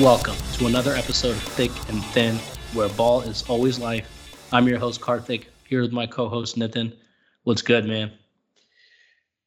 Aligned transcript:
Welcome 0.00 0.36
to 0.54 0.66
another 0.66 0.94
episode 0.94 1.30
of 1.36 1.42
Thick 1.42 1.70
and 1.88 2.04
Thin, 2.06 2.36
where 2.74 2.88
ball 2.90 3.22
is 3.22 3.42
always 3.48 3.78
life. 3.78 4.46
I'm 4.52 4.68
your 4.68 4.78
host, 4.78 5.00
Karthik, 5.00 5.44
here 5.66 5.80
with 5.80 5.92
my 5.92 6.06
co 6.06 6.28
host, 6.28 6.58
Nitin. 6.58 6.92
What's 7.44 7.62
good, 7.62 7.86
man? 7.86 8.12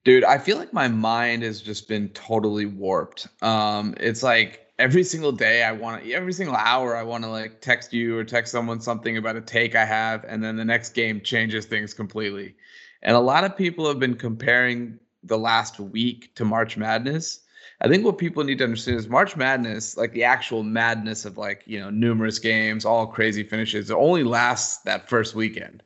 Dude, 0.06 0.24
I 0.24 0.40
feel 0.40 0.58
like 0.58 0.74
my 0.74 0.88
mind 0.88 1.44
has 1.44 1.62
just 1.62 1.88
been 1.88 2.10
totally 2.10 2.66
warped. 2.66 3.28
Um, 3.44 3.94
it's 4.00 4.24
like 4.24 4.66
every 4.80 5.04
single 5.04 5.32
day 5.32 5.62
I 5.62 5.72
want 5.72 6.04
to, 6.04 6.14
every 6.14 6.34
single 6.34 6.56
hour 6.56 6.96
I 6.96 7.04
want 7.04 7.24
to 7.26 7.30
like 7.30 7.62
text 7.62 7.94
you 7.94 8.18
or 8.18 8.24
text 8.24 8.52
someone 8.52 8.82
something 8.82 9.18
about 9.18 9.36
a 9.36 9.42
take 9.42 9.76
I 9.76 9.86
have, 9.86 10.26
and 10.28 10.44
then 10.44 10.56
the 10.56 10.66
next 10.66 10.96
game 10.96 11.22
changes 11.22 11.68
things 11.68 11.94
completely. 11.94 12.56
And 13.04 13.16
a 13.16 13.20
lot 13.20 13.44
of 13.44 13.56
people 13.56 13.88
have 13.88 14.00
been 14.00 14.16
comparing 14.16 15.00
the 15.22 15.38
last 15.38 15.80
week 15.80 16.34
to 16.36 16.44
March 16.44 16.76
Madness. 16.76 17.42
I 17.82 17.88
think 17.88 18.04
what 18.04 18.18
people 18.18 18.44
need 18.44 18.58
to 18.58 18.66
understand 18.66 18.98
is 18.98 19.08
March 19.08 19.38
Madness, 19.38 19.96
like 19.96 20.12
the 20.12 20.24
actual 20.24 20.64
madness 20.64 21.24
of 21.24 21.38
like, 21.38 21.64
you 21.66 21.80
know, 21.80 21.90
numerous 21.90 22.38
games, 22.38 22.84
all 22.84 23.08
crazy 23.08 23.44
finishes, 23.44 23.90
it 23.90 23.96
only 23.96 24.24
lasts 24.24 24.80
that 24.84 25.08
first 25.08 25.34
weekend. 25.34 25.82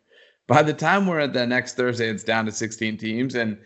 By 0.48 0.64
the 0.64 0.74
time 0.74 1.06
we're 1.06 1.20
at 1.20 1.34
the 1.34 1.46
next 1.46 1.76
Thursday, 1.76 2.10
it's 2.10 2.24
down 2.24 2.46
to 2.46 2.52
16 2.52 2.98
teams. 2.98 3.36
And 3.36 3.58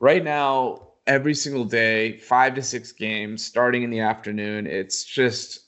right 0.00 0.24
now, 0.24 0.88
every 1.06 1.34
single 1.34 1.64
day, 1.64 2.16
five 2.16 2.54
to 2.54 2.62
six 2.62 2.90
games 2.90 3.44
starting 3.44 3.82
in 3.82 3.90
the 3.90 4.00
afternoon. 4.00 4.66
It's 4.66 5.04
just, 5.04 5.60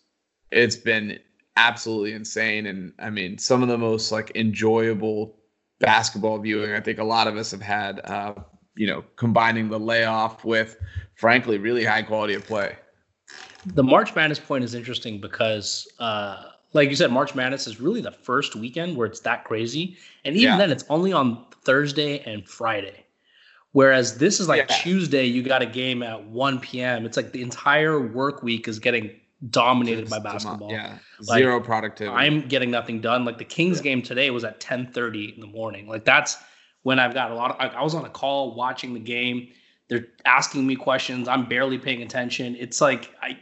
it's 0.51 0.77
been 0.77 1.19
absolutely 1.57 2.13
insane. 2.13 2.67
And 2.67 2.93
I 2.99 3.11
mean, 3.11 3.37
some 3.39 3.63
of 3.63 3.69
the 3.69 3.79
most 3.79 4.11
like 4.11 4.33
enjoyable 4.35 5.37
basketball 5.79 6.39
viewing 6.39 6.73
I 6.73 6.81
think 6.81 6.99
a 6.99 7.05
lot 7.05 7.27
of 7.27 7.37
us 7.37 7.51
have 7.51 7.61
had, 7.61 8.01
uh, 8.05 8.35
you 8.75 8.87
know, 8.87 9.05
combining 9.17 9.69
the 9.69 9.79
layoff 9.79 10.45
with 10.45 10.79
frankly, 11.17 11.59
really 11.59 11.85
high 11.85 12.03
quality 12.03 12.35
of 12.35 12.47
play. 12.47 12.77
The 13.67 13.83
March 13.83 14.15
Madness 14.15 14.39
point 14.39 14.63
is 14.63 14.75
interesting 14.75 15.21
because, 15.21 15.89
uh, 15.99 16.45
like 16.73 16.89
you 16.89 16.95
said, 16.95 17.11
March 17.11 17.35
Madness 17.35 17.67
is 17.67 17.81
really 17.81 18.01
the 18.01 18.13
first 18.13 18.55
weekend 18.55 18.97
where 18.97 19.07
it's 19.07 19.21
that 19.21 19.45
crazy, 19.45 19.97
and 20.25 20.37
even 20.37 20.53
yeah. 20.53 20.57
then, 20.59 20.71
it's 20.71 20.85
only 20.89 21.13
on 21.13 21.45
Thursday 21.65 22.21
and 22.21 22.49
Friday. 22.49 23.05
Whereas 23.73 24.17
this 24.17 24.41
is 24.41 24.49
like 24.49 24.71
yeah. 24.71 24.77
Tuesday, 24.77 25.25
you 25.25 25.43
got 25.43 25.61
a 25.61 25.67
game 25.67 26.03
at 26.03 26.25
1 26.25 26.61
p.m. 26.61 27.05
It's 27.05 27.17
like 27.17 27.33
the 27.33 27.43
entire 27.43 28.01
work 28.01 28.43
week 28.43 28.69
is 28.69 28.79
getting 28.79 29.11
dominated 29.51 30.09
by 30.09 30.19
basketball. 30.19 30.71
Yeah, 30.71 30.97
like, 31.27 31.43
zero 31.43 31.61
productivity. 31.61 32.17
I'm 32.17 32.49
getting 32.49 32.71
nothing 32.71 33.01
done. 33.01 33.25
Like 33.25 33.39
the 33.39 33.45
Kings 33.45 33.79
yeah. 33.79 33.83
game 33.85 34.03
today 34.03 34.31
was 34.31 34.45
at 34.45 34.61
10:30 34.61 35.35
in 35.35 35.41
the 35.41 35.47
morning. 35.47 35.89
Like 35.89 36.05
that's 36.05 36.39
when 36.85 36.99
I've 36.99 37.15
got 37.15 37.33
a 37.33 37.35
lot 37.35 37.51
of. 37.51 37.57
I, 37.59 37.79
I 37.79 37.83
was 37.83 37.95
on 37.95 38.05
a 38.05 38.09
call 38.09 38.55
watching 38.55 38.95
the 38.95 39.01
game 39.01 39.49
they're 39.89 40.07
asking 40.25 40.67
me 40.67 40.77
questions. 40.77 41.29
I'm 41.29 41.49
barely 41.49 41.79
paying 41.79 42.03
attention. 42.03 42.57
It's 42.59 42.81
like 42.81 43.15
I, 43.23 43.39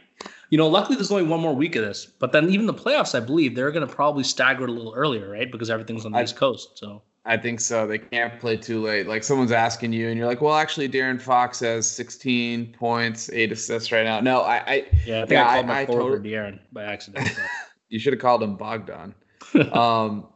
you 0.49 0.57
know, 0.57 0.67
luckily 0.67 0.95
there's 0.95 1.11
only 1.11 1.23
one 1.23 1.39
more 1.39 1.53
week 1.53 1.75
of 1.75 1.83
this. 1.83 2.05
But 2.05 2.31
then 2.31 2.49
even 2.49 2.65
the 2.65 2.73
playoffs, 2.73 3.15
I 3.15 3.19
believe 3.19 3.55
they're 3.55 3.71
going 3.71 3.87
to 3.87 3.93
probably 3.93 4.23
stagger 4.23 4.65
it 4.65 4.69
a 4.69 4.73
little 4.73 4.93
earlier, 4.93 5.29
right? 5.29 5.51
Because 5.51 5.69
everything's 5.69 6.05
on 6.05 6.11
the 6.11 6.19
I, 6.19 6.23
East 6.23 6.35
Coast. 6.35 6.77
So 6.77 7.01
I 7.25 7.37
think 7.37 7.59
so. 7.59 7.87
They 7.87 7.97
can't 7.97 8.39
play 8.39 8.55
too 8.57 8.81
late. 8.81 9.07
Like 9.07 9.23
someone's 9.23 9.51
asking 9.51 9.93
you, 9.93 10.09
and 10.09 10.17
you're 10.17 10.27
like, 10.27 10.41
"Well, 10.41 10.55
actually, 10.55 10.87
De'Aaron 10.87 11.19
Fox 11.19 11.59
has 11.61 11.89
16 11.89 12.73
points, 12.73 13.29
eight 13.31 13.51
assists 13.51 13.91
right 13.91 14.03
now." 14.03 14.19
No, 14.19 14.41
I, 14.41 14.55
I 14.57 14.85
yeah, 15.05 15.17
I 15.17 15.19
think 15.21 15.31
yeah, 15.31 15.49
I 15.49 15.53
called 15.55 15.67
my 15.67 15.79
I, 15.79 15.85
forward 15.87 16.17
totally, 16.17 16.29
De'Aaron 16.29 16.59
by 16.71 16.83
accident. 16.83 17.35
you 17.89 17.97
should 17.97 18.13
have 18.13 18.21
called 18.21 18.43
him 18.43 18.55
Bogdan 18.55 19.15
um, 19.73 20.27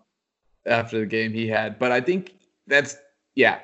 after 0.65 0.99
the 0.99 1.05
game 1.05 1.31
he 1.31 1.47
had. 1.47 1.77
But 1.77 1.91
I 1.91 2.01
think 2.01 2.33
that's 2.65 2.97
yeah 3.35 3.59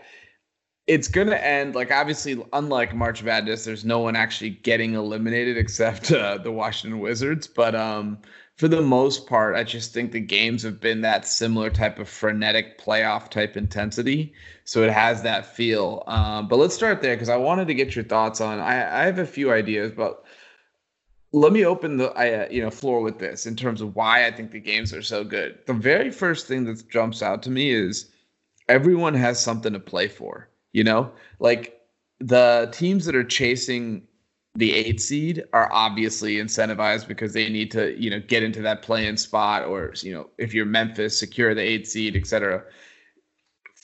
it's 0.87 1.07
going 1.07 1.27
to 1.27 1.45
end 1.45 1.73
like 1.73 1.91
obviously 1.91 2.43
unlike 2.53 2.93
march 2.93 3.23
madness 3.23 3.65
there's 3.65 3.85
no 3.85 3.99
one 3.99 4.15
actually 4.15 4.51
getting 4.51 4.93
eliminated 4.93 5.57
except 5.57 6.11
uh, 6.11 6.37
the 6.37 6.51
washington 6.51 6.99
wizards 6.99 7.47
but 7.47 7.73
um, 7.75 8.17
for 8.55 8.67
the 8.67 8.81
most 8.81 9.27
part 9.27 9.55
i 9.55 9.63
just 9.63 9.93
think 9.93 10.11
the 10.11 10.19
games 10.19 10.63
have 10.63 10.79
been 10.79 11.01
that 11.01 11.27
similar 11.27 11.69
type 11.69 11.99
of 11.99 12.07
frenetic 12.07 12.79
playoff 12.79 13.29
type 13.29 13.57
intensity 13.57 14.33
so 14.67 14.81
it 14.81 14.91
has 14.91 15.21
that 15.21 15.45
feel. 15.55 16.03
Um, 16.07 16.47
but 16.47 16.57
let's 16.57 16.73
start 16.75 17.01
there 17.01 17.15
because 17.15 17.29
i 17.29 17.37
wanted 17.37 17.67
to 17.67 17.73
get 17.73 17.95
your 17.95 18.05
thoughts 18.05 18.41
on 18.41 18.59
I, 18.59 19.01
I 19.01 19.05
have 19.05 19.19
a 19.19 19.25
few 19.25 19.51
ideas 19.51 19.91
but 19.91 20.23
let 21.31 21.51
me 21.51 21.65
open 21.65 21.97
the 21.97 22.13
uh, 22.13 22.47
you 22.49 22.61
know 22.61 22.69
floor 22.69 23.01
with 23.01 23.19
this 23.19 23.45
in 23.45 23.55
terms 23.55 23.81
of 23.81 23.95
why 23.95 24.25
i 24.25 24.31
think 24.31 24.51
the 24.51 24.59
games 24.59 24.93
are 24.93 25.01
so 25.01 25.23
good. 25.23 25.59
The 25.65 25.73
very 25.73 26.11
first 26.11 26.47
thing 26.47 26.63
that 26.65 26.89
jumps 26.89 27.21
out 27.21 27.43
to 27.43 27.49
me 27.49 27.71
is 27.71 28.09
everyone 28.69 29.15
has 29.15 29.39
something 29.39 29.73
to 29.73 29.79
play 29.79 30.07
for 30.07 30.49
you 30.75 30.83
know, 30.83 31.09
like 31.39 31.79
the 32.19 32.69
teams 32.73 33.05
that 33.05 33.15
are 33.15 33.23
chasing 33.23 34.05
the 34.55 34.73
eight 34.73 34.99
seed 34.99 35.41
are 35.53 35.71
obviously 35.71 36.35
incentivized 36.35 37.07
because 37.07 37.31
they 37.31 37.47
need 37.47 37.71
to, 37.71 37.97
you 37.97 38.09
know, 38.09 38.19
get 38.19 38.43
into 38.43 38.61
that 38.61 38.81
play-in 38.81 39.15
spot, 39.15 39.63
or 39.63 39.93
you 40.01 40.13
know, 40.13 40.29
if 40.37 40.53
you're 40.53 40.65
Memphis, 40.65 41.17
secure 41.17 41.55
the 41.55 41.61
eight 41.61 41.87
seed, 41.87 42.17
et 42.17 42.27
cetera. 42.27 42.61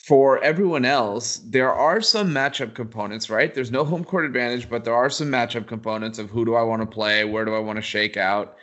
For 0.06 0.42
everyone 0.44 0.84
else, 0.84 1.38
there 1.46 1.72
are 1.72 2.02
some 2.02 2.28
matchup 2.28 2.74
components, 2.74 3.30
right? 3.30 3.54
There's 3.54 3.70
no 3.70 3.84
home 3.84 4.04
court 4.04 4.26
advantage, 4.26 4.68
but 4.68 4.84
there 4.84 4.94
are 4.94 5.08
some 5.08 5.28
matchup 5.28 5.66
components 5.66 6.18
of 6.18 6.28
who 6.28 6.44
do 6.44 6.56
I 6.56 6.62
want 6.62 6.82
to 6.82 6.86
play, 6.86 7.24
where 7.24 7.46
do 7.46 7.54
I 7.54 7.60
want 7.60 7.76
to 7.76 7.82
shake 7.82 8.18
out. 8.18 8.56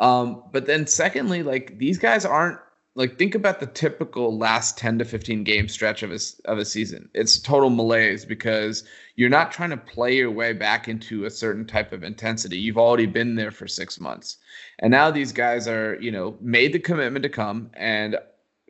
Um, 0.00 0.42
but 0.52 0.66
then, 0.66 0.88
secondly, 0.88 1.44
like 1.44 1.78
these 1.78 1.98
guys 1.98 2.24
aren't 2.24 2.58
like 2.96 3.18
think 3.18 3.34
about 3.34 3.60
the 3.60 3.66
typical 3.66 4.36
last 4.38 4.78
10 4.78 4.98
to 4.98 5.04
15 5.04 5.44
game 5.44 5.68
stretch 5.68 6.02
of 6.02 6.10
a, 6.10 6.18
of 6.46 6.58
a 6.58 6.64
season. 6.64 7.08
It's 7.12 7.38
total 7.38 7.68
malaise 7.68 8.24
because 8.24 8.84
you're 9.16 9.28
not 9.28 9.52
trying 9.52 9.70
to 9.70 9.76
play 9.76 10.16
your 10.16 10.30
way 10.30 10.54
back 10.54 10.88
into 10.88 11.26
a 11.26 11.30
certain 11.30 11.66
type 11.66 11.92
of 11.92 12.02
intensity. 12.02 12.56
You've 12.56 12.78
already 12.78 13.04
been 13.04 13.34
there 13.34 13.50
for 13.50 13.68
six 13.68 14.00
months. 14.00 14.38
And 14.78 14.90
now 14.90 15.10
these 15.10 15.30
guys 15.30 15.68
are 15.68 15.98
you 16.00 16.10
know 16.10 16.36
made 16.40 16.72
the 16.72 16.78
commitment 16.78 17.22
to 17.22 17.28
come 17.28 17.70
and 17.74 18.16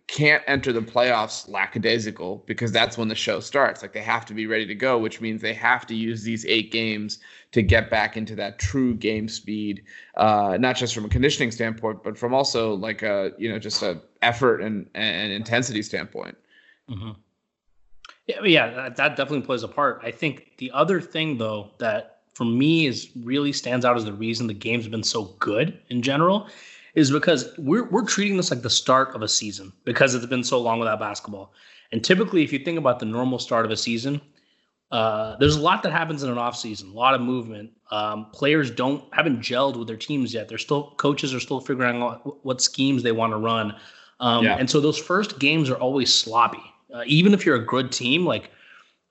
can't 0.09 0.43
enter 0.47 0.73
the 0.73 0.81
playoffs 0.81 1.49
lackadaisical 1.49 2.45
because 2.47 2.71
that's 2.71 2.99
when 2.99 3.09
the 3.09 3.15
show 3.15 3.41
starts. 3.41 3.83
Like 3.83 3.93
they 3.93 4.03
have 4.03 4.27
to 4.27 4.35
be 4.35 4.47
ready 4.47 4.67
to 4.67 4.75
go, 4.75 4.99
which 4.99 5.21
means 5.21 5.41
they 5.41 5.55
have 5.55 5.87
to 5.87 5.95
use 5.95 6.23
these 6.23 6.45
eight 6.47 6.71
games 6.73 7.19
to 7.53 7.62
get 7.62 7.91
back 7.91 8.17
into 8.17 8.34
that 8.34 8.59
true 8.59 8.95
game 8.95 9.29
speed, 9.29 9.83
uh, 10.17 10.57
not 10.61 10.77
just 10.77 10.95
from 10.95 11.05
a 11.05 11.09
conditioning 11.09 11.51
standpoint, 11.51 12.03
but 12.03 12.19
from 12.19 12.34
also 12.34 12.75
like 12.75 13.03
a 13.03 13.33
you 13.39 13.51
know 13.51 13.59
just 13.59 13.83
a 13.83 14.01
effort 14.23 14.61
and 14.61 14.89
and 14.95 15.33
intensity 15.33 15.83
standpoint. 15.83 16.37
Mm-hmm. 16.91 17.12
Yeah, 18.27 18.43
yeah, 18.45 18.89
that, 18.89 19.17
definitely 19.17 19.43
plays 19.43 19.62
a 19.62 19.69
part. 19.69 20.01
I 20.03 20.11
think 20.11 20.53
the 20.59 20.71
other 20.73 21.01
thing 21.01 21.39
though 21.39 21.71
that 21.79 22.23
for 22.34 22.45
me 22.45 22.87
is 22.87 23.11
really 23.23 23.53
stands 23.53 23.84
out 23.84 23.97
as 23.97 24.05
the 24.05 24.13
reason 24.13 24.47
the 24.47 24.55
game's 24.55 24.89
been 24.89 25.05
so 25.05 25.25
good 25.39 25.78
in 25.89 26.03
general 26.03 26.49
is 26.95 27.11
because 27.11 27.49
we're 27.59 27.84
we're 27.84 28.05
treating 28.05 28.37
this 28.37 28.51
like 28.51 28.63
the 28.63 28.71
start 28.71 29.15
of 29.15 29.23
a 29.23 29.28
season 29.28 29.73
because 29.84 30.15
it's 30.15 30.27
been 30.27 30.45
so 30.45 30.61
long 30.61 30.78
without 30.78 30.99
basketball. 30.99 31.53
And 31.93 32.05
typically, 32.05 32.43
if 32.43 32.53
you 32.53 32.59
think 32.59 32.78
about 32.78 32.99
the 32.99 33.07
normal 33.07 33.39
start 33.39 33.65
of 33.65 33.71
a 33.71 33.77
season, 33.77 34.21
uh, 34.91 35.37
there's 35.39 35.57
a 35.57 35.61
lot 35.61 35.83
that 35.83 35.93
happens 35.93 36.23
in 36.23 36.31
an 36.31 36.39
off 36.39 36.57
season, 36.57 36.91
a 36.91 36.93
lot 36.93 37.15
of 37.15 37.21
movement. 37.21 37.71
Um, 37.91 38.31
players 38.33 38.71
don't 38.71 39.03
haven't 39.13 39.41
gelled 39.41 39.77
with 39.77 39.89
their 39.89 39.97
teams 39.97 40.33
yet. 40.33 40.49
They're 40.49 40.59
still 40.59 40.95
coaches 40.97 41.35
are 41.35 41.41
still 41.41 41.61
figuring 41.61 42.03
out 42.03 42.45
what 42.45 42.61
schemes 42.61 43.03
they 43.03 43.13
want 43.13 43.33
to 43.33 43.39
run, 43.39 43.75
um, 44.21 44.45
yeah. 44.45 44.57
and 44.57 44.71
so 44.71 44.81
those 44.81 44.99
first 44.99 45.39
games 45.39 45.71
are 45.71 45.77
always 45.77 46.13
sloppy. 46.13 46.63
Uh, 46.95 47.03
even 47.07 47.35
if 47.35 47.45
you're 47.45 47.57
a 47.57 47.65
good 47.65 47.91
team, 47.91 48.25
like 48.25 48.51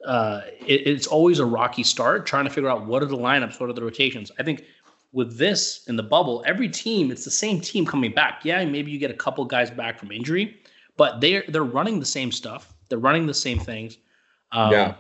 uh, 0.05 0.41
it, 0.65 0.87
it's 0.87 1.07
always 1.07 1.39
a 1.39 1.45
rocky 1.45 1.83
start 1.83 2.25
trying 2.25 2.45
to 2.45 2.49
figure 2.49 2.69
out 2.69 2.85
what 2.85 3.03
are 3.03 3.07
the 3.07 3.17
lineups, 3.17 3.59
what 3.59 3.69
are 3.69 3.73
the 3.73 3.83
rotations. 3.83 4.31
I 4.39 4.43
think 4.43 4.63
with 5.11 5.37
this 5.37 5.85
in 5.87 5.95
the 5.95 6.03
bubble, 6.03 6.43
every 6.45 6.69
team, 6.69 7.11
it's 7.11 7.25
the 7.25 7.31
same 7.31 7.59
team 7.59 7.85
coming 7.85 8.13
back. 8.13 8.41
Yeah, 8.43 8.63
maybe 8.65 8.91
you 8.91 8.99
get 8.99 9.11
a 9.11 9.15
couple 9.15 9.43
guys 9.45 9.71
back 9.71 9.99
from 9.99 10.11
injury, 10.11 10.57
but 10.95 11.21
they're 11.21 11.43
they're 11.49 11.63
running 11.63 11.99
the 11.99 12.05
same 12.05 12.31
stuff. 12.31 12.73
They're 12.89 12.99
running 12.99 13.25
the 13.25 13.33
same 13.33 13.59
things. 13.59 13.97
Um, 14.51 14.71
yeah. 14.71 14.95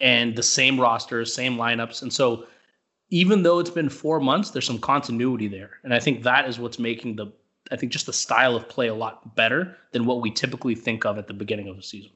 And 0.00 0.36
the 0.36 0.42
same 0.42 0.78
rosters, 0.80 1.32
same 1.32 1.56
lineups. 1.56 2.02
And 2.02 2.12
so 2.12 2.46
even 3.10 3.42
though 3.42 3.58
it's 3.58 3.70
been 3.70 3.88
four 3.88 4.20
months, 4.20 4.50
there's 4.50 4.66
some 4.66 4.78
continuity 4.78 5.48
there. 5.48 5.78
And 5.84 5.94
I 5.94 6.00
think 6.00 6.22
that 6.24 6.48
is 6.48 6.58
what's 6.58 6.78
making 6.78 7.16
the 7.16 7.32
I 7.72 7.76
think 7.76 7.90
just 7.90 8.06
the 8.06 8.12
style 8.12 8.54
of 8.54 8.68
play 8.68 8.86
a 8.86 8.94
lot 8.94 9.34
better 9.34 9.76
than 9.90 10.06
what 10.06 10.20
we 10.20 10.30
typically 10.30 10.76
think 10.76 11.04
of 11.04 11.18
at 11.18 11.26
the 11.26 11.34
beginning 11.34 11.66
of 11.68 11.76
the 11.76 11.82
season. 11.82 12.12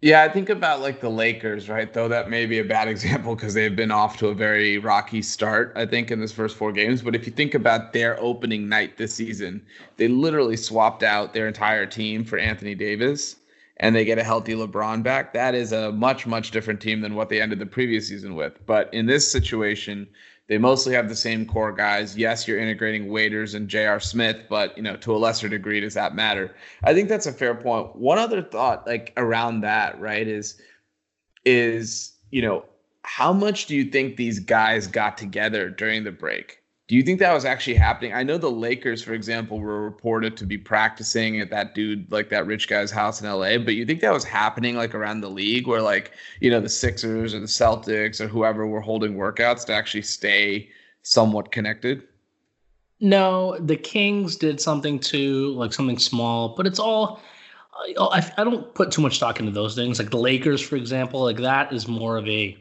Yeah, 0.00 0.22
I 0.22 0.28
think 0.28 0.48
about 0.48 0.80
like 0.80 1.00
the 1.00 1.08
Lakers, 1.08 1.68
right? 1.68 1.92
Though 1.92 2.06
that 2.08 2.30
may 2.30 2.46
be 2.46 2.60
a 2.60 2.64
bad 2.64 2.88
example 2.94 3.34
because 3.34 3.54
they've 3.54 3.74
been 3.74 3.90
off 3.90 4.16
to 4.18 4.28
a 4.28 4.34
very 4.34 4.78
rocky 4.78 5.22
start, 5.22 5.72
I 5.76 5.86
think, 5.86 6.10
in 6.10 6.20
this 6.20 6.32
first 6.32 6.56
four 6.56 6.72
games. 6.72 7.02
But 7.02 7.16
if 7.16 7.26
you 7.26 7.32
think 7.32 7.54
about 7.54 7.92
their 7.92 8.18
opening 8.20 8.68
night 8.68 8.96
this 8.96 9.12
season, 9.14 9.64
they 9.96 10.08
literally 10.08 10.56
swapped 10.56 11.02
out 11.02 11.34
their 11.34 11.48
entire 11.48 11.84
team 11.84 12.24
for 12.24 12.38
Anthony 12.38 12.74
Davis 12.74 13.36
and 13.80 13.94
they 13.94 14.04
get 14.04 14.18
a 14.18 14.24
healthy 14.24 14.54
LeBron 14.54 15.02
back. 15.02 15.32
That 15.32 15.54
is 15.54 15.72
a 15.72 15.92
much, 15.92 16.26
much 16.26 16.50
different 16.50 16.80
team 16.80 17.00
than 17.00 17.14
what 17.14 17.28
they 17.28 17.40
ended 17.40 17.58
the 17.58 17.66
previous 17.66 18.08
season 18.08 18.34
with. 18.34 18.54
But 18.66 18.92
in 18.92 19.06
this 19.06 19.30
situation, 19.30 20.08
they 20.48 20.58
mostly 20.58 20.94
have 20.94 21.08
the 21.08 21.16
same 21.16 21.46
core 21.46 21.72
guys. 21.72 22.16
Yes, 22.16 22.48
you're 22.48 22.58
integrating 22.58 23.08
Waiters 23.08 23.54
and 23.54 23.68
J.R. 23.68 24.00
Smith, 24.00 24.44
but 24.48 24.76
you 24.76 24.82
know, 24.82 24.96
to 24.96 25.14
a 25.14 25.18
lesser 25.18 25.48
degree, 25.48 25.80
does 25.80 25.94
that 25.94 26.14
matter? 26.14 26.54
I 26.82 26.94
think 26.94 27.08
that's 27.08 27.26
a 27.26 27.32
fair 27.32 27.54
point. 27.54 27.94
One 27.94 28.18
other 28.18 28.42
thought, 28.42 28.86
like 28.86 29.12
around 29.16 29.60
that, 29.60 30.00
right, 30.00 30.26
is 30.26 30.60
is 31.44 32.14
you 32.30 32.42
know, 32.42 32.64
how 33.02 33.32
much 33.32 33.66
do 33.66 33.76
you 33.76 33.84
think 33.84 34.16
these 34.16 34.38
guys 34.38 34.86
got 34.86 35.16
together 35.18 35.70
during 35.70 36.04
the 36.04 36.12
break? 36.12 36.57
Do 36.88 36.96
you 36.96 37.02
think 37.02 37.18
that 37.18 37.34
was 37.34 37.44
actually 37.44 37.74
happening? 37.74 38.14
I 38.14 38.22
know 38.22 38.38
the 38.38 38.50
Lakers, 38.50 39.02
for 39.02 39.12
example, 39.12 39.60
were 39.60 39.82
reported 39.82 40.38
to 40.38 40.46
be 40.46 40.56
practicing 40.56 41.38
at 41.38 41.50
that 41.50 41.74
dude, 41.74 42.10
like 42.10 42.30
that 42.30 42.46
rich 42.46 42.66
guy's 42.66 42.90
house 42.90 43.20
in 43.20 43.28
LA. 43.28 43.58
But 43.58 43.74
you 43.74 43.84
think 43.84 44.00
that 44.00 44.12
was 44.12 44.24
happening 44.24 44.74
like 44.74 44.94
around 44.94 45.20
the 45.20 45.28
league 45.28 45.66
where 45.66 45.82
like, 45.82 46.12
you 46.40 46.50
know, 46.50 46.60
the 46.60 46.68
Sixers 46.70 47.34
or 47.34 47.40
the 47.40 47.46
Celtics 47.46 48.22
or 48.22 48.26
whoever 48.26 48.66
were 48.66 48.80
holding 48.80 49.16
workouts 49.16 49.66
to 49.66 49.74
actually 49.74 50.00
stay 50.00 50.70
somewhat 51.02 51.52
connected? 51.52 52.04
No, 53.00 53.58
the 53.58 53.76
Kings 53.76 54.36
did 54.36 54.58
something 54.58 54.98
too, 54.98 55.52
like 55.56 55.74
something 55.74 55.98
small, 55.98 56.56
but 56.56 56.66
it's 56.66 56.78
all. 56.78 57.20
I, 58.00 58.32
I 58.36 58.42
don't 58.42 58.74
put 58.74 58.90
too 58.90 59.02
much 59.02 59.16
stock 59.16 59.38
into 59.38 59.52
those 59.52 59.76
things. 59.76 60.00
Like 60.00 60.10
the 60.10 60.16
Lakers, 60.16 60.60
for 60.60 60.74
example, 60.74 61.22
like 61.22 61.36
that 61.36 61.72
is 61.72 61.86
more 61.86 62.16
of 62.16 62.26
a 62.26 62.56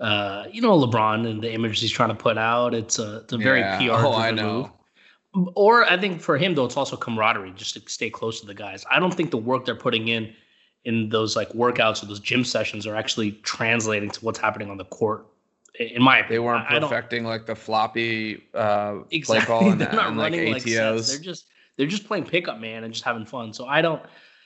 uh, 0.00 0.44
you 0.50 0.62
know, 0.62 0.78
LeBron 0.78 1.28
and 1.28 1.42
the 1.42 1.52
image 1.52 1.80
he's 1.80 1.90
trying 1.90 2.08
to 2.08 2.14
put 2.14 2.38
out. 2.38 2.74
It's 2.74 2.98
a, 2.98 3.18
it's 3.18 3.32
a 3.32 3.38
very 3.38 3.60
yeah. 3.60 3.78
PR. 3.78 4.06
Oh, 4.06 4.14
I 4.14 4.30
know. 4.30 4.72
Move. 5.34 5.48
Or 5.54 5.84
I 5.84 5.96
think 5.98 6.20
for 6.20 6.36
him 6.36 6.54
though, 6.54 6.64
it's 6.64 6.76
also 6.76 6.96
camaraderie, 6.96 7.52
just 7.52 7.74
to 7.74 7.82
stay 7.88 8.10
close 8.10 8.40
to 8.40 8.46
the 8.46 8.54
guys. 8.54 8.84
I 8.90 8.98
don't 8.98 9.14
think 9.14 9.30
the 9.30 9.36
work 9.36 9.64
they're 9.64 9.76
putting 9.76 10.08
in 10.08 10.32
in 10.84 11.08
those 11.10 11.36
like 11.36 11.50
workouts 11.50 12.02
or 12.02 12.06
those 12.06 12.20
gym 12.20 12.44
sessions 12.44 12.86
are 12.86 12.96
actually 12.96 13.32
translating 13.42 14.10
to 14.10 14.24
what's 14.24 14.38
happening 14.38 14.70
on 14.70 14.76
the 14.76 14.86
court. 14.86 15.26
In 15.78 16.02
my 16.02 16.18
opinion, 16.18 16.32
they 16.32 16.38
weren't 16.40 16.66
perfecting 16.66 17.24
like 17.24 17.46
the 17.46 17.54
floppy 17.54 18.42
uh, 18.54 18.98
exactly. 19.10 19.22
play 19.22 19.46
call 19.46 19.70
and, 19.70 19.80
they're 19.80 19.92
not 19.92 20.08
and, 20.08 20.18
running 20.18 20.52
like, 20.52 20.62
ATOs. 20.62 20.96
Like 20.96 21.06
they're 21.06 21.18
just 21.18 21.46
they're 21.76 21.86
just 21.86 22.06
playing 22.06 22.24
pickup 22.24 22.58
man 22.58 22.84
and 22.84 22.92
just 22.92 23.04
having 23.04 23.24
fun. 23.24 23.52
So 23.52 23.66
I 23.66 23.82
don't, 23.82 24.02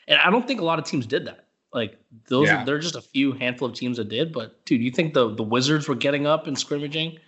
and 0.07 0.21
I 0.21 0.31
don't 0.31 0.47
think 0.47 0.61
a 0.61 0.65
lot 0.65 0.79
of 0.79 0.85
teams 0.85 1.07
did 1.07 1.27
that. 1.27 1.47
Like 1.75 1.99
those, 2.29 2.47
yeah. 2.47 2.65
are 2.67 2.79
just 2.79 2.95
a 2.95 3.03
few 3.03 3.33
handful 3.33 3.69
of 3.69 3.75
teams 3.75 3.97
that 3.97 4.09
did. 4.09 4.33
But 4.33 4.65
dude, 4.65 4.81
you 4.81 4.93
think 4.93 5.13
the 5.13 5.35
the 5.35 5.43
Wizards 5.43 5.89
were 5.89 5.97
getting 5.97 6.27
up 6.27 6.47
and 6.47 6.57
scrimmaging? 6.59 7.19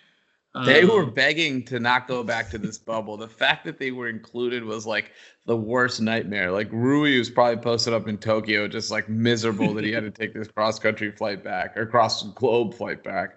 They 0.65 0.83
um, 0.83 0.89
were 0.89 1.05
begging 1.05 1.65
to 1.65 1.79
not 1.79 2.09
go 2.09 2.23
back 2.23 2.49
to 2.51 2.59
this 2.59 2.79
bubble. 2.79 3.17
The 3.19 3.29
fact 3.29 3.65
that 3.67 3.79
they 3.79 3.91
were 3.91 4.09
included 4.09 4.65
was 4.65 4.87
like 4.87 5.11
the 5.45 5.57
worst 5.57 6.01
nightmare. 6.01 6.51
Like 6.51 6.69
Rui 6.73 7.19
was 7.19 7.29
probably 7.29 7.63
posted 7.63 7.93
up 7.93 8.09
in 8.09 8.17
Tokyo, 8.17 8.67
just 8.67 8.91
like 8.91 9.09
miserable 9.09 9.75
that 9.75 9.85
he 9.85 9.93
had 9.93 10.05
to 10.05 10.11
take 10.11 10.33
this 10.33 10.49
cross 10.49 10.79
country 10.79 11.11
flight 11.11 11.45
back 11.45 11.77
or 11.77 11.85
cross 11.85 12.23
globe 12.35 12.73
flight 12.73 13.03
back. 13.03 13.37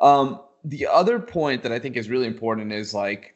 Um, 0.00 0.40
the 0.64 0.86
other 0.86 1.18
point 1.18 1.62
that 1.62 1.72
I 1.72 1.78
think 1.78 1.96
is 1.96 2.10
really 2.10 2.26
important 2.26 2.72
is 2.72 2.92
like 2.92 3.33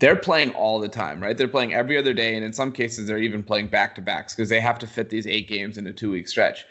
they're 0.00 0.16
playing 0.16 0.50
all 0.52 0.80
the 0.80 0.88
time, 0.88 1.22
right? 1.22 1.36
They're 1.36 1.46
playing 1.46 1.74
every 1.74 1.96
other 1.96 2.14
day, 2.14 2.34
and 2.34 2.44
in 2.44 2.52
some 2.52 2.72
cases, 2.72 3.06
they're 3.06 3.18
even 3.18 3.42
playing 3.42 3.68
back 3.68 3.94
to 3.94 4.00
backs 4.00 4.34
because 4.34 4.48
they 4.48 4.60
have 4.60 4.78
to 4.80 4.86
fit 4.86 5.10
these 5.10 5.26
eight 5.26 5.46
games 5.46 5.78
in 5.78 5.86
a 5.86 5.92
two 5.92 6.10
week 6.10 6.26
stretch. 6.26 6.64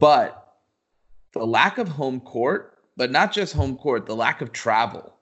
But 0.00 0.56
the 1.32 1.46
lack 1.46 1.78
of 1.78 1.88
home 1.88 2.20
court, 2.20 2.78
but 2.96 3.10
not 3.10 3.32
just 3.32 3.54
home 3.54 3.76
court, 3.76 4.06
the 4.06 4.16
lack 4.16 4.40
of 4.40 4.52
travel 4.52 5.14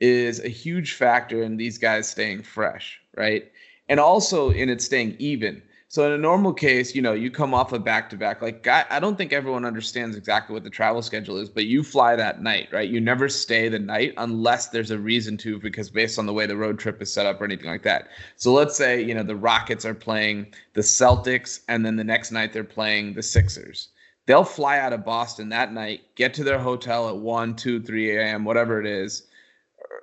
is 0.00 0.44
a 0.44 0.48
huge 0.48 0.94
factor 0.94 1.42
in 1.42 1.56
these 1.56 1.78
guys 1.78 2.08
staying 2.08 2.42
fresh, 2.42 3.00
right? 3.16 3.50
And 3.88 4.00
also 4.00 4.50
in 4.50 4.68
it 4.68 4.82
staying 4.82 5.16
even. 5.18 5.62
So 5.90 6.04
in 6.04 6.12
a 6.12 6.18
normal 6.18 6.52
case, 6.52 6.94
you 6.94 7.00
know, 7.00 7.14
you 7.14 7.30
come 7.30 7.54
off 7.54 7.72
a 7.72 7.78
back 7.78 8.10
to 8.10 8.16
back. 8.18 8.42
Like 8.42 8.66
I 8.66 9.00
don't 9.00 9.16
think 9.16 9.32
everyone 9.32 9.64
understands 9.64 10.16
exactly 10.16 10.52
what 10.52 10.62
the 10.62 10.68
travel 10.68 11.00
schedule 11.00 11.38
is, 11.38 11.48
but 11.48 11.64
you 11.64 11.82
fly 11.82 12.14
that 12.14 12.42
night, 12.42 12.68
right? 12.70 12.90
You 12.90 13.00
never 13.00 13.26
stay 13.30 13.70
the 13.70 13.78
night 13.78 14.12
unless 14.18 14.68
there's 14.68 14.90
a 14.90 14.98
reason 14.98 15.38
to, 15.38 15.58
because 15.58 15.88
based 15.88 16.18
on 16.18 16.26
the 16.26 16.32
way 16.34 16.44
the 16.44 16.58
road 16.58 16.78
trip 16.78 17.00
is 17.00 17.10
set 17.10 17.24
up 17.24 17.40
or 17.40 17.46
anything 17.46 17.70
like 17.70 17.84
that. 17.84 18.08
So 18.36 18.52
let's 18.52 18.76
say, 18.76 19.02
you 19.02 19.14
know, 19.14 19.22
the 19.22 19.34
Rockets 19.34 19.86
are 19.86 19.94
playing 19.94 20.52
the 20.74 20.82
Celtics, 20.82 21.60
and 21.68 21.86
then 21.86 21.96
the 21.96 22.04
next 22.04 22.32
night 22.32 22.52
they're 22.52 22.64
playing 22.64 23.14
the 23.14 23.22
Sixers. 23.22 23.88
They'll 24.26 24.44
fly 24.44 24.78
out 24.80 24.92
of 24.92 25.06
Boston 25.06 25.48
that 25.48 25.72
night, 25.72 26.02
get 26.16 26.34
to 26.34 26.44
their 26.44 26.58
hotel 26.58 27.08
at 27.08 27.16
1, 27.16 27.56
2, 27.56 27.82
3 27.82 28.18
a.m., 28.18 28.44
whatever 28.44 28.78
it 28.78 28.86
is. 28.86 29.22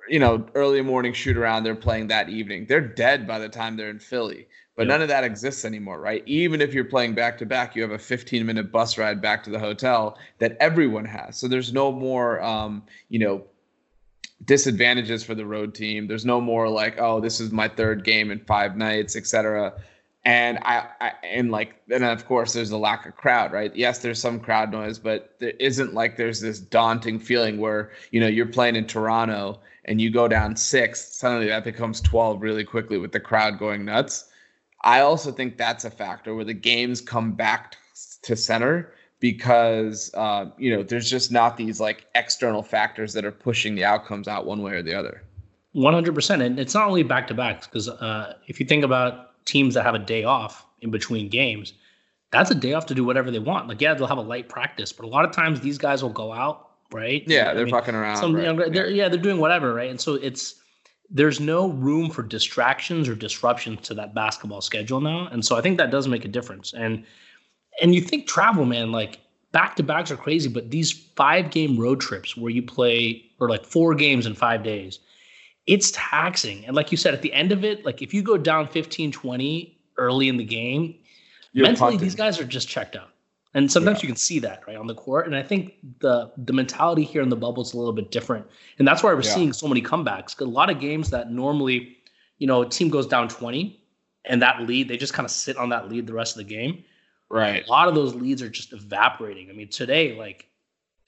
You 0.08 0.18
know, 0.18 0.44
early 0.56 0.82
morning 0.82 1.12
shoot 1.12 1.36
around, 1.36 1.62
they're 1.62 1.76
playing 1.76 2.08
that 2.08 2.28
evening. 2.28 2.66
They're 2.68 2.80
dead 2.80 3.24
by 3.24 3.38
the 3.38 3.48
time 3.48 3.76
they're 3.76 3.88
in 3.88 4.00
Philly. 4.00 4.48
But 4.76 4.88
none 4.88 5.00
of 5.00 5.08
that 5.08 5.24
exists 5.24 5.64
anymore, 5.64 5.98
right? 5.98 6.22
Even 6.26 6.60
if 6.60 6.74
you're 6.74 6.84
playing 6.84 7.14
back 7.14 7.38
to 7.38 7.46
back, 7.46 7.74
you 7.74 7.80
have 7.80 7.92
a 7.92 7.98
15 7.98 8.44
minute 8.44 8.70
bus 8.70 8.98
ride 8.98 9.22
back 9.22 9.42
to 9.44 9.50
the 9.50 9.58
hotel 9.58 10.18
that 10.38 10.54
everyone 10.60 11.06
has. 11.06 11.38
So 11.38 11.48
there's 11.48 11.72
no 11.72 11.90
more, 11.90 12.42
um, 12.42 12.82
you 13.08 13.18
know, 13.18 13.44
disadvantages 14.44 15.24
for 15.24 15.34
the 15.34 15.46
road 15.46 15.74
team. 15.74 16.06
There's 16.06 16.26
no 16.26 16.42
more 16.42 16.68
like, 16.68 17.00
oh, 17.00 17.20
this 17.20 17.40
is 17.40 17.52
my 17.52 17.68
third 17.68 18.04
game 18.04 18.30
in 18.30 18.38
five 18.40 18.76
nights, 18.76 19.16
etc. 19.16 19.72
And 20.26 20.58
I, 20.58 20.88
I, 21.00 21.12
and 21.24 21.50
like, 21.50 21.80
then 21.86 22.02
of 22.02 22.26
course 22.26 22.52
there's 22.52 22.70
a 22.70 22.76
lack 22.76 23.06
of 23.06 23.16
crowd, 23.16 23.52
right? 23.52 23.74
Yes, 23.74 24.00
there's 24.00 24.20
some 24.20 24.38
crowd 24.38 24.70
noise, 24.70 24.98
but 24.98 25.36
there 25.38 25.54
isn't 25.58 25.94
like 25.94 26.18
there's 26.18 26.42
this 26.42 26.58
daunting 26.58 27.18
feeling 27.18 27.56
where 27.56 27.92
you 28.10 28.20
know 28.20 28.26
you're 28.26 28.44
playing 28.44 28.76
in 28.76 28.86
Toronto 28.86 29.58
and 29.86 30.02
you 30.02 30.10
go 30.10 30.28
down 30.28 30.54
six, 30.54 31.16
suddenly 31.16 31.46
that 31.46 31.64
becomes 31.64 32.02
12 32.02 32.42
really 32.42 32.64
quickly 32.64 32.98
with 32.98 33.12
the 33.12 33.20
crowd 33.20 33.58
going 33.58 33.82
nuts 33.82 34.26
I 34.82 35.00
also 35.00 35.32
think 35.32 35.56
that's 35.56 35.84
a 35.84 35.90
factor 35.90 36.34
where 36.34 36.44
the 36.44 36.54
games 36.54 37.00
come 37.00 37.32
back 37.32 37.76
to 38.22 38.36
center 38.36 38.92
because 39.20 40.12
uh, 40.14 40.46
you 40.58 40.74
know 40.74 40.82
there's 40.82 41.10
just 41.10 41.32
not 41.32 41.56
these 41.56 41.80
like 41.80 42.06
external 42.14 42.62
factors 42.62 43.12
that 43.14 43.24
are 43.24 43.32
pushing 43.32 43.74
the 43.74 43.84
outcomes 43.84 44.28
out 44.28 44.46
one 44.46 44.62
way 44.62 44.72
or 44.72 44.82
the 44.82 44.94
other. 44.94 45.22
One 45.72 45.94
hundred 45.94 46.14
percent, 46.14 46.42
and 46.42 46.58
it's 46.58 46.74
not 46.74 46.88
only 46.88 47.02
back 47.02 47.26
to 47.28 47.34
backs 47.34 47.66
because 47.66 47.88
uh, 47.88 48.34
if 48.46 48.60
you 48.60 48.66
think 48.66 48.84
about 48.84 49.44
teams 49.44 49.74
that 49.74 49.84
have 49.84 49.94
a 49.94 49.98
day 49.98 50.24
off 50.24 50.66
in 50.80 50.90
between 50.90 51.28
games, 51.28 51.72
that's 52.30 52.50
a 52.50 52.54
day 52.54 52.72
off 52.72 52.86
to 52.86 52.94
do 52.94 53.04
whatever 53.04 53.30
they 53.30 53.38
want. 53.38 53.68
Like 53.68 53.80
yeah, 53.80 53.94
they'll 53.94 54.06
have 54.06 54.18
a 54.18 54.22
light 54.22 54.48
practice, 54.48 54.92
but 54.92 55.04
a 55.04 55.08
lot 55.08 55.24
of 55.24 55.32
times 55.32 55.60
these 55.60 55.78
guys 55.78 56.02
will 56.02 56.10
go 56.10 56.32
out, 56.32 56.70
right? 56.92 57.22
Yeah, 57.26 57.54
they're 57.54 57.64
mean, 57.64 57.74
fucking 57.74 57.94
around. 57.94 58.16
Some, 58.16 58.34
right? 58.34 58.44
you 58.44 58.52
know, 58.52 58.68
they're, 58.68 58.90
yeah, 58.90 59.08
they're 59.08 59.20
doing 59.20 59.38
whatever, 59.38 59.74
right? 59.74 59.90
And 59.90 60.00
so 60.00 60.14
it's 60.14 60.56
there's 61.10 61.40
no 61.40 61.68
room 61.68 62.10
for 62.10 62.22
distractions 62.22 63.08
or 63.08 63.14
disruptions 63.14 63.80
to 63.88 63.94
that 63.94 64.14
basketball 64.14 64.60
schedule 64.60 65.00
now. 65.00 65.28
And 65.30 65.44
so 65.44 65.56
I 65.56 65.60
think 65.60 65.78
that 65.78 65.90
does 65.90 66.08
make 66.08 66.24
a 66.24 66.28
difference. 66.28 66.72
And 66.74 67.04
and 67.80 67.94
you 67.94 68.00
think 68.00 68.26
travel, 68.26 68.64
man, 68.64 68.90
like 68.90 69.20
back 69.52 69.76
to 69.76 69.82
backs 69.82 70.10
are 70.10 70.16
crazy, 70.16 70.48
but 70.48 70.70
these 70.70 70.92
five 70.92 71.50
game 71.50 71.78
road 71.78 72.00
trips 72.00 72.36
where 72.36 72.50
you 72.50 72.62
play 72.62 73.24
or 73.38 73.48
like 73.48 73.64
four 73.64 73.94
games 73.94 74.26
in 74.26 74.34
five 74.34 74.62
days, 74.62 74.98
it's 75.66 75.92
taxing. 75.94 76.64
And 76.66 76.74
like 76.74 76.90
you 76.90 76.96
said, 76.96 77.14
at 77.14 77.22
the 77.22 77.32
end 77.32 77.52
of 77.52 77.64
it, 77.64 77.84
like 77.84 78.02
if 78.02 78.12
you 78.14 78.22
go 78.22 78.36
down 78.36 78.66
15, 78.66 79.12
20 79.12 79.78
early 79.98 80.28
in 80.28 80.36
the 80.36 80.44
game, 80.44 80.94
You're 81.52 81.64
mentally 81.66 81.92
punted. 81.92 82.00
these 82.00 82.14
guys 82.14 82.40
are 82.40 82.44
just 82.44 82.68
checked 82.68 82.96
out. 82.96 83.10
And 83.56 83.72
sometimes 83.72 83.98
yeah. 83.98 84.02
you 84.02 84.08
can 84.08 84.16
see 84.16 84.38
that 84.40 84.62
right 84.68 84.76
on 84.76 84.86
the 84.86 84.94
court. 84.94 85.26
And 85.26 85.34
I 85.34 85.42
think 85.42 85.76
the 86.00 86.30
the 86.36 86.52
mentality 86.52 87.04
here 87.04 87.22
in 87.22 87.30
the 87.30 87.36
bubble 87.36 87.62
is 87.62 87.72
a 87.72 87.78
little 87.78 87.94
bit 87.94 88.10
different. 88.10 88.46
And 88.78 88.86
that's 88.86 89.02
why 89.02 89.14
we're 89.14 89.22
yeah. 89.22 89.34
seeing 89.34 89.52
so 89.54 89.66
many 89.66 89.80
comebacks. 89.80 90.38
A 90.38 90.44
lot 90.44 90.68
of 90.68 90.78
games 90.78 91.08
that 91.08 91.32
normally, 91.32 91.96
you 92.36 92.46
know, 92.46 92.60
a 92.62 92.68
team 92.68 92.90
goes 92.90 93.06
down 93.06 93.28
20 93.28 93.80
and 94.26 94.42
that 94.42 94.60
lead, 94.60 94.88
they 94.88 94.98
just 94.98 95.14
kind 95.14 95.24
of 95.24 95.30
sit 95.30 95.56
on 95.56 95.70
that 95.70 95.88
lead 95.88 96.06
the 96.06 96.12
rest 96.12 96.36
of 96.36 96.46
the 96.46 96.54
game. 96.54 96.84
Right. 97.30 97.66
A 97.66 97.70
lot 97.70 97.88
of 97.88 97.94
those 97.94 98.14
leads 98.14 98.42
are 98.42 98.50
just 98.50 98.74
evaporating. 98.74 99.48
I 99.48 99.54
mean, 99.54 99.68
today, 99.68 100.14
like, 100.14 100.50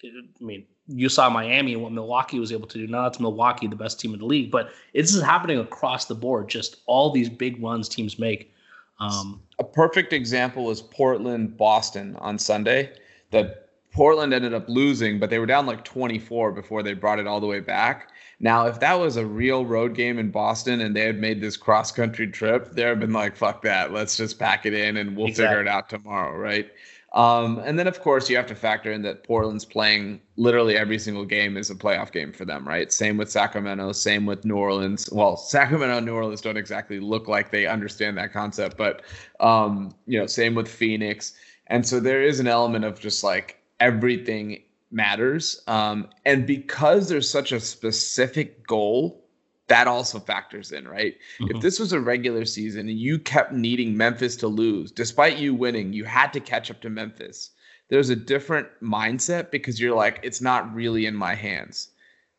I 0.03 0.09
mean, 0.41 0.65
you 0.87 1.11
saw 1.11 1.29
Miami 1.29 1.75
and 1.75 1.83
what 1.83 1.93
Milwaukee 1.93 2.41
was 2.41 2.51
able 2.51 2.67
to 2.69 2.79
do. 2.79 2.87
Now 2.87 3.03
that's 3.03 3.21
Milwaukee, 3.21 3.67
the 3.67 3.77
best 3.77 4.01
team 4.01 4.15
in 4.15 4.21
the 4.21 4.27
league, 4.27 4.51
but 4.51 4.71
this 4.95 5.15
is 5.15 5.21
happening 5.21 5.59
across 5.59 6.07
the 6.07 6.15
board. 6.15 6.49
Just 6.49 6.79
all 6.87 7.11
these 7.13 7.29
big 7.29 7.63
runs 7.63 7.91
teams 7.91 8.19
make. 8.19 8.55
Um, 9.01 9.43
a 9.59 9.65
perfect 9.65 10.13
example 10.13 10.71
is 10.71 10.83
Portland 10.83 11.57
Boston 11.57 12.17
on 12.17 12.39
Sunday. 12.39 12.93
That 13.31 13.69
Portland 13.93 14.33
ended 14.33 14.55
up 14.55 14.69
losing, 14.69 15.19
but 15.19 15.31
they 15.31 15.39
were 15.39 15.47
down 15.47 15.67
like 15.67 15.85
24 15.85 16.53
before 16.53 16.83
they 16.83 16.95
brought 16.95 17.19
it 17.19 17.27
all 17.27 17.41
the 17.41 17.47
way 17.47 17.61
back. 17.61 18.11
Now, 18.41 18.67
if 18.67 18.79
that 18.81 18.95
was 18.95 19.17
a 19.17 19.27
real 19.27 19.65
road 19.65 19.95
game 19.95 20.19
in 20.19 20.31
Boston 20.31 20.81
and 20.81 20.95
they 20.95 21.01
had 21.01 21.19
made 21.19 21.41
this 21.41 21.57
cross 21.57 21.91
country 21.91 22.29
trip, 22.29 22.73
they 22.73 22.85
would 22.85 22.91
have 22.91 23.01
been 23.01 23.13
like, 23.13 23.37
fuck 23.37 23.63
that. 23.63 23.93
Let's 23.93 24.17
just 24.17 24.39
pack 24.39 24.67
it 24.67 24.75
in 24.75 24.97
and 24.97 25.17
we'll 25.17 25.27
exactly. 25.27 25.57
figure 25.57 25.61
it 25.63 25.69
out 25.69 25.89
tomorrow, 25.89 26.37
right? 26.37 26.71
Um, 27.15 27.59
and 27.65 27.79
then, 27.79 27.87
of 27.87 28.01
course, 28.01 28.29
you 28.29 28.37
have 28.37 28.47
to 28.47 28.55
factor 28.55 28.93
in 28.93 29.03
that 29.03 29.25
Portland's 29.25 29.65
playing 29.65 30.21
literally 30.37 30.77
every 30.77 30.99
single 30.99 31.25
game 31.25 31.57
is 31.57 31.71
a 31.71 31.75
playoff 31.75 32.13
game 32.13 32.33
for 32.33 32.45
them, 32.45 32.69
right? 32.69 32.93
Same 32.93 33.17
with 33.17 33.31
Sacramento, 33.31 33.93
same 33.93 34.27
with 34.27 34.45
New 34.45 34.57
Orleans. 34.57 35.09
Well, 35.11 35.37
Sacramento 35.37 35.97
and 35.97 36.07
New 36.07 36.15
Orleans 36.15 36.43
don't 36.43 36.59
exactly 36.59 37.01
look 37.01 37.27
like 37.27 37.51
they 37.51 37.67
understand 37.67 38.19
that 38.19 38.33
concept, 38.33 38.77
but 38.77 39.03
um, 39.41 39.95
you 40.07 40.19
know, 40.19 40.27
same 40.27 40.55
with 40.55 40.69
Phoenix. 40.69 41.33
And 41.69 41.87
so 41.87 41.99
there 42.01 42.23
is 42.23 42.41
an 42.41 42.47
element 42.47 42.85
of 42.85 43.01
just 43.01 43.25
like 43.25 43.59
everything 43.81 44.63
matters. 44.91 45.63
Um, 45.67 46.09
and 46.25 46.47
because 46.47 47.09
there's 47.09 47.29
such 47.29 47.53
a 47.53 47.61
specific 47.61 48.67
goal 48.67 49.25
that 49.69 49.87
also 49.87 50.19
factors 50.19 50.73
in, 50.73 50.89
right? 50.89 51.15
Mm-hmm. 51.41 51.57
If 51.57 51.63
this 51.63 51.79
was 51.79 51.93
a 51.93 52.01
regular 52.01 52.45
season 52.45 52.89
and 52.89 52.99
you 52.99 53.19
kept 53.19 53.53
needing 53.53 53.97
Memphis 53.97 54.37
to 54.37 54.49
lose, 54.49 54.91
despite 54.91 55.39
you 55.39 55.55
winning, 55.55 55.93
you 55.93 56.05
had 56.05 56.33
to 56.33 56.41
catch 56.41 56.71
up 56.71 56.81
to 56.83 56.91
Memphis. 56.91 57.51
There's 57.89 58.11
a 58.11 58.17
different 58.17 58.69
mindset 58.83 59.51
because 59.51 59.81
you're 59.81 59.97
like, 59.97 60.21
it's 60.23 60.41
not 60.41 60.75
really 60.75 61.07
in 61.07 61.15
my 61.15 61.35
hands, 61.35 61.91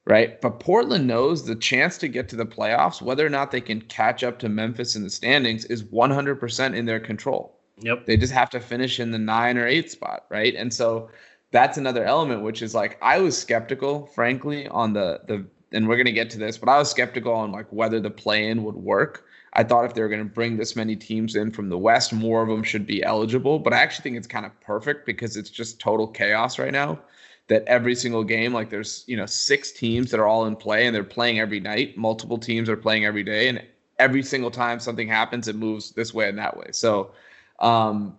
right? 0.06 0.40
But 0.42 0.60
Portland 0.60 1.08
knows 1.08 1.46
the 1.46 1.56
chance 1.56 1.98
to 2.00 2.08
get 2.08 2.30
to 2.30 2.36
the 2.36 2.46
playoffs, 2.46 3.02
whether 3.02 3.26
or 3.26 3.30
not 3.30 3.52
they 3.52 3.62
can 3.62 3.82
catch 3.82 4.24
up 4.24 4.38
to 4.40 4.50
Memphis 4.50 4.96
in 4.96 5.04
the 5.04 5.10
standings, 5.10 5.66
is 5.66 5.84
100% 5.84 6.76
in 6.76 6.86
their 6.86 7.00
control. 7.00 7.56
Yep. 7.82 8.06
They 8.06 8.18
just 8.18 8.34
have 8.34 8.50
to 8.52 8.60
finish 8.60 9.00
in 9.00 9.12
the 9.12 9.18
nine 9.18 9.58
or 9.58 9.66
eight 9.66 9.90
spot, 9.90 10.26
right? 10.30 10.54
And 10.56 10.74
so 10.74 11.10
that's 11.52 11.78
another 11.78 12.04
element, 12.04 12.44
which 12.44 12.62
is 12.62 12.76
like 12.76 12.98
I 13.02 13.20
was 13.20 13.38
skeptical, 13.38 14.06
frankly, 14.08 14.68
on 14.68 14.94
the 14.94 15.22
the 15.28 15.46
and 15.72 15.88
we're 15.88 15.98
gonna 15.98 16.12
get 16.12 16.30
to 16.32 16.40
this, 16.40 16.58
but 16.58 16.70
I 16.70 16.78
was 16.78 16.90
skeptical 16.90 17.34
on 17.34 17.52
like 17.52 17.68
whether 17.72 18.00
the 18.00 18.10
play-in 18.10 18.64
would 18.64 18.76
work. 18.76 19.26
I 19.54 19.64
thought 19.64 19.86
if 19.86 19.94
they 19.94 20.02
were 20.02 20.10
going 20.10 20.24
to 20.24 20.34
bring 20.34 20.58
this 20.58 20.76
many 20.76 20.96
teams 20.96 21.36
in 21.36 21.52
from 21.52 21.70
the 21.70 21.78
West, 21.78 22.14
more 22.14 22.42
of 22.42 22.50
them 22.50 22.64
should 22.64 22.86
be 22.86 23.04
eligible. 23.04 23.58
But 23.60 23.74
I 23.74 23.78
actually 23.78 24.04
think 24.04 24.18
it's 24.18 24.28
kind 24.28 24.46
of 24.46 24.60
perfect 24.62 25.06
because 25.06 25.36
it's 25.36 25.50
just 25.50 25.80
total 25.80 26.08
chaos 26.08 26.60
right 26.60 26.72
now. 26.72 27.00
That 27.48 27.64
every 27.66 27.96
single 27.96 28.24
game, 28.24 28.54
like 28.54 28.70
there's 28.70 29.04
you 29.08 29.18
know 29.18 29.26
six 29.26 29.72
teams 29.72 30.12
that 30.12 30.20
are 30.20 30.28
all 30.28 30.46
in 30.46 30.56
play 30.56 30.86
and 30.86 30.96
they're 30.96 31.04
playing 31.04 31.40
every 31.40 31.60
night. 31.60 31.98
Multiple 31.98 32.38
teams 32.38 32.70
are 32.70 32.78
playing 32.78 33.06
every 33.06 33.24
day, 33.24 33.48
and 33.48 33.64
every 33.98 34.22
single 34.22 34.52
time 34.52 34.80
something 34.80 35.08
happens, 35.08 35.48
it 35.48 35.56
moves 35.56 35.92
this 35.92 36.14
way 36.14 36.30
and 36.30 36.38
that 36.38 36.56
way. 36.56 36.68
So, 36.72 37.12
um, 37.60 38.16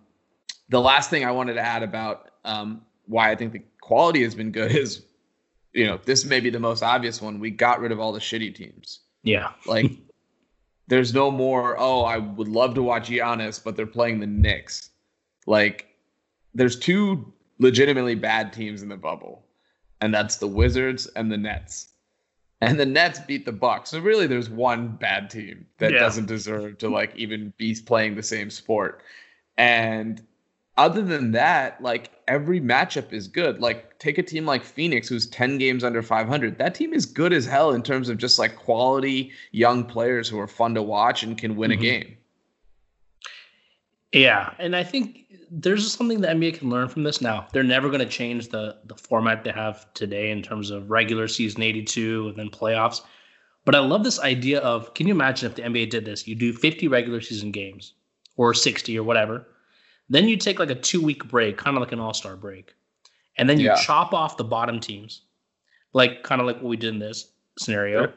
the 0.67 0.81
last 0.81 1.09
thing 1.09 1.23
I 1.23 1.31
wanted 1.31 1.53
to 1.53 1.61
add 1.61 1.81
about 1.81 2.31
um, 2.43 2.81
why 3.07 3.31
I 3.31 3.35
think 3.35 3.53
the 3.53 3.61
quality 3.79 4.21
has 4.23 4.35
been 4.35 4.51
good 4.51 4.75
is, 4.75 5.03
you 5.73 5.85
know, 5.85 5.99
this 6.05 6.25
may 6.25 6.39
be 6.39 6.49
the 6.49 6.59
most 6.59 6.83
obvious 6.83 7.21
one. 7.21 7.39
We 7.39 7.49
got 7.49 7.79
rid 7.79 7.91
of 7.91 7.99
all 7.99 8.11
the 8.11 8.19
shitty 8.19 8.53
teams. 8.55 8.99
Yeah. 9.23 9.51
Like 9.65 9.91
there's 10.87 11.13
no 11.13 11.31
more, 11.31 11.77
oh, 11.79 12.01
I 12.01 12.17
would 12.17 12.47
love 12.47 12.75
to 12.75 12.83
watch 12.83 13.09
Giannis, 13.09 13.63
but 13.63 13.75
they're 13.75 13.85
playing 13.85 14.19
the 14.19 14.27
Knicks. 14.27 14.89
Like, 15.47 15.87
there's 16.53 16.77
two 16.77 17.33
legitimately 17.59 18.15
bad 18.15 18.51
teams 18.51 18.81
in 18.81 18.89
the 18.89 18.97
bubble, 18.97 19.45
and 20.01 20.13
that's 20.13 20.37
the 20.37 20.47
Wizards 20.47 21.07
and 21.15 21.31
the 21.31 21.37
Nets. 21.37 21.93
And 22.59 22.79
the 22.79 22.85
Nets 22.85 23.19
beat 23.19 23.45
the 23.45 23.51
Bucks. 23.51 23.89
So 23.89 23.99
really 23.99 24.27
there's 24.27 24.49
one 24.49 24.89
bad 24.89 25.29
team 25.29 25.65
that 25.79 25.93
yeah. 25.93 25.99
doesn't 25.99 26.27
deserve 26.27 26.77
to 26.79 26.89
like 26.89 27.15
even 27.15 27.53
be 27.57 27.75
playing 27.85 28.15
the 28.15 28.21
same 28.21 28.49
sport. 28.51 29.01
And 29.57 30.21
other 30.77 31.01
than 31.01 31.31
that, 31.31 31.81
like 31.81 32.11
every 32.27 32.61
matchup 32.61 33.11
is 33.11 33.27
good. 33.27 33.59
Like 33.59 33.99
take 33.99 34.17
a 34.17 34.23
team 34.23 34.45
like 34.45 34.63
Phoenix, 34.63 35.07
who's 35.07 35.27
10 35.27 35.57
games 35.57 35.83
under 35.83 36.01
500. 36.01 36.57
That 36.57 36.75
team 36.75 36.93
is 36.93 37.05
good 37.05 37.33
as 37.33 37.45
hell 37.45 37.71
in 37.71 37.83
terms 37.83 38.09
of 38.09 38.17
just 38.17 38.39
like 38.39 38.55
quality 38.55 39.31
young 39.51 39.83
players 39.83 40.29
who 40.29 40.39
are 40.39 40.47
fun 40.47 40.73
to 40.75 40.81
watch 40.81 41.23
and 41.23 41.37
can 41.37 41.55
win 41.55 41.71
mm-hmm. 41.71 41.79
a 41.79 41.83
game. 41.83 42.17
Yeah, 44.13 44.53
and 44.59 44.75
I 44.75 44.83
think 44.83 45.25
there's 45.49 45.91
something 45.91 46.19
the 46.19 46.27
NBA 46.27 46.59
can 46.59 46.69
learn 46.69 46.89
from 46.89 47.03
this. 47.03 47.21
Now 47.21 47.47
they're 47.53 47.63
never 47.63 47.87
going 47.89 47.99
to 47.99 48.09
change 48.09 48.49
the 48.49 48.77
the 48.85 48.95
format 48.95 49.43
they 49.43 49.51
have 49.51 49.93
today 49.93 50.31
in 50.31 50.41
terms 50.41 50.69
of 50.69 50.89
regular 50.89 51.27
season 51.27 51.61
82 51.61 52.29
and 52.29 52.37
then 52.37 52.49
playoffs. 52.49 53.01
But 53.63 53.75
I 53.75 53.79
love 53.79 54.03
this 54.03 54.19
idea 54.19 54.59
of 54.61 54.93
can 54.95 55.07
you 55.07 55.13
imagine 55.13 55.49
if 55.49 55.55
the 55.55 55.61
NBA 55.61 55.89
did 55.91 56.05
this? 56.05 56.27
You 56.27 56.35
do 56.35 56.51
50 56.51 56.87
regular 56.87 57.21
season 57.21 57.51
games 57.51 57.93
or 58.35 58.53
60 58.53 58.97
or 58.97 59.03
whatever 59.03 59.47
then 60.11 60.27
you 60.27 60.35
take 60.35 60.59
like 60.59 60.69
a 60.69 60.75
two 60.75 61.01
week 61.01 61.27
break, 61.29 61.57
kind 61.57 61.77
of 61.77 61.81
like 61.81 61.93
an 61.93 61.99
all 61.99 62.13
star 62.13 62.35
break. 62.35 62.75
And 63.37 63.49
then 63.49 63.59
you 63.59 63.67
yeah. 63.67 63.75
chop 63.75 64.13
off 64.13 64.35
the 64.35 64.43
bottom 64.43 64.79
teams, 64.79 65.21
like 65.93 66.21
kind 66.23 66.41
of 66.41 66.47
like 66.47 66.57
what 66.57 66.65
we 66.65 66.77
did 66.77 66.93
in 66.93 66.99
this 66.99 67.31
scenario. 67.57 68.11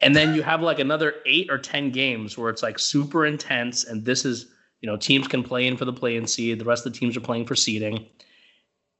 And 0.00 0.14
then 0.14 0.34
you 0.34 0.42
have 0.42 0.60
like 0.60 0.78
another 0.78 1.14
eight 1.24 1.50
or 1.50 1.58
10 1.58 1.90
games 1.90 2.36
where 2.36 2.50
it's 2.50 2.62
like 2.62 2.78
super 2.78 3.24
intense. 3.24 3.84
And 3.84 4.04
this 4.04 4.26
is, 4.26 4.52
you 4.82 4.86
know, 4.86 4.96
teams 4.96 5.26
can 5.26 5.42
play 5.42 5.66
in 5.66 5.76
for 5.76 5.86
the 5.86 5.92
play-in 5.92 6.26
seed. 6.26 6.60
The 6.60 6.66
rest 6.66 6.86
of 6.86 6.92
the 6.92 6.98
teams 6.98 7.16
are 7.16 7.20
playing 7.20 7.46
for 7.46 7.56
seeding. 7.56 8.06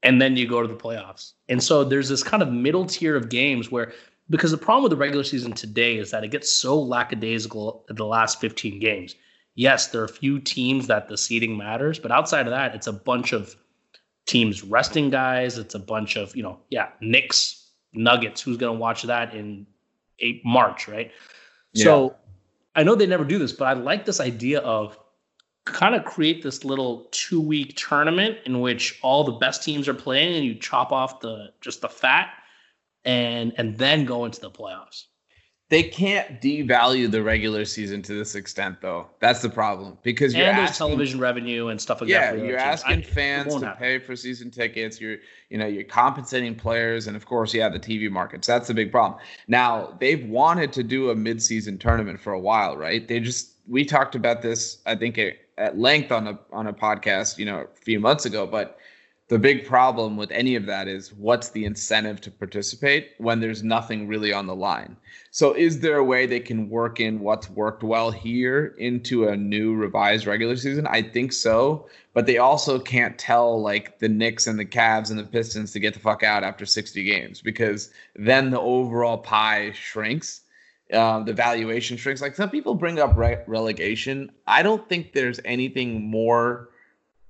And 0.02 0.20
then 0.20 0.34
you 0.34 0.48
go 0.48 0.62
to 0.62 0.68
the 0.68 0.74
playoffs. 0.74 1.34
And 1.48 1.62
so 1.62 1.84
there's 1.84 2.08
this 2.08 2.22
kind 2.22 2.42
of 2.42 2.50
middle 2.50 2.86
tier 2.86 3.14
of 3.14 3.28
games 3.28 3.70
where, 3.70 3.92
because 4.30 4.50
the 4.50 4.58
problem 4.58 4.84
with 4.84 4.90
the 4.90 4.96
regular 4.96 5.22
season 5.22 5.52
today 5.52 5.98
is 5.98 6.10
that 6.12 6.24
it 6.24 6.28
gets 6.28 6.50
so 6.50 6.80
lackadaisical 6.80 7.84
at 7.90 7.96
the 7.96 8.06
last 8.06 8.40
15 8.40 8.80
games 8.80 9.14
yes, 9.58 9.88
there 9.88 10.00
are 10.00 10.04
a 10.04 10.08
few 10.08 10.38
teams 10.38 10.86
that 10.86 11.08
the 11.08 11.18
seeding 11.18 11.56
matters, 11.56 11.98
but 11.98 12.12
outside 12.12 12.46
of 12.46 12.52
that, 12.52 12.76
it's 12.76 12.86
a 12.86 12.92
bunch 12.92 13.32
of 13.32 13.56
teams 14.24 14.62
resting 14.62 15.10
guys. 15.10 15.58
It's 15.58 15.74
a 15.74 15.80
bunch 15.80 16.16
of, 16.16 16.34
you 16.36 16.44
know, 16.44 16.60
yeah, 16.70 16.90
Knicks, 17.00 17.68
Nuggets. 17.92 18.40
Who's 18.40 18.56
going 18.56 18.76
to 18.76 18.80
watch 18.80 19.02
that 19.02 19.34
in 19.34 19.66
eight 20.20 20.42
March, 20.44 20.86
right? 20.86 21.10
Yeah. 21.72 21.84
So 21.84 22.16
I 22.76 22.84
know 22.84 22.94
they 22.94 23.06
never 23.06 23.24
do 23.24 23.38
this, 23.38 23.52
but 23.52 23.64
I 23.64 23.72
like 23.72 24.04
this 24.04 24.20
idea 24.20 24.60
of 24.60 24.96
kind 25.64 25.96
of 25.96 26.04
create 26.04 26.40
this 26.42 26.64
little 26.64 27.08
two 27.10 27.40
week 27.40 27.76
tournament 27.76 28.38
in 28.46 28.60
which 28.60 29.00
all 29.02 29.24
the 29.24 29.32
best 29.32 29.64
teams 29.64 29.88
are 29.88 29.94
playing 29.94 30.36
and 30.36 30.44
you 30.44 30.54
chop 30.54 30.92
off 30.92 31.18
the 31.18 31.52
just 31.60 31.80
the 31.80 31.88
fat 31.88 32.30
and 33.04 33.52
and 33.58 33.76
then 33.76 34.04
go 34.04 34.24
into 34.24 34.40
the 34.40 34.50
playoffs. 34.50 35.06
They 35.70 35.82
can't 35.82 36.40
devalue 36.40 37.10
the 37.10 37.22
regular 37.22 37.66
season 37.66 38.00
to 38.02 38.14
this 38.14 38.34
extent, 38.34 38.80
though. 38.80 39.10
That's 39.20 39.42
the 39.42 39.50
problem 39.50 39.98
because 40.02 40.34
you're 40.34 40.46
and 40.46 40.56
there's 40.56 40.70
asking, 40.70 40.86
television 40.86 41.20
revenue 41.20 41.68
and 41.68 41.78
stuff 41.78 42.00
like 42.00 42.08
yeah, 42.08 42.32
that. 42.32 42.38
Yeah, 42.38 42.44
you're 42.46 42.58
asking 42.58 43.00
I, 43.00 43.02
fans 43.02 43.54
to 43.54 43.66
happen. 43.66 43.78
pay 43.78 43.98
for 43.98 44.16
season 44.16 44.50
tickets. 44.50 44.98
You're, 44.98 45.18
you 45.50 45.58
know, 45.58 45.66
you're 45.66 45.84
compensating 45.84 46.54
players, 46.54 47.06
and 47.06 47.16
of 47.16 47.26
course, 47.26 47.52
yeah, 47.52 47.68
the 47.68 47.78
TV 47.78 48.10
markets. 48.10 48.46
That's 48.46 48.68
the 48.68 48.74
big 48.74 48.90
problem. 48.90 49.20
Now 49.46 49.94
they've 50.00 50.26
wanted 50.26 50.72
to 50.72 50.82
do 50.82 51.10
a 51.10 51.14
midseason 51.14 51.78
tournament 51.78 52.18
for 52.18 52.32
a 52.32 52.40
while, 52.40 52.78
right? 52.78 53.06
They 53.06 53.20
just 53.20 53.50
we 53.66 53.84
talked 53.84 54.14
about 54.14 54.40
this, 54.40 54.78
I 54.86 54.94
think, 54.96 55.20
at 55.58 55.78
length 55.78 56.10
on 56.12 56.28
a 56.28 56.38
on 56.50 56.66
a 56.66 56.72
podcast, 56.72 57.36
you 57.36 57.44
know, 57.44 57.60
a 57.60 57.76
few 57.76 58.00
months 58.00 58.24
ago, 58.24 58.46
but 58.46 58.78
the 59.28 59.38
big 59.38 59.66
problem 59.66 60.16
with 60.16 60.30
any 60.30 60.56
of 60.56 60.64
that 60.66 60.88
is 60.88 61.12
what's 61.12 61.50
the 61.50 61.66
incentive 61.66 62.18
to 62.22 62.30
participate 62.30 63.10
when 63.18 63.40
there's 63.40 63.62
nothing 63.62 64.08
really 64.08 64.32
on 64.32 64.46
the 64.46 64.54
line. 64.54 64.96
So, 65.30 65.52
is 65.52 65.80
there 65.80 65.98
a 65.98 66.04
way 66.04 66.24
they 66.24 66.40
can 66.40 66.70
work 66.70 66.98
in 66.98 67.20
what's 67.20 67.50
worked 67.50 67.82
well 67.82 68.10
here 68.10 68.74
into 68.78 69.28
a 69.28 69.36
new 69.36 69.74
revised 69.74 70.26
regular 70.26 70.56
season? 70.56 70.86
I 70.86 71.02
think 71.02 71.34
so, 71.34 71.86
but 72.14 72.24
they 72.24 72.38
also 72.38 72.78
can't 72.78 73.18
tell 73.18 73.60
like 73.60 73.98
the 73.98 74.08
Knicks 74.08 74.46
and 74.46 74.58
the 74.58 74.64
Cavs 74.64 75.10
and 75.10 75.18
the 75.18 75.24
Pistons 75.24 75.72
to 75.72 75.80
get 75.80 75.92
the 75.92 76.00
fuck 76.00 76.22
out 76.22 76.42
after 76.42 76.64
60 76.64 77.04
games 77.04 77.42
because 77.42 77.90
then 78.16 78.50
the 78.50 78.60
overall 78.60 79.18
pie 79.18 79.72
shrinks. 79.72 80.40
Um, 80.90 81.26
the 81.26 81.34
valuation 81.34 81.98
shrinks. 81.98 82.22
Like 82.22 82.34
some 82.34 82.48
people 82.48 82.74
bring 82.74 82.98
up 82.98 83.14
re- 83.14 83.42
relegation. 83.46 84.32
I 84.46 84.62
don't 84.62 84.88
think 84.88 85.12
there's 85.12 85.38
anything 85.44 86.02
more 86.02 86.67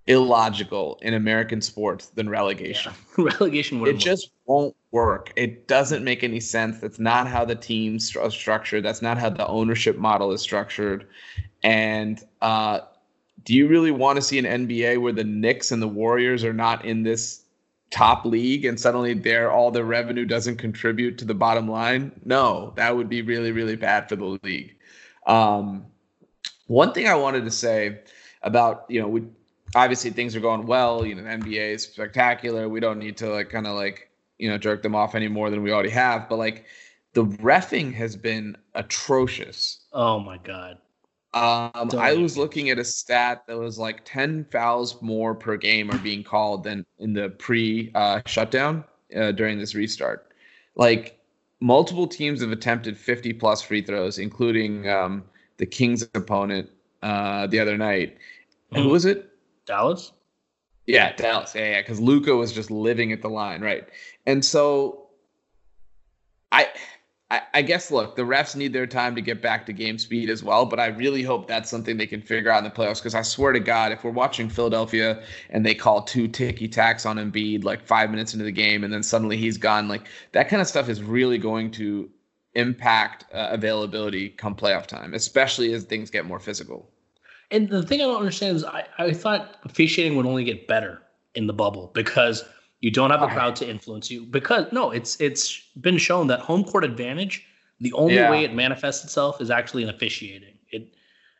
illogical 0.09 0.99
in 1.03 1.15
American 1.15 1.61
sports 1.61 2.07
than 2.09 2.29
relegation. 2.29 2.93
Yeah. 3.17 3.25
relegation 3.39 3.87
it 3.87 3.99
just 3.99 4.31
won't 4.47 4.75
work. 4.91 5.33
It 5.37 5.69
doesn't 5.69 6.03
make 6.03 6.25
any 6.25 6.41
sense. 6.41 6.81
That's 6.81 6.99
not 6.99 7.29
how 7.29 7.45
the 7.45 7.55
team's 7.55 8.11
st- 8.13 8.33
structured. 8.33 8.85
That's 8.85 9.03
not 9.03 9.19
how 9.19 9.29
the 9.29 9.47
ownership 9.47 9.99
model 9.99 10.33
is 10.33 10.41
structured. 10.41 11.07
And 11.63 12.25
uh, 12.41 12.81
do 13.45 13.55
you 13.55 13.69
really 13.69 13.91
want 13.91 14.17
to 14.17 14.23
see 14.23 14.39
an 14.39 14.47
NBA 14.47 15.01
where 15.01 15.13
the 15.13 15.25
Knicks 15.25 15.71
and 15.71 15.83
the 15.83 15.89
Warriors 15.89 16.43
are 16.43 16.55
not 16.55 16.85
in 16.85 17.03
this 17.03 17.43
top 17.91 18.25
league 18.25 18.65
and 18.65 18.79
suddenly 18.79 19.15
their 19.15 19.51
all 19.51 19.71
the 19.71 19.85
revenue 19.85 20.25
doesn't 20.25 20.57
contribute 20.57 21.19
to 21.19 21.27
the 21.27 21.35
bottom 21.35 21.71
line? 21.71 22.13
No, 22.25 22.73
that 22.77 22.97
would 22.97 23.11
be 23.11 23.21
really 23.21 23.53
really 23.53 23.77
bad 23.77 24.09
for 24.09 24.17
the 24.17 24.39
league. 24.43 24.75
Um, 25.27 25.85
one 26.67 26.93
thing 26.93 27.09
I 27.09 27.15
wanted 27.15 27.45
to 27.45 27.51
say 27.51 28.01
about 28.43 28.87
you 28.89 29.01
know 29.01 29.09
we 29.09 29.25
obviously 29.79 30.11
things 30.11 30.35
are 30.35 30.41
going 30.41 30.67
well. 30.67 31.07
You 31.07 31.15
know, 31.15 31.23
the 31.23 31.29
NBA 31.29 31.75
is 31.75 31.85
spectacular. 31.85 32.69
We 32.69 32.81
don't 32.81 32.99
need 32.99 33.17
to 33.19 33.31
like 33.31 33.51
kind 33.51 33.67
of 33.67 33.75
like 33.75 34.11
you 34.39 34.51
know 34.51 34.59
jerk 34.59 34.83
them 34.83 34.95
off 34.95 35.15
any 35.15 35.29
more 35.29 35.51
than 35.51 35.63
we 35.63 35.73
already 35.73 35.91
have. 35.91 36.29
But 36.29 36.37
like 36.37 36.67
the 37.15 37.25
refing 37.25 37.93
has 37.95 38.17
been 38.17 38.57
atrocious. 38.75 39.87
Oh 39.93 40.19
my 40.19 40.39
god. 40.39 40.79
Um, 41.35 41.91
I 41.99 42.15
was 42.15 42.39
looking 42.39 42.71
at 42.71 42.79
a 42.79 42.85
stat 42.85 43.45
that 43.47 43.57
was 43.57 43.79
like 43.79 44.01
10 44.07 44.47
fouls 44.51 45.01
more 45.03 45.35
per 45.35 45.59
game 45.59 45.91
are 45.91 45.99
being 45.99 46.25
called 46.25 46.65
than 46.65 46.87
in 46.99 47.13
the 47.13 47.29
pre 47.29 47.93
uh, 47.95 48.23
shutdown 48.27 48.83
uh, 49.15 49.33
during 49.33 49.59
this 49.59 49.75
restart. 49.75 50.33
Like 50.75 51.21
multiple 51.61 52.07
teams 52.07 52.41
have 52.41 52.51
attempted 52.51 52.97
50 52.97 53.35
plus 53.35 53.61
free 53.61 53.83
throws, 53.83 54.19
including 54.19 54.89
um, 54.89 55.23
the 55.59 55.67
Kings' 55.67 56.03
opponent 56.15 56.71
uh, 57.03 57.47
the 57.47 57.61
other 57.61 57.77
night. 57.77 58.17
Mm. 58.73 58.83
Who 58.83 58.89
was 58.89 59.05
it? 59.05 59.28
Dallas? 59.69 60.13
Yeah, 60.87 61.13
Dallas. 61.13 61.55
Yeah, 61.55 61.71
yeah. 61.71 61.81
Because 61.83 62.01
Luka 62.01 62.35
was 62.35 62.53
just 62.53 62.71
living 62.71 63.13
at 63.13 63.21
the 63.21 63.29
line, 63.29 63.61
right? 63.61 63.87
And 64.27 64.43
so, 64.43 65.09
I, 66.51 66.69
I, 67.31 67.43
I 67.53 67.63
guess 67.63 67.91
look, 67.91 68.17
the 68.17 68.23
refs 68.23 68.57
need 68.57 68.73
their 68.73 68.87
time 68.87 69.15
to 69.15 69.21
get 69.21 69.43
back 69.43 69.67
to 69.67 69.75
game 69.75 69.99
speed 69.99 70.31
as 70.31 70.43
well. 70.43 70.65
But 70.65 70.81
I 70.81 70.87
really 70.87 71.23
hope 71.23 71.47
that's 71.47 71.71
something 71.71 71.99
they 71.99 72.07
can 72.07 72.23
figure 72.23 72.51
out 72.51 72.59
in 72.59 72.65
the 72.65 72.71
playoffs. 72.71 73.01
Because 73.01 73.15
I 73.15 73.21
swear 73.21 73.53
to 73.53 73.61
God, 73.61 73.93
if 73.93 74.03
we're 74.03 74.11
watching 74.11 74.49
Philadelphia 74.49 75.23
and 75.51 75.65
they 75.65 75.75
call 75.75 76.03
two 76.03 76.27
ticky 76.27 76.67
tacks 76.67 77.05
on 77.05 77.19
Embiid 77.19 77.63
like 77.65 77.85
five 77.87 78.11
minutes 78.11 78.33
into 78.33 78.47
the 78.47 78.51
game, 78.51 78.83
and 78.83 78.93
then 78.93 79.03
suddenly 79.03 79.37
he's 79.37 79.59
gone, 79.59 79.87
like 79.87 80.09
that 80.33 80.49
kind 80.49 80.63
of 80.63 80.69
stuff 80.69 80.89
is 80.89 81.03
really 81.03 81.37
going 81.37 81.71
to 81.73 82.09
impact 82.55 83.27
uh, 83.35 83.49
availability 83.51 84.31
come 84.31 84.55
playoff 84.55 84.87
time, 84.87 85.13
especially 85.13 85.75
as 85.75 85.85
things 85.85 86.11
get 86.11 86.25
more 86.25 86.41
physical. 86.41 86.91
And 87.51 87.69
the 87.69 87.83
thing 87.83 88.01
I 88.01 88.05
don't 88.05 88.19
understand 88.19 88.57
is 88.57 88.65
I, 88.65 88.87
I 88.99 89.13
thought 89.13 89.57
officiating 89.65 90.17
would 90.17 90.27
only 90.27 90.45
get 90.45 90.67
better 90.67 91.01
in 91.35 91.47
the 91.47 91.53
bubble 91.53 91.91
because 91.95 92.45
you 92.81 92.91
don't 92.91 93.11
have 93.11 93.23
a 93.23 93.29
crowd 93.29 93.57
to 93.57 93.69
influence 93.69 94.11
you. 94.11 94.25
Because 94.25 94.71
no, 94.73 94.91
it's 94.91 95.21
it's 95.21 95.61
been 95.81 95.99
shown 95.99 96.27
that 96.29 96.41
home 96.41 96.65
court 96.65 96.85
advantage, 96.85 97.45
the 97.81 97.93
only 97.95 98.17
yeah. 98.17 98.31
way 98.31 98.45
it 98.45 98.55
manifests 98.55 99.05
itself 99.05 99.41
is 99.41 99.51
actually 99.51 99.83
in 99.83 99.89
officiating. 99.89 100.55
It 100.71 100.95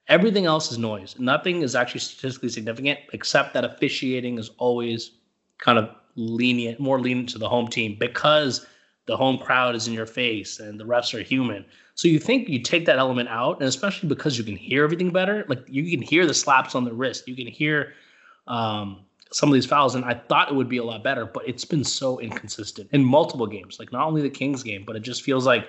everything 0.09 0.47
else 0.47 0.73
is 0.73 0.79
noise. 0.79 1.15
Nothing 1.19 1.63
is 1.63 1.75
actually 1.75 2.01
statistically 2.01 2.49
significant 2.49 3.01
except 3.13 3.55
that 3.55 3.65
officiating 3.65 4.39
is 4.39 4.51
always 4.59 5.13
kind 5.59 5.79
of 5.79 5.91
lenient, 6.17 6.81
more 6.81 7.01
lenient 7.01 7.29
to 7.31 7.39
the 7.39 7.49
home 7.49 7.69
team 7.69 7.97
because 7.99 8.67
the 9.09 9.17
home 9.17 9.39
crowd 9.39 9.75
is 9.75 9.89
in 9.89 9.95
your 9.95 10.07
face 10.07 10.61
and 10.61 10.79
the 10.79 10.85
refs 10.85 11.19
are 11.19 11.23
human. 11.23 11.65
So 11.95 12.07
you 12.07 12.21
think 12.21 12.47
you 12.49 12.63
take 12.63 12.85
that 12.85 12.99
element 12.99 13.31
out, 13.31 13.59
and 13.59 13.67
especially 13.67 14.09
because 14.09 14.37
you 14.39 14.45
can 14.45 14.55
hear 14.55 14.85
everything 14.85 15.11
better, 15.11 15.45
like 15.49 15.65
you 15.67 15.91
can 15.91 16.07
hear 16.07 16.27
the 16.27 16.35
slaps 16.35 16.75
on 16.75 16.85
the 16.85 16.93
wrist, 16.93 17.27
you 17.27 17.35
can 17.35 17.47
hear 17.47 17.95
um, 18.47 19.01
some 19.33 19.49
of 19.49 19.55
these 19.55 19.65
fouls, 19.65 19.95
and 19.95 20.05
I 20.05 20.15
thought 20.15 20.51
it 20.51 20.55
would 20.55 20.69
be 20.69 20.77
a 20.77 20.85
lot 20.85 21.03
better, 21.03 21.25
but 21.25 21.49
it's 21.49 21.65
been 21.65 21.85
so 21.85 22.21
inconsistent 22.21 22.91
in 22.93 23.03
multiple 23.03 23.47
games. 23.47 23.79
Like 23.79 23.93
not 23.93 24.07
only 24.07 24.21
the 24.21 24.31
Kings 24.31 24.63
game, 24.63 24.85
but 24.87 24.95
it 24.95 25.01
just 25.01 25.23
feels 25.23 25.47
like, 25.47 25.67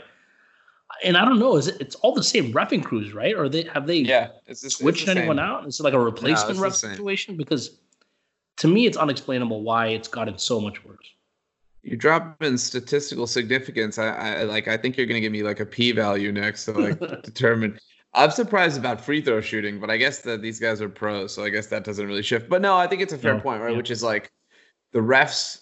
and 1.02 1.16
I 1.16 1.24
don't 1.24 1.40
know, 1.40 1.56
is 1.56 1.68
it? 1.68 1.78
It's 1.80 1.96
all 1.96 2.14
the 2.14 2.24
same 2.24 2.52
refing 2.52 2.84
crews, 2.84 3.14
right? 3.14 3.36
Or 3.36 3.48
they 3.48 3.64
have 3.74 3.88
they 3.88 4.00
yeah 4.00 4.28
it's 4.48 4.64
just, 4.64 4.80
switched 4.80 5.08
it's 5.08 5.12
anyone 5.18 5.40
out? 5.40 5.66
Is 5.66 5.80
it 5.80 5.84
like 5.84 5.94
a 5.94 6.00
replacement 6.00 6.58
no, 6.58 6.64
ref 6.64 6.76
situation? 6.76 7.38
Because 7.38 7.80
to 8.58 8.68
me, 8.68 8.86
it's 8.86 8.98
unexplainable 8.98 9.64
why 9.64 9.88
it's 9.88 10.10
gotten 10.10 10.38
so 10.38 10.60
much 10.60 10.84
worse 10.84 11.16
you 11.84 11.96
drop 11.98 12.42
in 12.44 12.58
statistical 12.58 13.28
significance. 13.28 13.98
I, 13.98 14.10
I 14.10 14.44
like. 14.44 14.68
I 14.68 14.78
think 14.78 14.98
you're 14.98 15.06
going 15.06 15.16
to 15.16 15.22
give 15.22 15.32
me 15.32 15.44
like 15.44 15.60
a 15.60 15.66
p 15.66 15.92
value 15.92 16.32
next 16.32 16.66
to 16.66 16.74
like 16.74 17.00
determine. 17.24 17.80
I'm 18.14 18.32
surprised 18.32 18.78
about 18.78 19.00
free 19.00 19.22
throw 19.22 19.40
shooting, 19.40 19.80
but 19.80 19.90
I 19.90 19.98
guess 19.98 20.22
that 20.22 20.42
these 20.42 20.60
guys 20.60 20.82
are 20.82 20.90
pros, 20.90 21.34
so 21.34 21.44
I 21.44 21.50
guess 21.50 21.68
that 21.68 21.84
doesn't 21.84 22.06
really 22.06 22.24
shift. 22.24 22.50
But 22.50 22.62
no, 22.62 22.76
I 22.76 22.88
think 22.88 23.02
it's 23.02 23.14
a 23.14 23.18
fair 23.18 23.36
yeah, 23.36 23.42
point, 23.42 23.62
right? 23.62 23.72
Yeah. 23.72 23.78
Which 23.78 23.92
is 23.92 24.02
like 24.02 24.32
the 24.94 25.00
refs 25.00 25.62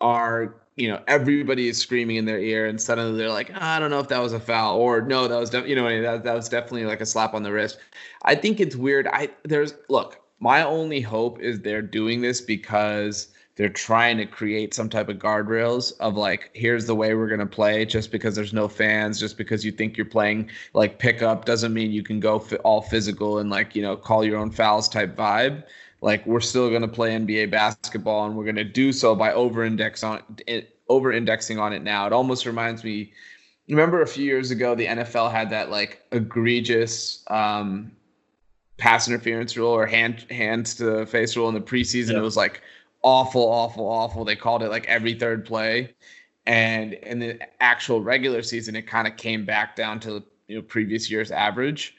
are, 0.00 0.62
you 0.76 0.88
know, 0.88 1.02
everybody 1.08 1.68
is 1.68 1.76
screaming 1.76 2.16
in 2.16 2.24
their 2.24 2.38
ear, 2.38 2.66
and 2.66 2.80
suddenly 2.80 3.18
they're 3.18 3.30
like, 3.30 3.50
oh, 3.50 3.58
I 3.60 3.80
don't 3.80 3.90
know 3.90 3.98
if 3.98 4.08
that 4.08 4.22
was 4.22 4.32
a 4.32 4.40
foul, 4.40 4.78
or 4.78 5.02
no, 5.02 5.26
that 5.26 5.38
was, 5.38 5.50
de- 5.50 5.68
you 5.68 5.74
know, 5.74 6.02
that 6.02 6.22
that 6.22 6.34
was 6.34 6.48
definitely 6.48 6.84
like 6.84 7.00
a 7.00 7.06
slap 7.06 7.34
on 7.34 7.42
the 7.42 7.52
wrist. 7.52 7.78
I 8.22 8.36
think 8.36 8.60
it's 8.60 8.76
weird. 8.76 9.08
I 9.08 9.30
there's 9.42 9.74
look, 9.88 10.20
my 10.38 10.62
only 10.62 11.00
hope 11.00 11.40
is 11.40 11.60
they're 11.60 11.82
doing 11.82 12.20
this 12.20 12.40
because 12.40 13.28
they're 13.58 13.68
trying 13.68 14.16
to 14.16 14.24
create 14.24 14.72
some 14.72 14.88
type 14.88 15.08
of 15.08 15.16
guardrails 15.16 15.92
of 15.98 16.16
like 16.16 16.48
here's 16.54 16.86
the 16.86 16.94
way 16.94 17.14
we're 17.14 17.26
going 17.26 17.40
to 17.40 17.46
play. 17.46 17.84
Just 17.84 18.12
because 18.12 18.36
there's 18.36 18.52
no 18.52 18.68
fans 18.68 19.18
just 19.18 19.36
because 19.36 19.64
you 19.64 19.72
think 19.72 19.96
you're 19.96 20.06
playing 20.06 20.48
like 20.74 21.00
pickup 21.00 21.44
doesn't 21.44 21.74
mean 21.74 21.90
you 21.90 22.04
can 22.04 22.20
go 22.20 22.38
all 22.62 22.80
physical 22.80 23.38
and 23.38 23.50
like 23.50 23.74
you 23.74 23.82
know 23.82 23.96
call 23.96 24.24
your 24.24 24.38
own 24.38 24.52
fouls 24.52 24.88
type 24.88 25.16
vibe. 25.16 25.64
Like 26.00 26.24
we're 26.24 26.40
still 26.40 26.70
going 26.70 26.82
to 26.82 26.88
play 26.88 27.10
nba 27.10 27.50
basketball 27.50 28.26
and 28.26 28.36
we're 28.36 28.44
going 28.44 28.54
to 28.54 28.64
do 28.64 28.92
so 28.92 29.16
by 29.16 29.32
over 29.32 29.64
index 29.64 30.04
on 30.04 30.22
it 30.46 30.78
over 30.88 31.12
indexing 31.12 31.58
on 31.58 31.72
it 31.72 31.82
now. 31.82 32.06
It 32.06 32.12
almost 32.12 32.46
reminds 32.46 32.84
me 32.84 33.12
remember 33.68 34.02
a 34.02 34.06
few 34.06 34.24
years 34.24 34.52
ago 34.52 34.74
the 34.76 34.86
nfl 34.86 35.30
had 35.30 35.50
that 35.50 35.70
like 35.70 36.02
egregious 36.12 37.22
um 37.26 37.92
pass 38.78 39.08
interference 39.08 39.56
rule 39.56 39.72
or 39.72 39.84
hand 39.84 40.24
hands 40.30 40.76
to 40.76 41.04
face 41.06 41.36
rule 41.36 41.48
in 41.48 41.54
the 41.54 41.60
preseason? 41.60 42.14
It 42.14 42.20
was 42.20 42.36
like 42.36 42.62
awful, 43.02 43.42
awful, 43.42 43.86
awful. 43.86 44.24
They 44.24 44.36
called 44.36 44.62
it 44.62 44.70
like 44.70 44.86
every 44.86 45.14
third 45.14 45.44
play. 45.44 45.94
And 46.46 46.94
in 46.94 47.18
the 47.18 47.38
actual 47.60 48.02
regular 48.02 48.42
season, 48.42 48.74
it 48.74 48.86
kind 48.86 49.06
of 49.06 49.16
came 49.16 49.44
back 49.44 49.76
down 49.76 50.00
to 50.00 50.22
you 50.46 50.56
know 50.56 50.62
previous 50.62 51.10
year's 51.10 51.30
average. 51.30 51.94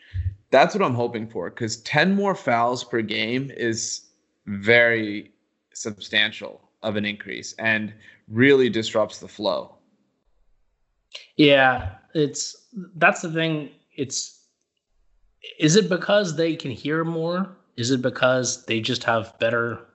That's 0.51 0.73
what 0.73 0.83
I'm 0.83 0.95
hoping 0.95 1.27
for 1.27 1.49
because 1.49 1.77
10 1.83 2.15
more 2.15 2.33
fouls 2.33 2.83
per 2.83 3.01
game 3.01 3.51
is 3.55 4.07
very 4.47 5.31
substantial 5.73 6.61
of 6.81 6.95
an 6.95 7.05
increase 7.05 7.53
and 7.59 7.93
really 8.27 8.69
disrupts 8.69 9.19
the 9.19 9.27
flow. 9.27 9.75
Yeah, 11.37 11.95
it's 12.13 12.67
that's 12.95 13.21
the 13.21 13.31
thing. 13.31 13.69
It's 13.95 14.45
is 15.59 15.75
it 15.75 15.89
because 15.89 16.35
they 16.35 16.55
can 16.55 16.71
hear 16.71 17.03
more? 17.03 17.55
Is 17.77 17.91
it 17.91 18.01
because 18.01 18.65
they 18.65 18.81
just 18.81 19.03
have 19.03 19.37
better 19.39 19.88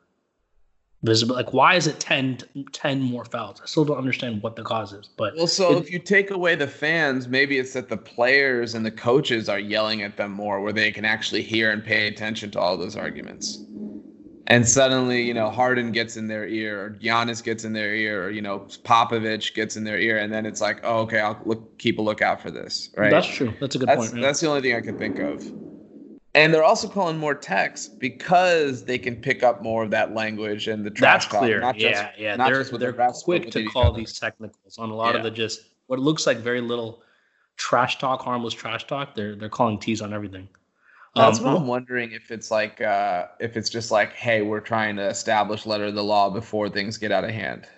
visible. 1.04 1.36
Like, 1.36 1.52
why 1.52 1.74
is 1.74 1.86
it 1.86 2.00
10, 2.00 2.38
10 2.72 3.02
more 3.02 3.24
fouls? 3.24 3.60
I 3.62 3.66
still 3.66 3.84
don't 3.84 3.98
understand 3.98 4.42
what 4.42 4.56
the 4.56 4.62
cause 4.62 4.92
is. 4.92 5.08
But 5.16 5.36
well, 5.36 5.46
so 5.46 5.76
it, 5.76 5.82
if 5.82 5.92
you 5.92 5.98
take 5.98 6.30
away 6.30 6.54
the 6.54 6.66
fans, 6.66 7.28
maybe 7.28 7.58
it's 7.58 7.74
that 7.74 7.88
the 7.88 7.96
players 7.96 8.74
and 8.74 8.84
the 8.84 8.90
coaches 8.90 9.48
are 9.48 9.58
yelling 9.58 10.02
at 10.02 10.16
them 10.16 10.32
more, 10.32 10.60
where 10.60 10.72
they 10.72 10.90
can 10.90 11.04
actually 11.04 11.42
hear 11.42 11.70
and 11.70 11.84
pay 11.84 12.08
attention 12.08 12.50
to 12.52 12.60
all 12.60 12.76
those 12.76 12.96
arguments. 12.96 13.64
And 14.46 14.68
suddenly, 14.68 15.22
you 15.22 15.32
know, 15.32 15.48
Harden 15.48 15.90
gets 15.90 16.16
in 16.18 16.28
their 16.28 16.46
ear, 16.46 16.84
or 16.84 16.90
Giannis 16.90 17.42
gets 17.42 17.64
in 17.64 17.72
their 17.72 17.94
ear, 17.94 18.24
or 18.24 18.30
you 18.30 18.42
know, 18.42 18.60
Popovich 18.84 19.54
gets 19.54 19.76
in 19.76 19.84
their 19.84 19.98
ear, 19.98 20.18
and 20.18 20.32
then 20.32 20.44
it's 20.44 20.60
like, 20.60 20.80
oh, 20.82 20.98
okay, 21.00 21.20
I'll 21.20 21.40
look, 21.46 21.78
keep 21.78 21.98
a 21.98 22.02
lookout 22.02 22.42
for 22.42 22.50
this, 22.50 22.90
right? 22.96 23.10
That's 23.10 23.26
true. 23.26 23.54
That's 23.60 23.74
a 23.74 23.78
good 23.78 23.88
that's, 23.88 23.98
point. 24.10 24.16
Yeah. 24.16 24.20
That's 24.20 24.40
the 24.40 24.48
only 24.48 24.60
thing 24.60 24.76
I 24.76 24.82
can 24.82 24.98
think 24.98 25.18
of. 25.18 25.50
And 26.34 26.52
they're 26.52 26.64
also 26.64 26.88
calling 26.88 27.16
more 27.16 27.34
techs 27.34 27.86
because 27.86 28.84
they 28.84 28.98
can 28.98 29.14
pick 29.14 29.44
up 29.44 29.62
more 29.62 29.84
of 29.84 29.90
that 29.90 30.14
language 30.14 30.66
and 30.66 30.84
the 30.84 30.90
trash 30.90 31.26
That's 31.26 31.38
clear. 31.38 31.60
Not 31.60 31.78
yeah, 31.78 31.90
just, 31.92 32.18
yeah. 32.18 32.36
Not 32.36 32.46
they're 32.50 32.64
they're 32.64 32.92
the 32.92 33.20
quick 33.24 33.50
to 33.52 33.64
call 33.66 33.92
these 33.92 34.18
technicals 34.18 34.76
on 34.78 34.90
a 34.90 34.94
lot 34.94 35.12
yeah. 35.14 35.18
of 35.18 35.22
the 35.22 35.30
just 35.30 35.66
what 35.86 36.00
looks 36.00 36.26
like 36.26 36.38
very 36.38 36.60
little 36.60 37.02
trash 37.56 37.98
talk, 37.98 38.20
harmless 38.20 38.52
trash 38.52 38.86
talk. 38.86 39.14
They're 39.14 39.36
they're 39.36 39.48
calling 39.48 39.78
teas 39.78 40.02
on 40.02 40.12
everything. 40.12 40.48
That's 41.14 41.38
um, 41.38 41.44
what 41.44 41.56
I'm 41.56 41.66
wondering 41.68 42.10
if 42.10 42.32
it's 42.32 42.50
like 42.50 42.80
uh, 42.80 43.26
if 43.38 43.56
it's 43.56 43.70
just 43.70 43.92
like, 43.92 44.12
hey, 44.14 44.42
we're 44.42 44.60
trying 44.60 44.96
to 44.96 45.06
establish 45.08 45.66
letter 45.66 45.84
of 45.84 45.94
the 45.94 46.02
law 46.02 46.30
before 46.30 46.68
things 46.68 46.98
get 46.98 47.12
out 47.12 47.22
of 47.22 47.30
hand. 47.30 47.68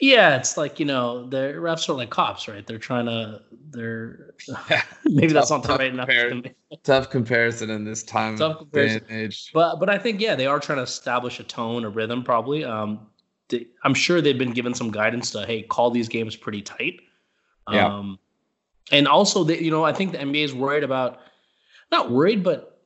Yeah, 0.00 0.36
it's 0.36 0.56
like 0.56 0.80
you 0.80 0.86
know 0.86 1.26
the 1.28 1.54
refs 1.56 1.88
are 1.88 1.92
like 1.92 2.10
cops, 2.10 2.48
right? 2.48 2.66
They're 2.66 2.78
trying 2.78 3.06
to 3.06 3.42
they're 3.70 4.34
maybe 5.04 5.28
tough, 5.28 5.34
that's 5.34 5.50
not 5.50 5.62
the 5.62 5.76
right 5.76 5.94
compare, 5.94 6.28
enough. 6.28 6.52
Tough 6.84 7.10
comparison 7.10 7.68
in 7.70 7.84
this 7.84 8.02
time 8.02 8.38
tough 8.38 8.58
comparison. 8.58 9.04
age. 9.10 9.50
But 9.52 9.76
but 9.76 9.90
I 9.90 9.98
think 9.98 10.20
yeah, 10.20 10.34
they 10.34 10.46
are 10.46 10.58
trying 10.58 10.78
to 10.78 10.82
establish 10.82 11.40
a 11.40 11.44
tone, 11.44 11.84
a 11.84 11.90
rhythm, 11.90 12.22
probably. 12.22 12.64
Um, 12.64 13.06
they, 13.48 13.66
I'm 13.84 13.94
sure 13.94 14.20
they've 14.20 14.38
been 14.38 14.52
given 14.52 14.72
some 14.74 14.90
guidance 14.90 15.30
to 15.32 15.44
hey, 15.44 15.62
call 15.62 15.90
these 15.90 16.08
games 16.08 16.36
pretty 16.36 16.62
tight. 16.62 17.00
Yeah. 17.70 17.86
Um, 17.86 18.18
and 18.92 19.06
also, 19.06 19.44
they, 19.44 19.60
you 19.60 19.70
know, 19.70 19.84
I 19.84 19.92
think 19.92 20.12
the 20.12 20.18
NBA 20.18 20.44
is 20.44 20.54
worried 20.54 20.84
about 20.84 21.18
not 21.92 22.10
worried, 22.10 22.42
but 22.42 22.82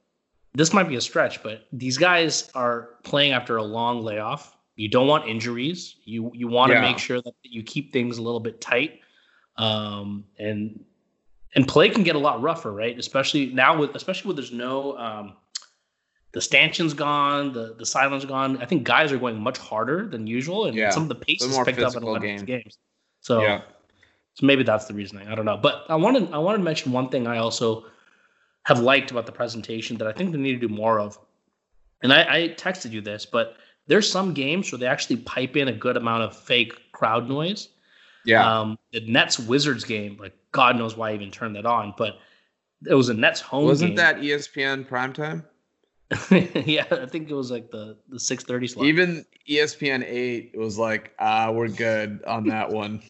this 0.54 0.72
might 0.72 0.88
be 0.88 0.96
a 0.96 1.00
stretch. 1.00 1.42
But 1.42 1.66
these 1.72 1.96
guys 1.96 2.50
are 2.54 2.90
playing 3.04 3.32
after 3.32 3.56
a 3.56 3.62
long 3.62 4.02
layoff 4.02 4.53
you 4.76 4.88
don't 4.88 5.06
want 5.06 5.28
injuries. 5.28 5.96
You 6.04 6.30
you 6.34 6.48
want 6.48 6.70
to 6.70 6.76
yeah. 6.76 6.82
make 6.82 6.98
sure 6.98 7.20
that 7.20 7.34
you 7.42 7.62
keep 7.62 7.92
things 7.92 8.18
a 8.18 8.22
little 8.22 8.40
bit 8.40 8.60
tight. 8.60 9.00
Um, 9.56 10.24
and 10.38 10.84
and 11.54 11.68
play 11.68 11.88
can 11.88 12.02
get 12.02 12.16
a 12.16 12.18
lot 12.18 12.42
rougher, 12.42 12.72
right? 12.72 12.98
Especially 12.98 13.46
now 13.46 13.78
with 13.78 13.94
especially 13.94 14.28
with 14.28 14.36
there's 14.36 14.52
no 14.52 14.98
um, 14.98 15.34
the 16.32 16.40
stanchion's 16.40 16.94
gone, 16.94 17.52
the 17.52 17.74
the 17.78 17.86
silence 17.86 18.24
gone. 18.24 18.60
I 18.60 18.66
think 18.66 18.82
guys 18.82 19.12
are 19.12 19.18
going 19.18 19.40
much 19.40 19.58
harder 19.58 20.06
than 20.06 20.26
usual, 20.26 20.66
and 20.66 20.76
yeah. 20.76 20.90
some 20.90 21.04
of 21.04 21.08
the 21.08 21.14
pace 21.14 21.42
is 21.42 21.56
picked 21.58 21.78
up 21.78 21.94
in 21.94 22.02
a 22.02 22.06
lot 22.06 22.20
game. 22.20 22.34
of 22.34 22.40
these 22.40 22.46
games. 22.46 22.78
So, 23.20 23.40
yeah. 23.40 23.62
so 24.34 24.44
maybe 24.44 24.64
that's 24.64 24.86
the 24.86 24.94
reasoning. 24.94 25.28
I 25.28 25.34
don't 25.34 25.44
know, 25.44 25.56
but 25.56 25.84
I 25.88 25.94
wanted 25.94 26.32
I 26.32 26.38
wanted 26.38 26.58
to 26.58 26.64
mention 26.64 26.90
one 26.90 27.08
thing 27.08 27.28
I 27.28 27.38
also 27.38 27.84
have 28.64 28.80
liked 28.80 29.12
about 29.12 29.26
the 29.26 29.32
presentation 29.32 29.96
that 29.98 30.08
I 30.08 30.12
think 30.12 30.32
they 30.32 30.38
need 30.38 30.60
to 30.60 30.68
do 30.68 30.74
more 30.74 30.98
of. 30.98 31.18
And 32.02 32.12
I, 32.12 32.22
I 32.22 32.48
texted 32.48 32.90
you 32.90 33.00
this, 33.00 33.24
but 33.24 33.56
there's 33.86 34.10
some 34.10 34.34
games 34.34 34.70
where 34.72 34.78
they 34.78 34.86
actually 34.86 35.16
pipe 35.16 35.56
in 35.56 35.68
a 35.68 35.72
good 35.72 35.96
amount 35.96 36.22
of 36.22 36.36
fake 36.36 36.92
crowd 36.92 37.28
noise. 37.28 37.68
Yeah. 38.24 38.60
Um, 38.60 38.78
the 38.92 39.00
Nets 39.00 39.38
Wizards 39.38 39.84
game, 39.84 40.16
like 40.18 40.34
God 40.52 40.76
knows 40.76 40.96
why 40.96 41.10
I 41.10 41.14
even 41.14 41.30
turned 41.30 41.56
that 41.56 41.66
on, 41.66 41.94
but 41.98 42.18
it 42.88 42.94
was 42.94 43.08
a 43.08 43.14
Nets 43.14 43.40
home. 43.40 43.62
Game. 43.62 43.68
Wasn't 43.68 43.90
game. 43.90 43.96
that 43.96 44.16
ESPN 44.16 44.88
primetime? 44.88 45.44
yeah, 46.66 46.84
I 46.90 47.06
think 47.06 47.30
it 47.30 47.34
was 47.34 47.50
like 47.50 47.70
the 47.70 47.96
the 48.08 48.20
six 48.20 48.44
thirty 48.44 48.66
slot. 48.66 48.86
Even 48.86 49.24
ESPN 49.48 50.04
eight 50.06 50.52
was 50.56 50.78
like, 50.78 51.12
ah, 51.18 51.50
we're 51.50 51.68
good 51.68 52.22
on 52.26 52.46
that 52.48 52.70
one. 52.70 53.02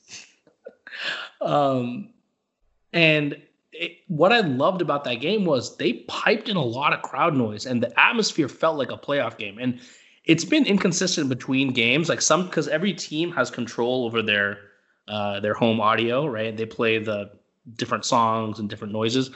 um, 1.40 2.10
and 2.92 3.40
it, 3.72 3.98
what 4.06 4.32
I 4.32 4.40
loved 4.40 4.80
about 4.80 5.04
that 5.04 5.16
game 5.16 5.44
was 5.44 5.76
they 5.76 6.04
piped 6.08 6.48
in 6.48 6.56
a 6.56 6.64
lot 6.64 6.92
of 6.92 7.02
crowd 7.02 7.34
noise, 7.34 7.66
and 7.66 7.82
the 7.82 8.00
atmosphere 8.00 8.48
felt 8.48 8.78
like 8.78 8.92
a 8.92 8.96
playoff 8.96 9.36
game. 9.36 9.58
And 9.58 9.80
it's 10.24 10.44
been 10.44 10.66
inconsistent 10.66 11.28
between 11.28 11.72
games. 11.72 12.08
Like 12.08 12.22
some, 12.22 12.46
because 12.46 12.68
every 12.68 12.92
team 12.92 13.32
has 13.32 13.50
control 13.50 14.04
over 14.04 14.22
their 14.22 14.58
uh, 15.08 15.40
their 15.40 15.54
home 15.54 15.80
audio, 15.80 16.26
right? 16.26 16.56
They 16.56 16.66
play 16.66 16.98
the 16.98 17.30
different 17.76 18.04
songs 18.04 18.58
and 18.58 18.68
different 18.70 18.92
noises, 18.92 19.30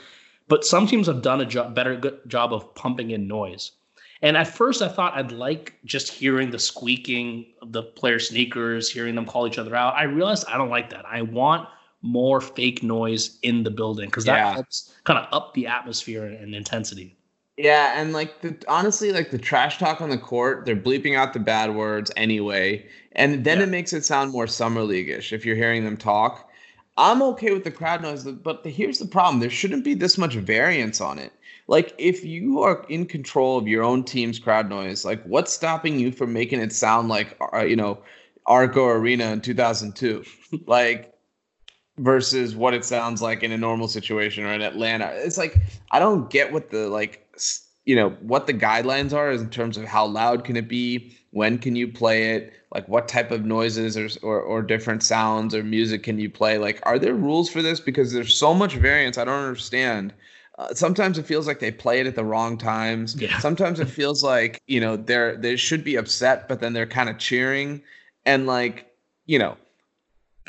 but 0.47 0.65
some 0.65 0.87
teams 0.87 1.07
have 1.07 1.21
done 1.21 1.41
a 1.41 1.45
jo- 1.45 1.69
better 1.69 1.95
good 1.95 2.19
job 2.27 2.53
of 2.53 2.73
pumping 2.75 3.11
in 3.11 3.27
noise. 3.27 3.71
And 4.21 4.35
at 4.35 4.47
first, 4.47 4.81
I 4.81 4.89
thought 4.89 5.13
I'd 5.15 5.31
like 5.31 5.75
just 5.85 6.11
hearing 6.11 6.49
the 6.49 6.59
squeaking 6.59 7.45
of 7.61 7.71
the 7.71 7.83
player 7.83 8.19
sneakers, 8.19 8.91
hearing 8.91 9.15
them 9.15 9.25
call 9.25 9.47
each 9.47 9.57
other 9.57 9.75
out. 9.75 9.93
I 9.95 10.03
realized 10.03 10.45
I 10.47 10.57
don't 10.57 10.69
like 10.69 10.89
that. 10.89 11.05
I 11.05 11.21
want 11.21 11.69
more 12.01 12.41
fake 12.41 12.83
noise 12.83 13.37
in 13.43 13.63
the 13.63 13.71
building 13.71 14.07
because 14.07 14.25
that 14.25 14.37
yeah. 14.37 14.53
helps 14.53 14.93
kind 15.03 15.19
of 15.19 15.27
up 15.31 15.53
the 15.53 15.67
atmosphere 15.67 16.25
and 16.25 16.53
intensity. 16.55 17.15
Yeah, 17.59 17.99
and 17.99 18.13
like 18.13 18.39
the 18.39 18.55
honestly, 18.69 19.11
like 19.11 19.31
the 19.31 19.37
trash 19.37 19.79
talk 19.79 19.99
on 19.99 20.09
the 20.09 20.17
court, 20.17 20.65
they're 20.65 20.77
bleeping 20.77 21.17
out 21.17 21.33
the 21.33 21.41
bad 21.41 21.75
words 21.75 22.09
anyway, 22.15 22.87
and 23.11 23.43
then 23.43 23.57
yeah. 23.57 23.65
it 23.65 23.69
makes 23.69 23.91
it 23.91 24.05
sound 24.05 24.31
more 24.31 24.47
summer 24.47 24.79
leagueish 24.79 25.33
if 25.33 25.45
you're 25.45 25.57
hearing 25.57 25.83
them 25.83 25.97
talk. 25.97 26.49
I'm 26.95 27.21
okay 27.21 27.51
with 27.51 27.65
the 27.65 27.71
crowd 27.71 28.01
noise, 28.01 28.23
but 28.23 28.63
the, 28.63 28.69
here's 28.69 28.99
the 28.99 29.05
problem: 29.05 29.41
there 29.41 29.49
shouldn't 29.49 29.83
be 29.83 29.93
this 29.93 30.17
much 30.17 30.35
variance 30.35 31.01
on 31.01 31.19
it. 31.19 31.33
Like, 31.67 31.93
if 31.97 32.23
you 32.23 32.61
are 32.61 32.85
in 32.87 33.05
control 33.05 33.57
of 33.57 33.67
your 33.67 33.83
own 33.83 34.05
team's 34.05 34.39
crowd 34.39 34.69
noise, 34.69 35.03
like, 35.03 35.21
what's 35.25 35.51
stopping 35.51 35.99
you 35.99 36.13
from 36.13 36.31
making 36.31 36.61
it 36.61 36.71
sound 36.71 37.09
like, 37.09 37.37
uh, 37.53 37.65
you 37.65 37.75
know, 37.75 37.99
Arco 38.45 38.85
Arena 38.87 39.33
in 39.33 39.41
2002? 39.41 40.23
like, 40.65 41.13
versus 41.99 42.55
what 42.55 42.73
it 42.73 42.85
sounds 42.85 43.21
like 43.21 43.43
in 43.43 43.51
a 43.51 43.57
normal 43.57 43.87
situation 43.87 44.45
or 44.45 44.53
in 44.53 44.61
Atlanta. 44.61 45.11
It's 45.13 45.37
like 45.37 45.57
I 45.91 45.99
don't 45.99 46.29
get 46.29 46.51
what 46.53 46.69
the 46.69 46.87
like 46.87 47.28
you 47.85 47.95
know 47.95 48.09
what 48.21 48.47
the 48.47 48.53
guidelines 48.53 49.13
are 49.13 49.31
in 49.31 49.49
terms 49.49 49.77
of 49.77 49.85
how 49.85 50.05
loud 50.05 50.43
can 50.43 50.55
it 50.55 50.67
be, 50.67 51.17
when 51.31 51.57
can 51.57 51.75
you 51.75 51.87
play 51.87 52.35
it, 52.35 52.53
like 52.73 52.87
what 52.87 53.07
type 53.07 53.31
of 53.31 53.45
noises 53.45 53.97
or 53.97 54.09
or, 54.21 54.41
or 54.41 54.61
different 54.61 55.03
sounds 55.03 55.55
or 55.55 55.63
music 55.63 56.03
can 56.03 56.19
you 56.19 56.29
play. 56.29 56.57
Like, 56.57 56.79
are 56.83 56.99
there 56.99 57.15
rules 57.15 57.49
for 57.49 57.61
this? 57.61 57.79
Because 57.79 58.13
there's 58.13 58.35
so 58.35 58.53
much 58.53 58.75
variance. 58.75 59.17
I 59.17 59.25
don't 59.25 59.43
understand. 59.43 60.13
Uh, 60.57 60.73
sometimes 60.73 61.17
it 61.17 61.25
feels 61.25 61.47
like 61.47 61.59
they 61.59 61.71
play 61.71 62.01
it 62.01 62.07
at 62.07 62.15
the 62.15 62.25
wrong 62.25 62.57
times. 62.57 63.15
Yeah. 63.15 63.39
Sometimes 63.47 63.79
it 63.79 63.89
feels 63.89 64.23
like 64.23 64.61
you 64.67 64.81
know 64.81 64.97
they're 64.97 65.35
they 65.37 65.55
should 65.55 65.83
be 65.83 65.95
upset, 65.95 66.47
but 66.49 66.59
then 66.59 66.73
they're 66.73 66.85
kind 66.85 67.09
of 67.09 67.17
cheering, 67.17 67.81
and 68.25 68.45
like 68.45 68.91
you 69.25 69.39
know 69.39 69.57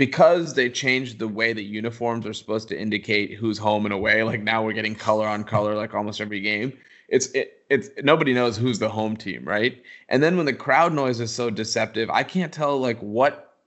because 0.01 0.55
they 0.55 0.71
changed 0.71 1.19
the 1.19 1.29
way 1.29 1.53
that 1.53 1.65
uniforms 1.65 2.25
are 2.25 2.33
supposed 2.33 2.69
to 2.69 2.81
indicate 2.81 3.35
who's 3.35 3.59
home 3.59 3.85
and 3.85 3.93
away. 3.93 4.23
Like 4.23 4.41
now 4.41 4.65
we're 4.65 4.73
getting 4.73 4.95
color 4.95 5.29
on 5.29 5.45
color 5.45 5.75
like 5.75 5.93
almost 5.93 6.23
every 6.23 6.41
game. 6.41 6.73
It's 7.11 7.27
it, 7.33 7.63
it's 7.69 7.91
nobody 8.03 8.33
knows 8.33 8.57
who's 8.57 8.79
the 8.79 8.89
home 8.89 9.15
team, 9.15 9.45
right? 9.45 9.83
And 10.09 10.23
then 10.23 10.39
when 10.39 10.47
the 10.47 10.55
crowd 10.55 10.95
noise 10.95 11.21
is 11.21 11.31
so 11.31 11.51
deceptive, 11.51 12.09
I 12.09 12.23
can't 12.23 12.51
tell 12.51 12.79
like 12.79 12.99
what 13.01 13.59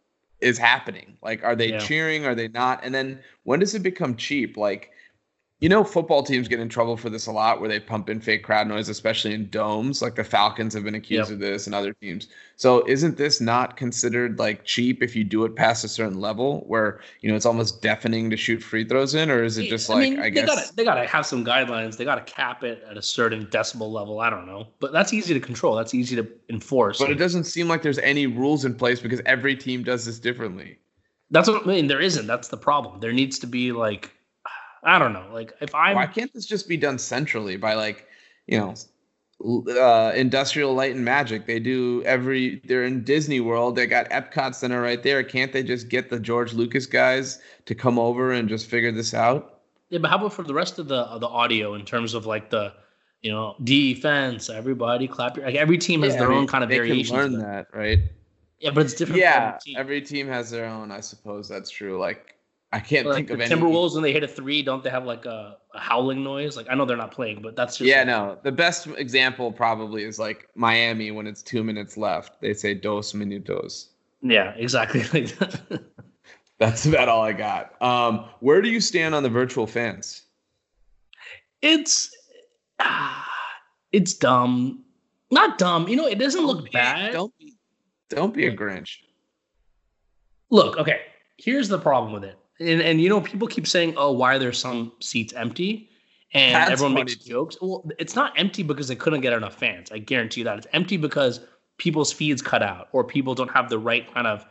is 0.42 0.58
happening. 0.58 1.18
Like 1.22 1.44
are 1.44 1.56
they 1.56 1.74
yeah. 1.74 1.78
cheering? 1.78 2.26
Are 2.26 2.34
they 2.34 2.48
not? 2.48 2.84
And 2.84 2.96
then 2.96 3.20
when 3.44 3.60
does 3.60 3.76
it 3.76 3.84
become 3.84 4.16
cheap? 4.16 4.58
Like 4.58 4.90
you 5.64 5.70
know, 5.70 5.82
football 5.82 6.24
teams 6.24 6.50
get 6.50 6.60
in 6.60 6.68
trouble 6.68 6.98
for 6.98 7.10
this 7.10 7.26
a 7.26 7.32
lot 7.32 7.62
where 7.62 7.70
they 7.70 7.80
pump 7.80 8.10
in 8.10 8.20
fake 8.20 8.44
crowd 8.44 8.68
noise, 8.68 8.90
especially 8.90 9.34
in 9.34 9.50
domes. 9.50 10.02
Like 10.02 10.16
the 10.16 10.24
Falcons 10.26 10.74
have 10.74 10.84
been 10.84 10.96
accused 10.96 11.30
yep. 11.30 11.36
of 11.36 11.40
this 11.40 11.68
and 11.68 11.74
other 11.74 11.94
teams. 11.94 12.28
So 12.58 12.86
isn't 12.86 13.16
this 13.16 13.40
not 13.40 13.78
considered 13.78 14.38
like 14.38 14.66
cheap 14.66 15.02
if 15.02 15.16
you 15.16 15.24
do 15.24 15.46
it 15.46 15.56
past 15.56 15.86
a 15.86 15.88
certain 15.88 16.20
level 16.20 16.66
where, 16.68 17.00
you 17.22 17.30
know, 17.30 17.38
it's 17.38 17.46
almost 17.46 17.82
deafening 17.82 18.30
to 18.30 18.36
shoot 18.36 18.62
free 18.62 18.84
throws 18.84 19.16
in? 19.16 19.32
Or 19.32 19.42
is 19.42 19.58
it 19.58 19.70
just 19.70 19.90
I 19.90 19.94
like, 19.94 20.02
mean, 20.02 20.20
I 20.20 20.24
they 20.24 20.32
guess. 20.32 20.48
Gotta, 20.48 20.76
they 20.76 20.84
got 20.84 20.96
to 20.96 21.08
have 21.08 21.26
some 21.26 21.46
guidelines. 21.46 21.96
They 21.96 22.04
got 22.04 22.16
to 22.16 22.34
cap 22.34 22.66
it 22.66 22.84
at 22.90 22.98
a 22.98 23.02
certain 23.02 23.46
decibel 23.46 23.90
level. 23.90 24.20
I 24.20 24.30
don't 24.30 24.46
know. 24.46 24.68
But 24.82 24.92
that's 24.92 25.14
easy 25.14 25.34
to 25.34 25.40
control. 25.40 25.76
That's 25.76 25.94
easy 25.94 26.18
to 26.18 26.28
enforce. 26.50 27.00
But 27.00 27.10
it 27.10 27.16
doesn't 27.16 27.46
seem 27.46 27.70
like 27.70 27.84
there's 27.84 28.00
any 28.00 28.28
rules 28.28 28.66
in 28.66 28.76
place 28.76 29.00
because 29.00 29.22
every 29.26 29.56
team 29.56 29.82
does 29.82 30.04
this 30.04 30.20
differently. 30.20 30.78
That's 31.32 31.48
what 31.48 31.64
I 31.64 31.66
mean. 31.66 31.88
There 31.88 32.02
isn't. 32.02 32.28
That's 32.28 32.50
the 32.50 32.58
problem. 32.58 33.00
There 33.00 33.14
needs 33.14 33.40
to 33.40 33.48
be 33.48 33.72
like 33.72 34.12
I 34.84 35.00
don't 35.00 35.14
know. 35.14 35.26
Like 35.32 35.54
if 35.62 35.74
I 35.74 35.94
why 35.94 36.08
can't 36.08 36.34
this 36.34 36.46
just 36.46 36.68
be 36.68 36.78
done 36.78 36.98
centrally 36.98 37.58
by 37.58 37.74
like 37.74 38.08
you 38.48 38.60
know 38.60 38.76
uh, 39.80 40.12
Industrial 40.16 40.74
Light 40.74 40.96
and 40.96 41.04
Magic? 41.04 41.46
They 41.46 41.60
do 41.60 42.04
every. 42.04 42.62
They're 42.66 42.84
in 42.84 43.04
Disney 43.04 43.40
World. 43.40 43.76
They 43.76 43.88
got 43.88 44.10
Epcot 44.10 44.56
Center 44.56 44.82
right 44.82 45.02
there. 45.02 45.24
Can't 45.24 45.52
they 45.52 45.64
just 45.64 45.90
get 45.90 46.10
the 46.10 46.20
George 46.20 46.54
Lucas 46.54 46.86
guys 46.86 47.40
to 47.66 47.76
come 47.76 47.98
over 47.98 48.32
and 48.32 48.50
just 48.50 48.68
figure 48.68 48.92
this 48.92 49.14
out? 49.14 49.62
Yeah, 49.90 50.00
but 50.00 50.10
how 50.10 50.18
about 50.18 50.34
for 50.34 50.44
the 50.44 50.54
rest 50.54 50.80
of 50.80 50.88
the 50.88 51.02
of 51.02 51.22
the 51.22 51.28
audio 51.28 51.76
in 51.76 51.86
terms 51.86 52.14
of 52.14 52.26
like 52.26 52.50
the 52.50 52.74
you 53.22 53.32
know 53.32 53.56
defense? 53.64 54.50
Everybody 54.50 55.08
clap 55.08 55.38
your 55.38 55.46
like 55.46 55.56
every 55.56 55.78
team 55.78 56.02
has 56.04 56.14
yeah, 56.14 56.20
their 56.20 56.28
I 56.30 56.32
mean, 56.32 56.40
own 56.40 56.48
kind 56.48 56.64
of 56.64 56.70
variation. 56.70 57.16
Learn 57.16 57.40
that, 57.40 57.68
right? 57.74 58.00
Yeah, 58.60 58.72
but 58.72 58.86
it's 58.86 58.94
different. 58.94 59.22
Yeah, 59.22 59.48
every 59.48 59.60
team. 59.60 59.76
every 59.78 60.02
team 60.02 60.28
has 60.28 60.50
their 60.50 60.66
own. 60.66 60.92
I 60.92 61.02
suppose 61.02 61.48
that's 61.48 61.70
true. 61.70 62.00
Like 62.00 62.33
I 62.74 62.80
can't 62.80 63.06
like 63.06 63.16
think 63.16 63.30
of 63.30 63.40
any. 63.40 63.54
Timberwolves 63.54 63.94
when 63.94 64.02
they 64.02 64.12
hit 64.12 64.24
a 64.24 64.28
three, 64.28 64.64
don't 64.64 64.84
they 64.84 64.90
have 64.90 65.06
like 65.06 65.26
a, 65.26 65.58
a, 65.76 65.80
howling 65.80 66.24
noise? 66.24 66.58
Like 66.58 66.66
I 66.72 66.74
know 66.74 66.86
they're 66.86 66.98
not 66.98 67.12
playing, 67.12 67.44
but 67.44 67.56
that's 67.56 67.78
just 67.78 67.88
yeah. 67.88 68.00
Like, 68.00 68.08
no, 68.08 68.40
the 68.42 68.52
best 68.52 68.88
example 68.98 69.52
probably 69.52 70.04
is 70.04 70.18
like 70.18 70.50
Miami 70.56 71.12
when 71.12 71.28
it's 71.28 71.44
two 71.44 71.64
minutes 71.64 71.98
left. 71.98 72.42
They 72.42 72.56
say 72.56 72.74
dos 72.74 73.14
minutos. 73.14 73.90
Yeah, 74.24 74.56
exactly. 74.58 75.04
that's 76.58 76.88
about 76.88 77.10
all 77.10 77.22
I 77.22 77.34
got. 77.34 77.80
Um, 77.80 78.26
where 78.40 78.60
do 78.60 78.70
you 78.70 78.82
stand 78.82 79.14
on 79.14 79.22
the 79.22 79.30
virtual 79.30 79.68
fans? 79.68 80.24
It's 81.62 82.10
ah, 82.80 83.30
it's 83.92 84.16
dumb. 84.16 84.84
Not 85.30 85.60
dumb. 85.60 85.88
You 85.88 85.96
know, 85.96 86.08
it 86.08 86.18
doesn't 86.18 86.42
don't 86.42 86.56
look 86.56 86.66
be, 86.66 86.72
bad. 86.72 87.14
Don't 87.14 87.38
be, 87.38 87.54
don't 88.10 88.34
be 88.34 88.48
a 88.48 88.56
Grinch. 88.56 88.96
Look, 90.50 90.78
okay. 90.80 91.02
Here's 91.38 91.68
the 91.68 91.78
problem 91.78 92.14
with 92.14 92.24
it 92.24 92.40
and 92.60 92.82
and 92.82 93.02
you 93.02 93.10
know 93.10 93.22
people 93.22 93.48
keep 93.48 93.68
saying, 93.68 93.96
"Oh, 93.98 94.12
why 94.12 94.36
are 94.36 94.40
there 94.40 94.54
some 94.54 94.92
seats 95.00 95.34
empty?" 95.34 95.90
And 96.34 96.56
That's 96.56 96.72
everyone 96.72 96.96
makes 96.96 97.16
jokes. 97.16 97.58
Well, 97.62 97.88
it's 98.00 98.16
not 98.16 98.34
empty 98.38 98.64
because 98.64 98.88
they 98.88 98.96
couldn't 98.96 99.22
get 99.22 99.34
enough 99.34 99.56
fans. 99.56 99.92
I 99.92 100.00
guarantee 100.00 100.42
you 100.42 100.46
that 100.46 100.58
it's 100.58 100.68
empty 100.74 100.98
because 100.98 101.40
people's 101.78 102.12
feeds 102.12 102.42
cut 102.42 102.64
out 102.64 102.88
or 102.92 103.04
people 103.04 103.36
don't 103.36 103.52
have 103.52 103.70
the 103.70 103.78
right 103.78 104.12
kind 104.14 104.26
of 104.26 104.46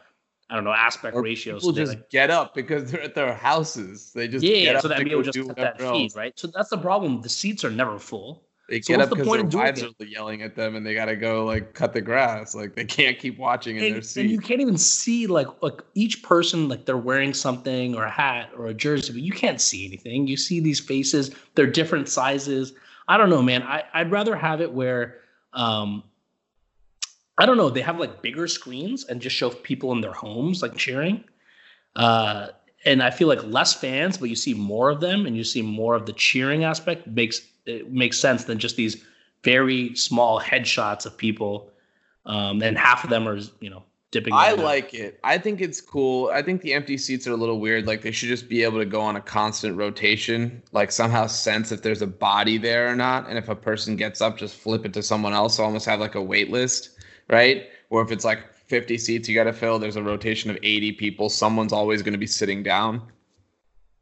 I 0.49 0.55
don't 0.55 0.65
know 0.65 0.73
aspect 0.73 1.17
or 1.17 1.23
ratios. 1.23 1.63
People 1.63 1.75
so 1.75 1.81
just 1.81 1.95
like, 1.95 2.11
get 2.11 2.31
up 2.31 2.55
because 2.55 2.91
they're 2.91 3.03
at 3.03 3.15
their 3.15 3.35
houses. 3.35 4.13
They 4.15 4.29
just 4.29 4.45
yeah, 4.45 4.79
so 4.81 4.89
that 4.89 5.03
will 5.03 5.23
just 5.23 5.49
cut 5.49 5.57
that 5.57 5.81
feed, 5.81 6.15
right? 6.15 6.39
So 6.39 6.47
that's 6.47 6.69
the 6.69 6.79
problem. 6.79 7.23
The 7.23 7.29
seats 7.29 7.65
are 7.65 7.71
never 7.71 7.99
full. 7.99 8.45
They 8.69 8.81
so 8.81 8.95
get 8.95 9.01
up 9.03 9.11
because 9.11 9.27
the 9.27 9.43
their 9.43 9.61
wives 9.61 9.83
are 9.83 10.05
yelling 10.05 10.43
at 10.43 10.55
them, 10.55 10.77
and 10.77 10.87
they 10.87 10.95
got 10.95 11.07
to 11.07 11.17
go 11.17 11.45
like 11.45 11.75
cut 11.75 11.93
the 11.93 12.01
grass. 12.01 12.55
Like 12.55 12.75
they 12.75 12.85
can't 12.85 13.19
keep 13.19 13.39
watching 13.39 13.77
in 13.77 13.85
and, 13.85 13.95
their 13.97 14.03
seat. 14.03 14.21
And 14.23 14.31
you 14.31 14.39
can't 14.39 14.61
even 14.61 14.79
see 14.79 15.27
like 15.27 15.49
like 15.63 15.81
each 15.95 16.23
person 16.23 16.69
like 16.69 16.87
they're 16.87 16.97
wearing 16.97 17.35
something 17.35 17.95
or 17.95 18.05
a 18.05 18.11
hat 18.11 18.51
or 18.57 18.67
a 18.67 18.75
jersey, 18.75 19.13
but 19.13 19.23
you 19.23 19.33
can't 19.33 19.61
see 19.61 19.85
anything. 19.87 20.27
You 20.27 20.37
see 20.37 20.61
these 20.61 20.81
faces. 20.81 21.35
They're 21.55 21.67
different 21.67 22.09
sizes. 22.09 22.73
I 23.09 23.17
don't 23.17 23.31
know, 23.31 23.43
man. 23.43 23.63
I 23.63 23.85
I'd 23.95 24.11
rather 24.11 24.37
have 24.37 24.61
it 24.61 24.73
where, 24.73 25.19
um, 25.53 26.05
I 27.39 27.47
don't 27.47 27.57
know. 27.57 27.69
They 27.69 27.83
have 27.83 27.99
like 27.99 28.23
bigger 28.23 28.47
screens 28.47 29.05
and 29.05 29.21
just 29.21 29.35
show 29.35 29.51
people 29.51 29.91
in 29.93 30.01
their 30.01 30.13
homes 30.13 30.63
like 30.63 30.77
cheering. 30.77 31.25
Uh, 31.97 32.49
and 32.85 33.03
I 33.03 33.11
feel 33.11 33.29
like 33.29 33.43
less 33.45 33.75
fans, 33.75 34.19
but 34.19 34.29
you 34.29 34.37
see 34.37 34.55
more 34.55 34.91
of 34.91 35.01
them, 35.01 35.27
and 35.27 35.37
you 35.37 35.45
see 35.45 35.63
more 35.63 35.95
of 35.95 36.07
the 36.07 36.13
cheering 36.13 36.65
aspect 36.65 37.07
makes 37.07 37.41
it 37.67 37.93
makes 37.93 38.19
sense 38.19 38.45
than 38.45 38.59
just 38.59 38.77
these 38.77 39.05
very 39.43 39.95
small 39.95 40.41
headshots 40.41 41.07
of 41.07 41.17
people, 41.17 41.71
um, 42.27 42.63
and 42.63 42.79
half 42.79 43.05
of 43.05 43.11
them 43.11 43.29
are 43.29 43.39
you 43.61 43.71
know 43.71 43.83
dipping. 44.13 44.33
I 44.33 44.53
like 44.53 44.95
it. 44.95 45.19
I 45.25 45.39
think 45.39 45.61
it's 45.61 45.81
cool. 45.81 46.31
I 46.33 46.43
think 46.43 46.61
the 46.61 46.73
empty 46.75 46.97
seats 46.97 47.27
are 47.27 47.33
a 47.33 47.37
little 47.37 47.59
weird. 47.59 47.87
Like 47.87 48.03
they 48.03 48.13
should 48.13 48.29
just 48.29 48.49
be 48.49 48.63
able 48.63 48.79
to 48.79 48.85
go 48.85 49.01
on 49.01 49.17
a 49.17 49.21
constant 49.21 49.77
rotation. 49.77 50.63
Like 50.71 50.93
somehow 50.93 51.27
sense 51.27 51.73
if 51.73 51.83
there's 51.83 52.03
a 52.03 52.07
body 52.07 52.59
there 52.59 52.89
or 52.89 52.95
not, 52.95 53.29
and 53.29 53.37
if 53.37 53.49
a 53.49 53.57
person 53.57 53.97
gets 53.97 54.21
up, 54.21 54.39
just 54.39 54.55
flip 54.55 54.87
it 54.87 54.93
to 54.95 55.03
someone 55.03 55.33
else. 55.33 55.57
So 55.57 55.65
almost 55.65 55.87
have 55.87 55.99
like 55.99 56.15
a 56.15 56.23
wait 56.23 56.51
list, 56.51 56.91
right? 57.29 57.69
Or 57.91 58.03
if 58.03 58.13
it's 58.13 58.25
like 58.25 58.53
50 58.55 58.97
seats 58.99 59.29
you 59.29 59.35
got 59.35 59.45
to 59.45 59.53
fill, 59.53 59.79
there's 59.79 59.97
a 59.97 60.03
rotation 60.03 60.51
of 60.51 60.59
80 60.63 60.93
people. 60.93 61.29
Someone's 61.29 61.73
always 61.73 62.03
going 62.03 62.13
to 62.13 62.19
be 62.19 62.27
sitting 62.27 62.63
down. 62.63 63.03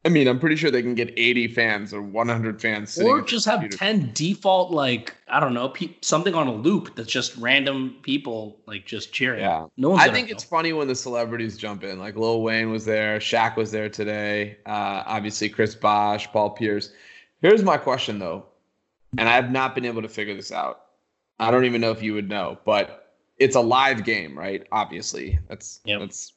I 0.02 0.08
mean, 0.08 0.28
I'm 0.28 0.38
pretty 0.38 0.56
sure 0.56 0.70
they 0.70 0.80
can 0.80 0.94
get 0.94 1.12
80 1.14 1.48
fans 1.48 1.92
or 1.92 2.00
100 2.00 2.60
fans. 2.60 2.98
Or 2.98 3.20
just 3.20 3.44
have 3.44 3.68
10 3.68 4.12
default, 4.14 4.70
like, 4.70 5.14
I 5.28 5.40
don't 5.40 5.52
know, 5.52 5.68
pe- 5.68 5.94
something 6.00 6.34
on 6.34 6.46
a 6.46 6.54
loop 6.54 6.96
that's 6.96 7.10
just 7.12 7.36
random 7.36 7.96
people, 8.00 8.58
like, 8.66 8.86
just 8.86 9.12
cheering. 9.12 9.40
Yeah. 9.40 9.66
No 9.76 9.90
one's 9.90 10.02
I 10.02 10.10
think 10.10 10.28
know. 10.28 10.32
it's 10.32 10.44
funny 10.44 10.72
when 10.72 10.88
the 10.88 10.94
celebrities 10.94 11.58
jump 11.58 11.84
in. 11.84 11.98
Like, 11.98 12.16
Lil 12.16 12.40
Wayne 12.40 12.70
was 12.70 12.86
there, 12.86 13.18
Shaq 13.18 13.56
was 13.56 13.72
there 13.72 13.90
today, 13.90 14.56
uh, 14.64 15.02
obviously, 15.04 15.50
Chris 15.50 15.74
Bosh, 15.74 16.32
Paul 16.32 16.50
Pierce. 16.50 16.92
Here's 17.42 17.62
my 17.62 17.76
question, 17.76 18.18
though, 18.18 18.46
and 19.18 19.28
I 19.28 19.34
have 19.34 19.50
not 19.50 19.74
been 19.74 19.84
able 19.84 20.00
to 20.00 20.08
figure 20.08 20.34
this 20.34 20.50
out. 20.50 20.86
I 21.38 21.50
don't 21.50 21.66
even 21.66 21.82
know 21.82 21.90
if 21.90 22.02
you 22.02 22.14
would 22.14 22.28
know, 22.28 22.58
but 22.64 23.16
it's 23.36 23.56
a 23.56 23.60
live 23.60 24.04
game, 24.04 24.38
right? 24.38 24.66
Obviously. 24.72 25.38
That's, 25.48 25.80
yep. 25.84 26.00
that's, 26.00 26.32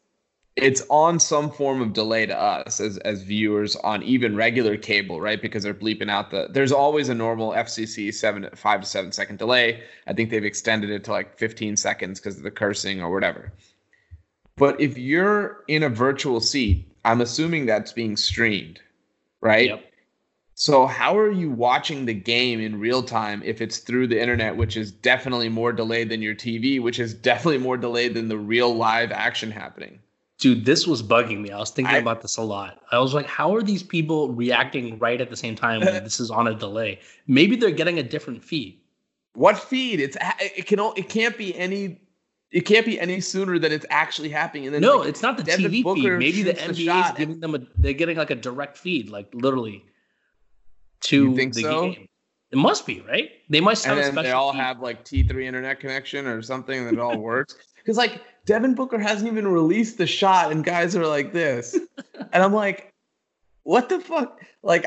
it's 0.55 0.83
on 0.89 1.19
some 1.19 1.49
form 1.49 1.81
of 1.81 1.93
delay 1.93 2.25
to 2.27 2.39
us 2.39 2.79
as 2.79 2.97
as 2.99 3.23
viewers 3.23 3.75
on 3.77 4.03
even 4.03 4.35
regular 4.35 4.77
cable, 4.77 5.19
right? 5.19 5.41
Because 5.41 5.63
they're 5.63 5.73
bleeping 5.73 6.09
out 6.09 6.29
the. 6.29 6.47
There's 6.51 6.71
always 6.71 7.09
a 7.09 7.15
normal 7.15 7.51
FCC 7.51 8.13
seven 8.13 8.47
five 8.53 8.81
to 8.81 8.87
seven 8.87 9.11
second 9.11 9.39
delay. 9.39 9.83
I 10.05 10.13
think 10.13 10.29
they've 10.29 10.43
extended 10.43 10.91
it 10.91 11.03
to 11.05 11.11
like 11.11 11.37
15 11.37 11.75
seconds 11.77 12.19
because 12.19 12.37
of 12.37 12.43
the 12.43 12.51
cursing 12.51 13.01
or 13.01 13.11
whatever. 13.11 13.51
But 14.55 14.79
if 14.79 14.97
you're 14.97 15.63
in 15.67 15.81
a 15.81 15.89
virtual 15.89 16.39
seat, 16.39 16.87
I'm 17.03 17.21
assuming 17.21 17.65
that's 17.65 17.91
being 17.91 18.15
streamed, 18.15 18.79
right? 19.41 19.69
Yep. 19.69 19.85
So 20.55 20.85
how 20.85 21.17
are 21.17 21.31
you 21.31 21.49
watching 21.49 22.05
the 22.05 22.13
game 22.13 22.59
in 22.59 22.79
real 22.79 23.01
time 23.01 23.41
if 23.43 23.59
it's 23.59 23.79
through 23.79 24.05
the 24.07 24.21
internet, 24.21 24.55
which 24.55 24.77
is 24.77 24.91
definitely 24.91 25.49
more 25.49 25.73
delayed 25.73 26.09
than 26.09 26.21
your 26.21 26.35
TV, 26.35 26.79
which 26.79 26.99
is 26.99 27.15
definitely 27.15 27.57
more 27.57 27.75
delayed 27.75 28.13
than 28.13 28.27
the 28.27 28.37
real 28.37 28.75
live 28.75 29.11
action 29.11 29.49
happening? 29.49 29.97
Dude, 30.39 30.65
this 30.65 30.87
was 30.87 31.03
bugging 31.03 31.41
me. 31.41 31.51
I 31.51 31.59
was 31.59 31.69
thinking 31.69 31.95
I, 31.95 31.99
about 31.99 32.21
this 32.21 32.37
a 32.37 32.41
lot. 32.41 32.81
I 32.91 32.99
was 32.99 33.13
like, 33.13 33.27
how 33.27 33.55
are 33.55 33.61
these 33.61 33.83
people 33.83 34.31
reacting 34.31 34.97
right 34.99 35.21
at 35.21 35.29
the 35.29 35.37
same 35.37 35.55
time 35.55 35.81
when 35.81 35.93
this 36.03 36.19
is 36.19 36.31
on 36.31 36.47
a 36.47 36.55
delay? 36.55 36.99
Maybe 37.27 37.55
they're 37.55 37.71
getting 37.71 37.99
a 37.99 38.03
different 38.03 38.43
feed. 38.43 38.79
What 39.35 39.57
feed? 39.57 39.99
It's 39.99 40.17
it 40.39 40.67
can 40.67 40.79
it 40.95 41.09
can't 41.09 41.37
be 41.37 41.55
any 41.55 42.01
it 42.51 42.61
can't 42.61 42.85
be 42.85 42.99
any 42.99 43.19
sooner 43.19 43.57
than 43.57 43.71
it's 43.71 43.85
actually 43.89 44.29
happening. 44.29 44.65
And 44.65 44.75
then 44.75 44.81
no, 44.81 44.97
like, 44.97 45.09
it's 45.09 45.21
not 45.21 45.37
the 45.37 45.43
Devin 45.43 45.71
TV 45.71 45.83
Booker 45.83 46.01
feed. 46.01 46.19
Maybe 46.19 46.43
the 46.43 46.53
NBA 46.53 47.05
is 47.05 47.17
giving 47.17 47.39
them 47.39 47.55
a 47.55 47.59
they're 47.77 47.93
getting 47.93 48.17
like 48.17 48.29
a 48.29 48.35
direct 48.35 48.77
feed, 48.77 49.09
like 49.09 49.27
literally 49.33 49.83
to 51.01 51.29
you 51.29 51.35
think 51.35 51.53
the 51.53 51.61
so? 51.61 51.91
game. 51.91 52.07
It 52.51 52.57
must 52.57 52.85
be 52.85 53.01
right. 53.01 53.31
They 53.49 53.59
must 53.59 53.83
have. 53.85 53.97
And 53.97 54.15
they 54.15 54.31
all 54.31 54.51
feed. 54.51 54.59
have 54.59 54.79
like 54.79 55.03
T 55.03 55.23
three 55.23 55.47
internet 55.47 55.79
connection 55.79 56.27
or 56.27 56.41
something 56.43 56.85
that 56.85 56.99
all 56.99 57.17
works. 57.17 57.55
because 57.77 57.97
like 57.97 58.21
Devin 58.45 58.75
Booker 58.75 58.99
hasn't 58.99 59.31
even 59.31 59.47
released 59.47 59.97
the 59.97 60.07
shot, 60.07 60.51
and 60.51 60.63
guys 60.63 60.95
are 60.95 61.07
like 61.07 61.31
this, 61.31 61.77
and 62.31 62.43
I'm 62.43 62.53
like, 62.53 62.93
what 63.63 63.89
the 63.89 63.99
fuck? 63.99 64.41
Like 64.61 64.85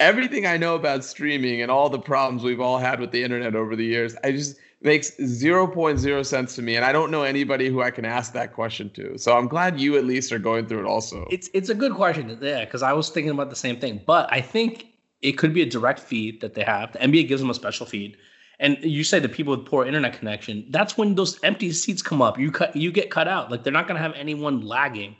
everything 0.00 0.46
I 0.46 0.56
know 0.56 0.74
about 0.74 1.04
streaming 1.04 1.62
and 1.62 1.70
all 1.70 1.88
the 1.88 1.98
problems 1.98 2.42
we've 2.42 2.60
all 2.60 2.78
had 2.78 3.00
with 3.00 3.10
the 3.10 3.22
internet 3.22 3.54
over 3.54 3.76
the 3.76 3.84
years, 3.84 4.16
I 4.24 4.32
just 4.32 4.56
makes 4.80 5.12
0.0 5.12 6.26
sense 6.26 6.54
to 6.54 6.62
me 6.62 6.76
and 6.76 6.84
I 6.84 6.92
don't 6.92 7.10
know 7.10 7.22
anybody 7.22 7.68
who 7.68 7.80
I 7.80 7.90
can 7.90 8.04
ask 8.04 8.32
that 8.34 8.52
question 8.52 8.90
to. 8.90 9.16
So 9.16 9.36
I'm 9.36 9.48
glad 9.48 9.80
you 9.80 9.96
at 9.96 10.04
least 10.04 10.30
are 10.30 10.38
going 10.38 10.66
through 10.66 10.80
it 10.80 10.86
also. 10.86 11.26
It's 11.30 11.48
it's 11.54 11.70
a 11.70 11.74
good 11.74 11.94
question. 11.94 12.38
Yeah, 12.40 12.64
cuz 12.66 12.82
I 12.82 12.92
was 12.92 13.08
thinking 13.08 13.30
about 13.30 13.50
the 13.50 13.56
same 13.56 13.80
thing. 13.80 14.02
But 14.06 14.30
I 14.30 14.40
think 14.40 14.86
it 15.22 15.32
could 15.32 15.54
be 15.54 15.62
a 15.62 15.66
direct 15.66 16.00
feed 16.00 16.40
that 16.42 16.54
they 16.54 16.64
have. 16.64 16.92
The 16.92 16.98
NBA 16.98 17.28
gives 17.28 17.40
them 17.40 17.50
a 17.50 17.54
special 17.54 17.86
feed. 17.86 18.18
And 18.64 18.78
you 18.82 19.04
say 19.04 19.18
the 19.18 19.28
people 19.28 19.54
with 19.54 19.66
poor 19.66 19.84
internet 19.84 20.18
connection, 20.18 20.64
that's 20.70 20.96
when 20.96 21.16
those 21.16 21.38
empty 21.44 21.70
seats 21.70 22.00
come 22.00 22.22
up. 22.22 22.38
You 22.38 22.50
cut 22.50 22.74
you 22.74 22.90
get 22.90 23.10
cut 23.10 23.28
out. 23.28 23.50
Like 23.50 23.62
they're 23.62 23.74
not 23.74 23.86
going 23.86 23.96
to 23.96 24.02
have 24.02 24.14
anyone 24.14 24.62
lagging. 24.62 25.16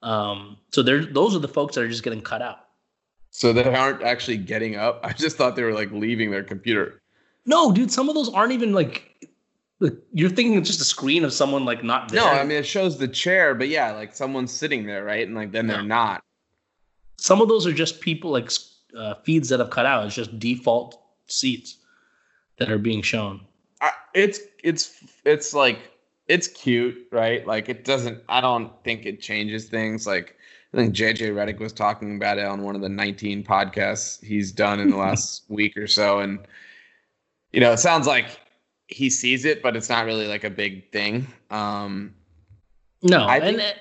Um 0.00 0.56
so 0.70 0.82
there 0.82 1.04
those 1.04 1.36
are 1.36 1.38
the 1.38 1.48
folks 1.48 1.74
that 1.74 1.84
are 1.84 1.88
just 1.88 2.02
getting 2.02 2.22
cut 2.22 2.40
out. 2.40 2.60
So 3.30 3.52
they 3.52 3.62
aren't 3.62 4.02
actually 4.02 4.38
getting 4.38 4.76
up. 4.76 5.00
I 5.04 5.12
just 5.12 5.36
thought 5.36 5.54
they 5.54 5.64
were 5.64 5.74
like 5.74 5.92
leaving 5.92 6.30
their 6.30 6.42
computer. 6.42 7.02
No, 7.44 7.72
dude, 7.72 7.92
some 7.92 8.08
of 8.08 8.14
those 8.14 8.32
aren't 8.32 8.52
even 8.52 8.72
like, 8.72 9.28
like 9.80 9.92
you're 10.14 10.30
thinking 10.30 10.54
it's 10.54 10.68
just 10.68 10.80
a 10.80 10.84
screen 10.84 11.24
of 11.24 11.32
someone 11.34 11.66
like 11.66 11.84
not 11.84 12.08
there. 12.08 12.22
No, 12.22 12.28
I 12.28 12.42
mean 12.42 12.56
it 12.56 12.66
shows 12.66 12.96
the 12.96 13.08
chair, 13.08 13.54
but 13.54 13.68
yeah, 13.68 13.92
like 13.92 14.14
someone's 14.14 14.52
sitting 14.52 14.86
there, 14.86 15.04
right? 15.04 15.26
And 15.26 15.36
like 15.36 15.52
then 15.52 15.66
they're 15.66 15.82
not. 15.82 16.22
Some 17.18 17.42
of 17.42 17.48
those 17.48 17.66
are 17.66 17.72
just 17.72 18.00
people 18.00 18.30
like 18.30 18.50
uh, 18.96 19.16
feeds 19.24 19.50
that 19.50 19.60
have 19.60 19.68
cut 19.68 19.84
out. 19.84 20.06
It's 20.06 20.14
just 20.14 20.38
default 20.38 21.02
seats 21.26 21.77
that 22.58 22.70
are 22.70 22.78
being 22.78 23.02
shown. 23.02 23.40
I, 23.80 23.90
it's 24.14 24.40
it's 24.62 25.02
it's 25.24 25.54
like 25.54 25.78
it's 26.26 26.48
cute, 26.48 27.06
right? 27.10 27.46
Like 27.46 27.68
it 27.68 27.84
doesn't. 27.84 28.22
I 28.28 28.40
don't 28.40 28.72
think 28.84 29.06
it 29.06 29.20
changes 29.20 29.68
things. 29.68 30.06
Like 30.06 30.36
I 30.72 30.76
think 30.76 30.94
JJ 30.94 31.32
Redick 31.32 31.58
was 31.58 31.72
talking 31.72 32.16
about 32.16 32.38
it 32.38 32.44
on 32.44 32.62
one 32.62 32.74
of 32.74 32.82
the 32.82 32.88
19 32.88 33.44
podcasts 33.44 34.22
he's 34.22 34.52
done 34.52 34.80
in 34.80 34.90
the 34.90 34.96
last 34.98 35.44
week 35.48 35.76
or 35.76 35.86
so, 35.86 36.18
and 36.20 36.40
you 37.52 37.60
know, 37.60 37.72
it 37.72 37.78
sounds 37.78 38.06
like 38.06 38.40
he 38.88 39.08
sees 39.08 39.44
it, 39.44 39.62
but 39.62 39.76
it's 39.76 39.88
not 39.88 40.04
really 40.04 40.26
like 40.26 40.44
a 40.44 40.50
big 40.50 40.90
thing. 40.92 41.26
Um, 41.50 42.14
no, 43.02 43.24
I 43.24 43.38
and 43.38 43.56
think, 43.58 43.76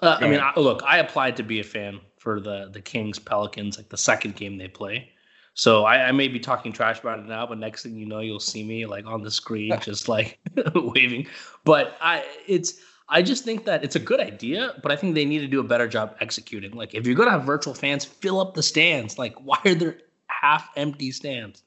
uh, 0.00 0.18
I 0.20 0.28
mean, 0.28 0.40
I, 0.40 0.52
look, 0.58 0.82
I 0.84 0.98
applied 0.98 1.36
to 1.36 1.42
be 1.42 1.60
a 1.60 1.64
fan 1.64 2.00
for 2.18 2.40
the 2.40 2.68
the 2.72 2.80
Kings 2.80 3.18
Pelicans, 3.18 3.76
like 3.76 3.88
the 3.88 3.96
second 3.96 4.36
game 4.36 4.58
they 4.58 4.68
play. 4.68 5.10
So 5.58 5.84
I, 5.84 6.06
I, 6.06 6.12
may 6.12 6.28
be 6.28 6.38
talking 6.38 6.72
trash 6.72 7.00
about 7.00 7.18
it 7.18 7.26
now, 7.26 7.44
but 7.44 7.58
next 7.58 7.82
thing 7.82 7.96
you 7.96 8.06
know, 8.06 8.20
you'll 8.20 8.38
see 8.38 8.62
me 8.62 8.86
like 8.86 9.06
on 9.06 9.22
the 9.22 9.30
screen, 9.30 9.76
just 9.80 10.08
like 10.08 10.38
waving. 10.76 11.26
But 11.64 11.96
I, 12.00 12.24
it's 12.46 12.74
I 13.08 13.22
just 13.22 13.42
think 13.42 13.64
that 13.64 13.82
it's 13.82 13.96
a 13.96 13.98
good 13.98 14.20
idea, 14.20 14.74
but 14.84 14.92
I 14.92 14.96
think 14.96 15.16
they 15.16 15.24
need 15.24 15.40
to 15.40 15.48
do 15.48 15.58
a 15.58 15.64
better 15.64 15.88
job 15.88 16.14
executing. 16.20 16.76
Like 16.76 16.94
if 16.94 17.08
you're 17.08 17.16
gonna 17.16 17.32
have 17.32 17.42
virtual 17.42 17.74
fans, 17.74 18.04
fill 18.04 18.38
up 18.38 18.54
the 18.54 18.62
stands. 18.62 19.18
Like 19.18 19.34
why 19.42 19.58
are 19.64 19.74
there 19.74 19.98
half 20.28 20.70
empty 20.76 21.10
stands? 21.10 21.64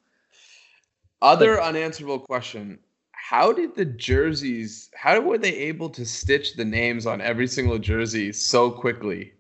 Other 1.22 1.58
like, 1.58 1.66
unanswerable 1.66 2.20
question. 2.20 2.80
How 3.12 3.52
did 3.52 3.76
the 3.76 3.84
jerseys, 3.84 4.90
how 4.96 5.20
were 5.20 5.38
they 5.38 5.54
able 5.54 5.90
to 5.90 6.06
stitch 6.06 6.56
the 6.56 6.64
names 6.64 7.06
on 7.06 7.20
every 7.20 7.48
single 7.48 7.78
jersey 7.78 8.32
so 8.32 8.72
quickly 8.72 9.34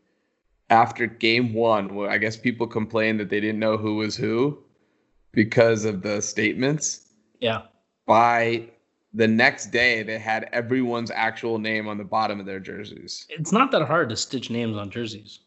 after 0.72 1.06
game 1.06 1.54
one? 1.54 1.94
Where 1.94 2.10
I 2.10 2.18
guess 2.18 2.36
people 2.36 2.66
complained 2.66 3.20
that 3.20 3.30
they 3.30 3.40
didn't 3.40 3.60
know 3.60 3.78
who 3.78 3.98
was 3.98 4.16
who 4.16 4.64
because 5.32 5.86
of 5.86 6.02
the 6.02 6.22
statements. 6.22 7.14
Yeah. 7.40 7.64
By 8.08 8.70
the 9.14 9.28
next 9.28 9.68
day, 9.68 10.04
they 10.04 10.18
had 10.18 10.50
everyone's 10.52 11.12
actual 11.12 11.60
name 11.60 11.88
on 11.88 11.98
the 11.98 12.04
bottom 12.04 12.40
of 12.40 12.46
their 12.46 12.60
jerseys. 12.60 13.28
It's 13.30 13.52
not 13.52 13.72
that 13.72 13.86
hard 13.86 14.10
to 14.10 14.16
stitch 14.16 14.50
names 14.50 14.78
on 14.78 14.90
jerseys. 14.90 15.40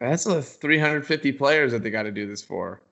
That's 0.00 0.24
the 0.24 0.42
350 0.42 1.32
players 1.32 1.72
that 1.72 1.82
they 1.82 1.90
got 1.90 2.02
to 2.02 2.10
do 2.10 2.26
this 2.26 2.42
for. 2.42 2.82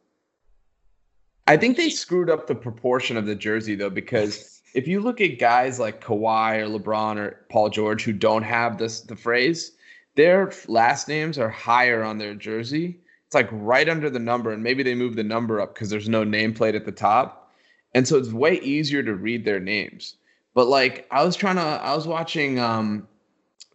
I 1.46 1.56
think 1.56 1.76
they 1.76 1.90
screwed 1.90 2.30
up 2.30 2.46
the 2.46 2.54
proportion 2.54 3.16
of 3.16 3.26
the 3.26 3.34
jersey 3.34 3.74
though, 3.74 3.90
because 3.90 4.62
if 4.74 4.86
you 4.86 5.00
look 5.00 5.20
at 5.20 5.38
guys 5.38 5.80
like 5.80 6.02
Kawhi 6.02 6.60
or 6.60 6.78
LeBron 6.78 7.16
or 7.16 7.44
Paul 7.50 7.68
George 7.68 8.04
who 8.04 8.12
don't 8.12 8.44
have 8.44 8.78
this 8.78 9.00
the 9.00 9.16
phrase, 9.16 9.72
their 10.14 10.52
last 10.68 11.08
names 11.08 11.38
are 11.38 11.48
higher 11.48 12.02
on 12.02 12.18
their 12.18 12.34
jersey. 12.34 12.98
It's 13.26 13.34
like 13.34 13.48
right 13.50 13.88
under 13.88 14.10
the 14.10 14.18
number, 14.18 14.52
and 14.52 14.62
maybe 14.62 14.82
they 14.82 14.94
move 14.94 15.16
the 15.16 15.24
number 15.24 15.60
up 15.60 15.74
because 15.74 15.88
there's 15.88 16.08
no 16.08 16.24
nameplate 16.24 16.74
at 16.74 16.84
the 16.84 16.92
top, 16.92 17.50
and 17.94 18.06
so 18.06 18.18
it's 18.18 18.30
way 18.32 18.58
easier 18.60 19.02
to 19.02 19.14
read 19.14 19.44
their 19.44 19.60
names. 19.60 20.16
But 20.54 20.68
like 20.68 21.06
I 21.10 21.24
was 21.24 21.34
trying 21.34 21.56
to, 21.56 21.62
I 21.62 21.94
was 21.94 22.06
watching 22.06 22.58
um 22.58 23.08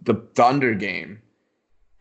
the 0.03 0.13
Thunder 0.35 0.75
game, 0.75 1.21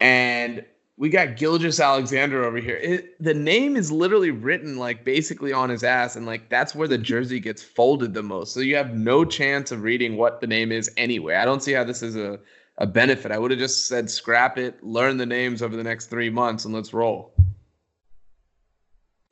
and 0.00 0.64
we 0.98 1.10
got 1.10 1.36
Gilgeous-Alexander 1.36 2.44
over 2.44 2.58
here. 2.58 2.76
It, 2.76 3.22
the 3.22 3.34
name 3.34 3.76
is 3.76 3.92
literally 3.92 4.30
written 4.30 4.76
like 4.76 5.04
basically 5.04 5.52
on 5.52 5.68
his 5.70 5.84
ass, 5.84 6.16
and 6.16 6.26
like 6.26 6.48
that's 6.48 6.74
where 6.74 6.88
the 6.88 6.98
jersey 6.98 7.40
gets 7.40 7.62
folded 7.62 8.14
the 8.14 8.22
most. 8.22 8.52
So 8.52 8.60
you 8.60 8.76
have 8.76 8.94
no 8.94 9.24
chance 9.24 9.72
of 9.72 9.82
reading 9.82 10.16
what 10.16 10.40
the 10.40 10.46
name 10.46 10.72
is 10.72 10.90
anyway. 10.96 11.36
I 11.36 11.44
don't 11.44 11.62
see 11.62 11.72
how 11.72 11.84
this 11.84 12.02
is 12.02 12.16
a, 12.16 12.38
a 12.78 12.86
benefit. 12.86 13.32
I 13.32 13.38
would 13.38 13.50
have 13.50 13.60
just 13.60 13.86
said 13.86 14.10
scrap 14.10 14.58
it, 14.58 14.82
learn 14.82 15.16
the 15.16 15.26
names 15.26 15.62
over 15.62 15.76
the 15.76 15.84
next 15.84 16.06
three 16.06 16.30
months, 16.30 16.64
and 16.64 16.74
let's 16.74 16.92
roll. 16.92 17.34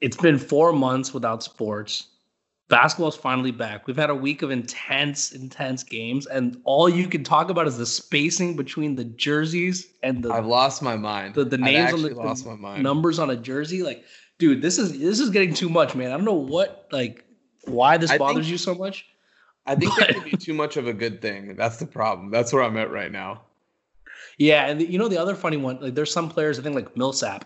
It's 0.00 0.16
been 0.16 0.38
four 0.38 0.72
months 0.72 1.14
without 1.14 1.42
sports 1.42 2.08
basketball's 2.68 3.16
finally 3.16 3.50
back. 3.50 3.86
We've 3.86 3.96
had 3.96 4.10
a 4.10 4.14
week 4.14 4.42
of 4.42 4.50
intense, 4.50 5.32
intense 5.32 5.82
games, 5.82 6.26
and 6.26 6.60
all 6.64 6.88
you 6.88 7.06
can 7.06 7.24
talk 7.24 7.50
about 7.50 7.66
is 7.66 7.78
the 7.78 7.86
spacing 7.86 8.56
between 8.56 8.96
the 8.96 9.04
jerseys 9.04 9.92
and 10.02 10.22
the. 10.22 10.32
I've 10.32 10.46
lost 10.46 10.82
my 10.82 10.96
mind. 10.96 11.34
The, 11.34 11.44
the 11.44 11.58
names 11.58 11.92
on 11.92 12.02
the, 12.02 12.14
lost 12.14 12.46
my 12.46 12.56
mind. 12.56 12.82
numbers 12.82 13.18
on 13.18 13.30
a 13.30 13.36
jersey, 13.36 13.82
like, 13.82 14.04
dude, 14.38 14.62
this 14.62 14.78
is 14.78 14.98
this 14.98 15.20
is 15.20 15.30
getting 15.30 15.54
too 15.54 15.68
much, 15.68 15.94
man. 15.94 16.10
I 16.10 16.16
don't 16.16 16.24
know 16.24 16.32
what, 16.32 16.88
like, 16.90 17.24
why 17.64 17.96
this 17.96 18.10
I 18.10 18.18
bothers 18.18 18.46
think, 18.46 18.52
you 18.52 18.58
so 18.58 18.74
much. 18.74 19.06
I 19.66 19.74
think 19.74 19.94
but, 19.96 20.08
that 20.08 20.14
could 20.14 20.24
be 20.24 20.36
too 20.36 20.54
much 20.54 20.76
of 20.76 20.86
a 20.86 20.92
good 20.92 21.22
thing. 21.22 21.56
That's 21.56 21.78
the 21.78 21.86
problem. 21.86 22.30
That's 22.30 22.52
where 22.52 22.62
I'm 22.62 22.76
at 22.76 22.90
right 22.90 23.10
now. 23.10 23.42
Yeah, 24.38 24.66
and 24.66 24.80
the, 24.80 24.90
you 24.90 24.98
know 24.98 25.08
the 25.08 25.20
other 25.20 25.34
funny 25.34 25.56
one, 25.56 25.80
like, 25.80 25.94
there's 25.94 26.12
some 26.12 26.28
players 26.28 26.58
I 26.58 26.62
think 26.62 26.74
like 26.74 26.96
Millsap, 26.96 27.44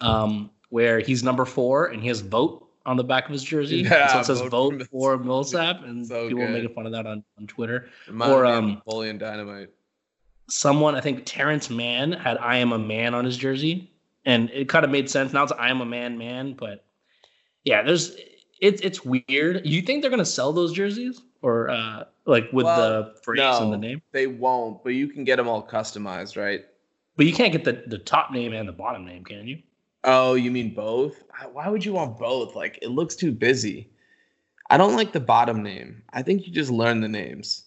um, 0.00 0.50
where 0.70 0.98
he's 0.98 1.22
number 1.22 1.44
four 1.44 1.86
and 1.86 2.02
he 2.02 2.08
has 2.08 2.20
vote 2.20 2.68
on 2.86 2.96
the 2.96 3.04
back 3.04 3.26
of 3.26 3.32
his 3.32 3.42
jersey. 3.42 3.78
Yeah, 3.78 4.12
so 4.12 4.20
it 4.20 4.24
says 4.24 4.40
vote, 4.40 4.74
vote 4.74 4.88
for 4.90 5.18
Millsap, 5.18 5.84
and 5.84 6.06
so 6.06 6.28
people 6.28 6.46
good. 6.46 6.52
making 6.52 6.74
fun 6.74 6.86
of 6.86 6.92
that 6.92 7.06
on, 7.06 7.22
on 7.38 7.46
Twitter. 7.46 7.88
or 8.08 8.46
um, 8.46 8.74
Napoleon 8.74 9.18
Dynamite. 9.18 9.68
Someone, 10.48 10.94
I 10.94 11.00
think 11.00 11.22
Terrence 11.24 11.70
Mann 11.70 12.12
had 12.12 12.38
"I 12.38 12.56
am 12.56 12.72
a 12.72 12.78
man" 12.78 13.14
on 13.14 13.24
his 13.24 13.36
jersey, 13.36 13.90
and 14.24 14.50
it 14.50 14.68
kind 14.68 14.84
of 14.84 14.90
made 14.90 15.08
sense. 15.08 15.32
Now 15.32 15.44
it's 15.44 15.52
"I 15.52 15.68
am 15.68 15.80
a 15.80 15.86
man, 15.86 16.18
man," 16.18 16.54
but 16.54 16.84
yeah, 17.64 17.82
there's 17.82 18.16
it's 18.60 18.80
it's 18.82 19.04
weird. 19.04 19.64
You 19.64 19.82
think 19.82 20.02
they're 20.02 20.10
gonna 20.10 20.24
sell 20.24 20.52
those 20.52 20.72
jerseys, 20.72 21.22
or 21.42 21.68
uh, 21.68 22.04
like 22.24 22.50
with 22.52 22.64
well, 22.64 22.76
the 22.76 23.20
phrase 23.22 23.38
no, 23.38 23.62
and 23.62 23.72
the 23.72 23.76
name? 23.78 24.00
They 24.12 24.26
won't, 24.26 24.82
but 24.82 24.90
you 24.90 25.08
can 25.08 25.24
get 25.24 25.36
them 25.36 25.48
all 25.48 25.66
customized, 25.66 26.40
right? 26.40 26.64
But 27.16 27.26
you 27.26 27.32
can't 27.32 27.52
get 27.52 27.64
the 27.64 27.84
the 27.86 27.98
top 27.98 28.30
name 28.30 28.52
and 28.52 28.68
the 28.68 28.72
bottom 28.72 29.04
name, 29.04 29.24
can 29.24 29.46
you? 29.46 29.58
Oh, 30.04 30.34
you 30.34 30.50
mean 30.50 30.74
both? 30.74 31.22
Why 31.52 31.68
would 31.68 31.84
you 31.84 31.92
want 31.92 32.18
both? 32.18 32.56
Like 32.56 32.78
it 32.82 32.88
looks 32.88 33.14
too 33.14 33.32
busy. 33.32 33.90
I 34.70 34.76
don't 34.76 34.96
like 34.96 35.12
the 35.12 35.20
bottom 35.20 35.62
name. 35.62 36.02
I 36.12 36.22
think 36.22 36.46
you 36.46 36.52
just 36.52 36.70
learn 36.70 37.00
the 37.00 37.08
names. 37.08 37.64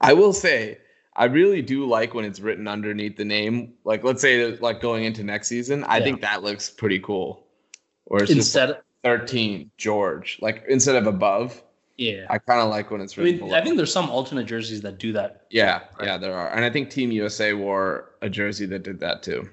I 0.00 0.12
will 0.12 0.32
say, 0.32 0.78
I 1.16 1.24
really 1.24 1.60
do 1.60 1.84
like 1.86 2.14
when 2.14 2.24
it's 2.24 2.38
written 2.38 2.68
underneath 2.68 3.16
the 3.16 3.24
name. 3.24 3.74
Like 3.84 4.04
let's 4.04 4.22
say 4.22 4.56
like 4.58 4.80
going 4.80 5.04
into 5.04 5.24
next 5.24 5.48
season, 5.48 5.84
I 5.84 5.98
yeah. 5.98 6.04
think 6.04 6.20
that 6.20 6.42
looks 6.42 6.70
pretty 6.70 7.00
cool. 7.00 7.44
Or 8.06 8.20
instead 8.20 8.36
just 8.36 8.54
like 8.68 8.82
13 9.02 9.70
George, 9.76 10.38
like 10.40 10.64
instead 10.68 10.96
of 10.96 11.06
above. 11.06 11.62
Yeah. 11.98 12.26
I 12.30 12.38
kind 12.38 12.60
of 12.60 12.70
like 12.70 12.92
when 12.92 13.00
it's 13.00 13.18
written. 13.18 13.42
I, 13.42 13.44
mean, 13.44 13.54
I 13.54 13.62
think 13.62 13.76
there's 13.76 13.92
some 13.92 14.08
alternate 14.08 14.46
jerseys 14.46 14.80
that 14.82 14.98
do 14.98 15.12
that. 15.12 15.46
Yeah, 15.50 15.80
right? 15.98 16.06
yeah, 16.06 16.16
there 16.16 16.32
are. 16.34 16.48
And 16.48 16.64
I 16.64 16.70
think 16.70 16.90
Team 16.90 17.10
USA 17.10 17.52
wore 17.52 18.10
a 18.22 18.30
jersey 18.30 18.66
that 18.66 18.84
did 18.84 19.00
that 19.00 19.22
too. 19.24 19.48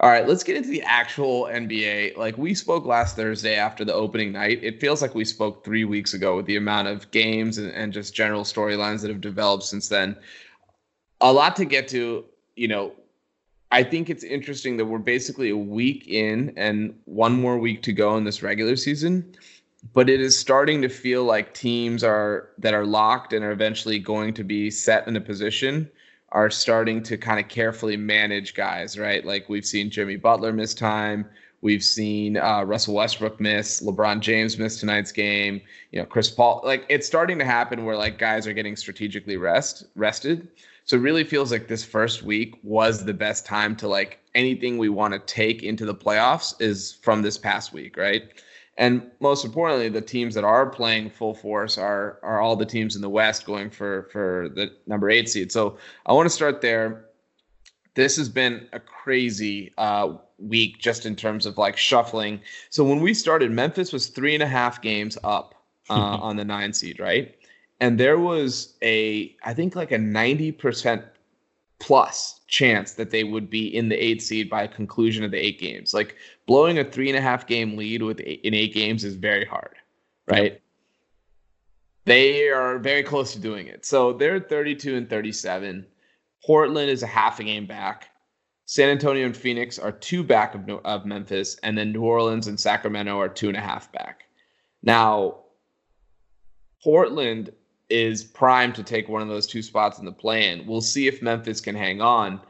All 0.00 0.08
right, 0.08 0.26
let's 0.26 0.42
get 0.42 0.56
into 0.56 0.70
the 0.70 0.82
actual 0.82 1.44
NBA. 1.44 2.16
Like 2.16 2.38
we 2.38 2.54
spoke 2.54 2.86
last 2.86 3.16
Thursday 3.16 3.54
after 3.54 3.84
the 3.84 3.92
opening 3.92 4.32
night. 4.32 4.60
It 4.62 4.80
feels 4.80 5.02
like 5.02 5.14
we 5.14 5.26
spoke 5.26 5.62
three 5.62 5.84
weeks 5.84 6.14
ago 6.14 6.34
with 6.34 6.46
the 6.46 6.56
amount 6.56 6.88
of 6.88 7.08
games 7.10 7.58
and, 7.58 7.70
and 7.70 7.92
just 7.92 8.14
general 8.14 8.42
storylines 8.44 9.02
that 9.02 9.10
have 9.10 9.20
developed 9.20 9.64
since 9.64 9.88
then. 9.88 10.16
A 11.20 11.32
lot 11.32 11.54
to 11.56 11.66
get 11.66 11.86
to. 11.88 12.24
You 12.56 12.68
know, 12.68 12.92
I 13.70 13.82
think 13.82 14.08
it's 14.08 14.24
interesting 14.24 14.78
that 14.78 14.86
we're 14.86 14.98
basically 14.98 15.50
a 15.50 15.56
week 15.56 16.08
in 16.08 16.54
and 16.56 16.98
one 17.04 17.38
more 17.38 17.58
week 17.58 17.82
to 17.82 17.92
go 17.92 18.16
in 18.16 18.24
this 18.24 18.42
regular 18.42 18.76
season. 18.76 19.36
But 19.92 20.08
it 20.08 20.20
is 20.20 20.38
starting 20.38 20.80
to 20.82 20.88
feel 20.88 21.24
like 21.24 21.54
teams 21.54 22.04
are 22.04 22.50
that 22.58 22.74
are 22.74 22.86
locked 22.86 23.32
and 23.32 23.44
are 23.44 23.50
eventually 23.50 23.98
going 23.98 24.32
to 24.34 24.44
be 24.44 24.70
set 24.70 25.06
in 25.08 25.16
a 25.16 25.20
position 25.20 25.90
are 26.32 26.50
starting 26.50 27.02
to 27.02 27.16
kind 27.16 27.38
of 27.38 27.48
carefully 27.48 27.96
manage 27.96 28.54
guys, 28.54 28.98
right? 28.98 29.24
Like 29.24 29.48
we've 29.48 29.66
seen 29.66 29.90
Jimmy 29.90 30.16
Butler 30.16 30.52
miss 30.52 30.74
time. 30.74 31.26
We've 31.60 31.84
seen 31.84 32.38
uh, 32.38 32.64
Russell 32.64 32.94
Westbrook 32.94 33.38
miss, 33.38 33.82
LeBron 33.82 34.20
James 34.20 34.58
miss 34.58 34.80
tonight's 34.80 35.12
game. 35.12 35.60
You 35.92 36.00
know, 36.00 36.06
Chris 36.06 36.28
Paul. 36.30 36.62
Like 36.64 36.84
it's 36.88 37.06
starting 37.06 37.38
to 37.38 37.44
happen 37.44 37.84
where 37.84 37.96
like 37.96 38.18
guys 38.18 38.46
are 38.46 38.52
getting 38.52 38.76
strategically 38.76 39.36
rest 39.36 39.84
rested. 39.94 40.48
So 40.84 40.96
it 40.96 41.00
really 41.00 41.22
feels 41.22 41.52
like 41.52 41.68
this 41.68 41.84
first 41.84 42.24
week 42.24 42.58
was 42.64 43.04
the 43.04 43.14
best 43.14 43.46
time 43.46 43.76
to 43.76 43.86
like 43.86 44.18
anything 44.34 44.78
we 44.78 44.88
want 44.88 45.12
to 45.12 45.20
take 45.20 45.62
into 45.62 45.84
the 45.84 45.94
playoffs 45.94 46.60
is 46.60 46.98
from 47.02 47.22
this 47.22 47.38
past 47.38 47.72
week, 47.72 47.96
right? 47.96 48.42
And 48.78 49.10
most 49.20 49.44
importantly, 49.44 49.88
the 49.90 50.00
teams 50.00 50.34
that 50.34 50.44
are 50.44 50.66
playing 50.66 51.10
full 51.10 51.34
force 51.34 51.76
are 51.76 52.18
are 52.22 52.40
all 52.40 52.56
the 52.56 52.66
teams 52.66 52.96
in 52.96 53.02
the 53.02 53.10
West 53.10 53.44
going 53.44 53.70
for 53.70 54.08
for 54.12 54.48
the 54.54 54.72
number 54.86 55.10
eight 55.10 55.28
seed. 55.28 55.52
So 55.52 55.76
I 56.06 56.12
want 56.12 56.26
to 56.26 56.30
start 56.30 56.60
there. 56.62 57.06
This 57.94 58.16
has 58.16 58.30
been 58.30 58.66
a 58.72 58.80
crazy 58.80 59.72
uh, 59.76 60.14
week 60.38 60.78
just 60.78 61.04
in 61.04 61.14
terms 61.14 61.44
of 61.44 61.58
like 61.58 61.76
shuffling. 61.76 62.40
So 62.70 62.84
when 62.84 63.00
we 63.00 63.12
started, 63.12 63.50
Memphis 63.50 63.92
was 63.92 64.06
three 64.06 64.34
and 64.34 64.42
a 64.42 64.46
half 64.46 64.80
games 64.80 65.18
up 65.22 65.54
uh, 65.90 65.94
on 66.22 66.36
the 66.36 66.44
nine 66.44 66.72
seed, 66.72 66.98
right? 66.98 67.34
And 67.80 67.98
there 67.98 68.18
was 68.18 68.74
a, 68.82 69.34
I 69.44 69.54
think 69.54 69.74
like 69.74 69.90
a 69.90 69.96
90% 69.96 71.04
plus 71.82 72.40
chance 72.46 72.92
that 72.92 73.10
they 73.10 73.24
would 73.24 73.50
be 73.50 73.66
in 73.66 73.88
the 73.88 73.96
eight 73.96 74.22
seed 74.22 74.48
by 74.48 74.68
conclusion 74.68 75.24
of 75.24 75.32
the 75.32 75.36
eight 75.36 75.58
games. 75.58 75.92
Like 75.92 76.14
blowing 76.46 76.78
a 76.78 76.84
three 76.84 77.08
and 77.08 77.18
a 77.18 77.20
half 77.20 77.44
game 77.44 77.76
lead 77.76 78.02
with 78.02 78.20
eight, 78.24 78.40
in 78.44 78.54
eight 78.54 78.72
games 78.72 79.02
is 79.02 79.16
very 79.16 79.44
hard, 79.44 79.74
right? 80.28 80.52
Yep. 80.52 80.62
They 82.04 82.48
are 82.50 82.78
very 82.78 83.02
close 83.02 83.32
to 83.32 83.40
doing 83.40 83.66
it. 83.66 83.84
So 83.84 84.12
they're 84.12 84.38
32 84.38 84.96
and 84.96 85.10
37. 85.10 85.84
Portland 86.46 86.88
is 86.88 87.02
a 87.02 87.06
half 87.08 87.40
a 87.40 87.44
game 87.44 87.66
back. 87.66 88.10
San 88.64 88.88
Antonio 88.88 89.26
and 89.26 89.36
Phoenix 89.36 89.76
are 89.78 89.92
two 89.92 90.22
back 90.22 90.54
of, 90.54 90.68
of 90.84 91.04
Memphis, 91.04 91.56
and 91.64 91.76
then 91.76 91.90
New 91.92 92.02
Orleans 92.02 92.46
and 92.46 92.58
Sacramento 92.58 93.18
are 93.18 93.28
two 93.28 93.48
and 93.48 93.56
a 93.56 93.60
half 93.60 93.90
back. 93.90 94.24
Now, 94.84 95.40
Portland 96.82 97.50
is 97.92 98.24
primed 98.24 98.74
to 98.76 98.82
take 98.82 99.08
one 99.08 99.22
of 99.22 99.28
those 99.28 99.46
two 99.46 99.62
spots 99.62 99.98
in 99.98 100.04
the 100.04 100.12
play-in. 100.12 100.66
We'll 100.66 100.80
see 100.80 101.06
if 101.06 101.20
Memphis 101.22 101.60
can 101.60 101.74
hang 101.74 102.00
on. 102.00 102.40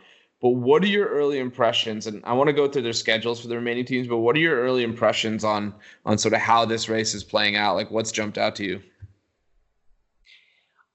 But 0.40 0.50
what 0.50 0.82
are 0.82 0.88
your 0.88 1.06
early 1.06 1.38
impressions? 1.38 2.06
And 2.06 2.20
I 2.24 2.32
want 2.32 2.48
to 2.48 2.52
go 2.52 2.68
through 2.68 2.82
their 2.82 2.92
schedules 2.92 3.40
for 3.40 3.48
the 3.48 3.56
remaining 3.56 3.84
teams, 3.84 4.08
but 4.08 4.18
what 4.18 4.34
are 4.36 4.40
your 4.40 4.60
early 4.60 4.82
impressions 4.82 5.44
on 5.44 5.74
on 6.04 6.18
sort 6.18 6.34
of 6.34 6.40
how 6.40 6.64
this 6.64 6.88
race 6.88 7.14
is 7.14 7.22
playing 7.22 7.56
out? 7.56 7.76
Like 7.76 7.90
what's 7.90 8.10
jumped 8.10 8.38
out 8.38 8.56
to 8.56 8.64
you? 8.64 8.82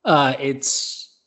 Uh, 0.03 0.35
it's 0.39 1.17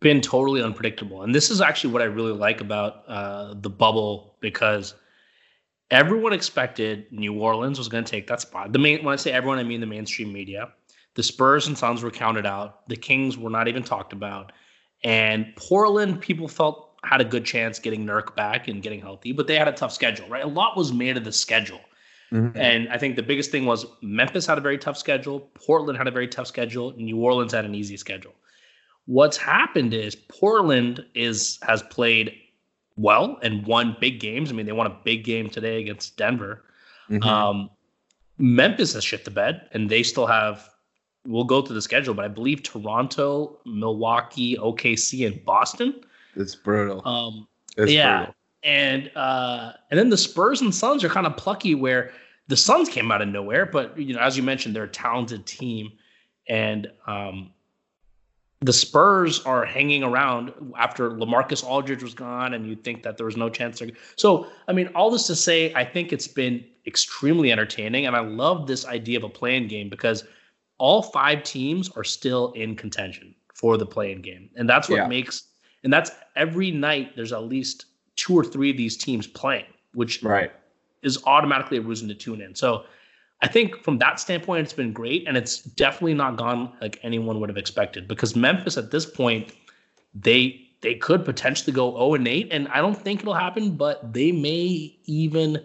been 0.00 0.20
totally 0.20 0.62
unpredictable. 0.62 1.22
And 1.22 1.34
this 1.34 1.50
is 1.50 1.60
actually 1.60 1.92
what 1.92 2.02
I 2.02 2.06
really 2.06 2.32
like 2.32 2.60
about 2.60 3.04
uh, 3.08 3.54
the 3.54 3.70
bubble 3.70 4.36
because 4.40 4.94
everyone 5.90 6.32
expected 6.32 7.06
New 7.10 7.40
Orleans 7.40 7.78
was 7.78 7.88
going 7.88 8.04
to 8.04 8.10
take 8.10 8.26
that 8.28 8.40
spot. 8.40 8.72
The 8.72 8.78
main 8.78 9.04
when 9.04 9.12
I 9.12 9.16
say 9.16 9.32
everyone, 9.32 9.58
I 9.58 9.64
mean 9.64 9.80
the 9.80 9.86
mainstream 9.86 10.32
media. 10.32 10.72
The 11.18 11.24
Spurs 11.24 11.66
and 11.66 11.76
Suns 11.76 12.04
were 12.04 12.12
counted 12.12 12.46
out. 12.46 12.88
The 12.88 12.94
Kings 12.94 13.36
were 13.36 13.50
not 13.50 13.66
even 13.66 13.82
talked 13.82 14.12
about. 14.12 14.52
And 15.02 15.52
Portland, 15.56 16.20
people 16.20 16.46
felt 16.46 16.92
had 17.02 17.20
a 17.20 17.24
good 17.24 17.44
chance 17.44 17.80
getting 17.80 18.06
Nurk 18.06 18.36
back 18.36 18.68
and 18.68 18.80
getting 18.80 19.00
healthy, 19.00 19.32
but 19.32 19.48
they 19.48 19.56
had 19.56 19.66
a 19.66 19.72
tough 19.72 19.92
schedule, 19.92 20.28
right? 20.28 20.44
A 20.44 20.46
lot 20.46 20.76
was 20.76 20.92
made 20.92 21.16
of 21.16 21.24
the 21.24 21.32
schedule. 21.32 21.80
Mm-hmm. 22.30 22.56
And 22.56 22.88
I 22.90 22.98
think 22.98 23.16
the 23.16 23.24
biggest 23.24 23.50
thing 23.50 23.66
was 23.66 23.84
Memphis 24.00 24.46
had 24.46 24.58
a 24.58 24.60
very 24.60 24.78
tough 24.78 24.96
schedule, 24.96 25.40
Portland 25.54 25.98
had 25.98 26.06
a 26.06 26.12
very 26.12 26.28
tough 26.28 26.46
schedule, 26.46 26.94
New 26.96 27.16
Orleans 27.16 27.52
had 27.52 27.64
an 27.64 27.74
easy 27.74 27.96
schedule. 27.96 28.34
What's 29.06 29.36
happened 29.36 29.94
is 29.94 30.14
Portland 30.14 31.04
is 31.16 31.58
has 31.62 31.82
played 31.82 32.32
well 32.96 33.40
and 33.42 33.66
won 33.66 33.96
big 34.00 34.20
games. 34.20 34.52
I 34.52 34.54
mean, 34.54 34.66
they 34.66 34.72
won 34.72 34.86
a 34.86 34.96
big 35.02 35.24
game 35.24 35.50
today 35.50 35.80
against 35.80 36.16
Denver. 36.16 36.62
Mm-hmm. 37.10 37.28
Um, 37.28 37.70
Memphis 38.38 38.94
has 38.94 39.02
shit 39.02 39.24
the 39.24 39.32
bed, 39.32 39.68
and 39.72 39.90
they 39.90 40.04
still 40.04 40.28
have 40.28 40.70
we'll 41.28 41.44
go 41.44 41.62
through 41.62 41.74
the 41.74 41.82
schedule, 41.82 42.14
but 42.14 42.24
I 42.24 42.28
believe 42.28 42.62
Toronto, 42.62 43.58
Milwaukee, 43.66 44.56
OKC, 44.56 45.26
and 45.26 45.44
Boston. 45.44 46.00
It's 46.34 46.54
brutal. 46.54 47.06
Um, 47.06 47.46
it's 47.76 47.92
yeah, 47.92 48.18
brutal. 48.18 48.34
and 48.64 49.10
uh, 49.14 49.72
and 49.90 50.00
then 50.00 50.08
the 50.08 50.16
Spurs 50.16 50.60
and 50.62 50.74
Suns 50.74 51.04
are 51.04 51.08
kind 51.08 51.26
of 51.26 51.36
plucky, 51.36 51.74
where 51.74 52.12
the 52.48 52.56
Suns 52.56 52.88
came 52.88 53.12
out 53.12 53.20
of 53.20 53.28
nowhere, 53.28 53.66
but 53.66 53.96
you 53.98 54.14
know, 54.14 54.20
as 54.20 54.36
you 54.36 54.42
mentioned, 54.42 54.74
they're 54.74 54.84
a 54.84 54.88
talented 54.88 55.46
team, 55.46 55.92
and 56.48 56.90
um, 57.06 57.50
the 58.60 58.72
Spurs 58.72 59.44
are 59.44 59.64
hanging 59.66 60.02
around 60.02 60.52
after 60.78 61.10
LaMarcus 61.10 61.62
Aldridge 61.62 62.02
was 62.02 62.14
gone, 62.14 62.54
and 62.54 62.66
you 62.66 62.74
think 62.74 63.02
that 63.02 63.18
there 63.18 63.26
was 63.26 63.36
no 63.36 63.50
chance. 63.50 63.78
To, 63.78 63.92
so, 64.16 64.48
I 64.66 64.72
mean, 64.72 64.88
all 64.94 65.10
this 65.10 65.26
to 65.26 65.36
say, 65.36 65.72
I 65.74 65.84
think 65.84 66.12
it's 66.12 66.26
been 66.26 66.64
extremely 66.86 67.52
entertaining, 67.52 68.06
and 68.06 68.16
I 68.16 68.20
love 68.20 68.66
this 68.66 68.86
idea 68.86 69.18
of 69.18 69.24
a 69.24 69.28
play-in 69.28 69.68
game 69.68 69.90
because 69.90 70.24
all 70.78 71.02
five 71.02 71.42
teams 71.42 71.90
are 71.90 72.04
still 72.04 72.52
in 72.52 72.76
contention 72.76 73.34
for 73.54 73.76
the 73.76 73.86
play-in 73.86 74.22
game. 74.22 74.48
And 74.56 74.68
that's 74.68 74.88
what 74.88 74.96
yeah. 74.96 75.08
makes 75.08 75.44
and 75.84 75.92
that's 75.92 76.10
every 76.36 76.70
night 76.70 77.14
there's 77.16 77.32
at 77.32 77.44
least 77.44 77.86
two 78.16 78.34
or 78.34 78.44
three 78.44 78.70
of 78.70 78.76
these 78.76 78.96
teams 78.96 79.26
playing, 79.26 79.66
which 79.94 80.22
right. 80.22 80.52
is 81.02 81.22
automatically 81.24 81.78
a 81.78 81.80
reason 81.80 82.08
to 82.08 82.14
tune 82.14 82.40
in. 82.40 82.54
So 82.54 82.84
I 83.42 83.48
think 83.48 83.82
from 83.84 83.98
that 83.98 84.18
standpoint, 84.18 84.64
it's 84.64 84.72
been 84.72 84.92
great, 84.92 85.28
and 85.28 85.36
it's 85.36 85.62
definitely 85.62 86.14
not 86.14 86.36
gone 86.36 86.72
like 86.80 86.98
anyone 87.02 87.38
would 87.40 87.48
have 87.48 87.56
expected. 87.56 88.08
Because 88.08 88.34
Memphis 88.34 88.76
at 88.76 88.90
this 88.90 89.06
point, 89.06 89.52
they 90.14 90.64
they 90.80 90.94
could 90.94 91.24
potentially 91.24 91.72
go 91.72 91.92
0 91.92 92.14
and 92.14 92.28
8, 92.28 92.48
and 92.50 92.68
I 92.68 92.80
don't 92.80 92.96
think 92.96 93.20
it'll 93.20 93.34
happen, 93.34 93.76
but 93.76 94.12
they 94.12 94.30
may 94.32 94.96
even 95.04 95.64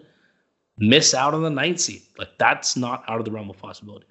miss 0.78 1.14
out 1.14 1.34
on 1.34 1.42
the 1.42 1.50
ninth 1.50 1.80
seed. 1.80 2.02
Like 2.18 2.30
that's 2.38 2.76
not 2.76 3.04
out 3.08 3.18
of 3.18 3.24
the 3.24 3.30
realm 3.30 3.50
of 3.50 3.58
possibility. 3.58 4.06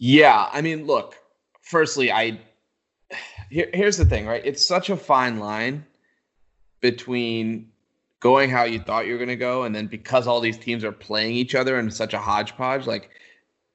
Yeah, 0.00 0.48
I 0.50 0.62
mean, 0.62 0.86
look. 0.86 1.16
Firstly, 1.60 2.10
I 2.10 2.40
here, 3.50 3.68
here's 3.74 3.98
the 3.98 4.04
thing, 4.06 4.26
right? 4.26 4.42
It's 4.44 4.66
such 4.66 4.88
a 4.90 4.96
fine 4.96 5.38
line 5.38 5.84
between 6.80 7.70
going 8.20 8.48
how 8.50 8.64
you 8.64 8.80
thought 8.80 9.06
you 9.06 9.12
were 9.12 9.18
going 9.18 9.28
to 9.28 9.36
go, 9.36 9.64
and 9.64 9.74
then 9.74 9.86
because 9.86 10.26
all 10.26 10.40
these 10.40 10.58
teams 10.58 10.84
are 10.84 10.92
playing 10.92 11.34
each 11.34 11.54
other 11.54 11.78
in 11.78 11.90
such 11.90 12.14
a 12.14 12.18
hodgepodge, 12.18 12.86
like 12.86 13.10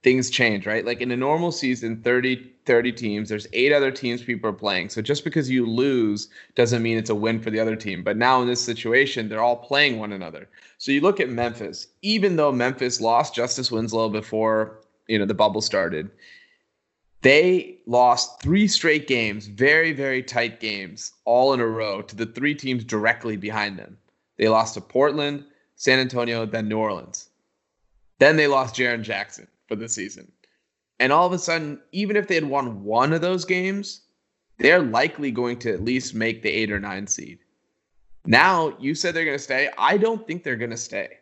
things 0.01 0.31
change, 0.31 0.65
right? 0.65 0.83
Like 0.83 1.01
in 1.01 1.11
a 1.11 1.17
normal 1.17 1.51
season, 1.51 2.01
30, 2.01 2.51
30 2.65 2.91
teams, 2.91 3.29
there's 3.29 3.47
eight 3.53 3.71
other 3.71 3.91
teams 3.91 4.23
people 4.23 4.49
are 4.49 4.53
playing. 4.53 4.89
So 4.89 5.01
just 5.03 5.23
because 5.23 5.49
you 5.49 5.67
lose 5.67 6.29
doesn't 6.55 6.81
mean 6.81 6.97
it's 6.97 7.09
a 7.11 7.15
win 7.15 7.39
for 7.39 7.51
the 7.51 7.59
other 7.59 7.75
team. 7.75 8.03
But 8.03 8.17
now 8.17 8.41
in 8.41 8.47
this 8.47 8.63
situation, 8.63 9.29
they're 9.29 9.43
all 9.43 9.57
playing 9.57 9.99
one 9.99 10.13
another. 10.13 10.49
So 10.79 10.91
you 10.91 11.01
look 11.01 11.19
at 11.19 11.29
Memphis, 11.29 11.88
even 12.01 12.35
though 12.35 12.51
Memphis 12.51 12.99
lost 12.99 13.35
Justice 13.35 13.71
Winslow 13.71 14.09
before 14.09 14.79
you 15.08 15.20
know 15.20 15.26
the 15.26 15.34
bubble 15.34 15.62
started. 15.62 16.10
They 17.22 17.80
lost 17.88 18.41
three 18.41 18.68
straight 18.68 19.08
games 19.08 19.48
very 19.48 19.91
very 19.91 20.22
tight 20.22 20.60
games 20.60 21.13
all 21.26 21.54
in 21.54 21.60
a 21.60 21.68
row 21.68 22.02
to 22.04 22.15
the 22.15 22.26
three 22.26 22.56
teams 22.56 22.84
directly 22.84 23.38
behind 23.38 23.80
them. 23.80 23.98
They 24.38 24.48
lost 24.48 24.74
to 24.76 24.82
portland 24.82 25.46
san 25.76 26.00
antonio 26.00 26.46
then 26.46 26.68
new 26.68 26.78
orleans. 26.78 27.30
Then 28.20 28.38
they 28.38 28.48
lost 28.48 28.76
Jaren 28.76 29.02
Jackson 29.02 29.48
for 29.68 29.76
the 29.76 29.89
season. 29.89 30.32
And 31.00 31.12
all 31.12 31.28
of 31.28 31.34
a 31.34 31.39
sudden 31.39 31.82
even 31.91 32.15
if 32.15 32.28
they 32.28 32.36
had 32.36 32.46
won 32.46 32.84
one 32.84 33.13
of 33.13 33.22
those 33.22 33.46
games 33.46 34.02
they're 34.58 34.84
likely 34.84 35.32
going 35.32 35.60
to 35.60 35.74
at 35.74 35.84
least 35.84 36.15
make 36.15 36.41
the 36.41 36.50
eight 36.50 36.72
or 36.72 36.80
nine 36.80 37.08
seed. 37.08 37.39
Now 38.26 38.76
you 38.80 38.96
said 38.96 39.13
they're 39.13 39.26
going 39.26 39.38
to 39.38 39.44
stay. 39.44 39.70
I 39.78 39.98
don't 39.98 40.26
think 40.26 40.44
they're 40.44 40.56
going 40.56 40.72
to 40.72 40.78
stay 40.78 41.18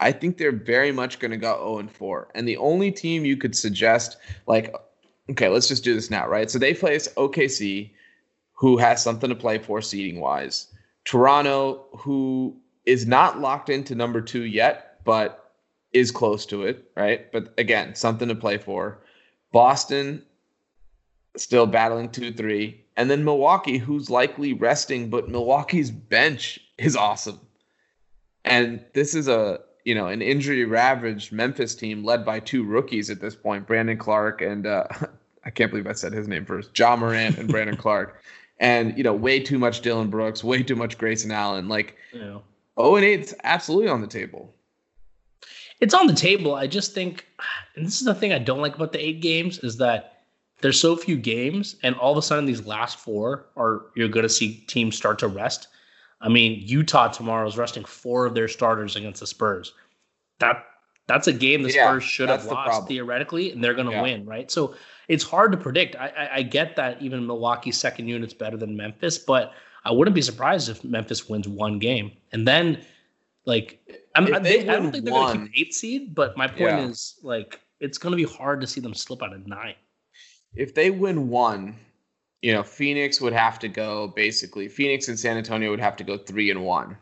I 0.00 0.12
think 0.12 0.38
they're 0.38 0.50
very 0.50 0.92
much 0.92 1.18
going 1.18 1.30
to 1.30 1.36
go 1.36 1.54
0 1.56 1.78
and 1.78 1.90
4. 1.90 2.28
And 2.34 2.48
the 2.48 2.56
only 2.56 2.90
team 2.90 3.24
you 3.24 3.36
could 3.36 3.54
suggest, 3.54 4.16
like, 4.46 4.74
okay, 5.30 5.48
let's 5.48 5.68
just 5.68 5.84
do 5.84 5.94
this 5.94 6.10
now, 6.10 6.26
right? 6.26 6.50
So 6.50 6.58
they 6.58 6.74
face 6.74 7.06
OKC, 7.16 7.90
who 8.54 8.78
has 8.78 9.02
something 9.02 9.28
to 9.28 9.36
play 9.36 9.58
for 9.58 9.80
seeding 9.80 10.20
wise. 10.20 10.68
Toronto, 11.04 11.86
who 11.96 12.56
is 12.86 13.06
not 13.06 13.40
locked 13.40 13.68
into 13.68 13.94
number 13.94 14.20
two 14.20 14.44
yet, 14.44 15.00
but 15.04 15.52
is 15.92 16.10
close 16.10 16.46
to 16.46 16.64
it, 16.64 16.90
right? 16.96 17.30
But 17.30 17.52
again, 17.58 17.94
something 17.94 18.28
to 18.28 18.34
play 18.34 18.58
for. 18.58 18.98
Boston, 19.52 20.22
still 21.36 21.66
battling 21.66 22.10
2 22.10 22.32
3. 22.32 22.84
And 22.96 23.10
then 23.10 23.24
Milwaukee, 23.24 23.78
who's 23.78 24.10
likely 24.10 24.52
resting, 24.52 25.10
but 25.10 25.28
Milwaukee's 25.28 25.90
bench 25.90 26.60
is 26.78 26.96
awesome. 26.96 27.40
And 28.44 28.84
this 28.94 29.14
is 29.14 29.28
a 29.28 29.60
you 29.84 29.94
know, 29.94 30.06
an 30.06 30.22
injury 30.22 30.64
ravaged 30.64 31.32
Memphis 31.32 31.74
team 31.74 32.04
led 32.04 32.24
by 32.24 32.40
two 32.40 32.64
rookies 32.64 33.10
at 33.10 33.20
this 33.20 33.34
point, 33.34 33.66
Brandon 33.66 33.96
Clarke 33.96 34.42
and 34.42 34.66
uh, 34.66 34.86
I 35.44 35.50
can't 35.50 35.70
believe 35.70 35.86
I 35.86 35.92
said 35.92 36.12
his 36.12 36.28
name 36.28 36.44
first, 36.44 36.78
Ja 36.78 36.96
Morant 36.96 37.38
and 37.38 37.48
Brandon 37.48 37.76
Clarke, 37.78 38.22
And, 38.58 38.96
you 38.96 39.04
know, 39.04 39.14
way 39.14 39.40
too 39.40 39.58
much 39.58 39.80
Dillon 39.80 40.10
Brooks, 40.10 40.44
way 40.44 40.62
too 40.62 40.76
much 40.76 40.98
Grayson 40.98 41.30
Allen. 41.30 41.68
Like, 41.68 41.96
yeah. 42.12 42.38
0 42.78 42.96
and 42.96 43.04
eight's 43.04 43.34
absolutely 43.44 43.88
on 43.88 44.00
the 44.00 44.06
table. 44.06 44.54
It's 45.80 45.94
on 45.94 46.06
the 46.06 46.14
table. 46.14 46.54
I 46.54 46.66
just 46.66 46.92
think, 46.92 47.26
and 47.74 47.86
this 47.86 48.00
is 48.00 48.04
the 48.04 48.14
thing 48.14 48.32
I 48.32 48.38
don't 48.38 48.60
like 48.60 48.74
about 48.74 48.92
the 48.92 49.02
eight 49.02 49.22
games, 49.22 49.58
is 49.60 49.78
that 49.78 50.24
there's 50.60 50.78
so 50.78 50.94
few 50.94 51.16
games, 51.16 51.76
and 51.82 51.94
all 51.96 52.12
of 52.12 52.18
a 52.18 52.22
sudden 52.22 52.44
these 52.44 52.66
last 52.66 52.98
four 52.98 53.46
are 53.56 53.86
you're 53.96 54.08
going 54.08 54.24
to 54.24 54.28
see 54.28 54.62
teams 54.66 54.94
start 54.94 55.18
to 55.20 55.28
rest. 55.28 55.68
I 56.20 56.28
mean, 56.28 56.60
Utah 56.64 57.08
tomorrow 57.08 57.46
is 57.48 57.56
resting 57.56 57.84
four 57.84 58.26
of 58.26 58.34
their 58.34 58.48
starters 58.48 58.96
against 58.96 59.20
the 59.20 59.26
Spurs. 59.26 59.72
That 60.38 60.64
that's 61.06 61.26
a 61.26 61.32
game 61.32 61.62
the 61.62 61.70
Spurs 61.70 62.04
should 62.04 62.28
have 62.28 62.44
lost 62.46 62.86
theoretically, 62.86 63.50
and 63.50 63.62
they're 63.64 63.74
going 63.74 63.88
to 63.88 63.92
yeah. 63.92 64.02
win, 64.02 64.26
right? 64.26 64.50
So 64.50 64.74
it's 65.08 65.24
hard 65.24 65.50
to 65.52 65.58
predict. 65.58 65.96
I, 65.96 66.08
I, 66.08 66.36
I 66.36 66.42
get 66.42 66.76
that 66.76 67.02
even 67.02 67.26
Milwaukee's 67.26 67.78
second 67.78 68.06
unit's 68.06 68.34
better 68.34 68.56
than 68.56 68.76
Memphis, 68.76 69.18
but 69.18 69.52
I 69.84 69.90
wouldn't 69.90 70.14
be 70.14 70.22
surprised 70.22 70.68
if 70.68 70.84
Memphis 70.84 71.28
wins 71.28 71.48
one 71.48 71.78
game, 71.78 72.12
and 72.32 72.46
then 72.46 72.84
like 73.46 73.80
I, 74.14 74.20
mean, 74.20 74.42
they 74.42 74.68
I 74.68 74.74
don't 74.74 74.92
think 74.92 75.04
they're 75.04 75.14
going 75.14 75.40
to 75.40 75.46
keep 75.46 75.68
eight 75.68 75.74
seed, 75.74 76.14
but 76.14 76.36
my 76.36 76.46
point 76.46 76.60
yeah. 76.60 76.86
is 76.86 77.18
like 77.22 77.60
it's 77.80 77.98
going 77.98 78.12
to 78.12 78.16
be 78.16 78.24
hard 78.24 78.60
to 78.60 78.66
see 78.66 78.80
them 78.80 78.94
slip 78.94 79.22
out 79.22 79.32
of 79.32 79.46
nine. 79.46 79.74
If 80.54 80.74
they 80.74 80.90
win 80.90 81.28
one, 81.28 81.76
you 82.42 82.52
know, 82.52 82.62
Phoenix 82.62 83.20
would 83.20 83.32
have 83.32 83.58
to 83.60 83.68
go 83.68 84.08
basically. 84.08 84.68
Phoenix 84.68 85.08
and 85.08 85.18
San 85.18 85.36
Antonio 85.36 85.70
would 85.70 85.80
have 85.80 85.96
to 85.96 86.04
go 86.04 86.16
three 86.16 86.50
and 86.50 86.64
one, 86.64 86.96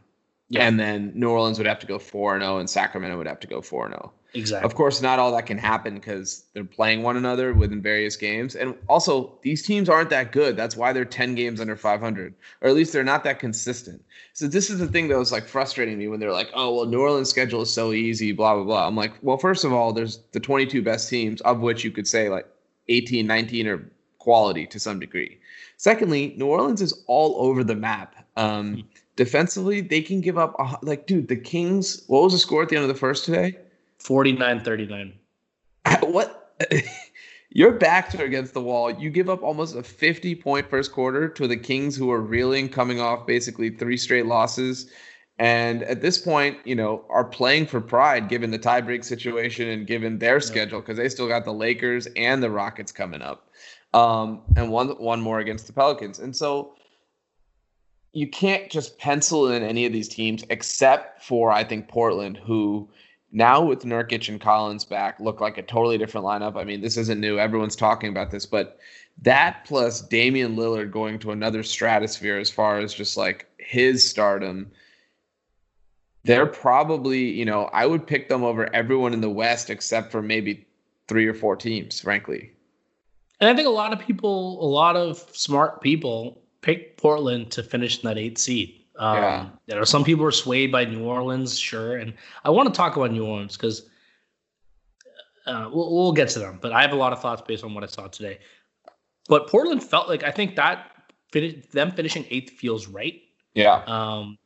yeah. 0.49 0.67
and 0.67 0.79
then 0.79 1.13
New 1.15 1.31
Orleans 1.31 1.59
would 1.59 1.67
have 1.67 1.79
to 1.81 1.87
go 1.87 1.99
four 1.99 2.35
and 2.35 2.43
zero, 2.43 2.57
oh, 2.57 2.59
and 2.59 2.69
Sacramento 2.69 3.17
would 3.17 3.27
have 3.27 3.41
to 3.41 3.47
go 3.47 3.61
four 3.61 3.87
and 3.87 3.95
zero. 3.95 4.13
Oh. 4.13 4.19
Exactly. 4.35 4.67
Of 4.67 4.75
course, 4.75 5.01
not 5.01 5.19
all 5.19 5.33
that 5.33 5.47
can 5.47 5.57
happen 5.57 5.95
because 5.95 6.45
they're 6.53 6.63
playing 6.63 7.03
one 7.03 7.17
another 7.17 7.55
within 7.55 7.81
various 7.81 8.15
games, 8.15 8.55
and 8.55 8.75
also 8.87 9.39
these 9.41 9.63
teams 9.63 9.89
aren't 9.89 10.11
that 10.11 10.33
good. 10.33 10.55
That's 10.55 10.77
why 10.77 10.93
they're 10.93 11.07
ten 11.07 11.35
games 11.35 11.63
under 11.63 11.77
five 11.77 12.01
hundred, 12.01 12.35
or 12.61 12.69
at 12.69 12.75
least 12.75 12.93
they're 12.93 13.03
not 13.03 13.25
that 13.25 13.39
consistent. 13.39 14.05
So 14.35 14.47
this 14.47 14.69
is 14.69 14.81
the 14.81 14.87
thing 14.87 15.09
that 15.09 15.17
was 15.17 15.33
like 15.33 15.47
frustrating 15.47 15.97
me 15.97 16.09
when 16.09 16.21
they're 16.21 16.33
like, 16.33 16.51
"Oh, 16.53 16.75
well, 16.75 16.85
New 16.85 17.01
Orleans' 17.01 17.31
schedule 17.31 17.63
is 17.63 17.73
so 17.73 17.93
easy," 17.93 18.33
blah 18.33 18.55
blah 18.55 18.65
blah. 18.65 18.87
I'm 18.87 18.97
like, 18.97 19.15
well, 19.23 19.39
first 19.39 19.65
of 19.65 19.73
all, 19.73 19.95
there's 19.95 20.19
the 20.33 20.41
22 20.41 20.83
best 20.83 21.09
teams, 21.09 21.41
of 21.43 21.61
which 21.61 21.83
you 21.83 21.91
could 21.91 22.07
say 22.07 22.29
like 22.29 22.47
18, 22.89 23.27
19 23.27 23.67
are 23.67 23.91
quality 24.29 24.67
to 24.67 24.79
some 24.79 25.01
degree. 25.01 25.39
Secondly, 25.79 26.35
New 26.37 26.45
Orleans 26.45 26.83
is 26.83 26.93
all 27.07 27.35
over 27.39 27.65
the 27.65 27.75
map. 27.75 28.15
Um, 28.37 28.75
hmm. 28.75 28.81
defensively, 29.17 29.81
they 29.81 30.03
can 30.03 30.21
give 30.21 30.37
up 30.37 30.55
a, 30.59 30.77
like, 30.83 31.07
dude, 31.07 31.29
the 31.29 31.37
Kings. 31.37 32.03
What 32.09 32.25
was 32.25 32.35
the 32.35 32.39
score 32.39 32.63
at 32.63 32.69
the 32.69 32.77
end 32.77 32.83
of 32.83 32.89
the 32.89 33.01
first 33.07 33.25
today? 33.25 33.57
49-39. 34.01 35.15
What? 36.03 36.55
Your 37.49 37.73
backs 37.73 38.15
are 38.17 38.25
against 38.25 38.53
the 38.53 38.61
wall. 38.61 38.91
You 38.91 39.09
give 39.09 39.31
up 39.31 39.43
almost 39.43 39.75
a 39.75 39.83
50 39.83 40.35
point 40.35 40.69
first 40.69 40.93
quarter 40.93 41.27
to 41.31 41.49
the 41.49 41.57
Kings, 41.57 41.97
who 41.97 42.11
are 42.11 42.21
reeling, 42.21 42.69
coming 42.69 43.01
off 43.01 43.27
basically 43.27 43.71
three 43.71 43.97
straight 43.97 44.27
losses. 44.27 44.91
And 45.39 45.85
at 45.85 46.03
this 46.03 46.19
point, 46.19 46.59
you 46.67 46.75
know, 46.75 47.07
are 47.09 47.25
playing 47.25 47.67
for 47.67 47.81
pride 47.81 48.29
given 48.29 48.51
the 48.51 48.59
tiebreak 48.59 49.07
situation 49.07 49.69
and 49.71 49.87
given 49.87 50.19
their 50.19 50.39
schedule 50.39 50.81
because 50.81 50.99
they 50.99 51.09
still 51.09 51.29
got 51.29 51.47
the 51.47 51.55
Lakers 51.55 52.07
and 52.15 52.43
the 52.43 52.51
Rockets 52.51 52.93
coming 52.93 53.23
up 53.23 53.48
um, 53.99 54.43
and 54.57 54.71
one 54.71 54.91
one 54.91 55.21
more 55.21 55.41
against 55.41 55.67
the 55.67 55.73
Pelicans. 55.73 56.21
And 56.21 56.35
so 56.35 56.75
you 58.13 58.29
can't 58.29 58.71
just 58.71 58.99
pencil 58.99 59.51
in 59.51 59.63
any 59.63 59.87
of 59.87 59.93
these 59.93 60.09
teams 60.09 60.45
except 60.51 61.23
for 61.23 61.51
I 61.51 61.65
think 61.65 61.89
Portland, 61.89 62.37
who 62.37 62.89
now 63.33 63.63
with 63.63 63.83
Nurkic 63.83 64.29
and 64.29 64.41
Collins 64.41 64.85
back 64.85 65.19
look 65.21 65.41
like 65.41 65.59
a 65.59 65.63
totally 65.63 65.99
different 65.99 66.27
lineup. 66.27 66.57
I 66.57 66.65
mean, 66.65 66.81
this 66.81 66.97
isn't 66.97 67.21
new; 67.21 67.39
everyone's 67.39 67.77
talking 67.77 68.11
about 68.11 68.31
this, 68.31 68.47
but 68.47 68.79
that 69.23 69.65
plus 69.65 70.01
Damian 70.01 70.55
Lillard 70.55 70.93
going 70.93 71.19
to 71.19 71.33
another 71.33 71.65
stratosphere 71.65 72.39
as 72.39 72.51
far 72.51 72.79
as 72.79 72.95
just 72.95 73.17
like 73.17 73.47
his 73.59 74.09
stardom. 74.09 74.71
They're 76.25 76.47
probably, 76.47 77.25
you 77.31 77.45
know, 77.45 77.71
I 77.73 77.87
would 77.87 78.07
pick 78.07 78.29
them 78.29 78.45
over 78.45 78.73
everyone 78.75 79.15
in 79.15 79.21
the 79.21 79.31
West 79.31 79.71
except 79.71 80.13
for 80.13 80.21
maybe 80.21 80.67
three 81.07 81.27
or 81.27 81.33
four 81.33 81.57
teams, 81.57 82.01
frankly. 82.01 82.53
And 83.41 83.49
I 83.49 83.55
think 83.55 83.69
a 83.69 83.71
lot 83.71 83.93
of 83.93 83.99
people, 84.01 84.65
a 84.65 84.67
lot 84.67 84.97
of 84.97 85.25
smart 85.33 85.81
people, 85.81 86.43
picked 86.61 87.01
Portland 87.01 87.51
to 87.53 87.63
finish 87.63 88.03
in 88.03 88.09
that 88.09 88.19
eighth 88.19 88.39
seed. 88.39 88.75
Um, 88.99 89.17
yeah. 89.17 89.49
You 89.67 89.75
know, 89.77 89.85
some 89.85 90.03
people 90.03 90.25
are 90.25 90.33
swayed 90.33 90.73
by 90.73 90.85
New 90.85 91.05
Orleans, 91.05 91.59
sure, 91.59 91.97
and 91.99 92.15
I 92.45 92.51
want 92.51 92.73
to 92.73 92.77
talk 92.77 92.97
about 92.97 93.13
New 93.13 93.25
Orleans 93.25 93.57
because 93.57 93.89
uh, 95.47 95.71
we'll, 95.73 95.95
we'll 95.95 96.13
get 96.13 96.29
to 96.31 96.41
them. 96.41 96.59
But 96.61 96.73
I 96.73 96.83
have 96.83 96.93
a 96.93 96.97
lot 96.97 97.13
of 97.13 97.21
thoughts 97.21 97.43
based 97.47 97.63
on 97.63 97.75
what 97.75 97.85
I 97.85 97.87
saw 97.87 98.09
today. 98.09 98.39
But 99.29 99.49
Portland 99.49 99.85
felt 99.85 100.09
like 100.09 100.25
I 100.25 100.33
think 100.33 100.57
that 100.57 100.91
them 101.33 101.93
finishing 101.93 102.25
eighth 102.31 102.51
feels 102.51 102.89
right. 102.89 103.21
Yeah. 103.55 103.83
Um, 103.87 104.37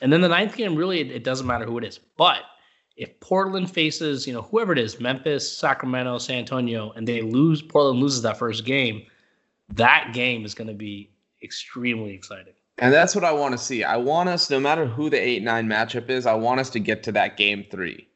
and 0.00 0.12
then 0.12 0.22
the 0.22 0.28
ninth 0.28 0.56
game, 0.56 0.76
really, 0.76 1.00
it, 1.00 1.10
it 1.10 1.24
doesn't 1.24 1.46
matter 1.46 1.66
who 1.66 1.76
it 1.76 1.84
is. 1.84 2.00
But 2.16 2.38
if 3.00 3.18
Portland 3.20 3.70
faces, 3.70 4.26
you 4.26 4.34
know, 4.34 4.42
whoever 4.42 4.74
it 4.74 4.78
is, 4.78 5.00
Memphis, 5.00 5.50
Sacramento, 5.50 6.18
San 6.18 6.36
Antonio, 6.40 6.92
and 6.92 7.08
they 7.08 7.22
lose, 7.22 7.62
Portland 7.62 7.98
loses 7.98 8.20
that 8.20 8.38
first 8.38 8.66
game, 8.66 9.02
that 9.70 10.10
game 10.12 10.44
is 10.44 10.52
going 10.52 10.68
to 10.68 10.74
be 10.74 11.10
extremely 11.42 12.12
exciting. 12.12 12.52
And 12.76 12.92
that's 12.92 13.14
what 13.14 13.24
I 13.24 13.32
want 13.32 13.52
to 13.52 13.58
see. 13.58 13.82
I 13.84 13.96
want 13.96 14.28
us, 14.28 14.50
no 14.50 14.60
matter 14.60 14.84
who 14.84 15.08
the 15.08 15.18
8 15.18 15.42
9 15.42 15.66
matchup 15.66 16.10
is, 16.10 16.26
I 16.26 16.34
want 16.34 16.60
us 16.60 16.68
to 16.70 16.78
get 16.78 17.02
to 17.04 17.12
that 17.12 17.38
game 17.38 17.64
three. 17.70 18.06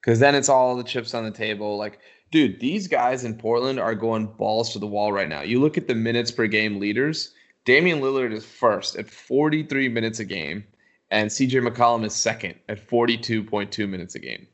Because 0.00 0.20
then 0.20 0.36
it's 0.36 0.48
all 0.48 0.76
the 0.76 0.84
chips 0.84 1.14
on 1.14 1.24
the 1.24 1.32
table. 1.32 1.76
Like, 1.76 1.98
dude, 2.30 2.60
these 2.60 2.86
guys 2.86 3.24
in 3.24 3.36
Portland 3.36 3.80
are 3.80 3.96
going 3.96 4.26
balls 4.26 4.72
to 4.72 4.78
the 4.78 4.86
wall 4.86 5.12
right 5.12 5.28
now. 5.28 5.42
You 5.42 5.60
look 5.60 5.76
at 5.76 5.88
the 5.88 5.96
minutes 5.96 6.30
per 6.30 6.46
game 6.46 6.78
leaders, 6.78 7.32
Damian 7.64 8.00
Lillard 8.00 8.32
is 8.32 8.46
first 8.46 8.94
at 8.94 9.10
43 9.10 9.88
minutes 9.88 10.20
a 10.20 10.24
game 10.24 10.62
and 11.10 11.30
CJ 11.30 11.66
McCollum 11.66 12.04
is 12.04 12.14
second 12.14 12.54
at 12.68 12.86
42.2 12.86 13.88
minutes 13.88 14.14
a 14.14 14.18
game. 14.18 14.46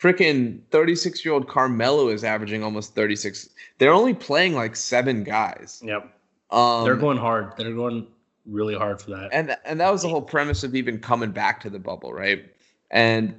Freaking 0.00 0.60
36 0.70 1.24
year 1.24 1.32
old 1.32 1.48
Carmelo 1.48 2.08
is 2.08 2.24
averaging 2.24 2.62
almost 2.62 2.94
36. 2.94 3.48
They're 3.78 3.92
only 3.92 4.14
playing 4.14 4.54
like 4.54 4.76
seven 4.76 5.24
guys. 5.24 5.80
Yep. 5.84 6.10
Um, 6.50 6.84
They're 6.84 6.96
going 6.96 7.16
hard. 7.16 7.52
They're 7.56 7.72
going 7.72 8.06
really 8.46 8.74
hard 8.74 9.00
for 9.00 9.10
that. 9.10 9.30
And 9.32 9.56
and 9.64 9.80
that 9.80 9.90
was 9.90 10.02
the 10.02 10.08
whole 10.08 10.22
premise 10.22 10.62
of 10.62 10.74
even 10.74 10.98
coming 10.98 11.30
back 11.30 11.60
to 11.62 11.70
the 11.70 11.78
bubble, 11.78 12.12
right? 12.12 12.44
And 12.90 13.34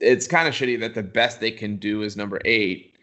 it's 0.00 0.26
kind 0.26 0.46
of 0.46 0.54
shitty 0.54 0.78
that 0.80 0.94
the 0.94 1.02
best 1.02 1.40
they 1.40 1.50
can 1.50 1.76
do 1.76 2.02
is 2.02 2.16
number 2.16 2.40
eight, 2.44 2.94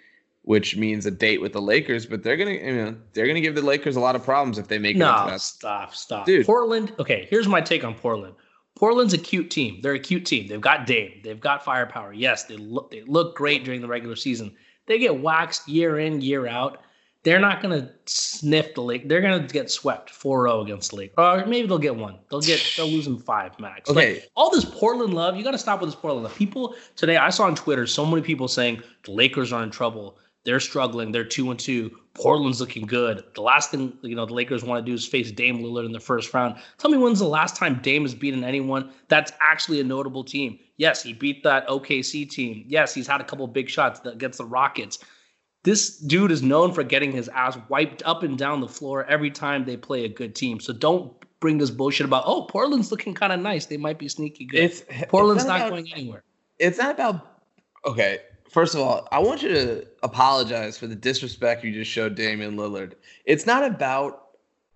which 0.44 0.78
means 0.78 1.06
a 1.06 1.12
date 1.12 1.42
with 1.42 1.54
the 1.54 1.62
Lakers. 1.62 2.06
But 2.06 2.24
they're 2.24 2.38
gonna, 2.38 2.52
you 2.52 2.76
know, 2.76 2.96
they're 3.14 3.28
gonna 3.28 3.42
give 3.42 3.56
the 3.56 3.62
Lakers 3.62 3.96
a 3.96 4.00
lot 4.00 4.16
of 4.16 4.24
problems 4.24 4.58
if 4.58 4.68
they 4.68 4.80
make 4.80 4.96
no, 4.96 5.26
it. 5.26 5.32
No, 5.32 5.38
stop, 5.38 5.94
stop, 5.94 6.26
dude. 6.26 6.46
Portland. 6.46 6.94
Okay, 7.00 7.28
here's 7.30 7.48
my 7.48 7.62
take 7.62 7.84
on 7.84 7.94
Portland. 7.94 8.36
Portland's 8.82 9.14
a 9.14 9.18
cute 9.20 9.52
team. 9.52 9.80
They're 9.84 9.94
a 9.94 10.00
cute 10.00 10.26
team. 10.26 10.48
They've 10.48 10.60
got 10.60 10.88
Dame. 10.88 11.22
They've 11.24 11.40
got 11.40 11.64
firepower. 11.64 12.14
Yes, 12.14 12.46
they 12.46 12.58
look 12.58 12.90
they 12.90 13.04
look 13.04 13.36
great 13.36 13.64
during 13.64 13.80
the 13.80 13.88
regular 13.88 14.16
season. 14.16 14.56
They 14.88 14.98
get 14.98 15.22
waxed 15.22 15.70
year 15.70 16.00
in, 16.00 16.20
year 16.20 16.48
out. 16.48 16.80
They're 17.24 17.40
not 17.40 17.62
going 17.62 17.80
to 17.80 17.92
sniff 18.08 18.74
the 18.74 18.82
lake. 18.82 19.08
They're 19.08 19.22
going 19.22 19.46
to 19.46 19.54
get 19.54 19.70
swept 19.70 20.12
4-0 20.12 20.64
against 20.64 20.90
the 20.90 20.96
Lake. 20.96 21.14
Or 21.20 21.46
maybe 21.46 21.68
they'll 21.68 21.78
get 21.78 21.96
one. 21.96 22.18
They'll 22.32 22.42
get 22.42 22.60
they'll 22.76 22.88
lose 22.88 23.06
them 23.06 23.20
5 23.20 23.60
max. 23.60 23.88
Okay. 23.88 24.16
Like, 24.16 24.32
all 24.36 24.50
this 24.50 24.66
Portland 24.66 25.14
love, 25.14 25.38
you 25.38 25.44
got 25.44 25.52
to 25.52 25.60
stop 25.60 25.82
with 25.82 25.92
this 25.92 26.00
Portland 26.00 26.24
love. 26.24 26.36
People 26.36 26.76
today 26.96 27.18
I 27.18 27.30
saw 27.30 27.46
on 27.46 27.54
Twitter 27.54 27.86
so 27.86 28.04
many 28.04 28.24
people 28.24 28.48
saying 28.48 28.82
the 29.06 29.12
Lakers 29.12 29.54
are 29.54 29.62
in 29.62 29.70
trouble. 29.70 30.18
They're 30.44 30.60
struggling. 30.60 31.12
They're 31.12 31.24
2 31.24 31.52
and 31.52 31.60
2. 31.60 31.92
Portland's 32.14 32.60
looking 32.60 32.86
good. 32.86 33.24
The 33.36 33.42
last 33.42 33.72
thing 33.72 33.98
you 34.02 34.16
know 34.16 34.26
the 34.26 34.34
Lakers 34.34 34.64
want 34.64 34.86
to 34.86 34.90
do 34.90 34.94
is 34.94 35.06
face 35.06 35.32
Dame 35.32 35.60
Lillard 35.60 35.86
in 35.86 35.92
the 35.92 36.00
first 36.00 36.34
round. 36.34 36.56
Tell 36.78 36.92
me 36.92 36.98
when's 36.98 37.20
the 37.20 37.28
last 37.28 37.56
time 37.56 37.80
Dame 37.82 38.04
has 38.04 38.14
beaten 38.14 38.44
anyone 38.44 38.92
that's 39.08 39.32
actually 39.40 39.80
a 39.80 39.84
notable 39.84 40.24
team? 40.24 40.60
Yes, 40.78 41.02
he 41.04 41.14
beat 41.14 41.44
that 41.44 41.68
OKC 41.68 42.30
team. 42.30 42.66
Yes, 42.68 42.94
he's 42.94 43.08
had 43.08 43.22
a 43.22 43.24
couple 43.24 43.48
big 43.48 43.70
shots 43.70 44.02
against 44.06 44.40
the 44.40 44.46
Rockets. 44.46 45.00
This 45.64 45.98
dude 45.98 46.32
is 46.32 46.42
known 46.42 46.74
for 46.74 46.84
getting 46.84 47.12
his 47.12 47.30
ass 47.30 47.58
wiped 47.70 48.02
up 48.04 48.24
and 48.24 48.38
down 48.38 48.62
the 48.62 48.68
floor 48.68 49.06
every 49.06 49.30
time 49.30 49.64
they 49.64 49.78
play 49.78 50.06
a 50.06 50.10
good 50.10 50.36
team. 50.36 50.60
So 50.60 50.74
don't 50.74 51.14
bring 51.40 51.58
this 51.58 51.70
bullshit 51.70 52.06
about 52.06 52.24
oh 52.26 52.44
Portland's 52.44 52.92
looking 52.92 53.14
kind 53.14 53.32
of 53.32 53.40
nice. 53.40 53.68
They 53.68 53.78
might 53.78 54.00
be 54.00 54.10
sneaky 54.10 54.46
good. 54.46 54.60
It's, 54.60 54.84
Portland's 55.08 55.44
it's 55.44 55.48
not, 55.48 55.60
not 55.60 55.68
about, 55.68 55.76
going 55.76 55.94
anywhere. 55.94 56.24
It's 56.60 56.78
not 56.78 56.92
about 56.92 57.28
okay. 57.86 58.20
First 58.52 58.76
of 58.76 58.82
all, 58.82 59.08
I 59.14 59.20
want 59.20 59.42
you 59.42 59.48
to 59.48 59.88
apologize 60.04 60.78
for 60.78 60.86
the 60.86 60.96
disrespect 60.96 61.64
you 61.64 61.72
just 61.72 61.90
showed 61.90 62.16
Damian 62.16 62.58
Lillard. 62.58 62.96
It's 63.24 63.46
not 63.46 63.64
about 63.64 64.28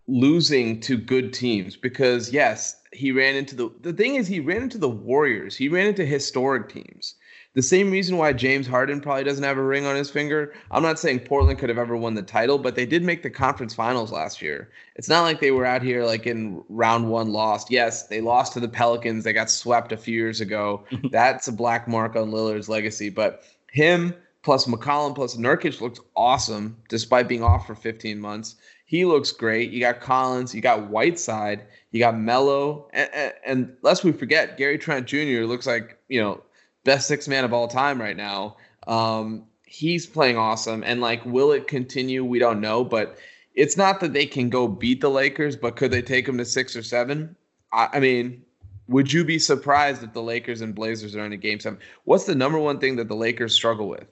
losing 0.08 0.80
to 0.80 0.98
good 0.98 1.34
teams 1.34 1.76
because 1.76 2.32
yes, 2.32 2.78
he 2.94 3.12
ran 3.12 3.36
into 3.36 3.54
the 3.54 3.70
the 3.82 3.92
thing 3.92 4.16
is 4.16 4.28
he 4.28 4.40
ran 4.40 4.62
into 4.62 4.78
the 4.78 4.90
Warriors. 4.90 5.58
He 5.58 5.68
ran 5.68 5.88
into 5.88 6.06
historic 6.06 6.70
teams. 6.70 7.16
The 7.56 7.62
same 7.62 7.90
reason 7.90 8.18
why 8.18 8.34
James 8.34 8.68
Harden 8.68 9.00
probably 9.00 9.24
doesn't 9.24 9.44
have 9.44 9.58
a 9.58 9.64
ring 9.64 9.86
on 9.86 9.96
his 9.96 10.10
finger. 10.10 10.54
I'm 10.72 10.84
not 10.84 11.00
saying 11.00 11.22
Portland 11.22 11.58
could 11.58 11.70
have 11.70 11.78
ever 11.78 11.96
won 11.96 12.14
the 12.14 12.22
title, 12.22 12.58
but 12.58 12.76
they 12.76 12.86
did 12.86 13.02
make 13.02 13.24
the 13.24 13.30
conference 13.30 13.74
finals 13.74 14.12
last 14.12 14.42
year. 14.42 14.70
It's 14.98 15.08
not 15.08 15.22
like 15.22 15.40
they 15.40 15.52
were 15.52 15.66
out 15.66 15.82
here 15.82 16.04
like 16.04 16.28
in 16.28 16.62
round 16.68 17.10
one 17.10 17.32
lost. 17.32 17.72
Yes, 17.72 18.08
they 18.08 18.20
lost 18.20 18.52
to 18.54 18.60
the 18.60 18.68
Pelicans. 18.68 19.24
They 19.24 19.32
got 19.32 19.50
swept 19.50 19.94
a 19.94 19.98
few 19.98 20.16
years 20.16 20.42
ago. 20.42 20.84
That's 21.12 21.48
a 21.48 21.54
black 21.54 21.88
mark 21.88 22.18
on 22.18 22.30
Lillard's 22.30 22.68
legacy. 22.68 23.10
But 23.10 23.44
him 23.76 24.16
plus 24.42 24.66
McCollum 24.68 25.14
plus 25.14 25.36
Nurkic 25.36 25.82
looks 25.82 26.00
awesome 26.16 26.78
despite 26.88 27.28
being 27.28 27.44
off 27.44 27.68
for 27.68 27.76
15 27.76 28.20
months. 28.20 28.56
He 28.86 29.04
looks 29.04 29.32
great. 29.32 29.72
You 29.72 29.82
got 29.82 30.00
Collins, 30.00 30.56
you 30.56 30.62
got 30.62 30.90
Whiteside, 30.90 31.66
you 31.92 32.00
got 32.00 32.18
Melo, 32.18 32.88
and, 32.94 33.10
and, 33.14 33.34
and 33.46 33.78
lest 33.82 34.06
we 34.06 34.14
forget, 34.14 34.58
Gary 34.58 34.78
Trent 34.78 35.08
Jr. 35.08 35.44
looks 35.44 35.68
like 35.68 35.98
you 36.08 36.22
know 36.22 36.42
best 36.86 37.08
six 37.08 37.28
man 37.28 37.44
of 37.44 37.52
all 37.52 37.68
time 37.68 38.00
right 38.00 38.16
now. 38.16 38.56
Um, 38.88 39.44
he's 39.66 40.06
playing 40.06 40.38
awesome, 40.38 40.84
and 40.86 41.02
like, 41.02 41.26
will 41.26 41.52
it 41.52 41.68
continue? 41.68 42.24
We 42.24 42.40
don't 42.40 42.62
know, 42.62 42.86
but 42.86 43.18
it's 43.56 43.76
not 43.76 44.00
that 44.00 44.14
they 44.14 44.26
can 44.26 44.50
go 44.50 44.68
beat 44.70 45.02
the 45.02 45.10
Lakers, 45.10 45.58
but 45.58 45.76
could 45.76 45.92
they 45.92 46.02
take 46.02 46.26
them 46.28 46.38
to 46.38 46.46
six 46.46 46.76
or 46.78 46.84
seven? 46.84 47.36
I, 47.74 47.90
I 47.94 48.00
mean, 48.00 48.44
Would 48.88 49.12
you 49.12 49.24
be 49.24 49.40
surprised 49.40 50.04
if 50.04 50.14
the 50.14 50.22
Lakers 50.22 50.62
and 50.62 50.76
Blazers 50.76 51.16
are 51.16 51.26
in 51.26 51.34
a 51.34 51.38
game 51.38 51.60
seven? 51.60 51.80
What's 52.04 52.26
the 52.26 52.36
number 52.36 52.60
one 52.60 52.80
thing 52.80 52.96
that 52.98 53.08
the 53.08 53.16
Lakers 53.16 53.54
struggle 53.54 53.90
with? 53.90 54.06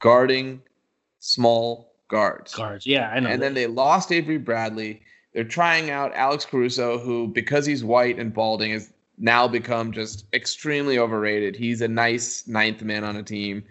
Guarding 0.00 0.62
small 1.20 1.92
guards. 2.08 2.54
Guards, 2.54 2.86
yeah, 2.86 3.10
I 3.10 3.20
know. 3.20 3.28
And 3.28 3.40
then 3.40 3.54
they 3.54 3.66
lost 3.66 4.10
Avery 4.10 4.38
Bradley. 4.38 5.02
They're 5.34 5.44
trying 5.44 5.90
out 5.90 6.12
Alex 6.14 6.44
Caruso, 6.44 6.98
who, 6.98 7.28
because 7.28 7.64
he's 7.66 7.84
white 7.84 8.18
and 8.18 8.32
balding, 8.34 8.72
has 8.72 8.92
now 9.18 9.46
become 9.46 9.92
just 9.92 10.24
extremely 10.32 10.98
overrated. 10.98 11.54
He's 11.54 11.80
a 11.80 11.88
nice 11.88 12.46
ninth 12.46 12.82
man 12.82 13.04
on 13.04 13.16
a 13.16 13.22
team. 13.22 13.64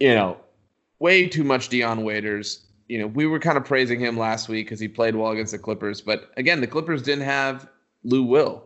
You 0.00 0.14
know, 0.14 0.36
way 0.98 1.28
too 1.28 1.44
much 1.44 1.68
Dion 1.68 2.04
Waiters. 2.04 2.66
You 2.88 2.98
know, 2.98 3.06
we 3.06 3.26
were 3.26 3.38
kind 3.38 3.56
of 3.56 3.64
praising 3.64 4.00
him 4.00 4.18
last 4.18 4.48
week 4.48 4.66
because 4.66 4.80
he 4.80 4.88
played 4.88 5.14
well 5.14 5.30
against 5.30 5.52
the 5.52 5.58
Clippers. 5.58 6.00
But 6.00 6.30
again, 6.36 6.60
the 6.60 6.66
Clippers 6.66 7.02
didn't 7.02 7.24
have 7.24 7.68
Lou 8.02 8.24
Will. 8.24 8.64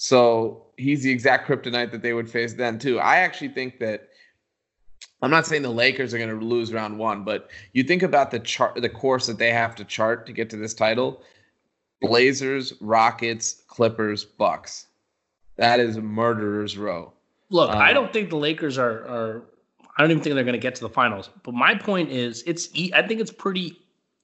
So 0.00 0.66
he's 0.76 1.02
the 1.02 1.10
exact 1.10 1.48
kryptonite 1.48 1.90
that 1.90 2.02
they 2.02 2.12
would 2.12 2.30
face 2.30 2.54
then, 2.54 2.78
too. 2.78 3.00
I 3.00 3.16
actually 3.16 3.48
think 3.48 3.80
that 3.80 4.10
I'm 5.20 5.30
not 5.30 5.44
saying 5.44 5.62
the 5.62 5.70
Lakers 5.70 6.14
are 6.14 6.18
going 6.18 6.30
to 6.30 6.46
lose 6.46 6.72
round 6.72 6.96
one, 6.96 7.24
but 7.24 7.50
you 7.72 7.82
think 7.82 8.04
about 8.04 8.30
the 8.30 8.38
chart, 8.38 8.80
the 8.80 8.88
course 8.88 9.26
that 9.26 9.38
they 9.38 9.50
have 9.50 9.74
to 9.74 9.84
chart 9.84 10.24
to 10.26 10.32
get 10.32 10.50
to 10.50 10.56
this 10.56 10.72
title: 10.72 11.20
Blazers, 12.00 12.74
Rockets, 12.80 13.64
Clippers, 13.66 14.24
Bucks. 14.24 14.86
That 15.56 15.80
is 15.80 15.98
murderer's 15.98 16.78
row. 16.78 17.12
Look, 17.50 17.70
um, 17.70 17.78
I 17.78 17.92
don't 17.92 18.12
think 18.12 18.30
the 18.30 18.36
Lakers 18.36 18.78
are 18.78 19.00
are. 19.08 19.42
I 19.96 20.02
don't 20.02 20.12
even 20.12 20.22
think 20.22 20.36
they're 20.36 20.44
going 20.44 20.52
to 20.52 20.60
get 20.60 20.76
to 20.76 20.82
the 20.82 20.88
finals. 20.88 21.28
But 21.42 21.54
my 21.54 21.74
point 21.74 22.10
is, 22.10 22.44
it's. 22.46 22.68
E- 22.72 22.92
I 22.94 23.04
think 23.04 23.20
it's 23.20 23.32
pretty. 23.32 23.76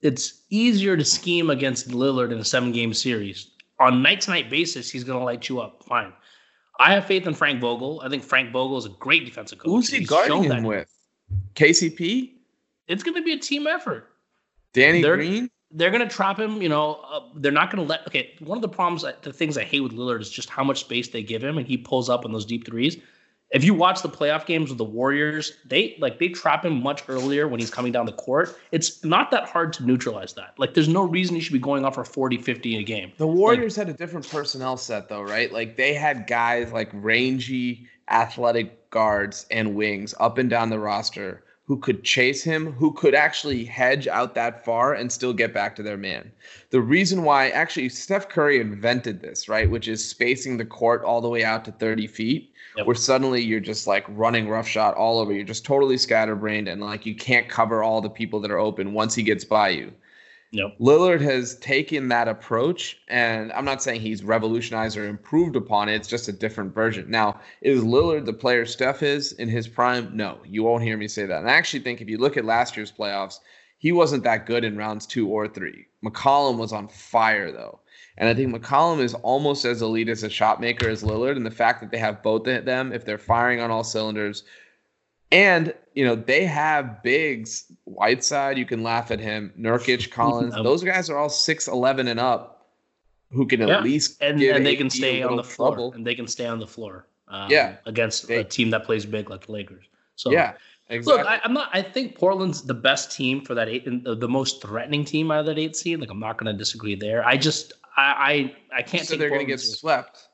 It's 0.03 0.43
easier 0.51 0.97
to 0.97 1.05
scheme 1.05 1.51
against 1.51 1.89
Lillard 1.89 2.31
in 2.31 2.39
a 2.39 2.45
seven 2.45 2.71
game 2.71 2.95
series 2.95 3.51
on 3.79 4.03
night 4.03 4.21
to 4.23 4.31
night 4.31 4.51
basis. 4.51 4.91
He's 4.91 5.05
going 5.05 5.19
to 5.19 5.25
light 5.25 5.49
you 5.49 5.61
up. 5.61 5.85
Fine. 5.85 6.13
I 6.81 6.93
have 6.93 7.07
faith 7.07 7.27
in 7.27 7.35
Frank 7.35 7.61
Vogel. 7.61 8.01
I 8.05 8.09
think 8.09 8.23
Frank 8.23 8.53
Vogel 8.53 8.77
is 8.77 8.85
a 8.85 8.91
great 8.91 9.25
defensive 9.25 9.59
coach. 9.59 9.69
Who's 9.69 9.89
he 9.89 10.05
guarding 10.05 10.45
him 10.45 10.65
with? 10.65 10.93
KCP? 11.55 12.33
It's 12.89 13.03
going 13.03 13.15
to 13.15 13.23
be 13.23 13.33
a 13.33 13.39
team 13.39 13.67
effort. 13.67 14.11
Danny 14.73 15.01
they're, 15.01 15.17
Green? 15.17 15.49
They're 15.71 15.91
going 15.91 16.07
to 16.07 16.13
trap 16.13 16.39
him. 16.39 16.61
You 16.61 16.69
know, 16.69 17.01
uh, 17.09 17.21
they're 17.37 17.53
not 17.53 17.71
going 17.71 17.85
to 17.85 17.89
let. 17.89 18.07
Okay, 18.09 18.35
one 18.41 18.59
of 18.59 18.63
the 18.63 18.69
problems, 18.69 19.05
the 19.23 19.33
things 19.33 19.57
I 19.57 19.63
hate 19.65 19.81
with 19.81 19.93
Lillard 19.93 20.21
is 20.21 20.31
just 20.31 20.51
how 20.51 20.65
much 20.65 20.81
space 20.81 21.09
they 21.09 21.23
give 21.23 21.43
him, 21.43 21.59
and 21.59 21.67
he 21.67 21.77
pulls 21.77 22.11
up 22.11 22.25
on 22.25 22.33
those 22.33 22.45
deep 22.45 22.67
threes 22.67 22.99
if 23.55 23.63
you 23.63 23.73
watch 23.73 24.03
the 24.03 24.09
playoff 24.09 24.47
games 24.47 24.69
with 24.69 24.79
the 24.79 24.85
Warriors, 24.85 25.53
they 25.65 25.97
like 26.01 26.19
they 26.19 26.29
trap 26.29 26.65
him 26.65 26.83
much 26.83 27.05
earlier 27.09 27.47
when 27.47 27.61
he's 27.61 27.71
coming 27.71 27.93
down 27.93 28.05
the 28.05 28.13
court. 28.13 28.59
It's 28.73 29.03
not 29.05 29.31
that 29.31 29.49
hard 29.49 29.73
to 29.75 29.87
neutralize 29.87 30.35
that. 30.35 30.55
Like 30.59 30.75
there's 30.75 30.89
no 30.89 31.03
reason 31.03 31.37
he 31.37 31.41
should 31.41 31.53
be 31.53 31.61
going 31.61 31.85
off 31.85 31.95
for 31.95 32.05
40, 32.05 32.39
50 32.39 32.75
in 32.75 32.81
a 32.81 32.85
game. 32.85 33.13
The 33.17 33.29
Warriors 33.29 33.79
like, 33.79 33.87
had 33.87 33.95
a 33.95 33.97
different 33.97 34.29
personnel 34.29 34.77
set 34.77 35.09
though, 35.09 35.23
right? 35.23 35.53
Like 35.53 35.77
they 35.77 35.95
had 35.95 36.27
guys 36.27 36.73
like 36.73 36.91
rangy 36.93 37.87
athletic 38.11 38.91
guards 38.91 39.47
and 39.53 39.77
wings 39.77 40.15
up 40.19 40.37
and 40.37 40.51
down 40.51 40.69
the 40.69 40.79
roster 40.79 41.44
who 41.67 41.79
could 41.79 42.05
chase 42.05 42.43
him, 42.43 42.73
who 42.73 42.93
could 42.93 43.15
actually 43.15 43.65
hedge 43.65 44.07
out 44.07 44.35
that 44.35 44.65
far 44.65 44.93
and 44.93 45.11
still 45.11 45.33
get 45.33 45.55
back 45.55 45.75
to 45.77 45.83
their 45.83 45.97
man. 45.97 46.31
The 46.71 46.81
reason 46.81 47.23
why 47.23 47.49
actually 47.51 47.89
Steph 47.89 48.29
Curry 48.29 48.61
invented 48.61 49.23
this, 49.23 49.49
right, 49.49 49.71
which 49.71 49.89
is 49.89 50.07
spacing 50.07 50.59
the 50.59 50.67
court 50.67 51.03
all 51.05 51.23
the 51.23 51.29
way 51.29 51.43
out 51.43 51.65
to 51.65 51.73
30 51.73 52.07
feet 52.07 52.53
yep. 52.77 52.87
where 52.87 52.95
suddenly 52.95 53.43
you're 53.43 53.61
just 53.61 53.87
like 53.87 54.05
running 54.09 54.49
roughshod 54.49 54.95
all 54.95 55.19
over. 55.19 55.33
You're 55.33 55.45
just 55.45 55.65
totally 55.65 55.97
scatterbrained 55.97 56.69
and 56.69 56.81
like 56.81 57.07
you 57.07 57.15
can't 57.15 57.49
cover 57.49 57.83
all 57.83 58.01
the 58.01 58.11
people 58.11 58.41
that 58.41 58.51
are 58.51 58.59
open 58.59 58.93
once 58.93 59.15
he 59.15 59.23
gets 59.23 59.45
by 59.45 59.71
you. 59.71 59.93
Yep. 60.55 60.79
Lillard 60.79 61.21
has 61.21 61.57
taken 61.57 62.07
that 62.09 62.29
approach, 62.29 63.01
and 63.09 63.53
I'm 63.53 63.65
not 63.65 63.83
saying 63.83 64.01
he's 64.01 64.23
revolutionized 64.23 64.97
or 64.97 65.09
improved 65.09 65.57
upon 65.57 65.89
it. 65.89 65.97
It's 65.97 66.09
just 66.09 66.29
a 66.29 66.33
different 66.33 66.73
version. 66.73 67.11
Now, 67.11 67.41
is 67.61 67.83
Lillard 67.83 68.25
the 68.25 68.33
player 68.33 68.65
Steph 68.65 69.03
is 69.03 69.33
in 69.33 69.49
his 69.49 69.67
prime? 69.67 70.17
No, 70.17 70.39
you 70.45 70.63
won't 70.63 70.85
hear 70.85 70.97
me 70.97 71.09
say 71.09 71.27
that. 71.27 71.41
And 71.41 71.51
I 71.51 71.55
actually 71.55 71.81
think 71.81 72.01
if 72.01 72.09
you 72.09 72.19
look 72.19 72.37
at 72.37 72.45
last 72.45 72.77
year's 72.77 72.93
playoffs, 72.93 73.41
he 73.79 73.91
wasn't 73.91 74.23
that 74.23 74.47
good 74.47 74.65
in 74.65 74.77
rounds 74.77 75.07
two 75.07 75.29
or 75.29 75.49
three. 75.49 75.87
McCollum 76.05 76.57
was 76.57 76.73
on 76.73 76.87
fire, 76.87 77.51
though. 77.51 77.81
And 78.17 78.29
I 78.29 78.35
think 78.35 78.55
McCollum 78.55 79.01
is 79.01 79.15
almost 79.15 79.65
as 79.65 79.83
elite 79.83 80.09
as 80.09 80.23
a 80.23 80.31
shot 80.31 80.61
maker 80.61 80.89
as 80.89 81.03
Lillard. 81.03 81.37
And 81.37 81.45
the 81.45 81.51
fact 81.51 81.81
that 81.81 81.91
they 81.91 81.99
have 81.99 82.23
both 82.23 82.47
of 82.47 82.65
them, 82.65 82.93
if 82.93 83.05
they're 83.05 83.19
firing 83.19 83.61
on 83.61 83.73
all 83.73 83.83
cylinders, 83.83 84.45
and 85.35 85.75
you 85.95 86.05
know 86.05 86.15
they 86.15 86.45
have 86.47 87.03
bigs. 87.03 87.71
Whiteside, 87.85 88.57
you 88.57 88.65
can 88.65 88.83
laugh 88.83 89.11
at 89.11 89.21
him. 89.21 89.53
Nurkic, 89.59 90.11
Collins, 90.13 90.55
those 90.55 90.83
guys 90.83 91.11
are 91.11 91.19
all 91.19 91.29
six 91.29 91.69
eleven 91.69 92.09
and 92.09 92.21
up, 92.21 92.69
who 93.31 93.47
can 93.47 93.61
yeah. 93.61 93.77
at 93.79 93.83
least 93.83 94.23
and, 94.23 94.41
and 94.41 94.65
they 94.65 94.77
can 94.77 94.91
stay 94.91 95.23
on 95.23 95.37
the 95.37 95.45
floor. 95.45 95.71
Trouble. 95.71 95.93
And 95.93 96.07
they 96.07 96.15
can 96.15 96.27
stay 96.27 96.47
on 96.47 96.59
the 96.59 96.67
floor. 96.67 97.07
Um, 97.29 97.51
yeah, 97.51 97.77
against 97.87 98.29
they, 98.29 98.37
a 98.37 98.45
team 98.45 98.71
that 98.71 98.85
plays 98.85 99.05
big 99.05 99.31
like 99.31 99.47
the 99.47 99.53
Lakers. 99.53 99.85
So 100.17 100.31
yeah, 100.31 100.55
Exactly. 100.91 101.23
Look, 101.23 101.27
I, 101.27 101.41
am 101.45 101.55
not. 101.55 101.71
I 101.73 101.81
think 101.81 102.17
Portland's 102.17 102.63
the 102.63 102.75
best 102.75 103.11
team 103.11 103.41
for 103.43 103.55
that 103.55 103.69
eight, 103.69 103.85
the 103.87 104.29
most 104.29 104.61
threatening 104.61 105.05
team 105.05 105.31
out 105.31 105.41
of 105.41 105.47
that 105.47 105.59
eight 105.59 105.77
seed. 105.77 106.01
Like 106.01 106.11
I'm 106.11 106.21
not 106.21 106.37
going 106.37 106.53
to 106.53 106.59
disagree 106.59 106.95
there. 106.95 107.27
I 107.27 107.39
just, 107.39 107.73
I, 107.97 108.53
I, 108.73 108.79
I 108.79 108.83
can't. 108.83 109.07
So 109.07 109.17
they're 109.17 109.31
going 109.31 109.41
to 109.41 109.47
get 109.47 109.61
swept. 109.61 110.29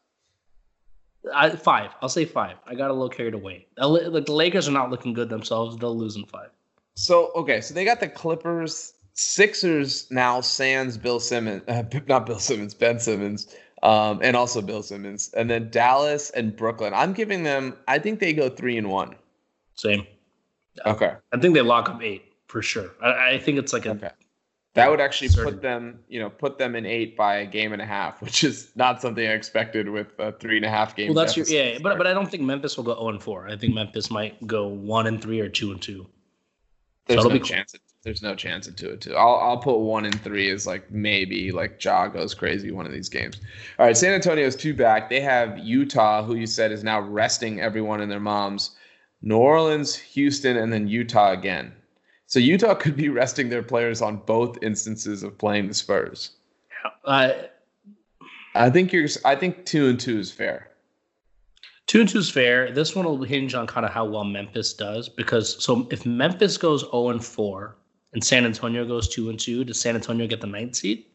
I, 1.35 1.51
five. 1.51 1.91
I'll 2.01 2.09
say 2.09 2.25
five. 2.25 2.57
I 2.67 2.75
got 2.75 2.91
a 2.91 2.93
little 2.93 3.09
carried 3.09 3.35
away. 3.35 3.67
Like 3.77 4.27
the 4.27 4.33
Lakers 4.33 4.69
are 4.69 4.73
not 4.73 4.91
looking 4.91 5.13
good 5.13 5.29
themselves. 5.29 5.77
They'll 5.77 5.97
lose 5.97 6.17
in 6.17 6.25
five. 6.27 6.51
So 6.95 7.31
okay, 7.35 7.61
so 7.61 7.75
they 7.75 7.85
got 7.85 8.01
the 8.01 8.09
Clippers, 8.09 8.95
Sixers 9.15 10.11
now. 10.11 10.41
Sans 10.41 10.97
Bill 10.97 11.21
Simmons, 11.21 11.63
uh, 11.69 11.83
not 12.09 12.27
Bill 12.27 12.39
Simmons, 12.39 12.75
Ben 12.75 12.99
Simmons, 12.99 13.55
um, 13.83 14.21
and 14.23 14.37
also 14.37 14.61
Bill 14.61 14.83
Simmons, 14.83 15.31
and 15.37 15.51
then 15.51 15.71
Dallas 15.71 16.31
and 16.31 16.57
Brooklyn. 16.57 16.93
I'm 16.95 17.13
giving 17.13 17.43
them. 17.43 17.77
I 17.89 17.99
think 17.99 18.21
they 18.21 18.33
go 18.33 18.49
three 18.49 18.77
and 18.77 18.89
one. 18.91 19.15
Same. 19.75 20.07
Okay. 20.87 21.15
I 21.33 21.39
think 21.39 21.55
they 21.55 21.63
lock 21.63 21.89
up 21.89 22.03
eight 22.03 22.33
for 22.47 22.63
sure. 22.63 22.91
I, 23.03 23.35
I 23.35 23.39
think 23.39 23.59
it's 23.59 23.73
like 23.73 23.87
a. 23.87 23.91
Okay. 23.91 24.11
That 24.75 24.89
would 24.91 25.01
actually 25.01 25.29
certain. 25.29 25.55
put 25.55 25.63
them, 25.63 25.99
you 26.09 26.21
know, 26.21 26.31
put 26.31 26.57
them 26.57 26.77
in 26.77 26.87
eight 26.87 27.17
by 27.17 27.37
a 27.37 27.47
game 27.47 27.73
and 27.73 27.83
a 27.83 27.87
half, 27.87 28.23
which 28.23 28.45
is 28.45 28.71
not 28.77 29.03
something 29.03 29.27
I 29.27 29.33
expected 29.33 29.89
with 29.89 30.09
a 30.19 30.33
three 30.33 30.57
and 30.57 30.65
a 30.65 30.71
half 30.71 30.95
game. 30.95 31.09
Well, 31.09 31.25
that's 31.25 31.37
your 31.37 31.47
yeah, 31.47 31.79
but 31.83 31.99
but 31.99 32.07
I 32.07 32.13
don't 32.13 32.31
think 32.31 32.45
Memphis 32.45 32.77
will 32.77 32.85
go 32.85 32.95
zero 32.95 33.09
and 33.09 33.23
four. 33.23 33.49
I 33.49 33.57
think 33.57 33.75
Memphis 33.75 34.11
might 34.11 34.47
go 34.47 34.69
one 34.69 35.07
and 35.07 35.21
three 35.21 35.41
or 35.41 35.49
two 35.49 35.73
and 35.73 35.83
two. 35.83 36.07
There's 37.07 37.23
so 37.23 37.29
no 37.29 37.39
chance. 37.39 37.73
Cool. 37.73 37.81
there's 38.05 38.23
no 38.23 38.37
chance 38.37 38.69
of 38.69 38.77
two 38.77 38.91
and 38.91 39.01
two. 39.01 39.17
I'll 39.17 39.37
I'll 39.37 39.59
put 39.59 39.79
one 39.79 40.05
and 40.05 40.21
three 40.23 40.49
as 40.51 40.69
like 40.69 40.89
maybe 40.93 41.51
like 41.51 41.83
Ja 41.83 42.07
goes 42.07 42.35
crazy 42.35 42.71
one 42.71 42.87
of 42.87 42.93
these 42.93 43.09
games. 43.09 43.41
All 43.79 43.87
right, 43.87 43.97
San 43.97 44.15
Antonio's 44.15 44.55
two 44.55 44.75
back. 44.75 45.11
They 45.11 45.21
have 45.21 45.59
Utah, 45.59 46.23
who 46.23 46.37
you 46.37 46.47
said 46.47 46.71
is 46.71 46.85
now 46.85 47.01
resting 47.01 47.61
everyone 47.61 48.01
and 48.01 48.11
their 48.11 48.21
moms. 48.21 48.77
New 49.23 49.37
Orleans, 49.37 49.97
Houston, 49.97 50.57
and 50.57 50.73
then 50.73 50.87
Utah 50.87 51.33
again. 51.33 51.73
So 52.31 52.39
Utah 52.39 52.77
could 52.77 52.97
be 52.97 53.09
resting 53.09 53.49
their 53.49 53.63
players 53.63 54.01
on 54.01 54.19
both 54.19 54.57
instances 54.63 55.25
of 55.25 55.37
playing 55.37 55.67
the 55.67 55.75
Spurs. 55.75 56.31
Uh, 57.05 57.33
I 58.55 58.71
think 58.71 58.93
you're. 58.93 59.09
I 59.25 59.35
think 59.35 59.67
two 59.67 59.89
and 59.89 59.99
two 59.99 60.17
is 60.21 60.31
fair. 60.31 60.71
Two 61.89 61.99
and 61.99 62.09
two 62.09 62.19
is 62.19 62.31
fair. 62.31 62.71
This 62.71 62.95
one 62.95 63.05
will 63.05 63.21
hinge 63.25 63.55
on 63.55 63.67
kind 63.67 63.85
of 63.85 63.91
how 63.91 64.05
well 64.05 64.23
Memphis 64.23 64.73
does 64.73 65.09
because 65.09 65.63
so 65.63 65.89
if 65.91 66.07
Memphis 66.07 66.57
goes 66.57 66.83
zero 66.83 67.09
and 67.09 67.25
four 67.25 67.77
and 68.13 68.23
San 68.23 68.45
Antonio 68.45 68.87
goes 68.87 69.09
two 69.09 69.29
and 69.29 69.39
two, 69.39 69.65
does 69.65 69.81
San 69.81 69.97
Antonio 69.97 70.29
get 70.29 70.41
the 70.41 70.47
ninth 70.47 70.77
seed? 70.77 71.07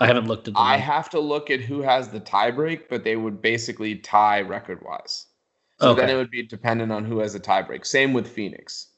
I 0.00 0.06
haven't 0.06 0.26
looked 0.26 0.48
at. 0.48 0.52
The 0.54 0.60
I 0.60 0.76
have 0.76 1.08
to 1.10 1.18
look 1.18 1.50
at 1.50 1.60
who 1.60 1.80
has 1.80 2.10
the 2.10 2.20
tiebreak, 2.20 2.90
but 2.90 3.04
they 3.04 3.16
would 3.16 3.40
basically 3.40 3.96
tie 3.96 4.42
record 4.42 4.84
wise. 4.84 5.28
So 5.80 5.92
okay. 5.92 6.02
then 6.02 6.10
it 6.10 6.16
would 6.16 6.30
be 6.30 6.42
dependent 6.42 6.92
on 6.92 7.06
who 7.06 7.20
has 7.20 7.34
a 7.34 7.40
tiebreak. 7.40 7.86
Same 7.86 8.12
with 8.12 8.28
Phoenix. 8.28 8.88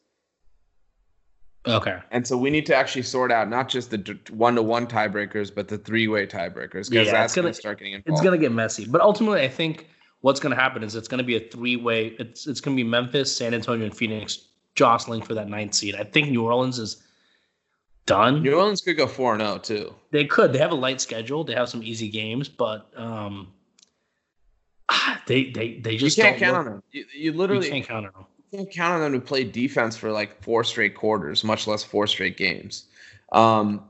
Okay. 1.67 1.99
And 2.11 2.27
so 2.27 2.37
we 2.37 2.51
need 2.51 2.67
to 2.67 2.75
actually 2.75 3.03
sort 3.03 3.33
out 3.33 3.49
not 3.49 3.69
just 3.69 3.91
the 3.91 4.19
one 4.31 4.55
to 4.55 4.62
one 4.62 4.87
tiebreakers, 4.87 5.55
but 5.55 5.69
the 5.69 5.79
three 5.79 6.09
way 6.09 6.27
tiebreakers 6.27 6.89
because 6.89 7.07
yeah, 7.07 7.12
that's 7.12 7.35
going 7.35 7.47
to 7.47 7.55
start 7.55 7.79
getting 7.79 7.95
involved. 7.95 8.19
It's 8.19 8.25
going 8.25 8.39
to 8.39 8.45
get 8.45 8.53
messy. 8.53 8.87
But 8.87 9.01
ultimately, 9.01 9.43
I 9.43 9.49
think 9.49 9.89
what's 10.21 10.41
going 10.41 10.55
to 10.55 10.61
happen 10.61 10.83
is 10.83 10.95
it's 10.95 11.09
going 11.09 11.19
to 11.19 11.25
be 11.25 11.37
a 11.37 11.41
three 11.41 11.77
way. 11.77 12.17
It's 12.19 12.47
it's 12.47 12.61
going 12.61 12.77
to 12.77 12.83
be 12.83 12.89
Memphis, 12.89 13.35
San 13.35 13.53
Antonio, 13.53 13.85
and 13.85 13.97
Phoenix 13.97 14.47
jostling 14.75 15.23
for 15.23 15.35
that 15.35 15.49
ninth 15.49 15.75
seed. 15.75 15.97
I 15.97 16.05
think 16.05 16.31
New 16.31 16.45
Orleans 16.45 16.79
is 16.79 17.03
done. 18.07 18.43
New 18.43 18.55
Orleans 18.55 18.81
could 18.81 18.97
go 18.97 19.07
four 19.07 19.33
and 19.33 19.43
zero 19.43 19.55
oh, 19.55 19.59
too. 19.59 19.95
They 20.12 20.25
could. 20.25 20.53
They 20.53 20.59
have 20.59 20.73
a 20.73 20.77
light 20.77 21.01
schedule. 21.01 21.43
They 21.45 21.55
have 21.55 21.69
some 21.69 21.83
easy 21.83 22.09
games, 22.09 22.49
but 22.49 22.91
um, 22.97 23.49
they 25.27 25.51
they 25.51 25.81
they 25.81 25.97
just 25.97 26.17
you 26.17 26.23
can't 26.23 26.39
count 26.39 26.53
look, 26.53 26.67
on 26.67 26.73
them. 26.73 26.83
You, 26.93 27.05
you 27.12 27.33
literally 27.33 27.67
you 27.67 27.73
can't 27.73 27.87
count 27.87 28.07
on 28.07 28.12
them. 28.12 28.27
Can't 28.53 28.70
count 28.70 28.94
on 28.94 29.01
them 29.01 29.20
to 29.20 29.26
play 29.26 29.44
defense 29.44 29.97
for 29.97 30.12
like 30.12 30.42
four 30.42 30.64
straight 30.64 30.94
quarters, 30.94 31.42
much 31.42 31.66
less 31.66 31.82
four 31.82 32.07
straight 32.07 32.36
games. 32.36 32.86
Um, 33.32 33.82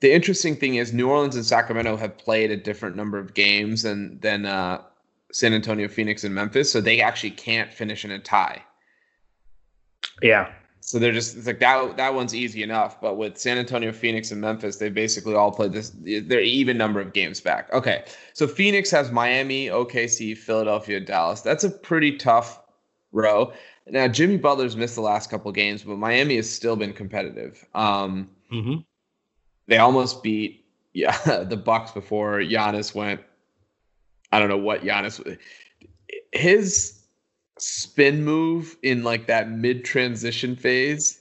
the 0.00 0.12
interesting 0.12 0.56
thing 0.56 0.74
is 0.76 0.92
New 0.92 1.08
Orleans 1.08 1.36
and 1.36 1.44
Sacramento 1.44 1.96
have 1.96 2.18
played 2.18 2.50
a 2.50 2.56
different 2.56 2.96
number 2.96 3.18
of 3.18 3.34
games 3.34 3.82
than 3.82 4.18
than 4.20 4.44
uh, 4.44 4.82
San 5.32 5.54
Antonio, 5.54 5.88
Phoenix, 5.88 6.24
and 6.24 6.34
Memphis, 6.34 6.70
so 6.70 6.80
they 6.80 7.00
actually 7.00 7.30
can't 7.30 7.72
finish 7.72 8.04
in 8.04 8.10
a 8.10 8.18
tie. 8.18 8.62
Yeah. 10.22 10.52
So 10.80 11.00
they're 11.00 11.12
just 11.12 11.36
it's 11.36 11.46
like 11.46 11.58
that. 11.60 11.96
That 11.96 12.14
one's 12.14 12.34
easy 12.34 12.62
enough. 12.62 13.00
But 13.00 13.16
with 13.16 13.38
San 13.38 13.58
Antonio, 13.58 13.90
Phoenix, 13.90 14.30
and 14.30 14.40
Memphis, 14.40 14.76
they 14.76 14.88
basically 14.88 15.34
all 15.34 15.50
played 15.50 15.72
this. 15.72 15.90
They're 16.00 16.40
even 16.40 16.76
number 16.76 17.00
of 17.00 17.12
games 17.12 17.40
back. 17.40 17.72
Okay, 17.72 18.04
so 18.34 18.46
Phoenix 18.46 18.90
has 18.92 19.10
Miami, 19.10 19.66
OKC, 19.66 20.36
Philadelphia, 20.36 21.00
Dallas. 21.00 21.40
That's 21.40 21.64
a 21.64 21.70
pretty 21.70 22.16
tough 22.16 22.62
row. 23.10 23.52
Now 23.88 24.08
Jimmy 24.08 24.36
Butler's 24.36 24.76
missed 24.76 24.96
the 24.96 25.00
last 25.00 25.30
couple 25.30 25.50
games, 25.52 25.82
but 25.82 25.96
Miami 25.96 26.36
has 26.36 26.52
still 26.52 26.76
been 26.76 26.92
competitive. 26.92 27.64
Um, 27.74 28.30
Mm-hmm. 28.52 28.76
they 29.66 29.78
almost 29.78 30.22
beat 30.22 30.64
yeah 30.92 31.42
the 31.44 31.56
Bucks 31.56 31.90
before 31.90 32.38
Giannis 32.38 32.94
went. 32.94 33.20
I 34.30 34.38
don't 34.38 34.48
know 34.48 34.56
what 34.56 34.82
Giannis 34.82 35.38
his 36.32 37.02
spin 37.58 38.24
move 38.24 38.76
in 38.82 39.02
like 39.02 39.26
that 39.26 39.50
mid 39.50 39.84
transition 39.84 40.56
phase. 40.56 41.20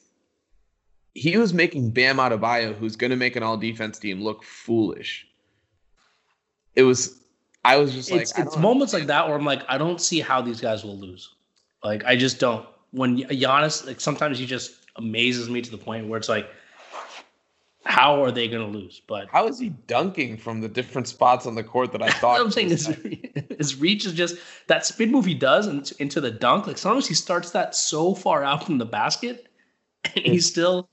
He 1.13 1.37
was 1.37 1.53
making 1.53 1.91
Bam 1.91 2.17
Adebayo, 2.17 2.75
who's 2.75 2.95
going 2.95 3.11
to 3.11 3.17
make 3.17 3.35
an 3.35 3.43
all 3.43 3.57
defense 3.57 3.97
team, 3.97 4.21
look 4.21 4.43
foolish. 4.43 5.25
It 6.75 6.83
was. 6.83 7.21
I 7.63 7.77
was 7.77 7.93
just 7.93 8.11
like, 8.11 8.21
it's, 8.21 8.37
it's 8.37 8.57
moments 8.57 8.93
like 8.93 9.07
that 9.07 9.25
where 9.25 9.35
I'm 9.35 9.45
like, 9.45 9.63
I 9.67 9.79
don't 9.79 9.99
see 9.99 10.19
how 10.19 10.41
these 10.41 10.61
guys 10.61 10.83
will 10.83 10.99
lose. 10.99 11.34
Like, 11.83 12.03
I 12.05 12.15
just 12.15 12.39
don't. 12.39 12.65
When 12.91 13.17
Giannis, 13.17 13.85
like, 13.85 13.99
sometimes 13.99 14.39
he 14.39 14.45
just 14.45 14.75
amazes 14.95 15.49
me 15.49 15.61
to 15.61 15.71
the 15.71 15.77
point 15.77 16.07
where 16.07 16.17
it's 16.17 16.29
like, 16.29 16.49
how 17.85 18.23
are 18.23 18.31
they 18.31 18.47
going 18.47 18.71
to 18.71 18.77
lose? 18.77 19.01
But 19.07 19.29
how 19.29 19.47
is 19.47 19.59
he 19.59 19.69
dunking 19.69 20.37
from 20.37 20.59
the 20.59 20.67
different 20.67 21.07
spots 21.07 21.45
on 21.45 21.55
the 21.55 21.63
court 21.63 21.91
that 21.91 22.01
I 22.01 22.09
thought? 22.19 22.41
I'm 22.41 22.51
saying 22.51 22.71
is 22.71 22.87
his 23.57 23.75
reach 23.75 24.05
is 24.05 24.13
just 24.13 24.37
that 24.67 24.85
spin 24.85 25.11
move 25.11 25.25
he 25.25 25.35
does 25.35 25.67
into, 25.67 25.95
into 25.99 26.19
the 26.19 26.31
dunk. 26.31 26.67
Like 26.67 26.77
sometimes 26.77 27.07
he 27.07 27.13
starts 27.13 27.51
that 27.51 27.75
so 27.75 28.15
far 28.15 28.43
out 28.43 28.65
from 28.65 28.79
the 28.79 28.85
basket, 28.85 29.47
and 30.03 30.25
he's 30.25 30.47
hmm. 30.47 30.51
still. 30.51 30.89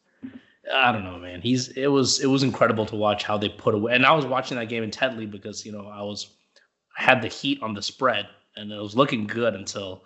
I 0.73 0.93
don't 0.93 1.03
know, 1.03 1.19
man. 1.19 1.41
He's 1.41 1.69
it 1.71 1.89
was 1.89 2.21
it 2.21 2.29
was 2.29 2.45
incredible 2.45 2.87
to 2.87 2.95
watch 2.95 3.25
how 3.25 3.37
they 3.37 3.49
put 3.49 3.75
away. 3.75 3.95
And 3.95 4.07
I 4.07 4.13
was 4.13 4.25
watching 4.25 4.57
that 4.59 4.69
game 4.69 4.85
intently 4.85 5.27
because 5.27 5.67
you 5.67 5.73
know 5.73 5.89
I 5.89 6.03
was 6.03 6.31
I 6.97 7.03
had 7.03 7.21
the 7.21 7.29
heat 7.29 7.61
on 7.63 7.75
the 7.75 7.83
spread, 7.83 8.29
and 8.55 8.71
it 8.71 8.81
was 8.81 8.95
looking 8.95 9.27
good 9.27 9.55
until 9.55 10.05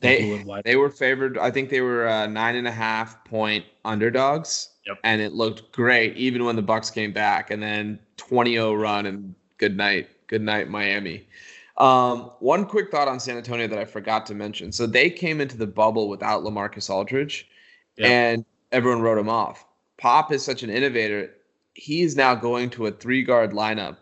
They- 0.00 0.22
blew 0.22 0.34
it 0.36 0.46
wide. 0.46 0.64
They 0.64 0.76
were 0.76 0.90
favored. 0.90 1.38
I 1.38 1.50
think 1.50 1.70
they 1.70 1.80
were 1.80 2.08
uh, 2.08 2.26
nine 2.26 2.56
and 2.56 2.66
a 2.66 2.72
half 2.72 3.24
point 3.24 3.64
underdogs. 3.84 4.70
Yep. 4.86 4.98
And 5.04 5.20
it 5.20 5.32
looked 5.32 5.70
great 5.72 6.16
even 6.16 6.44
when 6.44 6.56
the 6.56 6.62
Bucks 6.62 6.90
came 6.90 7.12
back. 7.12 7.50
And 7.50 7.62
then 7.62 7.98
20-0 8.16 8.80
run 8.80 9.06
and 9.06 9.34
good 9.58 9.76
night. 9.76 10.08
Good 10.26 10.42
night, 10.42 10.68
Miami. 10.68 11.28
Um, 11.76 12.32
one 12.40 12.66
quick 12.66 12.90
thought 12.90 13.06
on 13.08 13.20
San 13.20 13.36
Antonio 13.36 13.66
that 13.68 13.78
I 13.78 13.84
forgot 13.84 14.26
to 14.26 14.34
mention. 14.34 14.72
So 14.72 14.86
they 14.86 15.08
came 15.08 15.40
into 15.40 15.56
the 15.56 15.66
bubble 15.66 16.08
without 16.08 16.42
LaMarcus 16.42 16.90
Aldridge, 16.90 17.48
Yep. 17.96 18.08
and 18.10 18.44
everyone 18.72 19.02
wrote 19.02 19.18
him 19.18 19.28
off. 19.28 19.66
Pop 19.98 20.32
is 20.32 20.42
such 20.44 20.62
an 20.62 20.70
innovator. 20.70 21.30
He's 21.74 22.16
now 22.16 22.34
going 22.34 22.70
to 22.70 22.86
a 22.86 22.90
three 22.90 23.22
guard 23.22 23.52
lineup, 23.52 23.96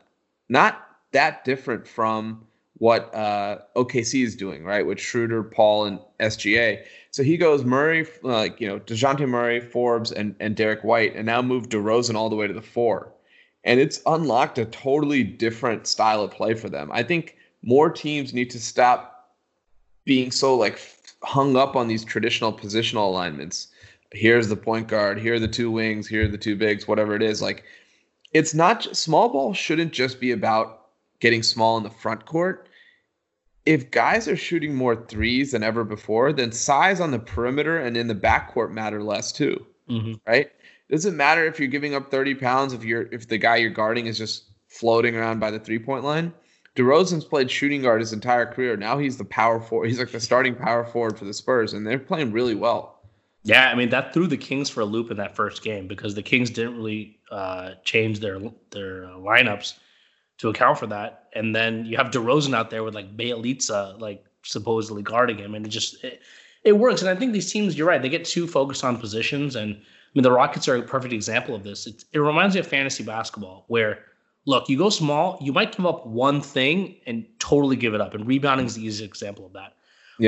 not 0.48 0.86
that 1.12 1.44
different 1.44 1.86
from 1.86 2.46
what 2.80 3.14
uh, 3.14 3.58
OKC 3.76 4.24
is 4.24 4.34
doing, 4.34 4.64
right? 4.64 4.86
With 4.86 4.98
Schroeder, 4.98 5.42
Paul, 5.42 5.84
and 5.84 5.98
SGA. 6.18 6.82
So 7.10 7.22
he 7.22 7.36
goes 7.36 7.62
Murray, 7.62 8.06
like 8.22 8.58
you 8.58 8.66
know, 8.66 8.80
Dejounte 8.80 9.28
Murray, 9.28 9.60
Forbes, 9.60 10.10
and 10.10 10.34
and 10.40 10.56
Derrick 10.56 10.82
White, 10.82 11.14
and 11.14 11.26
now 11.26 11.42
moved 11.42 11.70
DeRozan 11.70 12.14
all 12.14 12.30
the 12.30 12.36
way 12.36 12.46
to 12.46 12.54
the 12.54 12.62
four, 12.62 13.12
and 13.64 13.78
it's 13.78 14.00
unlocked 14.06 14.58
a 14.58 14.64
totally 14.64 15.22
different 15.22 15.86
style 15.86 16.22
of 16.22 16.30
play 16.30 16.54
for 16.54 16.70
them. 16.70 16.90
I 16.90 17.02
think 17.02 17.36
more 17.62 17.90
teams 17.90 18.32
need 18.32 18.48
to 18.50 18.58
stop 18.58 19.36
being 20.06 20.30
so 20.30 20.56
like 20.56 20.80
hung 21.22 21.56
up 21.56 21.76
on 21.76 21.86
these 21.86 22.02
traditional 22.02 22.50
positional 22.50 23.08
alignments. 23.08 23.68
Here's 24.12 24.48
the 24.48 24.56
point 24.56 24.88
guard. 24.88 25.20
Here 25.20 25.34
are 25.34 25.38
the 25.38 25.46
two 25.46 25.70
wings. 25.70 26.08
Here 26.08 26.24
are 26.24 26.28
the 26.28 26.38
two 26.38 26.56
bigs. 26.56 26.88
Whatever 26.88 27.14
it 27.14 27.22
is, 27.22 27.42
like 27.42 27.62
it's 28.32 28.54
not 28.54 28.96
small 28.96 29.28
ball 29.28 29.52
shouldn't 29.52 29.92
just 29.92 30.18
be 30.18 30.30
about 30.30 30.86
getting 31.20 31.42
small 31.42 31.76
in 31.76 31.82
the 31.82 31.90
front 31.90 32.24
court 32.24 32.68
if 33.66 33.90
guys 33.90 34.26
are 34.28 34.36
shooting 34.36 34.74
more 34.74 34.96
threes 35.06 35.52
than 35.52 35.62
ever 35.62 35.84
before, 35.84 36.32
then 36.32 36.52
size 36.52 37.00
on 37.00 37.10
the 37.10 37.18
perimeter 37.18 37.78
and 37.78 37.96
in 37.96 38.06
the 38.08 38.14
backcourt 38.14 38.70
matter 38.72 39.02
less 39.02 39.32
too, 39.32 39.66
Mhm. 39.88 40.18
right? 40.26 40.46
It 40.88 40.92
doesn't 40.92 41.16
matter 41.16 41.44
if 41.44 41.58
you're 41.58 41.68
giving 41.68 41.94
up 41.94 42.10
30 42.10 42.34
pounds 42.34 42.72
if 42.72 42.84
you're 42.84 43.08
if 43.12 43.28
the 43.28 43.38
guy 43.38 43.56
you're 43.56 43.70
guarding 43.70 44.06
is 44.06 44.18
just 44.18 44.44
floating 44.68 45.14
around 45.16 45.38
by 45.40 45.50
the 45.50 45.58
three 45.58 45.78
point 45.78 46.04
line. 46.04 46.32
DeRozan's 46.76 47.24
played 47.24 47.50
shooting 47.50 47.82
guard 47.82 48.00
his 48.00 48.12
entire 48.12 48.46
career. 48.46 48.76
Now 48.76 48.96
he's 48.98 49.16
the 49.18 49.24
power 49.24 49.60
forward. 49.60 49.88
He's 49.88 49.98
like 49.98 50.12
the 50.12 50.20
starting 50.20 50.54
power 50.54 50.84
forward 50.84 51.18
for 51.18 51.24
the 51.24 51.34
Spurs, 51.34 51.72
and 51.72 51.86
they're 51.86 51.98
playing 51.98 52.32
really 52.32 52.54
well. 52.54 53.00
Yeah, 53.42 53.70
I 53.70 53.74
mean 53.74 53.88
that 53.90 54.12
threw 54.14 54.26
the 54.26 54.36
Kings 54.36 54.70
for 54.70 54.80
a 54.80 54.84
loop 54.84 55.10
in 55.10 55.16
that 55.16 55.34
first 55.34 55.62
game 55.64 55.88
because 55.88 56.14
the 56.14 56.22
Kings 56.22 56.50
didn't 56.50 56.76
really 56.76 57.18
uh, 57.30 57.72
change 57.84 58.20
their 58.20 58.38
their 58.70 59.06
uh, 59.06 59.10
lineups 59.14 59.74
to 60.40 60.48
account 60.48 60.78
for 60.78 60.86
that, 60.88 61.28
and 61.34 61.54
then 61.54 61.84
you 61.84 61.96
have 61.96 62.08
DeRozan 62.08 62.54
out 62.54 62.70
there 62.70 62.84
with 62.84 62.94
like 62.94 63.16
Bjelica 63.16 63.98
like 64.00 64.24
supposedly 64.42 65.02
guarding 65.02 65.38
him, 65.38 65.54
and 65.54 65.64
it 65.64 65.70
just 65.70 66.02
it, 66.04 66.20
it 66.64 66.72
works. 66.72 67.00
And 67.00 67.10
I 67.10 67.14
think 67.14 67.32
these 67.32 67.50
teams, 67.52 67.76
you're 67.76 67.88
right, 67.88 68.02
they 68.02 68.08
get 68.08 68.24
too 68.24 68.46
focused 68.46 68.84
on 68.84 68.98
positions, 68.98 69.56
and 69.56 69.74
I 69.74 70.10
mean 70.14 70.22
the 70.22 70.32
Rockets 70.32 70.68
are 70.68 70.76
a 70.76 70.82
perfect 70.82 71.14
example 71.14 71.54
of 71.54 71.62
this. 71.62 71.86
It's, 71.86 72.04
it 72.12 72.18
reminds 72.18 72.54
me 72.54 72.60
of 72.60 72.66
fantasy 72.66 73.04
basketball 73.04 73.64
where. 73.68 74.04
Look, 74.46 74.70
you 74.70 74.78
go 74.78 74.88
small, 74.88 75.38
you 75.42 75.52
might 75.52 75.76
give 75.76 75.84
up 75.84 76.06
one 76.06 76.40
thing 76.40 76.96
and 77.06 77.26
totally 77.38 77.76
give 77.76 77.92
it 77.92 78.00
up. 78.00 78.14
And 78.14 78.26
rebounding 78.26 78.64
is 78.64 78.74
the 78.74 78.82
easiest 78.82 79.10
example 79.10 79.44
of 79.44 79.52
that 79.52 79.74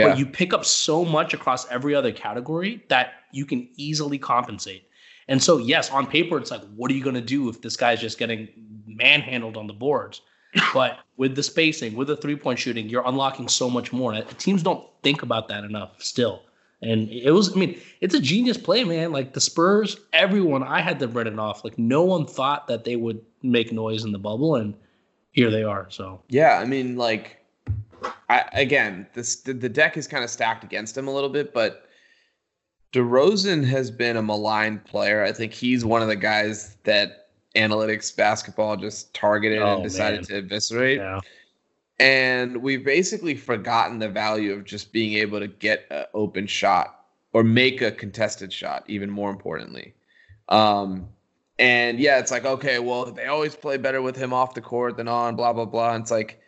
but 0.08 0.18
you 0.18 0.26
pick 0.26 0.54
up 0.54 0.64
so 0.64 1.04
much 1.04 1.34
across 1.34 1.70
every 1.70 1.94
other 1.94 2.12
category 2.12 2.82
that 2.88 3.12
you 3.32 3.44
can 3.44 3.68
easily 3.76 4.18
compensate. 4.18 4.88
And 5.28 5.42
so, 5.42 5.58
yes, 5.58 5.90
on 5.90 6.06
paper, 6.06 6.38
it's 6.38 6.50
like, 6.50 6.62
what 6.74 6.90
are 6.90 6.94
you 6.94 7.02
going 7.02 7.14
to 7.14 7.20
do 7.20 7.48
if 7.48 7.60
this 7.60 7.76
guy's 7.76 8.00
just 8.00 8.18
getting 8.18 8.48
manhandled 8.96 9.56
on 9.56 9.66
the 9.66 9.72
boards? 9.72 10.20
But 10.74 10.98
with 11.16 11.34
the 11.34 11.42
spacing, 11.42 11.96
with 11.96 12.08
the 12.08 12.16
three 12.16 12.36
point 12.36 12.58
shooting, 12.58 12.88
you're 12.88 13.06
unlocking 13.06 13.48
so 13.48 13.70
much 13.70 13.90
more. 13.90 14.12
And 14.12 14.38
teams 14.38 14.62
don't 14.62 14.86
think 15.02 15.22
about 15.22 15.48
that 15.48 15.64
enough 15.64 16.02
still. 16.02 16.42
And 16.82 17.08
it 17.10 17.30
was, 17.30 17.56
I 17.56 17.58
mean, 17.58 17.80
it's 18.00 18.14
a 18.14 18.20
genius 18.20 18.58
play, 18.58 18.84
man. 18.84 19.12
Like 19.12 19.32
the 19.32 19.40
Spurs, 19.40 19.96
everyone, 20.12 20.62
I 20.62 20.80
had 20.80 20.98
them 20.98 21.12
written 21.12 21.38
off. 21.38 21.64
Like 21.64 21.78
no 21.78 22.02
one 22.02 22.26
thought 22.26 22.66
that 22.66 22.84
they 22.84 22.96
would 22.96 23.20
make 23.42 23.72
noise 23.72 24.04
in 24.04 24.12
the 24.12 24.18
bubble. 24.18 24.56
And 24.56 24.74
here 25.30 25.50
they 25.50 25.62
are. 25.62 25.86
So, 25.90 26.20
Yeah, 26.28 26.58
I 26.58 26.64
mean, 26.64 26.96
like, 26.96 27.38
I, 28.28 28.44
again, 28.52 29.06
this 29.14 29.36
the, 29.36 29.52
the 29.52 29.68
deck 29.68 29.96
is 29.96 30.08
kind 30.08 30.24
of 30.24 30.30
stacked 30.30 30.64
against 30.64 30.98
him 30.98 31.06
a 31.06 31.14
little 31.14 31.28
bit, 31.30 31.54
but 31.54 31.86
DeRozan 32.92 33.64
has 33.64 33.90
been 33.90 34.16
a 34.16 34.22
maligned 34.22 34.84
player. 34.84 35.22
I 35.22 35.32
think 35.32 35.52
he's 35.52 35.84
one 35.84 36.02
of 36.02 36.08
the 36.08 36.16
guys 36.16 36.76
that 36.84 37.21
analytics 37.56 38.14
basketball 38.16 38.76
just 38.76 39.14
targeted 39.14 39.60
Oh, 39.60 39.74
and 39.74 39.82
decided 39.82 40.20
man. 40.20 40.24
to 40.24 40.36
eviscerate. 40.38 40.98
yeah. 40.98 41.20
And 41.98 42.56
we've 42.62 42.84
basically 42.84 43.34
forgotten 43.34 43.98
the 43.98 44.08
value 44.08 44.52
of 44.54 44.64
just 44.64 44.92
being 44.92 45.12
able 45.18 45.38
to 45.38 45.46
get 45.46 45.86
an 45.90 46.04
open 46.14 46.46
shot 46.46 47.04
or 47.32 47.44
make 47.44 47.80
a 47.80 47.92
contested 47.92 48.52
shot, 48.52 48.84
even 48.88 49.08
more 49.08 49.30
importantly. 49.30 49.94
Um, 50.48 51.08
and 51.58 52.00
yeah, 52.00 52.18
it's 52.18 52.30
like, 52.30 52.44
okay, 52.44 52.78
well, 52.80 53.04
they 53.12 53.26
always 53.26 53.54
play 53.54 53.76
better 53.76 54.02
with 54.02 54.16
him 54.16 54.32
off 54.32 54.54
the 54.54 54.60
court 54.60 54.96
than 54.96 55.06
on, 55.06 55.36
blah, 55.36 55.52
blah, 55.52 55.64
blah. 55.64 55.94
And 55.94 56.02
it's 56.02 56.10
like, 56.10 56.40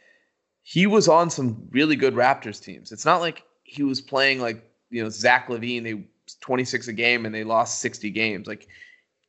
he 0.62 0.86
was 0.86 1.08
on 1.08 1.30
some 1.30 1.68
really 1.70 1.94
good 1.94 2.14
Raptors 2.14 2.60
teams. 2.60 2.90
It's 2.90 3.04
not 3.04 3.20
like 3.20 3.44
he 3.62 3.82
was 3.82 4.00
playing 4.00 4.40
like, 4.40 4.68
you 4.90 5.02
know, 5.02 5.10
Zach 5.10 5.48
LaVine, 5.48 5.84
they 5.84 6.04
26 6.40 6.88
a 6.88 6.92
game 6.92 7.26
and 7.26 7.34
they 7.34 7.44
lost 7.44 7.80
60 7.80 8.10
games. 8.10 8.46
Like, 8.48 8.66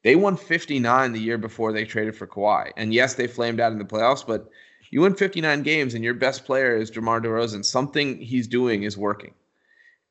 they 0.05 0.15
won 0.15 0.37
59 0.37 1.13
the 1.13 1.19
year 1.19 1.39
before 1.39 1.73
they 1.73 1.83
traded 1.83 2.15
for 2.15 2.27
Kawhi. 2.27 2.71
And 2.77 2.93
yes, 2.93 3.15
they 3.15 3.25
flamed 3.25 3.59
out 3.59 3.71
in 3.71 3.79
the 3.79 3.85
playoffs, 3.85 4.25
but 4.25 4.47
you 4.91 5.01
win 5.01 5.15
59 5.15 5.63
games 5.63 5.95
and 5.95 6.03
your 6.03 6.13
best 6.13 6.45
player 6.45 6.75
is 6.75 6.91
DeMar 6.91 7.21
DeRozan. 7.21 7.65
Something 7.65 8.21
he's 8.21 8.47
doing 8.47 8.83
is 8.83 8.99
working. 8.99 9.33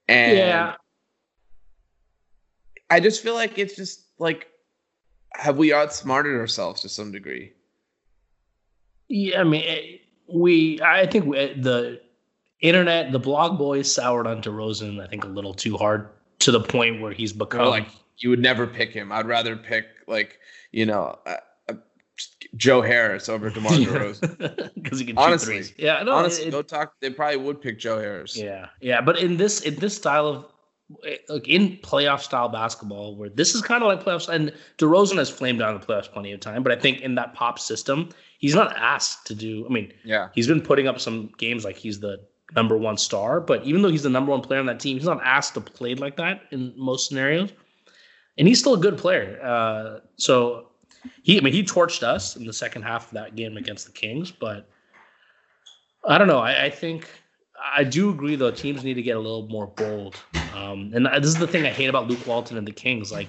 And 0.09 0.37
yeah. 0.37 0.75
I 2.91 2.99
just 2.99 3.23
feel 3.23 3.35
like 3.35 3.57
it's 3.57 3.77
just 3.77 4.07
like, 4.19 4.49
have 5.35 5.59
we 5.59 5.73
outsmarted 5.73 6.35
ourselves 6.41 6.83
to 6.83 6.89
some 6.89 7.13
degree? 7.13 7.53
Yeah, 9.09 9.43
I 9.43 9.45
mean, 9.45 9.63
eh, 9.65 9.99
we. 10.27 10.83
I 10.83 11.07
think 11.07 11.27
we, 11.27 11.37
the 11.55 12.01
internet, 12.61 13.13
the 13.13 13.21
blog 13.21 13.59
boys 13.59 13.95
soured 13.95 14.27
on 14.27 14.43
DeRozan. 14.43 15.01
I 15.01 15.07
think 15.07 15.23
a 15.25 15.29
little 15.29 15.55
too 15.55 15.77
hard 15.77 16.09
to 16.41 16.51
the 16.51 16.61
point 16.61 17.01
where 17.01 17.13
he's 17.13 17.33
become 17.33 17.61
Or 17.61 17.67
like, 17.67 17.87
you 18.19 18.31
would 18.31 18.41
never 18.41 18.67
pick 18.67 18.91
him. 18.91 19.11
I'd 19.13 19.27
rather 19.27 19.57
pick 19.57 19.87
like, 20.07 20.39
you 20.73 20.87
know, 20.87 21.19
uh, 21.27 21.37
uh, 21.69 21.75
Joe 22.57 22.81
Harris 22.83 23.29
over 23.29 23.51
DeMar 23.55 23.73
DeRozan. 23.73 24.71
because 24.75 25.01
he 25.01 25.07
can 25.07 25.19
Honestly. 25.19 25.57
shoot 25.59 25.65
threes. 25.67 25.75
Yeah, 25.79 26.03
no, 26.03 26.13
Honestly, 26.13 26.47
it- 26.47 26.51
go 26.53 26.63
talk. 26.63 26.95
They 27.01 27.11
probably 27.11 27.39
would 27.39 27.61
pick 27.61 27.79
Joe 27.79 27.99
Harris. 27.99 28.37
Yeah, 28.37 28.67
yeah, 28.81 29.01
but 29.01 29.19
in 29.19 29.37
this 29.37 29.61
in 29.63 29.75
this 29.77 29.97
style 29.97 30.27
of 30.27 30.45
eh, 31.07 31.17
like 31.29 31.49
in 31.49 31.77
playoff 31.79 32.21
style 32.21 32.49
basketball, 32.49 33.17
where 33.17 33.29
this 33.31 33.55
is 33.55 33.63
kind 33.63 33.83
of 33.83 33.89
like 33.89 34.05
playoffs, 34.05 34.29
and 34.29 34.53
DeRozan 34.79 35.17
has 35.17 35.31
flamed 35.31 35.61
out 35.63 35.75
in 35.75 35.81
the 35.81 35.87
playoffs 35.87 36.11
plenty 36.13 36.33
of 36.33 36.41
time, 36.41 36.63
but 36.63 36.73
I 36.73 36.77
think 36.81 37.01
in 37.01 37.15
that 37.17 37.35
pop 37.35 37.59
system, 37.59 38.11
he's 38.39 38.55
not 38.55 38.77
asked 38.77 39.27
to 39.27 39.35
do. 39.35 39.67
I 39.67 39.73
mean, 39.73 39.93
Yeah. 40.05 40.29
he's 40.35 40.47
been 40.47 40.61
putting 40.61 40.87
up 40.87 41.01
some 41.01 41.33
games 41.39 41.65
like 41.65 41.77
he's 41.77 41.99
the 42.01 42.19
number 42.55 42.77
one 42.77 42.97
star, 42.99 43.41
but 43.41 43.65
even 43.65 43.83
though 43.83 43.89
he's 43.89 44.03
the 44.05 44.11
number 44.11 44.31
one 44.31 44.43
player 44.43 44.61
on 44.61 44.67
that 44.67 44.79
team, 44.79 44.97
he's 44.99 45.07
not 45.07 45.21
asked 45.25 45.55
to 45.55 45.61
play 45.61 45.95
like 45.97 46.17
that 46.19 46.43
in 46.53 46.73
most 46.77 47.09
scenarios. 47.09 47.51
And 48.39 48.49
he's 48.49 48.59
still 48.59 48.75
a 48.75 48.79
good 48.79 48.99
player. 48.99 49.41
Uh, 49.43 50.01
so 50.17 50.69
he, 51.23 51.39
I 51.39 51.41
mean, 51.41 51.53
he 51.53 51.63
torched 51.63 52.03
us 52.03 52.37
in 52.37 52.47
the 52.47 52.53
second 52.53 52.83
half 52.83 53.09
of 53.09 53.13
that 53.15 53.37
game 53.37 53.57
against 53.57 53.87
the 53.87 53.93
Kings, 53.93 54.31
but 54.31 54.69
I 56.07 56.19
don't 56.19 56.29
know. 56.29 56.41
I, 56.41 56.65
I 56.65 56.71
think 56.71 57.09
I 57.77 57.85
do 57.85 58.11
agree 58.11 58.37
though. 58.37 58.51
Teams 58.51 58.85
need 58.85 58.95
to 58.95 59.03
get 59.03 59.17
a 59.17 59.21
little 59.21 59.49
more 59.49 59.67
bold, 59.67 60.17
um, 60.55 60.93
and 60.95 61.07
this 61.07 61.27
is 61.27 61.37
the 61.37 61.47
thing 61.47 61.67
I 61.67 61.71
hate 61.71 61.89
about 61.89 62.09
Luke 62.09 62.27
Walton 62.27 62.59
and 62.59 62.67
the 62.67 62.73
Kings. 62.73 63.11
Like, 63.13 63.29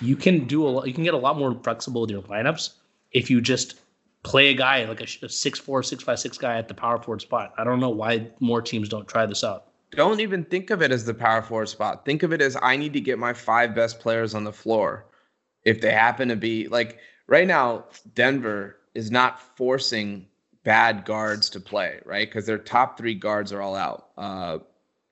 you 0.00 0.16
can 0.16 0.46
do 0.46 0.66
a 0.66 0.68
lot, 0.68 0.86
you 0.86 0.94
can 0.94 1.04
get 1.04 1.14
a 1.14 1.18
lot 1.18 1.38
more 1.38 1.54
flexible 1.62 2.02
with 2.02 2.10
your 2.10 2.22
lineups 2.22 2.74
if 3.12 3.30
you 3.30 3.40
just 3.40 3.80
play 4.22 4.48
a 4.48 4.54
guy 4.54 4.84
like 4.84 5.00
a, 5.00 5.26
a 5.26 5.28
six 5.28 5.58
four, 5.58 5.82
six 5.82 6.02
five, 6.02 6.18
six 6.18 6.38
guy 6.38 6.56
at 6.56 6.68
the 6.68 6.74
power 6.74 6.98
forward 7.00 7.20
spot. 7.20 7.52
I 7.58 7.64
don't 7.64 7.80
know 7.80 7.90
why 7.90 8.30
more 8.40 8.62
teams 8.62 8.88
don't 8.88 9.06
try 9.06 9.26
this 9.26 9.44
out. 9.44 9.66
Don't 9.96 10.20
even 10.20 10.44
think 10.44 10.70
of 10.70 10.82
it 10.82 10.92
as 10.92 11.04
the 11.04 11.14
power 11.14 11.42
forward 11.42 11.68
spot. 11.68 12.04
Think 12.04 12.22
of 12.22 12.32
it 12.32 12.40
as 12.40 12.56
I 12.62 12.76
need 12.76 12.92
to 12.92 13.00
get 13.00 13.18
my 13.18 13.32
five 13.32 13.74
best 13.74 14.00
players 14.00 14.34
on 14.34 14.44
the 14.44 14.52
floor. 14.52 15.06
If 15.64 15.80
they 15.80 15.92
happen 15.92 16.28
to 16.28 16.36
be 16.36 16.68
like 16.68 16.98
right 17.26 17.46
now, 17.46 17.84
Denver 18.14 18.76
is 18.94 19.10
not 19.10 19.40
forcing 19.56 20.26
bad 20.64 21.04
guards 21.04 21.48
to 21.50 21.60
play, 21.60 22.00
right? 22.04 22.28
Because 22.28 22.46
their 22.46 22.58
top 22.58 22.98
three 22.98 23.14
guards 23.14 23.52
are 23.52 23.62
all 23.62 23.74
out. 23.74 24.08
Uh, 24.16 24.58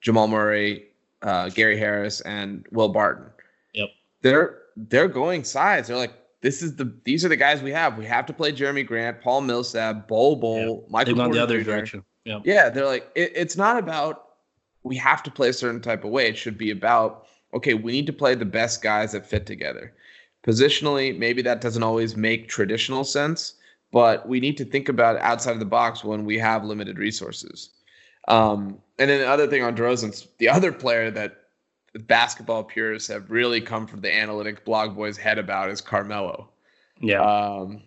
Jamal 0.01 0.29
Murray, 0.29 0.89
uh, 1.23 1.49
Gary 1.51 1.79
Harris, 1.79 2.21
and 2.23 2.67
Will 2.73 2.89
Barton. 2.89 3.27
Yep. 3.75 3.89
They're 4.23 4.59
they're 4.77 5.09
going 5.09 5.45
sides. 5.45 5.89
They're 5.89 5.97
like, 5.97 6.15
this 6.41 6.63
is 6.63 6.77
the 6.77 6.93
these 7.05 7.25
are 7.25 7.29
the 7.29 7.37
guys 7.37 7.63
we 7.63 7.71
have. 7.71 7.97
We 7.97 8.07
have 8.07 8.27
to 8.27 8.33
play 8.33 8.53
Jerami 8.53 8.87
Grant, 8.87 9.21
Paul 9.21 9.43
Millsap, 9.43 10.09
Bol 10.09 10.37
Bol, 10.37 10.83
yep. 10.83 10.91
Michael. 10.91 11.15
They've 11.15 11.23
gone 11.23 11.31
the 11.31 11.43
other 11.43 11.63
direction. 11.63 12.05
Yeah. 12.25 12.41
Yeah. 12.45 12.69
They're 12.69 12.87
like, 12.87 13.11
it, 13.15 13.33
it's 13.35 13.57
not 13.57 13.79
about 13.79 14.22
we 14.83 14.97
have 14.97 15.23
to 15.23 15.31
play 15.31 15.49
a 15.49 15.53
certain 15.53 15.81
type 15.81 16.05
of 16.05 16.11
way. 16.11 16.29
It 16.29 16.37
should 16.37 16.59
be 16.59 16.71
about 16.71 17.27
okay, 17.55 17.75
we 17.75 17.93
need 17.93 18.07
to 18.07 18.13
play 18.13 18.35
the 18.35 18.47
best 18.47 18.83
guys 18.83 19.13
that 19.13 19.27
fit 19.27 19.45
together. 19.45 19.93
Positionally, 20.43 21.17
maybe 21.17 21.43
that 21.43 21.61
doesn't 21.61 21.83
always 21.83 22.17
make 22.17 22.49
traditional 22.49 23.05
sense, 23.05 23.55
but 23.93 24.27
we 24.27 24.41
need 24.41 24.57
to 24.57 24.65
think 24.65 24.89
about 24.89 25.19
outside 25.19 25.53
of 25.53 25.59
the 25.59 25.67
box 25.67 26.03
when 26.03 26.25
we 26.25 26.39
have 26.39 26.65
limited 26.65 26.99
resources. 26.99 27.71
Um, 28.29 28.79
and 28.99 29.11
then 29.11 29.21
the 29.21 29.29
other 29.29 29.47
thing 29.47 29.63
on 29.63 29.77
DeRozan's, 29.77 30.29
the 30.39 30.49
other 30.49 30.73
player 30.73 31.11
that 31.11 31.43
basketball 32.07 32.65
purists 32.65 33.09
have 33.09 33.31
really 33.31 33.61
come 33.61 33.87
from 33.87 34.01
the 34.01 34.13
analytic 34.13 34.65
blog 34.65 34.97
boys 34.97 35.17
head 35.17 35.39
about 35.39 35.71
is 35.71 35.81
Carmelo. 35.81 36.49
Yeah. 37.01 37.21
Um, 37.21 37.83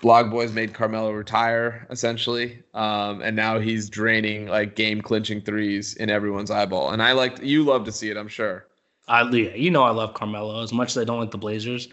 blog 0.00 0.30
boys 0.30 0.52
made 0.52 0.74
Carmelo 0.74 1.12
retire 1.12 1.86
essentially, 1.90 2.62
um, 2.74 3.20
and 3.22 3.34
now 3.36 3.58
he's 3.58 3.88
draining 3.88 4.46
like 4.46 4.76
game 4.76 5.00
clinching 5.00 5.40
threes 5.40 5.94
in 5.94 6.10
everyone's 6.10 6.50
eyeball. 6.50 6.90
And 6.90 7.02
I 7.02 7.12
like 7.12 7.42
you 7.42 7.64
love 7.64 7.84
to 7.84 7.92
see 7.92 8.10
it, 8.10 8.16
I'm 8.16 8.28
sure. 8.28 8.66
I 9.08 9.22
you 9.22 9.70
know 9.70 9.82
I 9.82 9.90
love 9.90 10.14
Carmelo 10.14 10.62
as 10.62 10.72
much 10.72 10.90
as 10.90 10.98
I 10.98 11.04
don't 11.04 11.20
like 11.20 11.30
the 11.30 11.38
Blazers. 11.38 11.88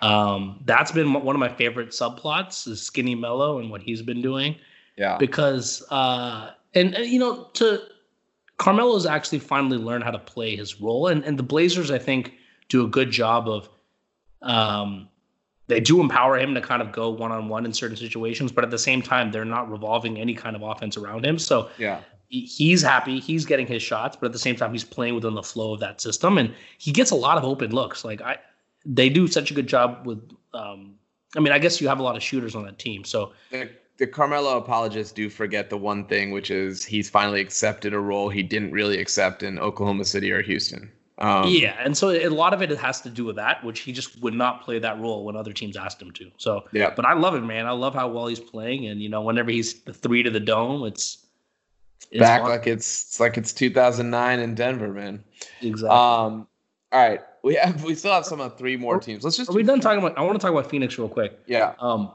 Um, 0.00 0.60
that's 0.64 0.90
been 0.90 1.12
one 1.12 1.36
of 1.36 1.40
my 1.40 1.48
favorite 1.48 1.90
subplots 1.90 2.66
is 2.66 2.82
Skinny 2.82 3.14
Melo 3.14 3.58
and 3.58 3.70
what 3.70 3.82
he's 3.82 4.02
been 4.02 4.20
doing. 4.20 4.56
Yeah. 4.96 5.16
Because 5.18 5.82
uh, 5.90 6.50
and, 6.74 6.94
and 6.94 7.06
you 7.06 7.18
know 7.18 7.48
to 7.54 7.82
Carmelo's 8.58 9.06
actually 9.06 9.38
finally 9.38 9.78
learned 9.78 10.04
how 10.04 10.10
to 10.10 10.18
play 10.18 10.56
his 10.56 10.80
role, 10.80 11.08
and 11.08 11.24
and 11.24 11.38
the 11.38 11.42
Blazers 11.42 11.90
I 11.90 11.98
think 11.98 12.34
do 12.68 12.84
a 12.84 12.88
good 12.88 13.10
job 13.10 13.48
of 13.48 13.68
um 14.42 15.08
they 15.68 15.80
do 15.80 16.00
empower 16.00 16.38
him 16.38 16.54
to 16.54 16.60
kind 16.60 16.82
of 16.82 16.92
go 16.92 17.10
one 17.10 17.32
on 17.32 17.48
one 17.48 17.64
in 17.64 17.72
certain 17.72 17.96
situations, 17.96 18.52
but 18.52 18.64
at 18.64 18.70
the 18.70 18.78
same 18.78 19.02
time, 19.02 19.30
they're 19.30 19.44
not 19.44 19.70
revolving 19.70 20.18
any 20.18 20.34
kind 20.34 20.56
of 20.56 20.62
offense 20.62 20.96
around 20.96 21.24
him. 21.24 21.38
So 21.38 21.70
yeah, 21.78 22.00
he's 22.28 22.82
happy, 22.82 23.20
he's 23.20 23.44
getting 23.44 23.66
his 23.66 23.82
shots, 23.82 24.16
but 24.16 24.26
at 24.26 24.32
the 24.32 24.38
same 24.38 24.56
time, 24.56 24.72
he's 24.72 24.84
playing 24.84 25.14
within 25.14 25.34
the 25.34 25.42
flow 25.42 25.72
of 25.72 25.80
that 25.80 26.00
system, 26.00 26.38
and 26.38 26.54
he 26.78 26.92
gets 26.92 27.10
a 27.10 27.14
lot 27.14 27.38
of 27.38 27.44
open 27.44 27.72
looks. 27.72 28.04
Like 28.04 28.20
I, 28.20 28.38
they 28.84 29.08
do 29.08 29.26
such 29.26 29.50
a 29.50 29.54
good 29.54 29.66
job 29.66 30.06
with. 30.06 30.18
Um, 30.54 30.96
I 31.34 31.40
mean, 31.40 31.52
I 31.52 31.58
guess 31.58 31.80
you 31.80 31.88
have 31.88 31.98
a 31.98 32.02
lot 32.02 32.14
of 32.14 32.22
shooters 32.22 32.54
on 32.54 32.64
that 32.66 32.78
team. 32.78 33.04
So 33.04 33.32
the, 33.50 33.70
the 33.96 34.06
Carmelo 34.06 34.58
apologists 34.58 35.12
do 35.12 35.30
forget 35.30 35.70
the 35.70 35.78
one 35.78 36.06
thing, 36.06 36.30
which 36.30 36.50
is 36.50 36.84
he's 36.84 37.08
finally 37.08 37.40
accepted 37.40 37.94
a 37.94 38.00
role 38.00 38.28
he 38.28 38.42
didn't 38.42 38.72
really 38.72 39.00
accept 39.00 39.42
in 39.42 39.58
Oklahoma 39.58 40.04
City 40.04 40.30
or 40.30 40.42
Houston. 40.42 40.92
Um, 41.22 41.48
yeah, 41.48 41.76
and 41.78 41.96
so 41.96 42.10
a 42.10 42.28
lot 42.28 42.52
of 42.52 42.62
it 42.62 42.70
has 42.76 43.00
to 43.02 43.08
do 43.08 43.24
with 43.24 43.36
that, 43.36 43.62
which 43.64 43.80
he 43.80 43.92
just 43.92 44.20
would 44.22 44.34
not 44.34 44.62
play 44.62 44.80
that 44.80 44.98
role 44.98 45.24
when 45.24 45.36
other 45.36 45.52
teams 45.52 45.76
asked 45.76 46.02
him 46.02 46.10
to. 46.12 46.30
So 46.36 46.64
yeah, 46.72 46.92
but 46.94 47.04
I 47.04 47.12
love 47.12 47.36
it, 47.36 47.42
man. 47.42 47.66
I 47.66 47.70
love 47.70 47.94
how 47.94 48.08
well 48.08 48.26
he's 48.26 48.40
playing, 48.40 48.86
and 48.88 49.00
you 49.00 49.08
know, 49.08 49.22
whenever 49.22 49.52
he's 49.52 49.82
the 49.82 49.92
three 49.92 50.24
to 50.24 50.30
the 50.30 50.40
dome, 50.40 50.84
it's, 50.84 51.24
it's 52.10 52.18
back 52.18 52.42
fun. 52.42 52.50
like 52.50 52.66
it's, 52.66 53.04
it's 53.04 53.20
like 53.20 53.38
it's 53.38 53.52
2009 53.52 54.40
in 54.40 54.54
Denver, 54.56 54.88
man. 54.88 55.22
Exactly. 55.60 55.88
Um, 55.90 56.48
all 56.90 57.08
right, 57.08 57.20
we 57.44 57.54
have 57.54 57.84
we 57.84 57.94
still 57.94 58.12
have 58.12 58.26
some 58.26 58.40
of 58.40 58.58
three 58.58 58.76
more 58.76 58.98
teams. 58.98 59.22
Let's 59.22 59.36
just. 59.36 59.48
Are 59.48 59.54
we 59.54 59.62
done 59.62 59.78
talking 59.78 60.00
about? 60.00 60.18
I 60.18 60.22
want 60.22 60.40
to 60.40 60.44
talk 60.44 60.50
about 60.50 60.68
Phoenix 60.68 60.98
real 60.98 61.08
quick. 61.08 61.38
Yeah. 61.46 61.74
Um, 61.78 62.10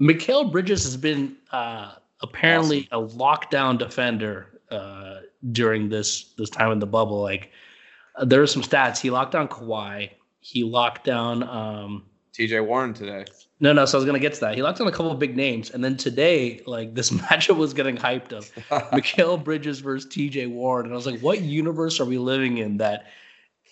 Mikal 0.00 0.50
Bridges 0.50 0.82
has 0.84 0.96
been 0.96 1.36
uh, 1.52 1.92
apparently 2.20 2.88
awesome. 2.90 3.16
a 3.16 3.22
lockdown 3.22 3.78
defender 3.78 4.60
uh, 4.72 5.20
during 5.52 5.88
this 5.88 6.32
this 6.36 6.50
time 6.50 6.72
in 6.72 6.78
the 6.80 6.86
bubble. 6.86 7.20
Like, 7.20 7.50
there 8.22 8.42
are 8.42 8.46
some 8.46 8.62
stats. 8.62 8.98
He 8.98 9.10
locked 9.10 9.32
down 9.32 9.48
Kawhi. 9.48 10.10
He 10.40 10.64
locked 10.64 11.04
down 11.04 11.42
um, 11.42 12.04
T.J. 12.32 12.60
Warren 12.60 12.94
today. 12.94 13.24
No, 13.60 13.72
no. 13.72 13.84
So 13.84 13.96
I 13.96 13.98
was 13.98 14.06
gonna 14.06 14.18
get 14.18 14.34
to 14.34 14.40
that. 14.40 14.54
He 14.54 14.62
locked 14.62 14.78
down 14.78 14.88
a 14.88 14.92
couple 14.92 15.12
of 15.12 15.18
big 15.18 15.36
names, 15.36 15.70
and 15.70 15.84
then 15.84 15.96
today, 15.96 16.62
like 16.66 16.94
this 16.94 17.10
matchup 17.10 17.56
was 17.56 17.74
getting 17.74 17.96
hyped 17.96 18.32
of 18.32 18.50
Mikal 18.92 19.42
Bridges 19.42 19.80
versus 19.80 20.10
T.J. 20.10 20.46
Warren, 20.46 20.86
and 20.86 20.94
I 20.94 20.96
was 20.96 21.06
like, 21.06 21.20
what 21.20 21.42
universe 21.42 22.00
are 22.00 22.06
we 22.06 22.18
living 22.18 22.58
in 22.58 22.78
that? 22.78 23.06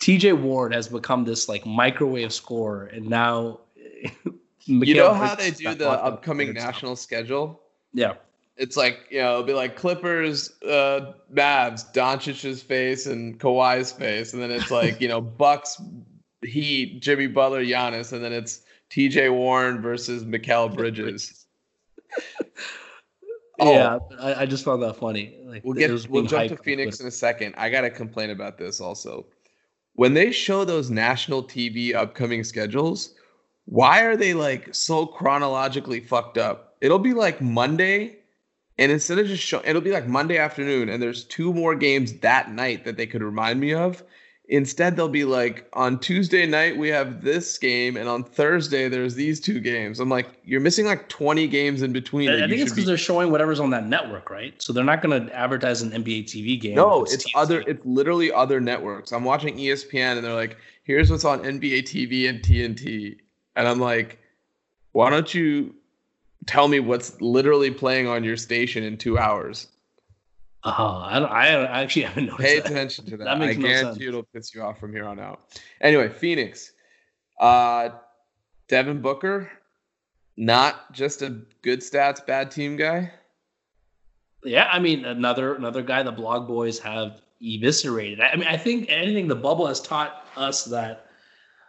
TJ 0.01 0.41
Ward 0.41 0.73
has 0.73 0.89
become 0.89 1.25
this 1.25 1.49
like 1.49 1.67
microwave 1.67 2.33
scorer, 2.33 2.87
and 2.87 3.09
now 3.09 3.61
you 4.65 4.95
know 4.95 5.13
how 5.13 5.35
they 5.35 5.51
do 5.51 5.75
the 5.75 5.91
upcoming 5.91 6.53
national 6.53 6.95
schedule? 6.95 7.61
Yeah, 7.93 8.15
it's 8.59 8.77
like 8.77 9.07
you 9.11 9.21
know, 9.21 9.33
it'll 9.35 9.45
be 9.45 9.53
like 9.53 9.77
Clippers, 9.77 10.53
uh, 10.63 11.13
Mavs, 11.33 11.93
Doncic's 11.93 12.63
face 12.63 13.07
and 13.07 13.39
Kawhi's 13.41 13.93
face, 13.93 14.33
and 14.33 14.43
then 14.43 14.51
it's 14.51 14.71
like 14.71 15.01
you 15.01 15.09
know 15.09 15.21
Bucks, 15.43 15.81
Heat, 16.43 17.01
Jimmy 17.01 17.27
Butler, 17.27 17.65
Giannis, 17.65 18.13
and 18.13 18.23
then 18.23 18.33
it's 18.33 18.63
T.J. 18.91 19.31
Warren 19.31 19.81
versus 19.81 20.25
Mikal 20.25 20.75
Bridges. 20.75 21.47
oh. 23.61 23.73
Yeah, 23.73 23.99
I, 24.19 24.43
I, 24.43 24.47
just 24.47 24.65
found 24.65 24.83
that 24.83 24.97
funny. 24.97 25.37
Like, 25.45 25.63
we'll 25.65 25.75
get 25.75 25.91
we'll 26.09 26.25
jump 26.25 26.49
to 26.49 26.57
Phoenix 26.57 27.01
in 27.01 27.07
a 27.07 27.11
second. 27.11 27.55
I 27.57 27.69
gotta 27.71 27.91
complain 27.91 28.31
about 28.31 28.59
this 28.59 28.81
also 28.81 29.27
when 29.99 30.15
they 30.15 30.31
show 30.31 30.65
those 30.65 30.91
national 30.91 31.43
TV 31.43 31.93
upcoming 31.93 32.45
schedules, 32.45 33.15
why 33.65 34.03
are 34.03 34.17
they 34.17 34.33
like 34.33 34.73
so 34.73 35.05
chronologically 35.05 35.99
fucked 35.99 36.39
up? 36.39 36.77
It'll 36.81 37.01
be 37.01 37.15
like 37.15 37.41
Monday, 37.41 38.18
and 38.79 38.93
instead 38.93 39.19
of 39.19 39.27
just 39.27 39.43
showing, 39.43 39.65
it'll 39.67 39.83
be 39.83 39.91
like 39.91 40.07
Monday 40.07 40.39
afternoon, 40.39 40.89
and 40.89 41.03
there's 41.03 41.25
two 41.25 41.53
more 41.53 41.75
games 41.75 42.13
that 42.21 42.53
night 42.53 42.85
that 42.85 42.97
they 42.97 43.07
could 43.07 43.23
remind 43.23 43.61
me 43.61 43.75
of. 43.75 44.03
Instead, 44.51 44.97
they'll 44.97 45.09
be 45.09 45.25
like 45.25 45.69
on 45.75 45.99
Tuesday 45.99 46.47
night 46.47 46.75
we 46.77 46.89
have 46.89 47.23
this 47.23 47.59
game, 47.59 47.97
and 47.97 48.09
on 48.09 48.25
Thursday 48.25 48.89
there's 48.89 49.15
these 49.15 49.41
two 49.41 49.61
games. 49.61 50.01
I'm 50.01 50.09
like, 50.09 50.29
you're 50.45 50.61
missing 50.61 50.87
like 50.87 51.09
20 51.09 51.49
games 51.49 51.83
in 51.83 51.93
between. 51.93 52.31
I, 52.31 52.45
I 52.45 52.49
think 52.49 52.53
it's 52.53 52.71
because 52.71 52.77
be- 52.77 52.85
they're 52.85 52.97
showing 52.97 53.31
whatever's 53.31 53.61
on 53.61 53.71
that 53.71 53.87
network, 53.87 54.31
right? 54.31 54.55
So 54.63 54.73
they're 54.73 54.85
not 54.85 55.03
going 55.03 55.27
to 55.27 55.37
advertise 55.37 55.83
an 55.83 55.91
NBA 55.91 56.25
TV 56.25 56.59
game. 56.59 56.77
No, 56.77 57.03
it's, 57.03 57.15
it's 57.15 57.27
other. 57.35 57.61
It's 57.67 57.85
literally 57.85 58.33
other 58.33 58.61
networks. 58.61 59.13
I'm 59.13 59.25
watching 59.25 59.57
ESPN, 59.57 60.17
and 60.17 60.25
they're 60.25 60.33
like, 60.33 60.57
here's 60.85 61.11
what's 61.11 61.27
on 61.27 61.41
NBA 61.41 61.83
TV 61.83 62.29
and 62.29 62.41
TNT, 62.41 63.19
and 63.55 63.69
I'm 63.69 63.81
like, 63.81 64.19
why 64.93 65.11
don't 65.11 65.35
you 65.35 65.75
tell 66.49 66.67
me 66.67 66.81
what's 66.81 67.21
literally 67.21 67.71
playing 67.71 68.09
on 68.09 68.25
your 68.25 68.37
station 68.37 68.83
in 68.83 68.97
two 68.97 69.19
hours? 69.19 69.69
Oh, 70.65 71.03
I, 71.05 71.21
don't, 71.21 71.31
I 71.31 71.47
actually 71.83 72.03
haven't 72.03 72.27
noticed. 72.27 72.41
Pay 72.41 72.59
that. 72.61 72.71
attention 72.71 73.05
to 73.07 73.17
that. 73.19 73.25
that 73.25 73.39
makes 73.39 73.57
I 73.59 73.61
no 73.61 73.69
guarantee 73.69 73.91
sense. 73.91 74.09
it'll 74.09 74.23
piss 74.35 74.55
you 74.55 74.63
off 74.63 74.81
from 74.81 74.93
here 74.93 75.07
on 75.07 75.21
out. 75.21 75.41
Anyway, 75.81 76.09
Phoenix. 76.09 76.73
Uh, 77.39 77.91
Devin 78.67 79.01
Booker, 79.01 79.51
not 80.37 80.93
just 80.93 81.23
a 81.23 81.43
good 81.63 81.81
stats, 81.81 82.25
bad 82.27 82.51
team 82.51 82.77
guy. 82.77 83.13
Yeah, 84.45 84.69
I 84.71 84.79
mean 84.79 85.05
another 85.05 85.55
another 85.55 85.83
guy 85.83 86.03
the 86.03 86.13
blog 86.13 86.47
boys 86.47 86.79
have 86.81 87.23
eviscerated. 87.41 88.21
I 88.21 88.37
mean, 88.37 88.47
I 88.47 88.57
think 88.57 88.87
anything 88.89 89.27
the 89.29 89.35
bubble 89.37 89.67
has 89.67 89.81
taught 89.81 90.27
us 90.37 90.65
that 90.67 91.07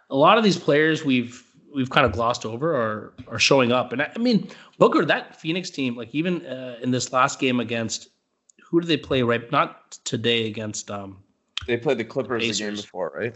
a 0.08 0.16
lot 0.16 0.38
of 0.38 0.44
these 0.44 0.58
players 0.58 1.04
we've 1.04 1.44
we've 1.74 1.90
kind 1.90 2.06
of 2.06 2.12
glossed 2.12 2.44
over 2.44 2.74
are 2.74 3.14
are 3.28 3.38
showing 3.38 3.72
up. 3.72 3.92
And 3.92 4.02
I, 4.02 4.10
I 4.14 4.18
mean, 4.18 4.48
Booker, 4.78 5.04
that 5.04 5.40
Phoenix 5.40 5.70
team, 5.70 5.96
like 5.96 6.14
even 6.14 6.44
uh, 6.46 6.78
in 6.82 6.90
this 6.90 7.12
last 7.12 7.38
game 7.38 7.60
against 7.60 8.08
who 8.62 8.80
do 8.80 8.86
they 8.86 8.96
play 8.96 9.22
right? 9.22 9.50
Not 9.50 9.98
today 10.04 10.46
against. 10.46 10.90
um 10.90 11.18
They 11.66 11.76
played 11.76 11.98
the 11.98 12.04
Clippers 12.04 12.42
the, 12.42 12.52
the 12.52 12.70
game 12.70 12.76
before, 12.76 13.12
right? 13.14 13.34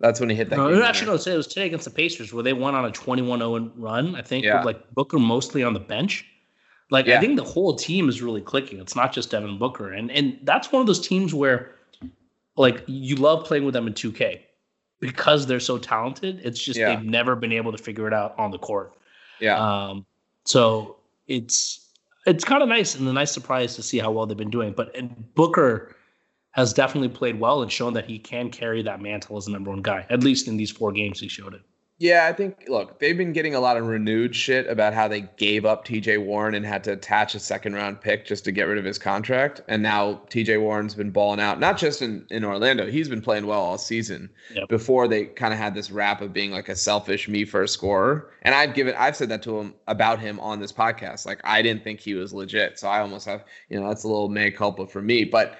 That's 0.00 0.18
when 0.18 0.28
he 0.30 0.34
hit 0.34 0.50
that. 0.50 0.56
No, 0.56 0.72
game 0.72 0.82
actually, 0.82 1.06
no. 1.08 1.14
It 1.14 1.36
was 1.36 1.46
today 1.46 1.66
against 1.66 1.84
the 1.84 1.90
Pacers 1.90 2.32
where 2.32 2.42
they 2.42 2.52
won 2.52 2.74
on 2.74 2.84
a 2.84 2.90
21-0 2.90 3.72
run. 3.76 4.16
I 4.16 4.22
think 4.22 4.44
yeah. 4.44 4.56
with 4.56 4.66
like 4.66 4.90
Booker 4.94 5.18
mostly 5.18 5.62
on 5.62 5.74
the 5.74 5.80
bench. 5.80 6.26
Like 6.90 7.06
yeah. 7.06 7.18
I 7.18 7.20
think 7.20 7.36
the 7.36 7.44
whole 7.44 7.74
team 7.76 8.08
is 8.08 8.20
really 8.20 8.40
clicking. 8.40 8.78
It's 8.80 8.96
not 8.96 9.12
just 9.12 9.30
Devin 9.30 9.58
Booker, 9.58 9.92
and 9.92 10.10
and 10.10 10.38
that's 10.42 10.70
one 10.72 10.80
of 10.80 10.86
those 10.86 11.06
teams 11.06 11.32
where, 11.32 11.76
like, 12.56 12.84
you 12.86 13.16
love 13.16 13.46
playing 13.46 13.64
with 13.64 13.74
them 13.74 13.86
in 13.86 13.94
2K 13.94 14.40
because 15.02 15.46
they're 15.48 15.60
so 15.60 15.78
talented. 15.78 16.40
It's 16.44 16.62
just 16.62 16.78
yeah. 16.78 16.94
they've 16.94 17.04
never 17.04 17.34
been 17.34 17.52
able 17.52 17.72
to 17.72 17.78
figure 17.78 18.06
it 18.06 18.14
out 18.14 18.38
on 18.38 18.52
the 18.52 18.58
court. 18.58 18.94
Yeah. 19.40 19.58
Um, 19.58 20.06
so 20.44 20.96
it's 21.26 21.90
it's 22.24 22.44
kind 22.44 22.62
of 22.62 22.68
nice 22.68 22.94
and 22.94 23.06
a 23.08 23.12
nice 23.12 23.32
surprise 23.32 23.74
to 23.74 23.82
see 23.82 23.98
how 23.98 24.12
well 24.12 24.26
they've 24.26 24.36
been 24.36 24.48
doing. 24.48 24.72
But 24.72 24.94
Booker 25.34 25.96
has 26.52 26.72
definitely 26.72 27.08
played 27.08 27.40
well 27.40 27.62
and 27.62 27.72
shown 27.72 27.94
that 27.94 28.04
he 28.04 28.18
can 28.18 28.48
carry 28.48 28.80
that 28.82 29.00
mantle 29.00 29.36
as 29.36 29.46
the 29.46 29.50
number 29.50 29.70
one 29.70 29.82
guy. 29.82 30.06
At 30.08 30.22
least 30.22 30.46
in 30.46 30.56
these 30.56 30.70
four 30.70 30.92
games, 30.92 31.18
he 31.18 31.26
showed 31.26 31.54
it. 31.54 31.62
Yeah, 32.02 32.26
I 32.26 32.32
think 32.32 32.64
look, 32.66 32.98
they've 32.98 33.16
been 33.16 33.32
getting 33.32 33.54
a 33.54 33.60
lot 33.60 33.76
of 33.76 33.86
renewed 33.86 34.34
shit 34.34 34.66
about 34.66 34.92
how 34.92 35.06
they 35.06 35.20
gave 35.36 35.64
up 35.64 35.86
TJ 35.86 36.24
Warren 36.24 36.52
and 36.52 36.66
had 36.66 36.82
to 36.82 36.94
attach 36.94 37.36
a 37.36 37.38
second 37.38 37.74
round 37.74 38.00
pick 38.00 38.26
just 38.26 38.42
to 38.46 38.50
get 38.50 38.64
rid 38.64 38.76
of 38.76 38.84
his 38.84 38.98
contract. 38.98 39.60
And 39.68 39.84
now 39.84 40.20
TJ 40.28 40.60
Warren's 40.60 40.96
been 40.96 41.12
balling 41.12 41.38
out, 41.38 41.60
not 41.60 41.78
just 41.78 42.02
in, 42.02 42.26
in 42.28 42.44
Orlando. 42.44 42.90
He's 42.90 43.08
been 43.08 43.20
playing 43.22 43.46
well 43.46 43.60
all 43.60 43.78
season. 43.78 44.30
Yep. 44.52 44.68
Before 44.68 45.06
they 45.06 45.26
kind 45.26 45.54
of 45.54 45.60
had 45.60 45.76
this 45.76 45.92
rap 45.92 46.20
of 46.20 46.32
being 46.32 46.50
like 46.50 46.68
a 46.68 46.74
selfish 46.74 47.28
me 47.28 47.44
first 47.44 47.72
scorer. 47.72 48.32
And 48.42 48.52
I've 48.52 48.74
given 48.74 48.96
I've 48.98 49.14
said 49.14 49.28
that 49.28 49.42
to 49.42 49.60
him 49.60 49.72
about 49.86 50.18
him 50.18 50.40
on 50.40 50.58
this 50.58 50.72
podcast. 50.72 51.24
Like 51.24 51.40
I 51.44 51.62
didn't 51.62 51.84
think 51.84 52.00
he 52.00 52.14
was 52.14 52.32
legit. 52.32 52.80
So 52.80 52.88
I 52.88 52.98
almost 52.98 53.26
have, 53.26 53.44
you 53.68 53.78
know, 53.78 53.86
that's 53.86 54.02
a 54.02 54.08
little 54.08 54.28
mea 54.28 54.50
culpa 54.50 54.88
for 54.88 55.02
me. 55.02 55.22
But 55.22 55.56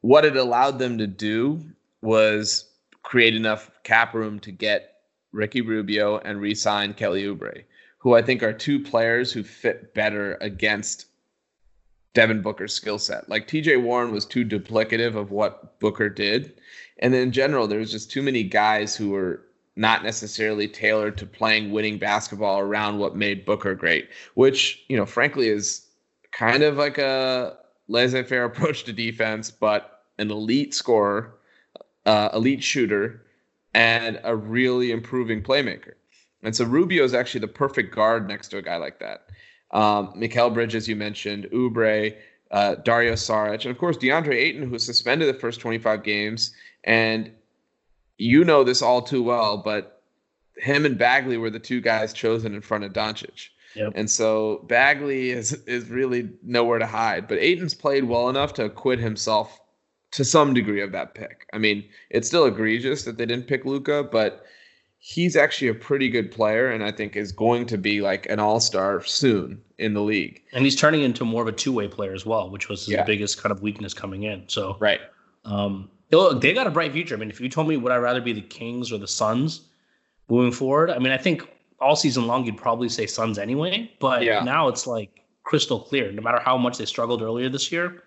what 0.00 0.24
it 0.24 0.34
allowed 0.34 0.78
them 0.78 0.96
to 0.96 1.06
do 1.06 1.62
was 2.00 2.70
create 3.02 3.36
enough 3.36 3.70
cap 3.82 4.14
room 4.14 4.40
to 4.40 4.50
get 4.50 4.94
Ricky 5.32 5.60
Rubio 5.60 6.18
and 6.18 6.40
re-sign 6.40 6.94
Kelly 6.94 7.24
Oubre, 7.24 7.64
who 7.98 8.14
I 8.14 8.22
think 8.22 8.42
are 8.42 8.52
two 8.52 8.82
players 8.82 9.32
who 9.32 9.42
fit 9.42 9.94
better 9.94 10.38
against 10.40 11.06
Devin 12.14 12.42
Booker's 12.42 12.74
skill 12.74 12.98
set. 12.98 13.28
Like 13.28 13.46
TJ 13.46 13.82
Warren 13.82 14.12
was 14.12 14.24
too 14.24 14.44
duplicative 14.44 15.14
of 15.14 15.30
what 15.30 15.78
Booker 15.78 16.08
did. 16.08 16.60
And 16.98 17.12
then 17.14 17.22
in 17.22 17.32
general, 17.32 17.66
there 17.66 17.78
was 17.78 17.92
just 17.92 18.10
too 18.10 18.22
many 18.22 18.42
guys 18.42 18.96
who 18.96 19.10
were 19.10 19.42
not 19.76 20.02
necessarily 20.02 20.66
tailored 20.66 21.16
to 21.18 21.26
playing 21.26 21.70
winning 21.70 21.98
basketball 21.98 22.58
around 22.58 22.98
what 22.98 23.14
made 23.14 23.44
Booker 23.44 23.74
great, 23.74 24.08
which, 24.34 24.84
you 24.88 24.96
know, 24.96 25.06
frankly 25.06 25.48
is 25.48 25.86
kind 26.32 26.64
of 26.64 26.76
like 26.76 26.98
a 26.98 27.56
laissez-faire 27.86 28.44
approach 28.46 28.84
to 28.84 28.92
defense, 28.92 29.50
but 29.50 30.02
an 30.18 30.30
elite 30.30 30.74
scorer, 30.74 31.38
uh, 32.06 32.30
elite 32.32 32.64
shooter, 32.64 33.22
and 33.78 34.20
a 34.24 34.34
really 34.34 34.90
improving 34.90 35.40
playmaker. 35.40 35.92
And 36.42 36.54
so 36.54 36.64
Rubio 36.64 37.04
is 37.04 37.14
actually 37.14 37.42
the 37.42 37.48
perfect 37.48 37.94
guard 37.94 38.26
next 38.26 38.48
to 38.48 38.58
a 38.58 38.62
guy 38.62 38.76
like 38.76 38.98
that. 38.98 39.28
Um, 39.70 40.12
Mikal 40.16 40.52
Bridges, 40.52 40.88
you 40.88 40.96
mentioned, 40.96 41.44
Oubre, 41.52 42.16
uh, 42.50 42.74
Dario 42.76 43.12
Saric, 43.12 43.62
and 43.62 43.70
of 43.70 43.78
course 43.78 43.96
DeAndre 43.96 44.34
Ayton, 44.34 44.64
who 44.64 44.70
was 44.70 44.84
suspended 44.84 45.32
the 45.32 45.38
first 45.38 45.60
25 45.60 46.02
games. 46.02 46.52
And 46.82 47.30
you 48.16 48.44
know 48.44 48.64
this 48.64 48.82
all 48.82 49.00
too 49.00 49.22
well, 49.22 49.58
but 49.58 50.02
him 50.56 50.84
and 50.84 50.98
Bagley 50.98 51.36
were 51.36 51.50
the 51.50 51.60
two 51.60 51.80
guys 51.80 52.12
chosen 52.12 52.54
in 52.56 52.60
front 52.60 52.82
of 52.82 52.92
Doncic. 52.92 53.50
Yep. 53.76 53.92
And 53.94 54.10
so 54.10 54.64
Bagley 54.66 55.30
is 55.30 55.52
is 55.64 55.88
really 55.88 56.30
nowhere 56.42 56.80
to 56.80 56.86
hide. 56.86 57.28
But 57.28 57.38
Ayton's 57.38 57.74
played 57.74 58.04
well 58.04 58.28
enough 58.28 58.54
to 58.54 58.64
acquit 58.64 58.98
himself 58.98 59.60
to 60.12 60.24
some 60.24 60.54
degree 60.54 60.80
of 60.80 60.92
that 60.92 61.14
pick. 61.14 61.48
I 61.52 61.58
mean, 61.58 61.84
it's 62.10 62.28
still 62.28 62.46
egregious 62.46 63.04
that 63.04 63.18
they 63.18 63.26
didn't 63.26 63.46
pick 63.46 63.64
Luka, 63.64 64.04
but 64.04 64.44
he's 64.98 65.36
actually 65.36 65.68
a 65.68 65.74
pretty 65.74 66.08
good 66.08 66.30
player 66.30 66.70
and 66.70 66.82
I 66.82 66.90
think 66.90 67.16
is 67.16 67.32
going 67.32 67.66
to 67.66 67.78
be 67.78 68.00
like 68.00 68.26
an 68.28 68.40
all-star 68.40 69.02
soon 69.04 69.60
in 69.78 69.94
the 69.94 70.02
league. 70.02 70.42
And 70.52 70.64
he's 70.64 70.76
turning 70.76 71.02
into 71.02 71.24
more 71.24 71.42
of 71.42 71.48
a 71.48 71.52
two-way 71.52 71.88
player 71.88 72.12
as 72.12 72.26
well, 72.26 72.50
which 72.50 72.68
was 72.68 72.86
his 72.86 72.94
yeah. 72.94 73.04
biggest 73.04 73.40
kind 73.40 73.52
of 73.52 73.62
weakness 73.62 73.94
coming 73.94 74.24
in. 74.24 74.44
So 74.48 74.76
Right. 74.80 75.00
Um 75.44 75.90
look, 76.10 76.40
they 76.40 76.52
got 76.52 76.66
a 76.66 76.70
bright 76.70 76.92
future. 76.92 77.14
I 77.14 77.18
mean, 77.18 77.30
if 77.30 77.40
you 77.40 77.48
told 77.48 77.68
me 77.68 77.76
would 77.76 77.92
I 77.92 77.96
rather 77.96 78.20
be 78.20 78.32
the 78.32 78.42
Kings 78.42 78.90
or 78.90 78.98
the 78.98 79.06
Suns 79.06 79.62
moving 80.28 80.52
forward, 80.52 80.90
I 80.90 80.98
mean, 80.98 81.12
I 81.12 81.18
think 81.18 81.48
all 81.80 81.94
season 81.94 82.26
long 82.26 82.44
you'd 82.44 82.56
probably 82.56 82.88
say 82.88 83.06
Suns 83.06 83.38
anyway, 83.38 83.90
but 84.00 84.24
yeah. 84.24 84.42
now 84.42 84.68
it's 84.68 84.86
like 84.86 85.20
crystal 85.44 85.80
clear. 85.80 86.10
No 86.10 86.22
matter 86.22 86.40
how 86.40 86.58
much 86.58 86.76
they 86.76 86.84
struggled 86.86 87.22
earlier 87.22 87.48
this 87.48 87.70
year, 87.70 88.02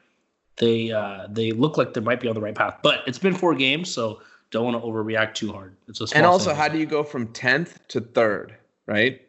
they 0.58 0.92
uh, 0.92 1.28
they 1.30 1.52
look 1.52 1.78
like 1.78 1.94
they 1.94 2.02
might 2.02 2.20
be 2.20 2.28
on 2.28 2.36
the 2.36 2.42
right 2.42 2.56
path. 2.56 2.80
But 2.82 3.04
it's 3.08 3.20
been 3.20 3.34
four 3.34 3.56
games, 3.56 3.92
so 3.92 4.22
don't 4.52 4.66
want 4.66 4.82
to 4.82 4.88
overreact 4.88 5.34
too 5.34 5.52
hard. 5.52 5.76
It's 5.88 6.02
a 6.02 6.08
and 6.16 6.26
also, 6.26 6.54
how 6.54 6.68
do 6.68 6.78
you 6.78 6.86
go 6.86 7.04
from 7.04 7.28
tenth 7.30 7.80
to 7.90 8.02
third, 8.02 8.56
right? 8.86 9.22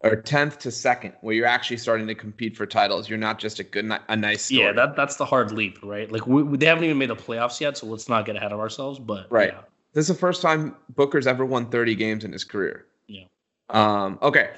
Or 0.00 0.14
tenth 0.14 0.60
to 0.60 0.70
second, 0.70 1.14
where 1.22 1.34
you're 1.34 1.46
actually 1.46 1.78
starting 1.78 2.06
to 2.06 2.14
compete 2.14 2.56
for 2.56 2.66
titles. 2.66 3.08
You're 3.08 3.18
not 3.18 3.40
just 3.40 3.58
a 3.58 3.64
good, 3.64 3.90
a 4.08 4.16
nice. 4.16 4.44
Story. 4.44 4.60
Yeah, 4.60 4.72
that 4.72 4.94
that's 4.94 5.16
the 5.16 5.24
hard 5.24 5.50
leap, 5.50 5.78
right? 5.82 6.10
Like 6.12 6.26
we, 6.26 6.56
they 6.56 6.66
haven't 6.66 6.84
even 6.84 6.98
made 6.98 7.10
the 7.10 7.16
playoffs 7.16 7.60
yet, 7.60 7.76
so 7.78 7.86
let's 7.86 8.08
not 8.08 8.24
get 8.24 8.36
ahead 8.36 8.52
of 8.52 8.60
ourselves. 8.60 9.00
But 9.00 9.26
right, 9.30 9.52
yeah. 9.52 9.60
this 9.94 10.02
is 10.02 10.08
the 10.08 10.20
first 10.20 10.40
time 10.40 10.76
Booker's 10.94 11.26
ever 11.26 11.44
won 11.44 11.68
30 11.68 11.96
games 11.96 12.24
in 12.24 12.32
his 12.32 12.44
career. 12.44 12.86
Yeah. 13.08 13.24
Um. 13.70 14.18
Okay. 14.22 14.50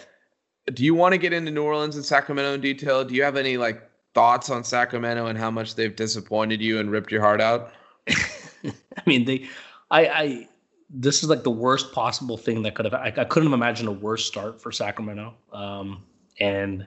Do 0.66 0.84
you 0.84 0.94
want 0.94 1.12
to 1.12 1.18
get 1.18 1.32
into 1.32 1.50
New 1.50 1.62
Orleans 1.62 1.96
and 1.96 2.04
Sacramento 2.04 2.52
in 2.52 2.60
detail? 2.60 3.02
Do 3.02 3.14
you 3.14 3.22
have 3.22 3.36
any 3.36 3.56
like 3.56 3.89
thoughts 4.14 4.50
on 4.50 4.64
Sacramento 4.64 5.26
and 5.26 5.38
how 5.38 5.50
much 5.50 5.74
they've 5.74 5.94
disappointed 5.94 6.60
you 6.60 6.78
and 6.78 6.90
ripped 6.90 7.12
your 7.12 7.20
heart 7.20 7.40
out? 7.40 7.72
I 8.08 8.72
mean, 9.06 9.24
they, 9.24 9.48
I, 9.90 10.06
I, 10.06 10.48
this 10.88 11.22
is 11.22 11.28
like 11.28 11.44
the 11.44 11.50
worst 11.50 11.92
possible 11.92 12.36
thing 12.36 12.62
that 12.62 12.74
could 12.74 12.84
have. 12.84 12.94
I, 12.94 13.12
I 13.16 13.24
couldn't 13.24 13.48
have 13.50 13.58
imagined 13.58 13.88
a 13.88 13.92
worse 13.92 14.24
start 14.24 14.60
for 14.60 14.72
Sacramento. 14.72 15.34
Um, 15.52 16.02
and 16.38 16.86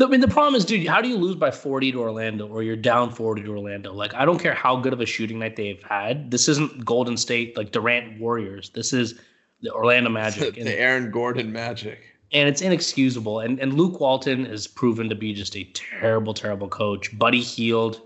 I 0.00 0.06
mean, 0.06 0.20
the 0.20 0.28
problem 0.28 0.54
is, 0.54 0.64
dude, 0.64 0.86
how 0.86 1.00
do 1.00 1.08
you 1.08 1.16
lose 1.16 1.36
by 1.36 1.50
40 1.50 1.92
to 1.92 2.00
Orlando 2.00 2.46
or 2.46 2.62
you're 2.62 2.76
down 2.76 3.10
40 3.10 3.42
to 3.42 3.50
Orlando? 3.50 3.92
Like, 3.92 4.14
I 4.14 4.24
don't 4.24 4.38
care 4.38 4.54
how 4.54 4.76
good 4.76 4.92
of 4.92 5.00
a 5.00 5.06
shooting 5.06 5.38
night 5.38 5.56
they've 5.56 5.82
had. 5.82 6.30
This 6.30 6.48
isn't 6.48 6.84
Golden 6.84 7.16
State, 7.16 7.56
like 7.56 7.72
Durant 7.72 8.18
Warriors. 8.18 8.70
This 8.70 8.92
is 8.92 9.20
the 9.60 9.70
Orlando 9.72 10.08
Magic. 10.08 10.54
the 10.54 10.80
Aaron 10.80 11.10
Gordon 11.10 11.52
Magic 11.52 12.00
and 12.32 12.48
it's 12.48 12.62
inexcusable. 12.62 13.40
And 13.40 13.58
and 13.58 13.74
Luke 13.74 14.00
Walton 14.00 14.46
is 14.46 14.66
proven 14.66 15.08
to 15.08 15.14
be 15.14 15.32
just 15.32 15.56
a 15.56 15.64
terrible, 15.74 16.34
terrible 16.34 16.68
coach. 16.68 17.16
Buddy 17.18 17.40
Hield 17.40 18.00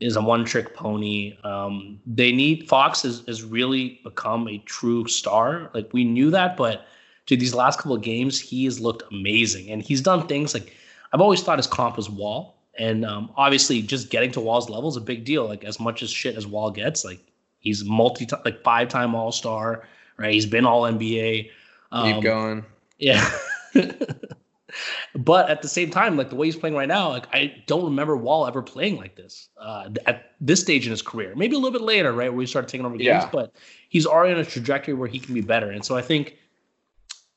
is 0.00 0.16
a 0.16 0.20
one 0.20 0.44
trick 0.44 0.74
pony. 0.74 1.36
Um, 1.44 2.00
they 2.06 2.32
need 2.32 2.68
Fox 2.68 3.02
has, 3.02 3.22
has 3.26 3.42
really 3.42 4.00
become 4.04 4.48
a 4.48 4.58
true 4.58 5.06
star. 5.08 5.70
Like 5.72 5.88
we 5.92 6.04
knew 6.04 6.30
that, 6.30 6.56
but 6.56 6.86
to 7.26 7.36
these 7.36 7.54
last 7.54 7.78
couple 7.78 7.94
of 7.94 8.02
games, 8.02 8.38
he 8.38 8.64
has 8.66 8.80
looked 8.80 9.02
amazing. 9.10 9.70
And 9.70 9.82
he's 9.82 10.00
done 10.00 10.26
things 10.26 10.52
like 10.52 10.74
I've 11.12 11.20
always 11.20 11.42
thought 11.42 11.58
his 11.58 11.66
comp 11.66 11.96
was 11.96 12.10
Wall. 12.10 12.54
And 12.76 13.04
um, 13.04 13.30
obviously 13.36 13.82
just 13.82 14.10
getting 14.10 14.32
to 14.32 14.40
Wall's 14.40 14.68
level 14.68 14.90
is 14.90 14.96
a 14.96 15.00
big 15.00 15.24
deal. 15.24 15.46
Like 15.46 15.64
as 15.64 15.78
much 15.78 16.02
as 16.02 16.10
shit 16.10 16.36
as 16.36 16.46
Wall 16.46 16.70
gets, 16.70 17.04
like 17.04 17.20
he's 17.60 17.84
multi 17.84 18.26
like 18.44 18.62
five 18.62 18.88
time 18.88 19.14
all 19.14 19.32
star, 19.32 19.86
right? 20.16 20.34
He's 20.34 20.46
been 20.46 20.66
all 20.66 20.82
NBA. 20.82 21.50
Um, 21.92 22.12
Keep 22.14 22.22
going. 22.24 22.64
Yeah. 22.98 23.26
but 25.14 25.50
at 25.50 25.62
the 25.62 25.68
same 25.68 25.90
time, 25.90 26.16
like 26.16 26.30
the 26.30 26.36
way 26.36 26.46
he's 26.46 26.56
playing 26.56 26.74
right 26.74 26.88
now, 26.88 27.08
like 27.10 27.26
I 27.32 27.62
don't 27.66 27.84
remember 27.84 28.16
Wall 28.16 28.46
ever 28.46 28.62
playing 28.62 28.96
like 28.96 29.16
this 29.16 29.48
uh, 29.60 29.90
at 30.06 30.32
this 30.40 30.60
stage 30.60 30.86
in 30.86 30.90
his 30.90 31.02
career. 31.02 31.34
Maybe 31.36 31.54
a 31.54 31.58
little 31.58 31.72
bit 31.78 31.82
later, 31.82 32.12
right, 32.12 32.32
where 32.32 32.40
he 32.40 32.46
started 32.46 32.68
taking 32.68 32.86
over 32.86 32.96
games. 32.96 33.06
Yeah. 33.06 33.30
But 33.32 33.52
he's 33.88 34.06
already 34.06 34.34
on 34.34 34.40
a 34.40 34.44
trajectory 34.44 34.94
where 34.94 35.08
he 35.08 35.18
can 35.18 35.34
be 35.34 35.40
better, 35.40 35.70
and 35.70 35.84
so 35.84 35.96
I 35.96 36.02
think 36.02 36.36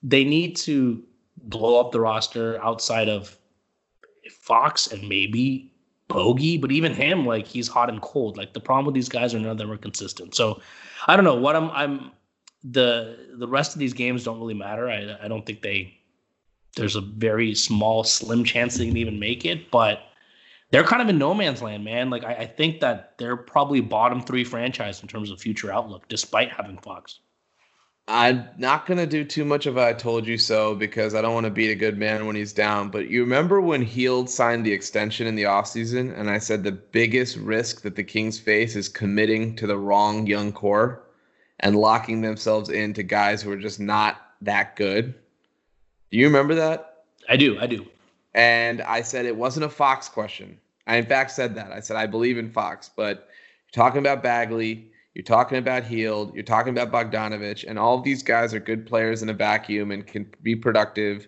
they 0.03 0.23
need 0.23 0.55
to 0.57 1.03
blow 1.37 1.79
up 1.79 1.91
the 1.91 1.99
roster 1.99 2.61
outside 2.63 3.09
of 3.09 3.37
Fox 4.31 4.87
and 4.87 5.07
maybe 5.07 5.71
Bogey, 6.07 6.57
but 6.57 6.71
even 6.71 6.93
him, 6.93 7.25
like 7.25 7.45
he's 7.45 7.67
hot 7.67 7.89
and 7.89 8.01
cold. 8.01 8.37
Like 8.37 8.53
the 8.53 8.59
problem 8.59 8.85
with 8.85 8.95
these 8.95 9.09
guys 9.09 9.33
are 9.33 9.39
none 9.39 9.49
of 9.49 9.57
them 9.57 9.71
are 9.71 9.77
consistent. 9.77 10.35
So 10.35 10.61
I 11.07 11.15
don't 11.15 11.25
know 11.25 11.35
what 11.35 11.55
I'm. 11.55 11.69
I'm 11.71 12.11
the 12.63 13.35
the 13.37 13.47
rest 13.47 13.73
of 13.73 13.79
these 13.79 13.93
games 13.93 14.23
don't 14.23 14.39
really 14.39 14.53
matter. 14.53 14.89
I 14.89 15.17
I 15.21 15.27
don't 15.27 15.45
think 15.45 15.61
they 15.61 15.96
there's 16.77 16.95
a 16.95 17.01
very 17.01 17.53
small, 17.53 18.03
slim 18.03 18.43
chance 18.43 18.77
they 18.77 18.87
can 18.87 18.97
even 18.97 19.19
make 19.19 19.45
it, 19.45 19.69
but 19.71 19.99
they're 20.71 20.83
kind 20.83 21.01
of 21.01 21.09
in 21.09 21.17
no 21.17 21.33
man's 21.33 21.61
land, 21.61 21.83
man. 21.83 22.09
Like 22.09 22.23
I, 22.23 22.33
I 22.33 22.45
think 22.45 22.79
that 22.81 23.17
they're 23.17 23.37
probably 23.37 23.81
bottom 23.81 24.21
three 24.21 24.43
franchise 24.43 25.01
in 25.01 25.07
terms 25.07 25.31
of 25.31 25.39
future 25.39 25.71
outlook, 25.71 26.07
despite 26.07 26.51
having 26.51 26.77
Fox. 26.77 27.19
I'm 28.09 28.47
not 28.57 28.85
gonna 28.85 29.05
do 29.05 29.25
too 29.25 29.43
much 29.43 29.65
of 29.65 29.77
"I 29.77 29.91
told 29.91 30.25
you 30.25 30.37
so" 30.37 30.75
because 30.75 31.13
I 31.13 31.21
don't 31.21 31.33
want 31.33 31.45
to 31.45 31.51
beat 31.51 31.71
a 31.71 31.75
good 31.75 31.97
man 31.97 32.25
when 32.25 32.37
he's 32.37 32.53
down. 32.53 32.89
But 32.89 33.09
you 33.09 33.21
remember 33.21 33.59
when 33.59 33.81
Hield 33.81 34.29
signed 34.29 34.65
the 34.65 34.71
extension 34.71 35.27
in 35.27 35.35
the 35.35 35.43
offseason, 35.43 36.17
and 36.17 36.29
I 36.29 36.37
said 36.37 36.63
the 36.63 36.71
biggest 36.71 37.35
risk 37.35 37.81
that 37.81 37.95
the 37.95 38.03
Kings 38.03 38.39
face 38.39 38.77
is 38.77 38.87
committing 38.87 39.57
to 39.57 39.67
the 39.67 39.77
wrong 39.77 40.25
young 40.25 40.53
core 40.53 41.03
and 41.59 41.75
locking 41.75 42.21
themselves 42.21 42.69
into 42.69 43.03
guys 43.03 43.41
who 43.41 43.51
are 43.51 43.57
just 43.57 43.79
not 43.79 44.21
that 44.41 44.75
good. 44.75 45.15
Do 46.11 46.17
you 46.17 46.25
remember 46.27 46.55
that? 46.55 47.03
I 47.29 47.35
do. 47.35 47.59
I 47.59 47.67
do. 47.67 47.85
And 48.33 48.81
I 48.81 49.01
said 49.01 49.25
it 49.25 49.35
wasn't 49.35 49.65
a 49.65 49.69
Fox 49.69 50.07
question. 50.07 50.57
I, 50.85 50.97
in 50.97 51.05
fact, 51.05 51.31
said 51.31 51.55
that. 51.55 51.71
I 51.71 51.79
said, 51.79 51.97
I 51.97 52.05
believe 52.05 52.37
in 52.37 52.49
Fox, 52.49 52.89
but 52.95 53.27
you're 53.65 53.83
talking 53.83 53.99
about 53.99 54.23
Bagley, 54.23 54.89
you're 55.13 55.23
talking 55.23 55.57
about 55.57 55.83
Hield, 55.83 56.33
you're 56.33 56.43
talking 56.43 56.77
about 56.77 56.91
Bogdanovic, 56.91 57.65
and 57.67 57.77
all 57.77 57.97
of 57.97 58.03
these 58.03 58.23
guys 58.23 58.53
are 58.53 58.59
good 58.59 58.85
players 58.85 59.21
in 59.21 59.29
a 59.29 59.33
vacuum 59.33 59.91
and 59.91 60.07
can 60.07 60.31
be 60.41 60.55
productive. 60.55 61.27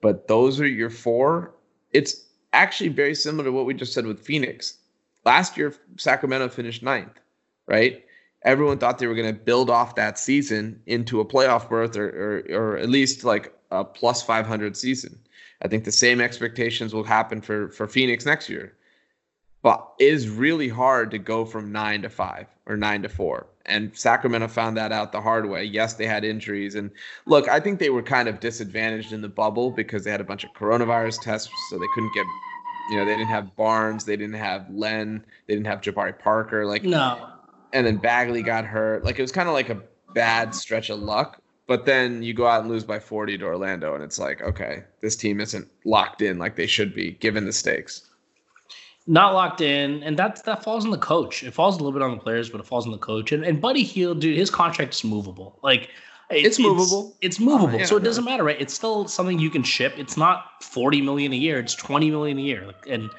But 0.00 0.26
those 0.26 0.60
are 0.60 0.66
your 0.66 0.90
four. 0.90 1.54
It's 1.92 2.24
actually 2.52 2.88
very 2.88 3.14
similar 3.14 3.44
to 3.44 3.52
what 3.52 3.66
we 3.66 3.74
just 3.74 3.92
said 3.92 4.06
with 4.06 4.24
Phoenix. 4.24 4.78
Last 5.24 5.56
year, 5.56 5.74
Sacramento 5.96 6.48
finished 6.48 6.82
ninth, 6.82 7.20
right? 7.68 8.02
everyone 8.46 8.78
thought 8.78 8.98
they 8.98 9.08
were 9.08 9.14
going 9.14 9.34
to 9.34 9.40
build 9.40 9.68
off 9.68 9.96
that 9.96 10.18
season 10.18 10.80
into 10.86 11.20
a 11.20 11.24
playoff 11.24 11.68
berth 11.68 11.96
or, 11.96 12.08
or, 12.08 12.56
or 12.56 12.76
at 12.78 12.88
least 12.88 13.24
like 13.24 13.52
a 13.70 13.84
plus 13.84 14.22
500 14.22 14.76
season. 14.76 15.18
I 15.62 15.68
think 15.68 15.84
the 15.84 15.92
same 15.92 16.20
expectations 16.20 16.94
will 16.94 17.04
happen 17.04 17.40
for, 17.40 17.70
for 17.70 17.86
Phoenix 17.86 18.26
next 18.26 18.48
year. 18.48 18.74
But 19.62 19.86
it 19.98 20.12
is 20.12 20.28
really 20.28 20.68
hard 20.68 21.10
to 21.10 21.18
go 21.18 21.44
from 21.44 21.72
nine 21.72 22.02
to 22.02 22.10
five 22.10 22.46
or 22.66 22.76
nine 22.76 23.02
to 23.02 23.08
four. 23.08 23.46
And 23.64 23.96
Sacramento 23.96 24.48
found 24.48 24.76
that 24.76 24.92
out 24.92 25.10
the 25.10 25.20
hard 25.20 25.48
way. 25.48 25.64
Yes, 25.64 25.94
they 25.94 26.06
had 26.06 26.24
injuries. 26.24 26.76
And 26.76 26.90
look, 27.24 27.48
I 27.48 27.58
think 27.58 27.80
they 27.80 27.90
were 27.90 28.02
kind 28.02 28.28
of 28.28 28.38
disadvantaged 28.38 29.12
in 29.12 29.22
the 29.22 29.28
bubble 29.28 29.72
because 29.72 30.04
they 30.04 30.10
had 30.10 30.20
a 30.20 30.24
bunch 30.24 30.44
of 30.44 30.52
coronavirus 30.52 31.20
tests, 31.22 31.50
so 31.70 31.78
they 31.78 31.86
couldn't 31.94 32.14
get 32.14 32.26
you 32.88 32.96
know, 32.96 33.04
they 33.04 33.16
didn't 33.16 33.28
have 33.28 33.54
Barnes, 33.56 34.04
they 34.04 34.16
didn't 34.16 34.36
have 34.36 34.68
Len, 34.70 35.24
they 35.46 35.54
didn't 35.54 35.66
have 35.66 35.80
Jabari 35.80 36.16
Parker. 36.18 36.66
Like 36.66 36.84
no. 36.84 37.30
And 37.72 37.86
then 37.86 37.96
Bagley 37.96 38.42
got 38.42 38.64
hurt. 38.64 39.04
Like 39.04 39.18
it 39.18 39.22
was 39.22 39.32
kind 39.32 39.48
of 39.48 39.54
like 39.54 39.68
a 39.68 39.82
bad 40.14 40.54
stretch 40.54 40.90
of 40.90 41.00
luck. 41.00 41.40
But 41.66 41.84
then 41.84 42.22
you 42.22 42.32
go 42.32 42.46
out 42.46 42.60
and 42.60 42.70
lose 42.70 42.84
by 42.84 43.00
40 43.00 43.38
to 43.38 43.44
Orlando, 43.44 43.94
and 43.94 44.04
it's 44.04 44.18
like, 44.18 44.40
okay, 44.40 44.84
this 45.00 45.16
team 45.16 45.40
isn't 45.40 45.68
locked 45.84 46.22
in 46.22 46.38
like 46.38 46.54
they 46.54 46.66
should 46.66 46.94
be, 46.94 47.12
given 47.12 47.44
the 47.44 47.52
stakes. 47.52 48.08
Not 49.08 49.34
locked 49.34 49.60
in, 49.60 50.02
and 50.02 50.16
that 50.18 50.44
that 50.44 50.62
falls 50.64 50.84
on 50.84 50.90
the 50.90 50.98
coach. 50.98 51.44
It 51.44 51.52
falls 51.52 51.76
a 51.76 51.78
little 51.78 51.92
bit 51.92 52.02
on 52.02 52.12
the 52.12 52.22
players, 52.22 52.50
but 52.50 52.60
it 52.60 52.66
falls 52.66 52.86
on 52.86 52.92
the 52.92 52.98
coach. 52.98 53.30
And 53.32 53.44
and 53.44 53.60
Buddy 53.60 53.84
Hield, 53.84 54.20
dude, 54.20 54.36
his 54.36 54.50
contract 54.50 54.94
is 54.94 55.04
movable. 55.04 55.58
Like 55.62 55.90
it's, 56.30 56.48
it's 56.48 56.58
movable. 56.58 57.16
It's, 57.20 57.36
it's 57.36 57.40
movable, 57.40 57.76
oh, 57.76 57.78
yeah, 57.78 57.84
so 57.84 57.96
it 57.96 58.02
doesn't 58.02 58.24
matter, 58.24 58.42
right? 58.42 58.60
It's 58.60 58.74
still 58.74 59.06
something 59.06 59.38
you 59.38 59.50
can 59.50 59.62
ship. 59.62 59.94
It's 59.96 60.16
not 60.16 60.62
40 60.62 61.02
million 61.02 61.32
a 61.32 61.36
year. 61.36 61.60
It's 61.60 61.74
20 61.74 62.10
million 62.10 62.38
a 62.38 62.42
year, 62.42 62.72
and 62.88 63.10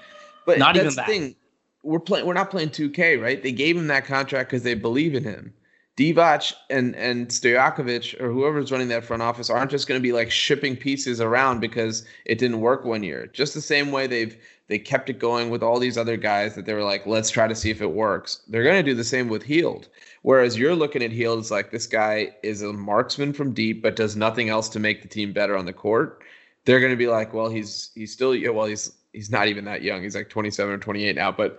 but 0.45 0.59
not 0.59 0.75
even 0.75 0.93
that. 0.95 1.07
Thing. 1.07 1.35
We're 1.83 1.99
playing. 1.99 2.25
We're 2.25 2.33
not 2.33 2.51
playing 2.51 2.69
2K, 2.69 3.21
right? 3.21 3.41
They 3.41 3.53
gave 3.53 3.77
him 3.77 3.87
that 3.87 4.05
contract 4.05 4.49
because 4.49 4.63
they 4.63 4.73
believe 4.73 5.15
in 5.15 5.23
him. 5.23 5.53
Divac 5.97 6.53
and 6.69 6.95
and 6.95 7.27
Stojakovic 7.27 8.21
or 8.21 8.31
whoever's 8.31 8.71
running 8.71 8.87
that 8.89 9.03
front 9.03 9.23
office 9.23 9.49
aren't 9.49 9.71
just 9.71 9.87
going 9.87 9.99
to 9.99 10.03
be 10.03 10.13
like 10.13 10.29
shipping 10.29 10.77
pieces 10.77 11.19
around 11.19 11.59
because 11.59 12.05
it 12.25 12.37
didn't 12.37 12.61
work 12.61 12.85
one 12.85 13.01
year. 13.01 13.27
Just 13.33 13.55
the 13.55 13.61
same 13.61 13.91
way 13.91 14.05
they've 14.05 14.37
they 14.67 14.77
kept 14.77 15.09
it 15.09 15.17
going 15.17 15.49
with 15.49 15.63
all 15.63 15.79
these 15.79 15.97
other 15.97 16.15
guys 16.15 16.53
that 16.53 16.65
they 16.65 16.73
were 16.73 16.83
like, 16.83 17.07
let's 17.07 17.29
try 17.29 17.47
to 17.47 17.55
see 17.55 17.71
if 17.71 17.81
it 17.81 17.91
works. 17.91 18.41
They're 18.47 18.63
going 18.63 18.83
to 18.83 18.91
do 18.91 18.95
the 18.95 19.03
same 19.03 19.29
with 19.29 19.41
Hield. 19.41 19.87
Whereas 20.21 20.57
you're 20.57 20.75
looking 20.75 21.01
at 21.01 21.11
Hield 21.11 21.39
as 21.39 21.51
like 21.51 21.71
this 21.71 21.87
guy 21.87 22.35
is 22.43 22.61
a 22.61 22.73
marksman 22.73 23.33
from 23.33 23.53
deep, 23.53 23.81
but 23.81 23.95
does 23.95 24.15
nothing 24.15 24.49
else 24.49 24.67
to 24.69 24.79
make 24.79 25.01
the 25.01 25.07
team 25.07 25.31
better 25.33 25.57
on 25.57 25.65
the 25.65 25.73
court. 25.73 26.21
They're 26.65 26.81
going 26.81 26.91
to 26.91 26.97
be 26.97 27.07
like, 27.07 27.33
well, 27.33 27.49
he's 27.49 27.91
he's 27.95 28.11
still 28.11 28.35
well, 28.53 28.65
he's 28.65 28.91
he's 29.13 29.31
not 29.31 29.47
even 29.47 29.65
that 29.65 29.81
young. 29.81 30.03
He's 30.03 30.15
like 30.15 30.29
27 30.29 30.71
or 30.71 30.77
28 30.77 31.15
now, 31.15 31.31
but 31.31 31.57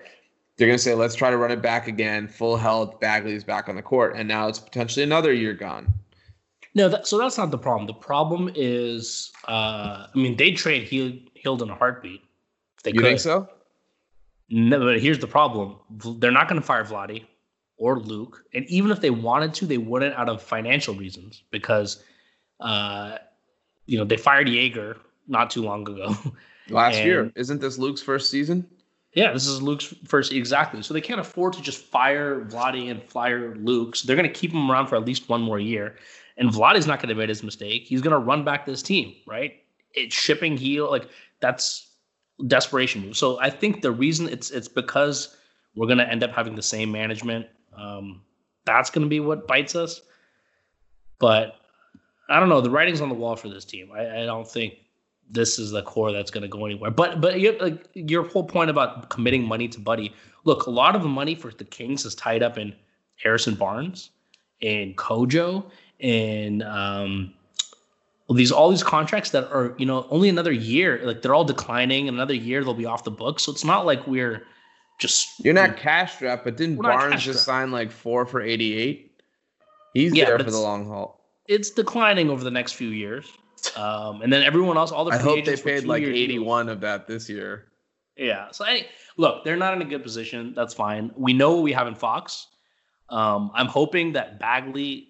they're 0.59 0.67
going 0.67 0.77
to 0.77 0.83
say, 0.83 0.95
let's 0.95 1.15
try 1.15 1.31
to 1.31 1.37
run 1.37 1.53
it 1.53 1.63
back 1.63 1.87
again. 1.87 2.27
Full 2.27 2.57
health. 2.57 2.99
Bagley's 2.99 3.45
back 3.45 3.69
on 3.69 3.77
the 3.77 3.83
court. 3.83 4.17
And 4.17 4.29
now 4.29 4.49
it's 4.49 4.59
potentially 4.59 5.05
another 5.05 5.33
year 5.33 5.55
gone. 5.55 5.93
No, 6.75 6.89
that, 6.89 7.07
so 7.07 7.17
that's 7.17 7.39
not 7.39 7.53
the 7.53 7.59
problem. 7.59 7.87
The 7.87 7.95
problem 7.95 8.51
is, 8.55 9.33
uh, 9.47 10.07
I 10.13 10.19
mean, 10.19 10.37
they 10.37 10.51
trade 10.51 10.85
Hield 10.85 11.63
in 11.63 11.71
a 11.71 11.75
heartbeat. 11.75 12.23
They 12.83 12.91
you 12.91 12.99
could. 12.99 13.07
think 13.07 13.21
so? 13.21 13.49
No, 14.51 14.81
but 14.81 15.01
here's 15.01 15.21
the 15.21 15.29
problem. 15.29 15.77
They're 16.19 16.33
not 16.33 16.49
going 16.49 16.61
to 16.61 16.67
fire 16.67 16.85
Vladdy 16.85 17.25
or 17.77 18.01
Luke. 18.01 18.45
And 18.53 18.67
even 18.67 18.91
if 18.91 19.01
they 19.01 19.11
wanted 19.11 19.55
to, 19.55 19.67
they 19.67 19.79
wouldn't 19.79 20.15
out 20.17 20.29
of 20.29 20.43
financial 20.43 20.95
reasons 20.95 21.45
because, 21.53 22.03
uh, 22.61 23.19
you 23.87 23.97
know, 23.97 24.05
they 24.05 24.17
fired 24.17 24.49
Joerger 24.49 24.97
not 25.29 25.51
too 25.51 25.63
long 25.63 25.83
ago. 25.89 26.17
Last 26.69 26.97
and, 26.97 27.07
year. 27.07 27.33
Isn't 27.37 27.61
this 27.61 27.79
Luke's 27.79 28.03
first 28.03 28.31
season? 28.31 28.69
Yeah, 29.19 29.33
this 29.33 29.49
is 29.49 29.61
Luke's 29.61 29.93
first 30.05 30.33
exactly. 30.33 30.81
So 30.81 30.95
they 30.95 31.01
can't 31.01 31.19
afford 31.19 31.53
to 31.55 31.61
just 31.61 31.85
fire 31.85 32.45
Vladdy 32.45 32.89
and 32.89 33.03
fire 33.03 33.57
Luke. 33.57 33.97
So 33.97 34.07
they're 34.07 34.15
going 34.15 34.33
to 34.33 34.33
keep 34.33 34.53
him 34.53 34.71
around 34.71 34.87
for 34.87 34.95
at 34.95 35.05
least 35.05 35.29
one 35.29 35.41
more 35.41 35.59
year. 35.59 35.97
And 36.37 36.51
Vladdy's 36.51 36.87
not 36.87 37.03
going 37.03 37.09
to 37.09 37.17
make 37.17 37.29
his 37.29 37.43
mistake. 37.43 37.83
He's 37.85 38.01
going 38.01 38.13
to 38.13 38.25
run 38.25 38.45
back 38.45 38.65
this 38.65 38.81
team, 38.81 39.17
right? 39.27 39.55
It's 39.93 40.15
shipping 40.15 40.57
Hield 40.57 40.93
like 40.93 41.09
that's 41.41 41.89
desperation 42.47 43.03
move. 43.03 43.17
So 43.17 43.41
I 43.41 43.51
think 43.51 43.83
the 43.83 43.91
reason 43.91 44.29
it's 44.29 44.53
it's 44.53 44.69
because 44.69 45.37
we're 45.75 45.89
going 45.89 45.99
to 45.99 46.09
end 46.09 46.23
up 46.23 46.31
having 46.31 46.55
the 46.55 46.63
same 46.63 46.93
management. 46.93 47.47
Um, 47.77 48.23
that's 48.67 48.89
going 48.89 49.05
to 49.05 49.11
be 49.11 49.19
what 49.19 49.49
bites 49.49 49.75
us. 49.75 50.01
But 51.19 51.57
I 52.29 52.39
don't 52.39 52.49
know. 52.49 52.61
The 52.61 52.71
writing's 52.71 53.01
on 53.01 53.09
the 53.09 53.17
wall 53.17 53.35
for 53.35 53.49
this 53.49 53.65
team. 53.65 53.91
I, 53.93 54.23
I 54.23 54.27
don't 54.27 54.49
think 54.49 54.75
this 55.31 55.59
is 55.59 55.71
the 55.71 55.83
core 55.83 56.13
that's 56.13 56.31
going 56.31 56.43
to 56.43 56.49
go 56.49 56.65
anywhere. 56.65 56.91
But 56.91 57.21
but 57.21 57.41
you, 57.41 57.57
like 57.59 57.87
your 57.95 58.25
whole 58.25 58.45
point 58.45 58.71
about 58.71 59.11
committing 59.11 59.45
money 59.45 59.69
to 59.69 59.81
Buddy. 59.81 60.15
Look, 60.45 60.67
a 60.67 60.71
lot 60.71 60.97
of 60.97 61.03
the 61.03 61.09
money 61.09 61.35
for 61.35 61.51
the 61.51 61.65
Kings 61.65 62.05
is 62.05 62.15
tied 62.15 62.43
up 62.43 62.57
in 62.57 62.75
Harrison 63.17 63.55
Barnes 63.55 64.11
and 64.63 64.97
Kojo 64.97 65.71
and 66.01 66.63
um, 66.63 67.35
these 68.31 68.53
all 68.53 68.71
these 68.71 68.83
contracts 68.83 69.31
that 69.31 69.51
are 69.51 69.75
you 69.79 69.87
know 69.87 70.07
only 70.11 70.29
another 70.29 70.53
year. 70.53 71.01
Like 71.03 71.23
they're 71.23 71.35
all 71.35 71.45
declining. 71.45 72.09
Another 72.09 72.35
year 72.35 72.63
they'll 72.63 72.75
be 72.75 72.87
off 72.87 73.05
the 73.05 73.11
book. 73.11 73.41
So 73.41 73.51
it's 73.53 73.65
not 73.65 73.87
like 73.87 74.07
we're 74.07 74.45
just 74.99 75.45
you're 75.45 75.55
not 75.55 75.77
cash 75.77 76.15
strapped. 76.15 76.45
But 76.45 76.57
didn't 76.57 76.77
Barnes 76.77 77.23
just 77.23 77.45
sign 77.45 77.71
like 77.71 77.91
four 77.91 78.27
for 78.27 78.41
eighty 78.41 78.77
eight? 78.77 79.23
He's 79.95 80.15
yeah, 80.15 80.27
there 80.27 80.39
for 80.39 80.51
the 80.51 80.59
long 80.59 80.87
haul. 80.87 81.21
It's 81.47 81.71
declining 81.71 82.29
over 82.29 82.45
the 82.45 82.51
next 82.51 82.73
few 82.73 82.91
years. 82.91 83.27
Um, 83.77 84.23
and 84.23 84.33
then 84.33 84.43
everyone 84.43 84.77
else, 84.77 84.93
all 84.93 85.05
the 85.05 85.13
I 85.13 85.19
hope 85.19 85.45
they 85.45 85.57
paid 85.57 85.85
like 85.85 86.03
81 86.03 86.67
deals. 86.67 86.75
of 86.75 86.81
that 86.83 87.07
this 87.07 87.29
year. 87.29 87.67
Yeah. 88.17 88.51
So 88.51 88.65
hey, 88.65 88.89
look, 89.17 89.45
they're 89.45 89.57
not 89.57 89.75
in 89.75 89.83
a 89.83 89.85
good 89.85 90.03
position. 90.03 90.53
That's 90.55 90.75
fine. 90.75 91.13
We 91.17 91.33
know 91.33 91.55
what 91.55 91.63
we 91.63 91.73
have 91.73 91.87
in 91.87 91.95
Fox. 91.95 92.49
Um, 93.09 93.51
I'm 93.55 93.67
hoping 93.67 94.13
that 94.13 94.39
Bagley. 94.39 95.09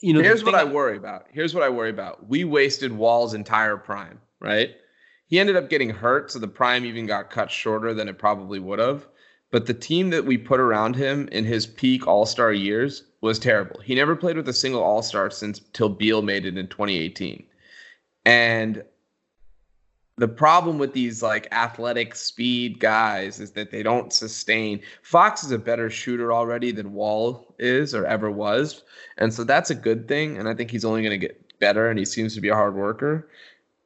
You 0.00 0.14
know, 0.14 0.22
here's 0.22 0.44
what 0.44 0.54
I 0.54 0.64
worry 0.64 0.96
about. 0.96 1.26
Here's 1.30 1.54
what 1.54 1.62
I 1.62 1.68
worry 1.68 1.90
about. 1.90 2.26
We 2.28 2.44
wasted 2.44 2.92
Wall's 2.92 3.34
entire 3.34 3.76
prime, 3.76 4.18
right? 4.40 4.70
He 5.26 5.38
ended 5.38 5.56
up 5.56 5.68
getting 5.68 5.90
hurt, 5.90 6.30
so 6.30 6.38
the 6.38 6.48
prime 6.48 6.84
even 6.84 7.06
got 7.06 7.30
cut 7.30 7.50
shorter 7.50 7.92
than 7.92 8.08
it 8.08 8.18
probably 8.18 8.58
would 8.58 8.78
have. 8.78 9.06
But 9.50 9.66
the 9.66 9.74
team 9.74 10.10
that 10.10 10.24
we 10.24 10.38
put 10.38 10.58
around 10.58 10.96
him 10.96 11.28
in 11.32 11.44
his 11.44 11.66
peak 11.66 12.06
All 12.06 12.24
Star 12.24 12.52
years 12.52 13.04
was 13.20 13.38
terrible. 13.38 13.80
He 13.80 13.94
never 13.94 14.16
played 14.16 14.36
with 14.36 14.48
a 14.48 14.52
single 14.52 14.82
All 14.82 15.02
Star 15.02 15.30
since 15.30 15.60
till 15.72 15.88
Beal 15.88 16.22
made 16.22 16.46
it 16.46 16.56
in 16.56 16.68
2018. 16.68 17.44
And 18.24 18.82
the 20.16 20.28
problem 20.28 20.78
with 20.78 20.92
these 20.92 21.22
like 21.22 21.48
athletic 21.50 22.14
speed 22.14 22.78
guys 22.78 23.40
is 23.40 23.52
that 23.52 23.70
they 23.70 23.82
don't 23.82 24.12
sustain. 24.12 24.80
Fox 25.02 25.42
is 25.42 25.50
a 25.50 25.58
better 25.58 25.88
shooter 25.88 26.32
already 26.32 26.72
than 26.72 26.92
Wall 26.92 27.54
is 27.58 27.94
or 27.94 28.06
ever 28.06 28.30
was. 28.30 28.82
And 29.16 29.32
so 29.32 29.44
that's 29.44 29.70
a 29.70 29.74
good 29.74 30.08
thing. 30.08 30.36
And 30.36 30.48
I 30.48 30.54
think 30.54 30.70
he's 30.70 30.84
only 30.84 31.02
going 31.02 31.18
to 31.18 31.26
get 31.26 31.58
better 31.58 31.88
and 31.88 31.98
he 31.98 32.04
seems 32.04 32.34
to 32.34 32.40
be 32.40 32.48
a 32.48 32.54
hard 32.54 32.74
worker. 32.74 33.30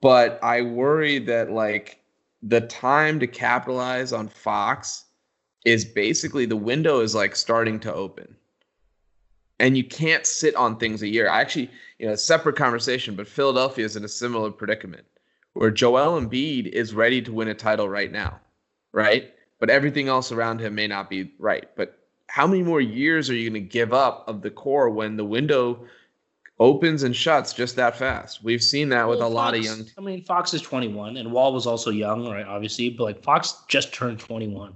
But 0.00 0.38
I 0.42 0.62
worry 0.62 1.18
that 1.20 1.52
like 1.52 2.00
the 2.42 2.62
time 2.62 3.20
to 3.20 3.26
capitalize 3.26 4.12
on 4.12 4.28
Fox 4.28 5.04
is 5.64 5.84
basically 5.84 6.46
the 6.46 6.56
window 6.56 7.00
is 7.00 7.14
like 7.14 7.36
starting 7.36 7.80
to 7.80 7.94
open 7.94 8.36
and 9.60 9.76
you 9.76 9.84
can't 9.84 10.26
sit 10.26 10.54
on 10.56 10.76
things 10.76 11.02
a 11.02 11.08
year. 11.08 11.28
I 11.28 11.40
actually, 11.40 11.70
you 11.98 12.06
know, 12.06 12.14
separate 12.14 12.56
conversation, 12.56 13.14
but 13.14 13.28
Philadelphia 13.28 13.84
is 13.84 13.96
in 13.96 14.04
a 14.04 14.08
similar 14.08 14.50
predicament 14.50 15.04
where 15.52 15.70
Joel 15.70 16.20
Embiid 16.20 16.66
is 16.66 16.94
ready 16.94 17.22
to 17.22 17.32
win 17.32 17.48
a 17.48 17.54
title 17.54 17.88
right 17.88 18.10
now, 18.10 18.40
right? 18.92 19.32
But 19.60 19.70
everything 19.70 20.08
else 20.08 20.32
around 20.32 20.60
him 20.60 20.74
may 20.74 20.88
not 20.88 21.08
be 21.08 21.32
right. 21.38 21.68
But 21.76 21.98
how 22.26 22.46
many 22.46 22.62
more 22.62 22.80
years 22.80 23.30
are 23.30 23.34
you 23.34 23.48
going 23.48 23.62
to 23.62 23.68
give 23.68 23.92
up 23.92 24.24
of 24.26 24.42
the 24.42 24.50
core 24.50 24.90
when 24.90 25.16
the 25.16 25.24
window 25.24 25.86
opens 26.58 27.04
and 27.04 27.14
shuts 27.14 27.52
just 27.52 27.76
that 27.76 27.96
fast? 27.96 28.42
We've 28.42 28.62
seen 28.62 28.88
that 28.88 29.08
with 29.08 29.20
well, 29.20 29.28
a 29.28 29.30
Fox, 29.30 29.34
lot 29.36 29.54
of 29.56 29.64
young. 29.64 29.86
I 29.96 30.00
mean, 30.00 30.24
Fox 30.24 30.52
is 30.52 30.62
21, 30.62 31.16
and 31.16 31.30
Wall 31.30 31.52
was 31.52 31.66
also 31.66 31.90
young, 31.90 32.28
right? 32.28 32.46
Obviously, 32.46 32.90
but 32.90 33.04
like 33.04 33.22
Fox 33.22 33.62
just 33.68 33.94
turned 33.94 34.18
21. 34.18 34.74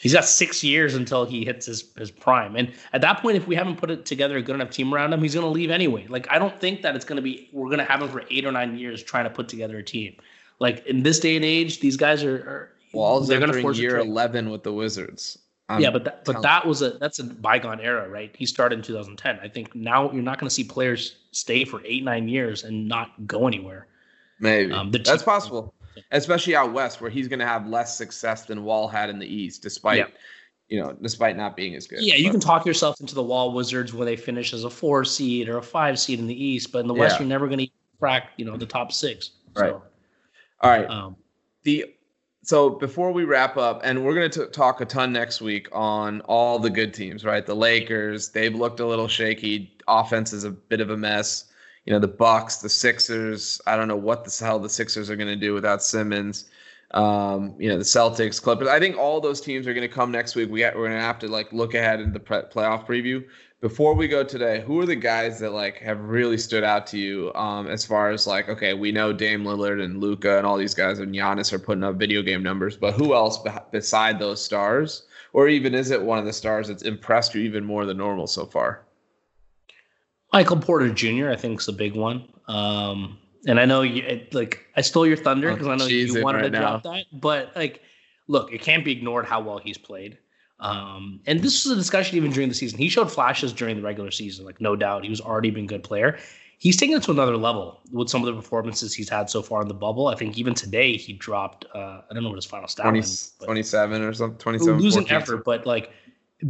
He's 0.00 0.12
got 0.12 0.24
six 0.24 0.62
years 0.62 0.94
until 0.94 1.24
he 1.24 1.44
hits 1.44 1.66
his, 1.66 1.84
his 1.96 2.10
prime. 2.10 2.54
And 2.54 2.72
at 2.92 3.00
that 3.00 3.20
point, 3.20 3.36
if 3.36 3.48
we 3.48 3.56
haven't 3.56 3.76
put 3.76 3.90
it 3.90 4.06
together 4.06 4.36
a 4.36 4.42
good 4.42 4.54
enough 4.54 4.70
team 4.70 4.94
around 4.94 5.12
him, 5.12 5.20
he's 5.20 5.34
going 5.34 5.44
to 5.44 5.50
leave 5.50 5.70
anyway. 5.70 6.06
Like, 6.08 6.30
I 6.30 6.38
don't 6.38 6.58
think 6.60 6.82
that 6.82 6.94
it's 6.94 7.04
going 7.04 7.16
to 7.16 7.22
be, 7.22 7.48
we're 7.52 7.66
going 7.66 7.78
to 7.78 7.84
have 7.84 8.00
him 8.00 8.08
for 8.08 8.22
eight 8.30 8.44
or 8.44 8.52
nine 8.52 8.78
years 8.78 9.02
trying 9.02 9.24
to 9.24 9.30
put 9.30 9.48
together 9.48 9.78
a 9.78 9.82
team. 9.82 10.14
Like, 10.60 10.86
in 10.86 11.02
this 11.02 11.18
day 11.18 11.34
and 11.34 11.44
age, 11.44 11.80
these 11.80 11.96
guys 11.96 12.22
are, 12.22 12.36
are 12.36 12.72
Wall's 12.92 13.26
they're 13.26 13.40
going 13.40 13.52
to 13.52 13.60
force 13.60 13.78
year 13.78 13.98
11 13.98 14.50
with 14.50 14.62
the 14.62 14.72
Wizards. 14.72 15.38
I'm 15.68 15.82
yeah, 15.82 15.90
but 15.90 16.04
that, 16.04 16.24
but 16.24 16.40
that 16.40 16.66
was 16.66 16.80
a 16.80 16.92
that's 16.92 17.18
a 17.18 17.24
bygone 17.24 17.78
era, 17.78 18.08
right? 18.08 18.34
He 18.34 18.46
started 18.46 18.76
in 18.76 18.82
2010. 18.82 19.38
I 19.42 19.48
think 19.48 19.74
now 19.74 20.10
you're 20.10 20.22
not 20.22 20.38
going 20.38 20.48
to 20.48 20.54
see 20.54 20.64
players 20.64 21.16
stay 21.32 21.66
for 21.66 21.82
eight 21.84 22.02
nine 22.04 22.26
years 22.26 22.64
and 22.64 22.88
not 22.88 23.26
go 23.26 23.46
anywhere. 23.46 23.86
Maybe 24.40 24.72
um, 24.72 24.90
that's 24.90 25.22
possible 25.22 25.74
especially 26.10 26.56
out 26.56 26.72
west 26.72 27.00
where 27.00 27.10
he's 27.10 27.28
going 27.28 27.38
to 27.38 27.46
have 27.46 27.66
less 27.66 27.96
success 27.96 28.44
than 28.44 28.64
Wall 28.64 28.88
had 28.88 29.10
in 29.10 29.18
the 29.18 29.26
East, 29.26 29.62
despite. 29.62 29.98
Yeah. 29.98 30.06
You 30.70 30.82
know, 30.82 30.94
despite 31.00 31.34
not 31.34 31.56
being 31.56 31.74
as 31.76 31.86
good. 31.86 32.02
Yeah, 32.02 32.16
you 32.16 32.30
can 32.30 32.40
talk 32.40 32.66
yourself 32.66 33.00
into 33.00 33.14
the 33.14 33.22
Wall 33.22 33.54
Wizards 33.54 33.94
when 33.94 34.04
they 34.04 34.16
finish 34.16 34.52
as 34.52 34.64
a 34.64 34.70
four 34.70 35.02
seed 35.02 35.48
or 35.48 35.56
a 35.56 35.62
five 35.62 35.98
seed 35.98 36.18
in 36.18 36.26
the 36.26 36.44
East, 36.44 36.72
but 36.72 36.80
in 36.80 36.86
the 36.86 36.92
West, 36.92 37.14
yeah. 37.14 37.20
you're 37.20 37.28
never 37.28 37.46
going 37.46 37.60
to 37.60 37.68
crack, 37.98 38.32
you 38.36 38.44
know, 38.44 38.54
the 38.54 38.66
top 38.66 38.92
six. 38.92 39.30
Right. 39.56 39.70
So, 39.70 39.82
All 40.60 40.70
right. 40.70 40.84
Um, 40.90 41.16
the 41.62 41.86
so 42.48 42.70
before 42.70 43.12
we 43.12 43.24
wrap 43.24 43.58
up, 43.58 43.82
and 43.84 44.04
we're 44.04 44.14
going 44.14 44.30
to 44.30 44.46
talk 44.46 44.80
a 44.80 44.86
ton 44.86 45.12
next 45.12 45.42
week 45.42 45.68
on 45.70 46.22
all 46.22 46.58
the 46.58 46.70
good 46.70 46.94
teams, 46.94 47.22
right? 47.22 47.44
The 47.44 47.54
Lakers, 47.54 48.30
they've 48.30 48.54
looked 48.54 48.80
a 48.80 48.86
little 48.86 49.06
shaky. 49.08 49.76
Offense 49.86 50.32
is 50.32 50.44
a 50.44 50.50
bit 50.50 50.80
of 50.80 50.88
a 50.88 50.96
mess. 50.96 51.44
You 51.88 51.94
know, 51.94 52.00
the 52.00 52.06
Bucks, 52.06 52.58
the 52.58 52.68
Sixers. 52.68 53.62
I 53.66 53.74
don't 53.74 53.88
know 53.88 53.96
what 53.96 54.22
the 54.22 54.44
hell 54.44 54.58
the 54.58 54.68
Sixers 54.68 55.08
are 55.08 55.16
going 55.16 55.30
to 55.30 55.36
do 55.36 55.54
without 55.54 55.82
Simmons. 55.82 56.44
Um, 56.90 57.54
you 57.58 57.70
know, 57.70 57.78
the 57.78 57.82
Celtics, 57.82 58.42
Clippers. 58.42 58.68
I 58.68 58.78
think 58.78 58.98
all 58.98 59.22
those 59.22 59.40
teams 59.40 59.66
are 59.66 59.72
going 59.72 59.88
to 59.88 59.94
come 59.94 60.12
next 60.12 60.34
week. 60.34 60.50
We 60.50 60.60
got, 60.60 60.76
we're 60.76 60.88
going 60.88 60.98
to 60.98 61.02
have 61.02 61.18
to 61.20 61.28
like 61.28 61.50
look 61.50 61.72
ahead 61.72 62.00
in 62.00 62.12
the 62.12 62.20
pre- 62.20 62.42
playoff 62.42 62.86
preview 62.86 63.24
before 63.62 63.94
we 63.94 64.06
go 64.06 64.22
today, 64.22 64.60
who 64.60 64.78
are 64.82 64.84
the 64.84 64.96
guys 64.96 65.40
that 65.40 65.52
like 65.52 65.78
have 65.78 65.98
really 66.00 66.36
stood 66.36 66.62
out 66.62 66.86
to 66.88 66.98
you 66.98 67.32
um, 67.34 67.68
as 67.68 67.86
far 67.86 68.10
as 68.10 68.26
like, 68.26 68.50
okay, 68.50 68.74
we 68.74 68.92
know 68.92 69.14
Dame 69.14 69.44
Lillard 69.44 69.82
and 69.82 69.98
Luka 69.98 70.36
and 70.36 70.46
all 70.46 70.58
these 70.58 70.74
guys 70.74 70.98
and 70.98 71.14
Giannis 71.14 71.54
are 71.54 71.58
putting 71.58 71.84
up 71.84 71.96
video 71.96 72.20
game 72.20 72.42
numbers, 72.42 72.76
but 72.76 72.92
who 72.92 73.14
else 73.14 73.38
be- 73.38 73.50
beside 73.72 74.18
those 74.18 74.44
stars, 74.44 75.06
or 75.32 75.48
even 75.48 75.74
is 75.74 75.90
it 75.90 76.02
one 76.02 76.18
of 76.18 76.26
the 76.26 76.34
stars 76.34 76.68
that's 76.68 76.82
impressed 76.82 77.34
you 77.34 77.40
even 77.40 77.64
more 77.64 77.86
than 77.86 77.96
normal 77.96 78.26
so 78.26 78.44
far? 78.44 78.84
Michael 80.32 80.58
Porter 80.58 80.92
Jr. 80.92 81.30
I 81.30 81.36
think 81.36 81.60
is 81.60 81.68
a 81.68 81.72
big 81.72 81.94
one. 81.94 82.28
Um, 82.46 83.18
and 83.46 83.60
I 83.60 83.64
know 83.64 83.82
you 83.82 84.02
it, 84.02 84.34
like 84.34 84.66
I 84.76 84.80
stole 84.80 85.06
your 85.06 85.16
thunder 85.16 85.52
because 85.52 85.66
oh, 85.66 85.72
I 85.72 85.76
know 85.76 85.86
you 85.86 86.22
wanted 86.22 86.38
right 86.38 86.44
to 86.44 86.50
now. 86.50 86.60
drop 86.60 86.82
that, 86.84 87.04
but 87.12 87.52
like, 87.54 87.82
look, 88.26 88.52
it 88.52 88.60
can't 88.60 88.84
be 88.84 88.92
ignored 88.92 89.26
how 89.26 89.40
well 89.40 89.58
he's 89.58 89.78
played. 89.78 90.18
Um, 90.60 91.20
and 91.26 91.40
this 91.40 91.64
was 91.64 91.72
a 91.72 91.76
discussion 91.76 92.16
even 92.16 92.32
during 92.32 92.48
the 92.48 92.54
season. 92.54 92.78
He 92.78 92.88
showed 92.88 93.12
flashes 93.12 93.52
during 93.52 93.76
the 93.76 93.82
regular 93.82 94.10
season, 94.10 94.44
like 94.44 94.60
no 94.60 94.74
doubt. 94.74 95.04
He 95.04 95.10
was 95.10 95.20
already 95.20 95.50
been 95.50 95.64
a 95.64 95.68
good 95.68 95.84
player. 95.84 96.18
He's 96.58 96.76
taken 96.76 96.96
it 96.96 97.04
to 97.04 97.12
another 97.12 97.36
level 97.36 97.80
with 97.92 98.08
some 98.08 98.20
of 98.22 98.26
the 98.26 98.34
performances 98.34 98.92
he's 98.92 99.08
had 99.08 99.30
so 99.30 99.42
far 99.42 99.62
in 99.62 99.68
the 99.68 99.74
bubble. 99.74 100.08
I 100.08 100.16
think 100.16 100.36
even 100.36 100.54
today 100.54 100.96
he 100.96 101.12
dropped. 101.12 101.64
Uh, 101.72 102.00
I 102.10 102.14
don't 102.14 102.24
know 102.24 102.30
what 102.30 102.36
his 102.36 102.44
final 102.44 102.66
stat 102.66 102.84
20, 102.84 102.98
was. 102.98 103.32
Twenty-seven 103.44 104.02
or 104.02 104.12
something. 104.12 104.38
Twenty-seven. 104.38 104.80
Losing 104.80 105.02
14. 105.02 105.16
effort, 105.16 105.44
but 105.44 105.64
like 105.64 105.92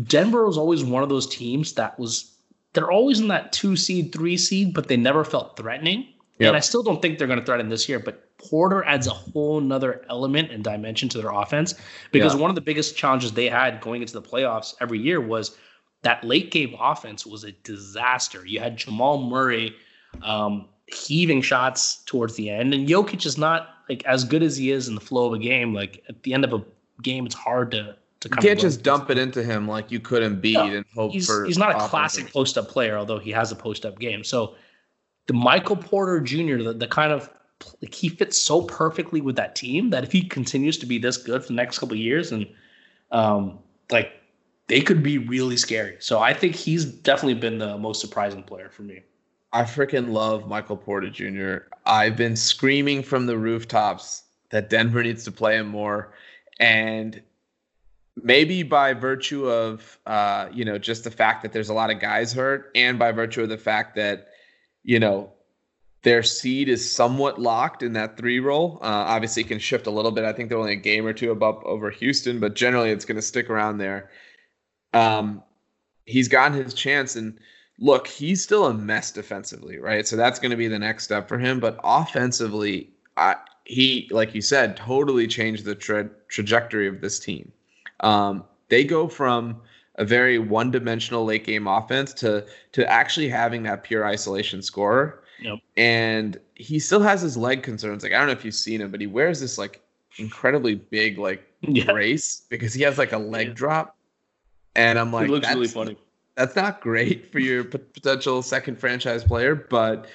Denver 0.04 0.46
was 0.46 0.56
always 0.56 0.82
one 0.82 1.02
of 1.02 1.10
those 1.10 1.26
teams 1.26 1.74
that 1.74 1.98
was. 1.98 2.34
They're 2.78 2.92
always 2.92 3.18
in 3.18 3.26
that 3.26 3.50
two 3.50 3.74
seed, 3.74 4.12
three 4.12 4.36
seed, 4.36 4.72
but 4.72 4.86
they 4.86 4.96
never 4.96 5.24
felt 5.24 5.56
threatening. 5.56 6.06
Yep. 6.38 6.46
And 6.46 6.56
I 6.56 6.60
still 6.60 6.84
don't 6.84 7.02
think 7.02 7.18
they're 7.18 7.26
going 7.26 7.40
to 7.40 7.44
threaten 7.44 7.68
this 7.68 7.88
year, 7.88 7.98
but 7.98 8.38
Porter 8.38 8.84
adds 8.84 9.08
a 9.08 9.10
whole 9.10 9.60
nother 9.60 10.06
element 10.08 10.52
and 10.52 10.62
dimension 10.62 11.08
to 11.08 11.18
their 11.18 11.32
offense 11.32 11.74
because 12.12 12.34
yeah. 12.34 12.40
one 12.40 12.50
of 12.50 12.54
the 12.54 12.60
biggest 12.60 12.96
challenges 12.96 13.32
they 13.32 13.48
had 13.48 13.80
going 13.80 14.00
into 14.00 14.12
the 14.12 14.22
playoffs 14.22 14.76
every 14.80 15.00
year 15.00 15.20
was 15.20 15.56
that 16.02 16.22
late 16.22 16.52
game 16.52 16.76
offense 16.78 17.26
was 17.26 17.42
a 17.42 17.50
disaster. 17.50 18.46
You 18.46 18.60
had 18.60 18.76
Jamal 18.76 19.28
Murray 19.28 19.74
um, 20.22 20.68
heaving 20.86 21.42
shots 21.42 22.04
towards 22.04 22.36
the 22.36 22.48
end, 22.48 22.74
and 22.74 22.88
Jokic 22.88 23.26
is 23.26 23.36
not 23.36 23.70
like 23.88 24.04
as 24.04 24.22
good 24.22 24.44
as 24.44 24.56
he 24.56 24.70
is 24.70 24.86
in 24.86 24.94
the 24.94 25.00
flow 25.00 25.26
of 25.26 25.32
a 25.32 25.38
game. 25.42 25.74
Like 25.74 26.04
at 26.08 26.22
the 26.22 26.32
end 26.32 26.44
of 26.44 26.52
a 26.52 26.64
game, 27.02 27.26
it's 27.26 27.34
hard 27.34 27.72
to 27.72 27.96
to 28.20 28.28
you 28.28 28.36
can't 28.36 28.58
just 28.58 28.82
dump 28.82 29.10
it 29.10 29.18
into 29.18 29.42
him 29.42 29.68
like 29.68 29.90
you 29.90 30.00
could 30.00 30.22
Embiid 30.22 30.54
no, 30.54 30.64
and 30.66 30.84
hope 30.94 31.12
he's, 31.12 31.26
for. 31.26 31.44
He's 31.44 31.58
not 31.58 31.76
a 31.76 31.88
classic 31.88 32.32
post 32.32 32.58
up 32.58 32.68
player, 32.68 32.96
although 32.96 33.18
he 33.18 33.30
has 33.30 33.52
a 33.52 33.56
post 33.56 33.86
up 33.86 33.98
game. 33.98 34.24
So 34.24 34.54
the 35.26 35.34
Michael 35.34 35.76
Porter 35.76 36.20
Jr., 36.20 36.62
the, 36.62 36.74
the 36.74 36.88
kind 36.88 37.12
of 37.12 37.30
like 37.82 37.94
he 37.94 38.08
fits 38.08 38.40
so 38.40 38.62
perfectly 38.62 39.20
with 39.20 39.36
that 39.36 39.54
team 39.54 39.90
that 39.90 40.04
if 40.04 40.12
he 40.12 40.22
continues 40.22 40.78
to 40.78 40.86
be 40.86 40.98
this 40.98 41.16
good 41.16 41.42
for 41.42 41.48
the 41.48 41.54
next 41.54 41.78
couple 41.78 41.96
years 41.96 42.30
and 42.30 42.46
um 43.10 43.58
like 43.90 44.12
they 44.68 44.80
could 44.80 45.02
be 45.02 45.18
really 45.18 45.56
scary. 45.56 45.96
So 45.98 46.20
I 46.20 46.34
think 46.34 46.54
he's 46.54 46.84
definitely 46.84 47.34
been 47.34 47.58
the 47.58 47.78
most 47.78 48.00
surprising 48.00 48.42
player 48.42 48.68
for 48.68 48.82
me. 48.82 49.02
I 49.52 49.62
freaking 49.62 50.10
love 50.10 50.46
Michael 50.46 50.76
Porter 50.76 51.08
Jr. 51.08 51.68
I've 51.86 52.16
been 52.16 52.36
screaming 52.36 53.02
from 53.02 53.26
the 53.26 53.38
rooftops 53.38 54.24
that 54.50 54.68
Denver 54.68 55.02
needs 55.02 55.24
to 55.24 55.32
play 55.32 55.56
him 55.56 55.68
more 55.68 56.12
and 56.60 57.22
maybe 58.22 58.62
by 58.62 58.92
virtue 58.92 59.48
of 59.48 59.98
uh, 60.06 60.48
you 60.52 60.64
know 60.64 60.78
just 60.78 61.04
the 61.04 61.10
fact 61.10 61.42
that 61.42 61.52
there's 61.52 61.68
a 61.68 61.74
lot 61.74 61.90
of 61.90 62.00
guys 62.00 62.32
hurt 62.32 62.70
and 62.74 62.98
by 62.98 63.12
virtue 63.12 63.42
of 63.42 63.48
the 63.48 63.58
fact 63.58 63.96
that 63.96 64.28
you 64.82 64.98
know 64.98 65.32
their 66.02 66.22
seed 66.22 66.68
is 66.68 66.90
somewhat 66.90 67.40
locked 67.40 67.82
in 67.82 67.92
that 67.94 68.16
three 68.16 68.40
role. 68.40 68.78
Uh, 68.82 68.86
obviously, 68.86 69.42
can 69.44 69.58
shift 69.58 69.86
a 69.86 69.90
little 69.90 70.12
bit. 70.12 70.24
I 70.24 70.32
think 70.32 70.48
they're 70.48 70.58
only 70.58 70.72
a 70.72 70.76
game 70.76 71.06
or 71.06 71.12
two 71.12 71.30
above 71.30 71.62
over 71.64 71.90
Houston, 71.90 72.38
but 72.40 72.54
generally, 72.54 72.90
it's 72.90 73.04
going 73.04 73.16
to 73.16 73.22
stick 73.22 73.50
around 73.50 73.78
there. 73.78 74.10
Um, 74.94 75.42
he's 76.06 76.28
gotten 76.28 76.56
his 76.56 76.72
chance, 76.72 77.16
and 77.16 77.38
look, 77.78 78.06
he's 78.06 78.42
still 78.42 78.66
a 78.66 78.74
mess 78.74 79.10
defensively, 79.10 79.78
right? 79.78 80.06
So 80.06 80.16
that's 80.16 80.38
going 80.38 80.50
to 80.50 80.56
be 80.56 80.68
the 80.68 80.78
next 80.78 81.04
step 81.04 81.28
for 81.28 81.38
him. 81.38 81.58
But 81.58 81.80
offensively, 81.82 82.90
I, 83.16 83.36
he, 83.64 84.08
like 84.12 84.34
you 84.34 84.40
said, 84.40 84.76
totally 84.76 85.26
changed 85.26 85.64
the 85.64 85.74
tra- 85.74 86.10
trajectory 86.28 86.88
of 86.88 87.00
this 87.00 87.18
team. 87.18 87.52
Um, 88.00 88.44
they 88.68 88.84
go 88.84 89.08
from 89.08 89.60
a 89.96 90.04
very 90.04 90.38
one-dimensional 90.38 91.24
late 91.24 91.44
game 91.44 91.66
offense 91.66 92.12
to 92.14 92.46
to 92.72 92.88
actually 92.88 93.28
having 93.28 93.64
that 93.64 93.82
pure 93.82 94.06
isolation 94.06 94.62
scorer 94.62 95.22
Yep. 95.40 95.58
And 95.76 96.40
he 96.54 96.78
still 96.78 97.00
has 97.00 97.22
his 97.22 97.36
leg 97.36 97.62
concerns. 97.62 98.02
Like 98.02 98.12
I 98.12 98.18
don't 98.18 98.26
know 98.26 98.32
if 98.32 98.44
you've 98.44 98.54
seen 98.54 98.80
him, 98.80 98.90
but 98.90 99.00
he 99.00 99.06
wears 99.06 99.40
this 99.40 99.58
like 99.58 99.82
incredibly 100.18 100.74
big 100.74 101.18
like 101.18 101.46
yeah. 101.60 101.84
brace 101.84 102.42
because 102.48 102.74
he 102.74 102.82
has 102.82 102.98
like 102.98 103.12
a 103.12 103.18
leg 103.18 103.48
yeah. 103.48 103.54
drop. 103.54 103.96
And 104.74 104.98
I'm 104.98 105.12
like, 105.12 105.28
it 105.28 105.30
looks 105.30 105.48
really 105.48 105.68
funny. 105.68 105.96
That's 106.36 106.54
not 106.54 106.80
great 106.80 107.32
for 107.32 107.40
your 107.40 107.64
p- 107.64 107.78
potential 107.78 108.42
second 108.42 108.78
franchise 108.78 109.24
player, 109.24 109.56
but 109.56 110.06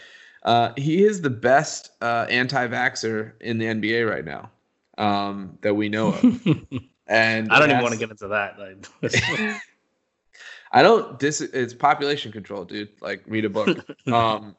uh, 0.44 0.72
he 0.78 1.04
is 1.04 1.22
the 1.22 1.30
best 1.30 1.92
uh, 2.02 2.28
anti-vaxer 2.30 3.34
in 3.42 3.58
the 3.58 3.66
NBA 3.66 4.10
right 4.10 4.24
now 4.24 4.50
um, 4.98 5.58
that 5.62 5.74
we 5.74 5.90
know 5.90 6.14
of. 6.14 6.42
and 7.08 7.52
I 7.52 7.60
don't 7.60 7.70
even 7.70 7.82
want 7.82 7.94
to 7.94 8.00
get 8.00 8.12
into 8.12 8.28
that. 8.30 8.58
I 10.72 10.82
don't. 10.82 11.20
This 11.20 11.42
it's 11.42 11.74
population 11.74 12.32
control, 12.32 12.66
dude. 12.66 12.90
Like 13.02 13.24
read 13.28 13.46
a 13.46 13.50
book. 13.50 13.86
Um, 14.12 14.56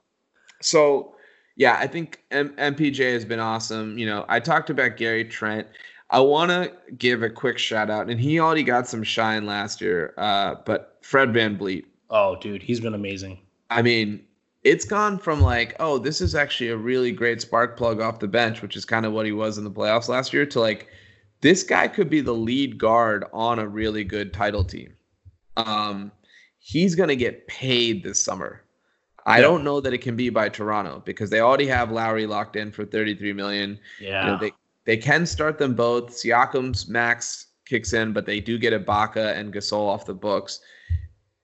so 0.62 1.16
yeah, 1.56 1.76
I 1.78 1.86
think 1.86 2.22
M- 2.30 2.54
MPJ 2.56 3.12
has 3.12 3.24
been 3.24 3.40
awesome. 3.40 3.98
You 3.98 4.06
know, 4.06 4.24
I 4.28 4.40
talked 4.40 4.70
about 4.70 4.96
Gary 4.96 5.24
Trent. 5.24 5.66
I 6.10 6.20
want 6.20 6.50
to 6.50 6.72
give 6.96 7.22
a 7.22 7.30
quick 7.30 7.58
shout 7.58 7.90
out, 7.90 8.08
and 8.08 8.20
he 8.20 8.38
already 8.38 8.62
got 8.62 8.86
some 8.86 9.02
shine 9.02 9.46
last 9.46 9.80
year. 9.80 10.14
Uh, 10.16 10.56
but 10.64 10.98
Fred 11.02 11.30
VanVleet. 11.30 11.84
Oh, 12.10 12.36
dude, 12.36 12.62
he's 12.62 12.80
been 12.80 12.94
amazing. 12.94 13.40
I 13.70 13.82
mean, 13.82 14.24
it's 14.62 14.84
gone 14.84 15.18
from 15.18 15.40
like, 15.40 15.74
oh, 15.80 15.98
this 15.98 16.20
is 16.20 16.34
actually 16.34 16.70
a 16.70 16.76
really 16.76 17.12
great 17.12 17.40
spark 17.40 17.76
plug 17.76 18.00
off 18.00 18.20
the 18.20 18.28
bench, 18.28 18.62
which 18.62 18.76
is 18.76 18.84
kind 18.84 19.04
of 19.04 19.12
what 19.12 19.26
he 19.26 19.32
was 19.32 19.58
in 19.58 19.64
the 19.64 19.70
playoffs 19.70 20.08
last 20.08 20.32
year, 20.32 20.46
to 20.46 20.60
like, 20.60 20.88
this 21.44 21.62
guy 21.62 21.86
could 21.86 22.08
be 22.08 22.22
the 22.22 22.32
lead 22.32 22.78
guard 22.78 23.26
on 23.34 23.58
a 23.58 23.68
really 23.68 24.02
good 24.02 24.32
title 24.32 24.64
team. 24.64 24.94
Um, 25.58 26.10
he's 26.58 26.94
gonna 26.94 27.16
get 27.16 27.46
paid 27.48 28.02
this 28.02 28.18
summer. 28.18 28.62
I 29.26 29.36
yeah. 29.36 29.42
don't 29.42 29.62
know 29.62 29.78
that 29.82 29.92
it 29.92 29.98
can 29.98 30.16
be 30.16 30.30
by 30.30 30.48
Toronto 30.48 31.02
because 31.04 31.28
they 31.28 31.40
already 31.40 31.66
have 31.66 31.92
Lowry 31.92 32.26
locked 32.26 32.56
in 32.56 32.72
for 32.72 32.86
33 32.86 33.34
million. 33.34 33.78
Yeah. 34.00 34.24
You 34.24 34.32
know, 34.32 34.38
they 34.38 34.52
they 34.86 34.96
can 34.96 35.26
start 35.26 35.58
them 35.58 35.74
both. 35.74 36.12
Siakam's 36.12 36.88
max 36.88 37.48
kicks 37.66 37.92
in, 37.92 38.14
but 38.14 38.24
they 38.24 38.40
do 38.40 38.56
get 38.56 38.72
Ibaka 38.72 39.36
and 39.36 39.52
Gasol 39.52 39.86
off 39.86 40.06
the 40.06 40.14
books. 40.14 40.60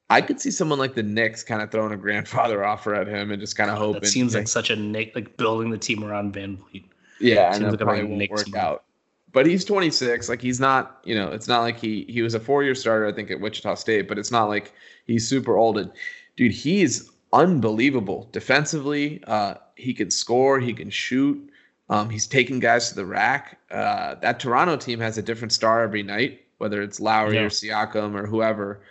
I 0.09 0.23
could 0.23 0.41
see 0.41 0.51
someone 0.51 0.79
like 0.79 0.95
the 0.95 1.03
Knicks 1.03 1.45
kind 1.45 1.61
of 1.61 1.71
throwing 1.71 1.93
a 1.93 1.99
grandfather 1.99 2.65
offer 2.73 2.95
at 2.95 3.07
him 3.07 3.33
and 3.33 3.39
just 3.39 3.55
kind 3.55 3.71
of 3.71 3.77
hoping. 3.77 4.01
That 4.01 4.09
seems 4.09 4.35
like 4.35 4.49
such 4.49 4.71
a 4.71 4.77
Knick, 4.77 5.13
like 5.15 5.37
building 5.37 5.69
the 5.69 5.79
team 5.79 6.03
around 6.03 6.33
VanVleet. 6.33 6.87
Yeah, 7.21 7.55
and 7.55 7.67
that 7.67 7.73
like 7.73 7.81
probably 7.81 8.05
won't 8.05 8.31
work 8.31 8.57
out. 8.57 8.85
But 9.33 9.47
he's 9.47 9.65
26. 9.65 10.29
Like 10.29 10.41
he's 10.41 10.61
not, 10.61 11.01
you 11.05 11.15
know, 11.15 11.29
it's 11.29 11.49
not 11.49 11.61
like 11.61 11.79
he 11.79 12.05
he 12.09 12.23
was 12.23 12.35
a 12.35 12.41
four 12.41 12.65
year 12.65 12.75
starter, 12.75 13.07
I 13.07 13.13
think, 13.13 13.31
at 13.31 13.41
Wichita 13.41 13.75
State. 13.77 14.09
But 14.09 14.19
it's 14.19 14.33
not 14.33 14.47
like 14.47 14.73
he's 15.07 15.29
super 15.29 15.57
old. 15.57 15.79
And 15.79 15.93
dude, 16.37 16.53
he's 16.53 17.11
unbelievable 17.33 18.29
defensively. 18.33 19.23
Uh, 19.27 19.55
he 19.77 19.95
can 19.95 20.11
score, 20.11 20.59
he 20.59 20.73
can 20.73 20.91
shoot. 20.91 21.51
Um, 21.89 22.09
he's 22.09 22.27
taking 22.27 22.61
guys 22.61 22.89
to 22.91 22.95
the 22.95 23.05
rack. 23.05 23.59
Uh, 23.71 24.15
that 24.17 24.39
Toronto 24.39 24.77
team 24.77 25.01
has 25.01 25.19
a 25.19 25.23
different 25.23 25.53
star 25.53 25.83
every 25.83 26.05
night, 26.05 26.41
whether 26.59 26.83
it's 26.83 27.01
Lowry 27.01 27.35
yeah. 27.35 27.43
or 27.43 27.49
Siakam 27.49 28.15
or 28.15 28.27
whoever. 28.27 28.83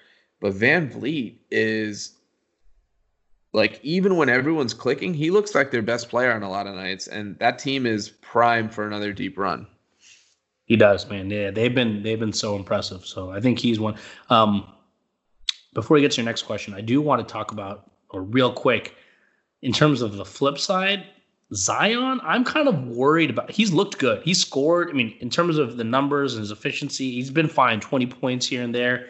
But 0.41 0.53
VanVleet 0.53 1.35
is 1.49 2.13
like 3.53 3.79
even 3.83 4.15
when 4.15 4.29
everyone's 4.29 4.73
clicking, 4.73 5.13
he 5.13 5.31
looks 5.31 5.55
like 5.55 5.71
their 5.71 5.81
best 5.81 6.09
player 6.09 6.31
on 6.31 6.43
a 6.43 6.49
lot 6.49 6.67
of 6.67 6.75
nights, 6.75 7.07
and 7.07 7.37
that 7.39 7.59
team 7.59 7.85
is 7.85 8.09
prime 8.09 8.69
for 8.69 8.85
another 8.85 9.13
deep 9.13 9.37
run. 9.37 9.65
He 10.69 10.75
does, 10.75 11.09
man. 11.09 11.31
Yeah, 11.31 11.49
they've 11.49 11.73
been 11.73 12.03
they've 12.03 12.19
been 12.19 12.31
so 12.31 12.55
impressive. 12.55 13.03
So 13.03 13.31
I 13.31 13.41
think 13.41 13.57
he's 13.57 13.79
one. 13.79 13.95
Um, 14.29 14.71
before 15.73 15.95
we 15.95 16.01
get 16.01 16.11
to 16.11 16.17
your 16.17 16.25
next 16.25 16.43
question, 16.43 16.75
I 16.75 16.81
do 16.81 17.01
want 17.01 17.27
to 17.27 17.31
talk 17.31 17.51
about 17.51 17.89
or 18.11 18.21
real 18.21 18.53
quick, 18.53 18.95
in 19.63 19.73
terms 19.73 20.01
of 20.01 20.15
the 20.15 20.25
flip 20.25 20.57
side, 20.59 21.05
Zion, 21.53 22.21
I'm 22.23 22.43
kind 22.43 22.67
of 22.67 22.87
worried 22.87 23.31
about. 23.31 23.49
He's 23.49 23.73
looked 23.73 23.97
good. 23.97 24.21
He 24.21 24.35
scored. 24.35 24.91
I 24.91 24.93
mean, 24.93 25.15
in 25.19 25.31
terms 25.31 25.57
of 25.57 25.77
the 25.77 25.83
numbers 25.83 26.33
and 26.35 26.41
his 26.41 26.51
efficiency, 26.51 27.11
he's 27.13 27.31
been 27.31 27.47
fine. 27.47 27.79
20 27.79 28.05
points 28.05 28.45
here 28.45 28.61
and 28.61 28.73
there. 28.73 29.07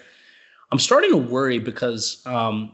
I'm 0.71 0.79
starting 0.79 1.11
to 1.11 1.17
worry 1.17 1.59
because 1.59 2.21
um, 2.25 2.71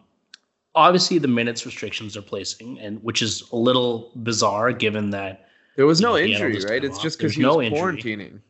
obviously 0.75 1.17
the 1.17 1.27
minutes 1.27 1.65
restrictions 1.65 2.15
are 2.15 2.21
placing, 2.21 2.79
and 2.79 3.01
which 3.03 3.23
is 3.23 3.49
a 3.51 3.55
little 3.55 4.11
bizarre 4.21 4.71
given 4.71 5.09
that 5.09 5.49
there 5.75 5.87
was 5.87 6.01
no 6.01 6.11
know, 6.11 6.17
injury, 6.17 6.59
right? 6.69 6.83
It's 6.83 6.99
just 6.99 7.17
because 7.17 7.33
he 7.33 7.43
was 7.43 7.55
no 7.55 7.61
quarantining. 7.61 8.41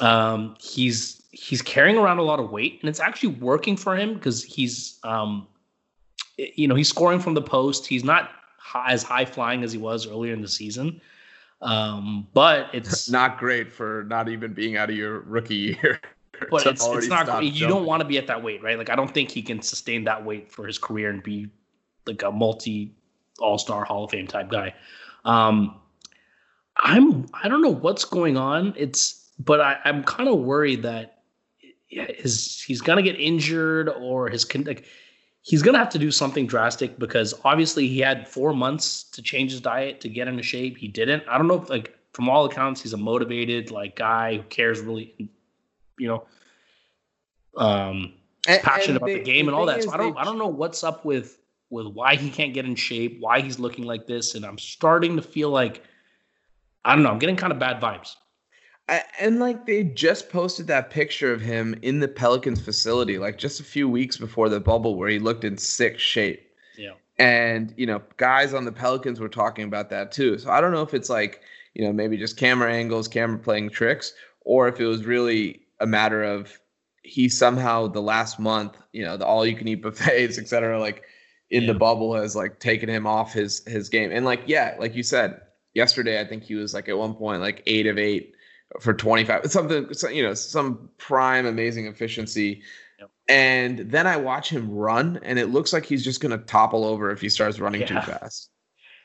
Um, 0.00 0.56
he's 0.60 1.22
he's 1.30 1.62
carrying 1.62 1.96
around 1.96 2.18
a 2.18 2.22
lot 2.22 2.40
of 2.40 2.50
weight, 2.50 2.78
and 2.80 2.88
it's 2.88 3.00
actually 3.00 3.34
working 3.36 3.76
for 3.76 3.96
him 3.96 4.14
because 4.14 4.42
he's 4.42 4.98
um, 5.04 5.46
you 6.36 6.68
know, 6.68 6.74
he's 6.74 6.88
scoring 6.88 7.20
from 7.20 7.34
the 7.34 7.42
post. 7.42 7.86
He's 7.86 8.04
not 8.04 8.30
high, 8.58 8.92
as 8.92 9.02
high 9.02 9.24
flying 9.24 9.62
as 9.62 9.72
he 9.72 9.78
was 9.78 10.06
earlier 10.06 10.32
in 10.32 10.42
the 10.42 10.48
season. 10.48 11.00
Um, 11.62 12.26
but 12.34 12.68
it's 12.72 13.08
not 13.18 13.38
great 13.38 13.72
for 13.72 14.04
not 14.08 14.28
even 14.28 14.52
being 14.52 14.76
out 14.76 14.90
of 14.90 14.96
your 14.96 15.20
rookie 15.20 15.54
year. 15.82 16.00
but 16.50 16.66
it's, 16.66 16.84
it's 16.84 17.06
not 17.06 17.26
you 17.44 17.50
jumping. 17.50 17.68
don't 17.68 17.86
want 17.86 18.00
to 18.00 18.08
be 18.08 18.18
at 18.18 18.26
that 18.26 18.42
weight, 18.42 18.62
right? 18.62 18.76
Like 18.76 18.90
I 18.90 18.96
don't 18.96 19.12
think 19.12 19.30
he 19.30 19.42
can 19.42 19.62
sustain 19.62 20.04
that 20.04 20.24
weight 20.24 20.50
for 20.50 20.66
his 20.66 20.78
career 20.78 21.10
and 21.10 21.22
be 21.22 21.48
like 22.06 22.22
a 22.22 22.30
multi 22.30 22.92
all-star 23.38 23.84
Hall 23.84 24.04
of 24.04 24.10
Fame 24.10 24.26
type 24.26 24.48
guy. 24.48 24.74
Um, 25.24 25.80
I'm 26.76 27.26
I 27.40 27.48
don't 27.48 27.62
know 27.62 27.72
what's 27.72 28.04
going 28.04 28.36
on. 28.36 28.74
It's 28.76 29.23
but 29.38 29.60
I, 29.60 29.78
I'm 29.84 30.04
kind 30.04 30.28
of 30.28 30.40
worried 30.40 30.82
that 30.82 31.22
his 31.88 32.60
he's 32.62 32.80
gonna 32.80 33.02
get 33.02 33.18
injured 33.18 33.88
or 33.88 34.28
his 34.28 34.46
like 34.66 34.86
he's 35.42 35.62
gonna 35.62 35.78
have 35.78 35.90
to 35.90 35.98
do 35.98 36.10
something 36.10 36.46
drastic 36.46 36.98
because 36.98 37.34
obviously 37.44 37.86
he 37.86 38.00
had 38.00 38.28
four 38.28 38.52
months 38.52 39.04
to 39.04 39.22
change 39.22 39.52
his 39.52 39.60
diet 39.60 40.00
to 40.00 40.08
get 40.08 40.28
into 40.28 40.42
shape. 40.42 40.76
He 40.76 40.88
didn't. 40.88 41.22
I 41.28 41.38
don't 41.38 41.46
know 41.46 41.62
if 41.62 41.68
like 41.68 41.96
from 42.12 42.28
all 42.28 42.44
accounts 42.44 42.82
he's 42.82 42.92
a 42.92 42.96
motivated 42.96 43.70
like 43.70 43.96
guy 43.96 44.38
who 44.38 44.42
cares 44.44 44.80
really, 44.80 45.30
you 45.98 46.08
know, 46.08 46.26
um, 47.56 48.14
and, 48.46 48.62
passionate 48.62 48.88
and 48.88 48.96
about 48.96 49.06
they, 49.06 49.14
the 49.18 49.24
game 49.24 49.48
and 49.48 49.54
all 49.54 49.66
that. 49.66 49.82
So 49.82 49.92
I 49.92 49.96
don't 49.96 50.16
I 50.16 50.24
don't 50.24 50.38
know 50.38 50.48
what's 50.48 50.82
up 50.82 51.04
with 51.04 51.38
with 51.70 51.86
why 51.86 52.14
he 52.16 52.30
can't 52.30 52.54
get 52.54 52.64
in 52.64 52.74
shape, 52.74 53.18
why 53.20 53.40
he's 53.40 53.58
looking 53.58 53.84
like 53.84 54.06
this, 54.06 54.34
and 54.34 54.44
I'm 54.44 54.58
starting 54.58 55.16
to 55.16 55.22
feel 55.22 55.50
like 55.50 55.82
I 56.84 56.94
don't 56.94 57.02
know. 57.02 57.10
I'm 57.10 57.18
getting 57.18 57.36
kind 57.36 57.52
of 57.52 57.58
bad 57.58 57.80
vibes. 57.80 58.16
And 58.88 59.38
like 59.40 59.64
they 59.64 59.84
just 59.84 60.28
posted 60.28 60.66
that 60.66 60.90
picture 60.90 61.32
of 61.32 61.40
him 61.40 61.74
in 61.80 62.00
the 62.00 62.08
Pelicans 62.08 62.60
facility, 62.60 63.18
like 63.18 63.38
just 63.38 63.58
a 63.58 63.64
few 63.64 63.88
weeks 63.88 64.18
before 64.18 64.50
the 64.50 64.60
bubble, 64.60 64.96
where 64.96 65.08
he 65.08 65.18
looked 65.18 65.44
in 65.44 65.56
sick 65.56 65.98
shape. 65.98 66.46
Yeah. 66.76 66.92
And 67.18 67.72
you 67.78 67.86
know, 67.86 68.02
guys 68.18 68.52
on 68.52 68.66
the 68.66 68.72
Pelicans 68.72 69.20
were 69.20 69.28
talking 69.28 69.64
about 69.64 69.88
that 69.90 70.12
too. 70.12 70.38
So 70.38 70.50
I 70.50 70.60
don't 70.60 70.72
know 70.72 70.82
if 70.82 70.92
it's 70.92 71.08
like 71.08 71.40
you 71.72 71.84
know 71.84 71.92
maybe 71.92 72.18
just 72.18 72.36
camera 72.36 72.72
angles, 72.72 73.08
camera 73.08 73.38
playing 73.38 73.70
tricks, 73.70 74.12
or 74.42 74.68
if 74.68 74.78
it 74.78 74.86
was 74.86 75.06
really 75.06 75.62
a 75.80 75.86
matter 75.86 76.22
of 76.22 76.58
he 77.04 77.28
somehow 77.28 77.86
the 77.86 78.02
last 78.02 78.38
month, 78.38 78.76
you 78.92 79.04
know, 79.04 79.16
the 79.16 79.24
all 79.24 79.46
you 79.46 79.56
can 79.56 79.68
eat 79.68 79.76
buffets, 79.82 80.38
etc. 80.38 80.78
like 80.78 81.04
in 81.50 81.62
yeah. 81.62 81.72
the 81.72 81.78
bubble 81.78 82.14
has 82.14 82.36
like 82.36 82.60
taken 82.60 82.90
him 82.90 83.06
off 83.06 83.32
his 83.32 83.64
his 83.66 83.88
game. 83.88 84.10
And 84.12 84.26
like 84.26 84.42
yeah, 84.46 84.76
like 84.78 84.94
you 84.94 85.02
said 85.02 85.40
yesterday, 85.72 86.20
I 86.20 86.24
think 86.26 86.42
he 86.42 86.54
was 86.54 86.74
like 86.74 86.90
at 86.90 86.98
one 86.98 87.14
point 87.14 87.40
like 87.40 87.62
eight 87.66 87.86
of 87.86 87.96
eight 87.96 88.33
for 88.80 88.92
25 88.92 89.50
something 89.50 89.88
you 90.12 90.22
know 90.22 90.34
some 90.34 90.88
prime 90.98 91.46
amazing 91.46 91.86
efficiency. 91.86 92.62
Yep. 92.98 93.10
and 93.28 93.78
then 93.90 94.06
i 94.06 94.16
watch 94.16 94.50
him 94.50 94.70
run 94.70 95.18
and 95.22 95.38
it 95.38 95.48
looks 95.48 95.72
like 95.72 95.84
he's 95.84 96.04
just 96.04 96.20
going 96.20 96.36
to 96.36 96.44
topple 96.44 96.84
over 96.84 97.10
if 97.10 97.20
he 97.20 97.28
starts 97.28 97.58
running 97.58 97.82
yeah. 97.82 97.86
too 97.88 98.00
fast. 98.00 98.50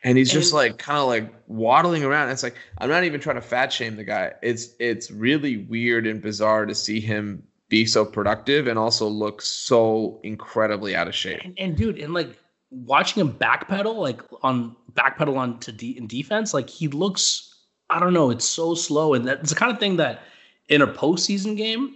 And 0.02 0.18
he's 0.18 0.32
just 0.32 0.54
like 0.54 0.78
kind 0.78 0.98
of 0.98 1.08
like 1.08 1.30
waddling 1.48 2.06
around. 2.06 2.30
It's 2.30 2.42
like 2.42 2.56
i'm 2.78 2.90
not 2.90 3.04
even 3.04 3.20
trying 3.20 3.36
to 3.36 3.42
fat 3.42 3.74
shame 3.74 3.98
the 3.98 4.06
guy. 4.06 4.32
It's 4.42 4.70
it's 4.80 5.12
really 5.12 5.58
weird 5.58 6.08
and 6.08 6.22
bizarre 6.22 6.66
to 6.66 6.74
see 6.74 7.02
him 7.02 7.44
be 7.68 7.86
so 7.86 8.06
productive 8.06 8.68
and 8.68 8.80
also 8.80 9.08
look 9.08 9.42
so 9.42 10.20
incredibly 10.24 10.96
out 10.96 11.08
of 11.08 11.16
shape. 11.16 11.42
And, 11.44 11.54
and 11.58 11.76
dude 11.76 12.00
and 12.00 12.14
like 12.14 12.38
watching 12.72 13.22
him 13.22 13.34
backpedal 13.34 13.96
like 13.96 14.22
on 14.44 14.76
backpedal 14.94 15.38
on 15.38 15.60
to 15.60 15.72
de- 15.72 15.98
in 15.98 16.08
defense 16.08 16.54
like 16.54 16.70
he 16.70 16.88
looks 16.88 17.49
I 17.90 18.00
don't 18.00 18.14
know. 18.14 18.30
It's 18.30 18.46
so 18.46 18.76
slow, 18.76 19.14
and 19.14 19.28
that's 19.28 19.50
the 19.50 19.56
kind 19.56 19.72
of 19.72 19.80
thing 19.80 19.98
that 19.98 20.22
in 20.68 20.82
a 20.82 20.88
postseason 20.88 21.58
game, 21.58 21.96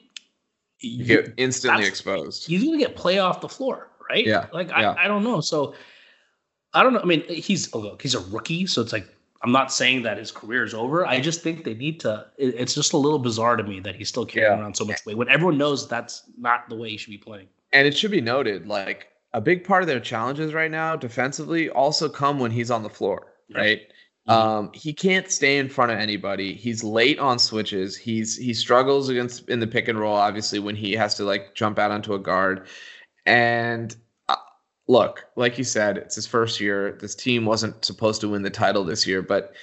you 0.79 1.05
get 1.05 1.33
instantly 1.37 1.85
exposed. 1.85 2.47
He's 2.47 2.63
gonna 2.63 2.77
get 2.77 2.95
play 2.95 3.19
off 3.19 3.41
the 3.41 3.49
floor, 3.49 3.89
right? 4.09 4.25
Yeah. 4.25 4.47
Like 4.51 4.69
yeah. 4.69 4.91
I, 4.91 5.05
I 5.05 5.07
don't 5.07 5.23
know. 5.23 5.39
So 5.41 5.75
I 6.73 6.83
don't 6.83 6.93
know. 6.93 6.99
I 6.99 7.05
mean, 7.05 7.23
he's 7.27 7.73
oh, 7.73 7.79
look, 7.79 8.01
he's 8.01 8.15
a 8.15 8.19
rookie, 8.19 8.65
so 8.65 8.81
it's 8.81 8.91
like 8.91 9.07
I'm 9.43 9.51
not 9.51 9.71
saying 9.71 10.03
that 10.03 10.17
his 10.17 10.31
career 10.31 10.63
is 10.63 10.73
over. 10.73 11.05
I 11.05 11.19
just 11.19 11.41
think 11.41 11.63
they 11.63 11.73
need 11.73 11.99
to. 12.01 12.25
It, 12.37 12.55
it's 12.57 12.73
just 12.73 12.93
a 12.93 12.97
little 12.97 13.19
bizarre 13.19 13.55
to 13.55 13.63
me 13.63 13.79
that 13.81 13.95
he's 13.95 14.09
still 14.09 14.25
carrying 14.25 14.51
yeah. 14.51 14.61
around 14.61 14.75
so 14.75 14.85
much 14.85 15.05
weight 15.05 15.17
when 15.17 15.29
everyone 15.29 15.57
knows 15.57 15.87
that's 15.87 16.23
not 16.37 16.69
the 16.69 16.75
way 16.75 16.89
he 16.89 16.97
should 16.97 17.11
be 17.11 17.17
playing. 17.17 17.47
And 17.71 17.87
it 17.87 17.97
should 17.97 18.11
be 18.11 18.21
noted, 18.21 18.67
like 18.67 19.07
a 19.33 19.41
big 19.41 19.63
part 19.63 19.83
of 19.83 19.87
their 19.87 19.99
challenges 19.99 20.53
right 20.53 20.71
now 20.71 20.95
defensively 20.95 21.69
also 21.69 22.07
come 22.07 22.39
when 22.39 22.51
he's 22.51 22.71
on 22.71 22.83
the 22.83 22.89
floor, 22.89 23.33
yeah. 23.49 23.57
right? 23.57 23.81
Mm-hmm. 24.27 24.49
Um, 24.49 24.71
he 24.73 24.93
can't 24.93 25.29
stay 25.29 25.57
in 25.57 25.67
front 25.67 25.91
of 25.91 25.99
anybody. 25.99 26.53
He's 26.53 26.83
late 26.83 27.19
on 27.19 27.39
switches. 27.39 27.97
He's 27.97 28.37
he 28.37 28.53
struggles 28.53 29.09
against 29.09 29.49
in 29.49 29.59
the 29.59 29.67
pick 29.67 29.87
and 29.87 29.99
roll, 29.99 30.15
obviously, 30.15 30.59
when 30.59 30.75
he 30.75 30.93
has 30.93 31.15
to 31.15 31.23
like 31.23 31.55
jump 31.55 31.77
out 31.77 31.91
onto 31.91 32.13
a 32.13 32.19
guard. 32.19 32.67
And 33.25 33.95
uh, 34.29 34.35
look, 34.87 35.25
like 35.35 35.57
you 35.57 35.63
said, 35.63 35.97
it's 35.97 36.15
his 36.15 36.27
first 36.27 36.61
year. 36.61 36.97
This 37.01 37.15
team 37.15 37.45
wasn't 37.45 37.83
supposed 37.83 38.21
to 38.21 38.29
win 38.29 38.43
the 38.43 38.49
title 38.49 38.85
this 38.85 39.05
year, 39.05 39.21
but 39.21 39.53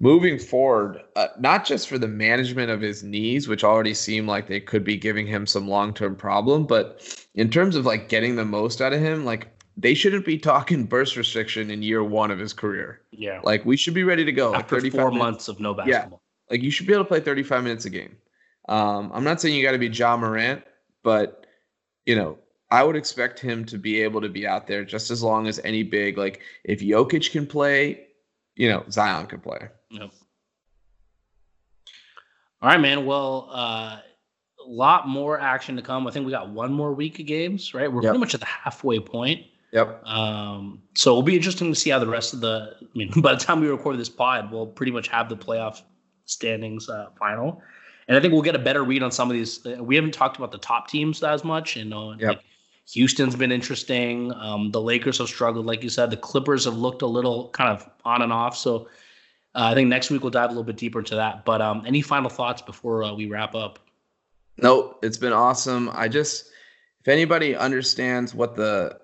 moving 0.00 0.38
forward, 0.38 1.00
uh, 1.16 1.28
not 1.38 1.64
just 1.64 1.88
for 1.88 1.98
the 1.98 2.08
management 2.08 2.70
of 2.70 2.80
his 2.80 3.02
knees, 3.02 3.48
which 3.48 3.64
already 3.64 3.94
seem 3.94 4.26
like 4.26 4.46
they 4.46 4.60
could 4.60 4.84
be 4.84 4.96
giving 4.96 5.26
him 5.26 5.46
some 5.46 5.68
long 5.68 5.94
term 5.94 6.16
problem, 6.16 6.66
but 6.66 7.18
in 7.34 7.50
terms 7.50 7.76
of 7.76 7.86
like 7.86 8.08
getting 8.08 8.36
the 8.36 8.44
most 8.44 8.80
out 8.80 8.92
of 8.92 9.00
him, 9.00 9.24
like 9.24 9.48
they 9.78 9.94
shouldn't 9.94 10.26
be 10.26 10.36
talking 10.36 10.84
burst 10.84 11.16
restriction 11.16 11.70
in 11.70 11.82
year 11.82 12.02
one 12.02 12.32
of 12.32 12.38
his 12.38 12.52
career. 12.52 13.00
Yeah. 13.12 13.40
Like 13.44 13.64
we 13.64 13.76
should 13.76 13.94
be 13.94 14.02
ready 14.02 14.24
to 14.24 14.32
go. 14.32 14.52
After 14.52 14.80
like 14.80 14.92
four 14.92 15.10
minutes. 15.10 15.18
months 15.18 15.48
of 15.48 15.60
no 15.60 15.72
basketball. 15.72 16.20
Yeah. 16.20 16.52
Like 16.52 16.62
you 16.62 16.70
should 16.72 16.86
be 16.86 16.92
able 16.92 17.04
to 17.04 17.08
play 17.08 17.20
35 17.20 17.62
minutes 17.62 17.84
a 17.84 17.90
game. 17.90 18.16
Um, 18.68 19.10
I'm 19.14 19.22
not 19.22 19.40
saying 19.40 19.54
you 19.54 19.62
got 19.62 19.72
to 19.72 19.78
be 19.78 19.88
John 19.88 20.20
Morant, 20.20 20.64
but 21.04 21.46
you 22.06 22.16
know, 22.16 22.38
I 22.70 22.82
would 22.82 22.96
expect 22.96 23.38
him 23.38 23.64
to 23.66 23.78
be 23.78 24.02
able 24.02 24.20
to 24.20 24.28
be 24.28 24.46
out 24.46 24.66
there 24.66 24.84
just 24.84 25.10
as 25.12 25.22
long 25.22 25.46
as 25.46 25.60
any 25.62 25.84
big. 25.84 26.18
Like 26.18 26.40
if 26.64 26.80
Jokic 26.80 27.30
can 27.30 27.46
play, 27.46 28.08
you 28.56 28.68
know, 28.68 28.84
Zion 28.90 29.26
can 29.26 29.40
play. 29.40 29.68
Yep. 29.90 30.10
All 32.60 32.68
right, 32.68 32.80
man. 32.80 33.06
Well, 33.06 33.48
uh, 33.52 34.00
a 34.60 34.68
lot 34.68 35.06
more 35.06 35.38
action 35.38 35.76
to 35.76 35.82
come. 35.82 36.08
I 36.08 36.10
think 36.10 36.26
we 36.26 36.32
got 36.32 36.50
one 36.50 36.72
more 36.72 36.92
week 36.92 37.20
of 37.20 37.26
games, 37.26 37.72
right? 37.74 37.90
We're 37.90 38.02
yep. 38.02 38.10
pretty 38.10 38.18
much 38.18 38.34
at 38.34 38.40
the 38.40 38.46
halfway 38.46 38.98
point. 38.98 39.46
Yep. 39.72 40.06
Um, 40.06 40.82
so 40.94 41.10
it'll 41.10 41.22
be 41.22 41.36
interesting 41.36 41.72
to 41.72 41.78
see 41.78 41.90
how 41.90 41.98
the 41.98 42.08
rest 42.08 42.32
of 42.32 42.40
the. 42.40 42.76
I 42.82 42.86
mean, 42.98 43.10
by 43.20 43.34
the 43.34 43.40
time 43.40 43.60
we 43.60 43.68
record 43.68 43.98
this 43.98 44.08
pod, 44.08 44.50
we'll 44.50 44.66
pretty 44.66 44.92
much 44.92 45.08
have 45.08 45.28
the 45.28 45.36
playoff 45.36 45.82
standings 46.24 46.88
uh, 46.88 47.08
final, 47.18 47.62
and 48.06 48.16
I 48.16 48.20
think 48.20 48.32
we'll 48.32 48.42
get 48.42 48.54
a 48.54 48.60
better 48.60 48.84
read 48.84 49.02
on 49.02 49.12
some 49.12 49.30
of 49.30 49.34
these. 49.34 49.64
Uh, 49.66 49.82
we 49.82 49.94
haven't 49.94 50.12
talked 50.12 50.36
about 50.36 50.52
the 50.52 50.58
top 50.58 50.88
teams 50.88 51.22
as 51.22 51.44
much, 51.44 51.76
and 51.76 51.92
uh, 51.92 52.14
yep. 52.18 52.28
like 52.28 52.40
Houston's 52.92 53.36
been 53.36 53.52
interesting. 53.52 54.32
Um, 54.32 54.70
the 54.70 54.80
Lakers 54.80 55.18
have 55.18 55.28
struggled, 55.28 55.66
like 55.66 55.82
you 55.82 55.90
said. 55.90 56.10
The 56.10 56.16
Clippers 56.16 56.64
have 56.64 56.76
looked 56.76 57.02
a 57.02 57.06
little 57.06 57.50
kind 57.50 57.70
of 57.70 57.88
on 58.04 58.22
and 58.22 58.32
off. 58.32 58.56
So 58.56 58.88
uh, 59.54 59.64
I 59.70 59.74
think 59.74 59.88
next 59.88 60.10
week 60.10 60.22
we'll 60.22 60.30
dive 60.30 60.46
a 60.46 60.52
little 60.52 60.64
bit 60.64 60.78
deeper 60.78 61.00
into 61.00 61.14
that. 61.16 61.44
But 61.44 61.60
um, 61.60 61.84
any 61.86 62.00
final 62.00 62.30
thoughts 62.30 62.62
before 62.62 63.04
uh, 63.04 63.12
we 63.12 63.26
wrap 63.26 63.54
up? 63.54 63.78
Nope, 64.56 64.98
it's 65.02 65.18
been 65.18 65.34
awesome. 65.34 65.90
I 65.92 66.08
just, 66.08 66.50
if 67.00 67.08
anybody 67.08 67.54
understands 67.54 68.34
what 68.34 68.56
the 68.56 68.98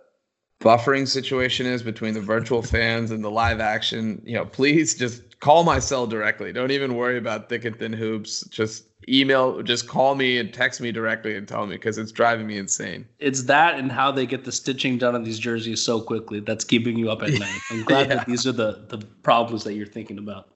buffering 0.64 1.06
situation 1.06 1.66
is 1.66 1.82
between 1.82 2.14
the 2.14 2.20
virtual 2.20 2.62
fans 2.62 3.10
and 3.10 3.22
the 3.22 3.30
live 3.30 3.60
action, 3.60 4.20
you 4.24 4.34
know, 4.34 4.46
please 4.46 4.94
just 4.94 5.38
call 5.40 5.62
my 5.62 5.78
cell 5.78 6.06
directly. 6.06 6.52
Don't 6.52 6.70
even 6.70 6.96
worry 6.96 7.18
about 7.18 7.50
thick 7.50 7.66
and 7.66 7.78
thin 7.78 7.92
hoops. 7.92 8.46
Just 8.48 8.86
email, 9.06 9.62
just 9.62 9.86
call 9.86 10.14
me 10.14 10.38
and 10.38 10.52
text 10.54 10.80
me 10.80 10.90
directly 10.90 11.36
and 11.36 11.46
tell 11.46 11.66
me 11.66 11.76
because 11.76 11.98
it's 11.98 12.10
driving 12.10 12.46
me 12.46 12.56
insane. 12.56 13.06
It's 13.18 13.42
that 13.44 13.78
and 13.78 13.92
how 13.92 14.10
they 14.10 14.24
get 14.24 14.44
the 14.44 14.52
stitching 14.52 14.96
done 14.96 15.14
on 15.14 15.22
these 15.22 15.38
jerseys 15.38 15.82
so 15.82 16.00
quickly 16.00 16.40
that's 16.40 16.64
keeping 16.64 16.98
you 16.98 17.10
up 17.10 17.22
at 17.22 17.32
night. 17.32 17.60
I'm 17.70 17.84
glad 17.84 18.08
yeah. 18.08 18.14
that 18.16 18.26
these 18.26 18.46
are 18.46 18.52
the 18.52 18.86
the 18.88 18.98
problems 19.22 19.64
that 19.64 19.74
you're 19.74 19.86
thinking 19.86 20.16
about. 20.16 20.48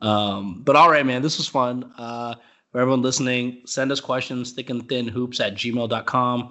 Um, 0.00 0.62
but 0.62 0.76
all 0.76 0.90
right, 0.90 1.04
man, 1.04 1.22
this 1.22 1.36
was 1.36 1.48
fun. 1.48 1.92
Uh, 1.98 2.36
for 2.70 2.80
everyone 2.80 3.02
listening, 3.02 3.62
send 3.64 3.90
us 3.90 3.98
questions, 3.98 4.52
thick 4.52 4.70
and 4.70 4.88
thin 4.88 5.08
hoops 5.08 5.40
at 5.40 5.54
gmail.com 5.54 6.50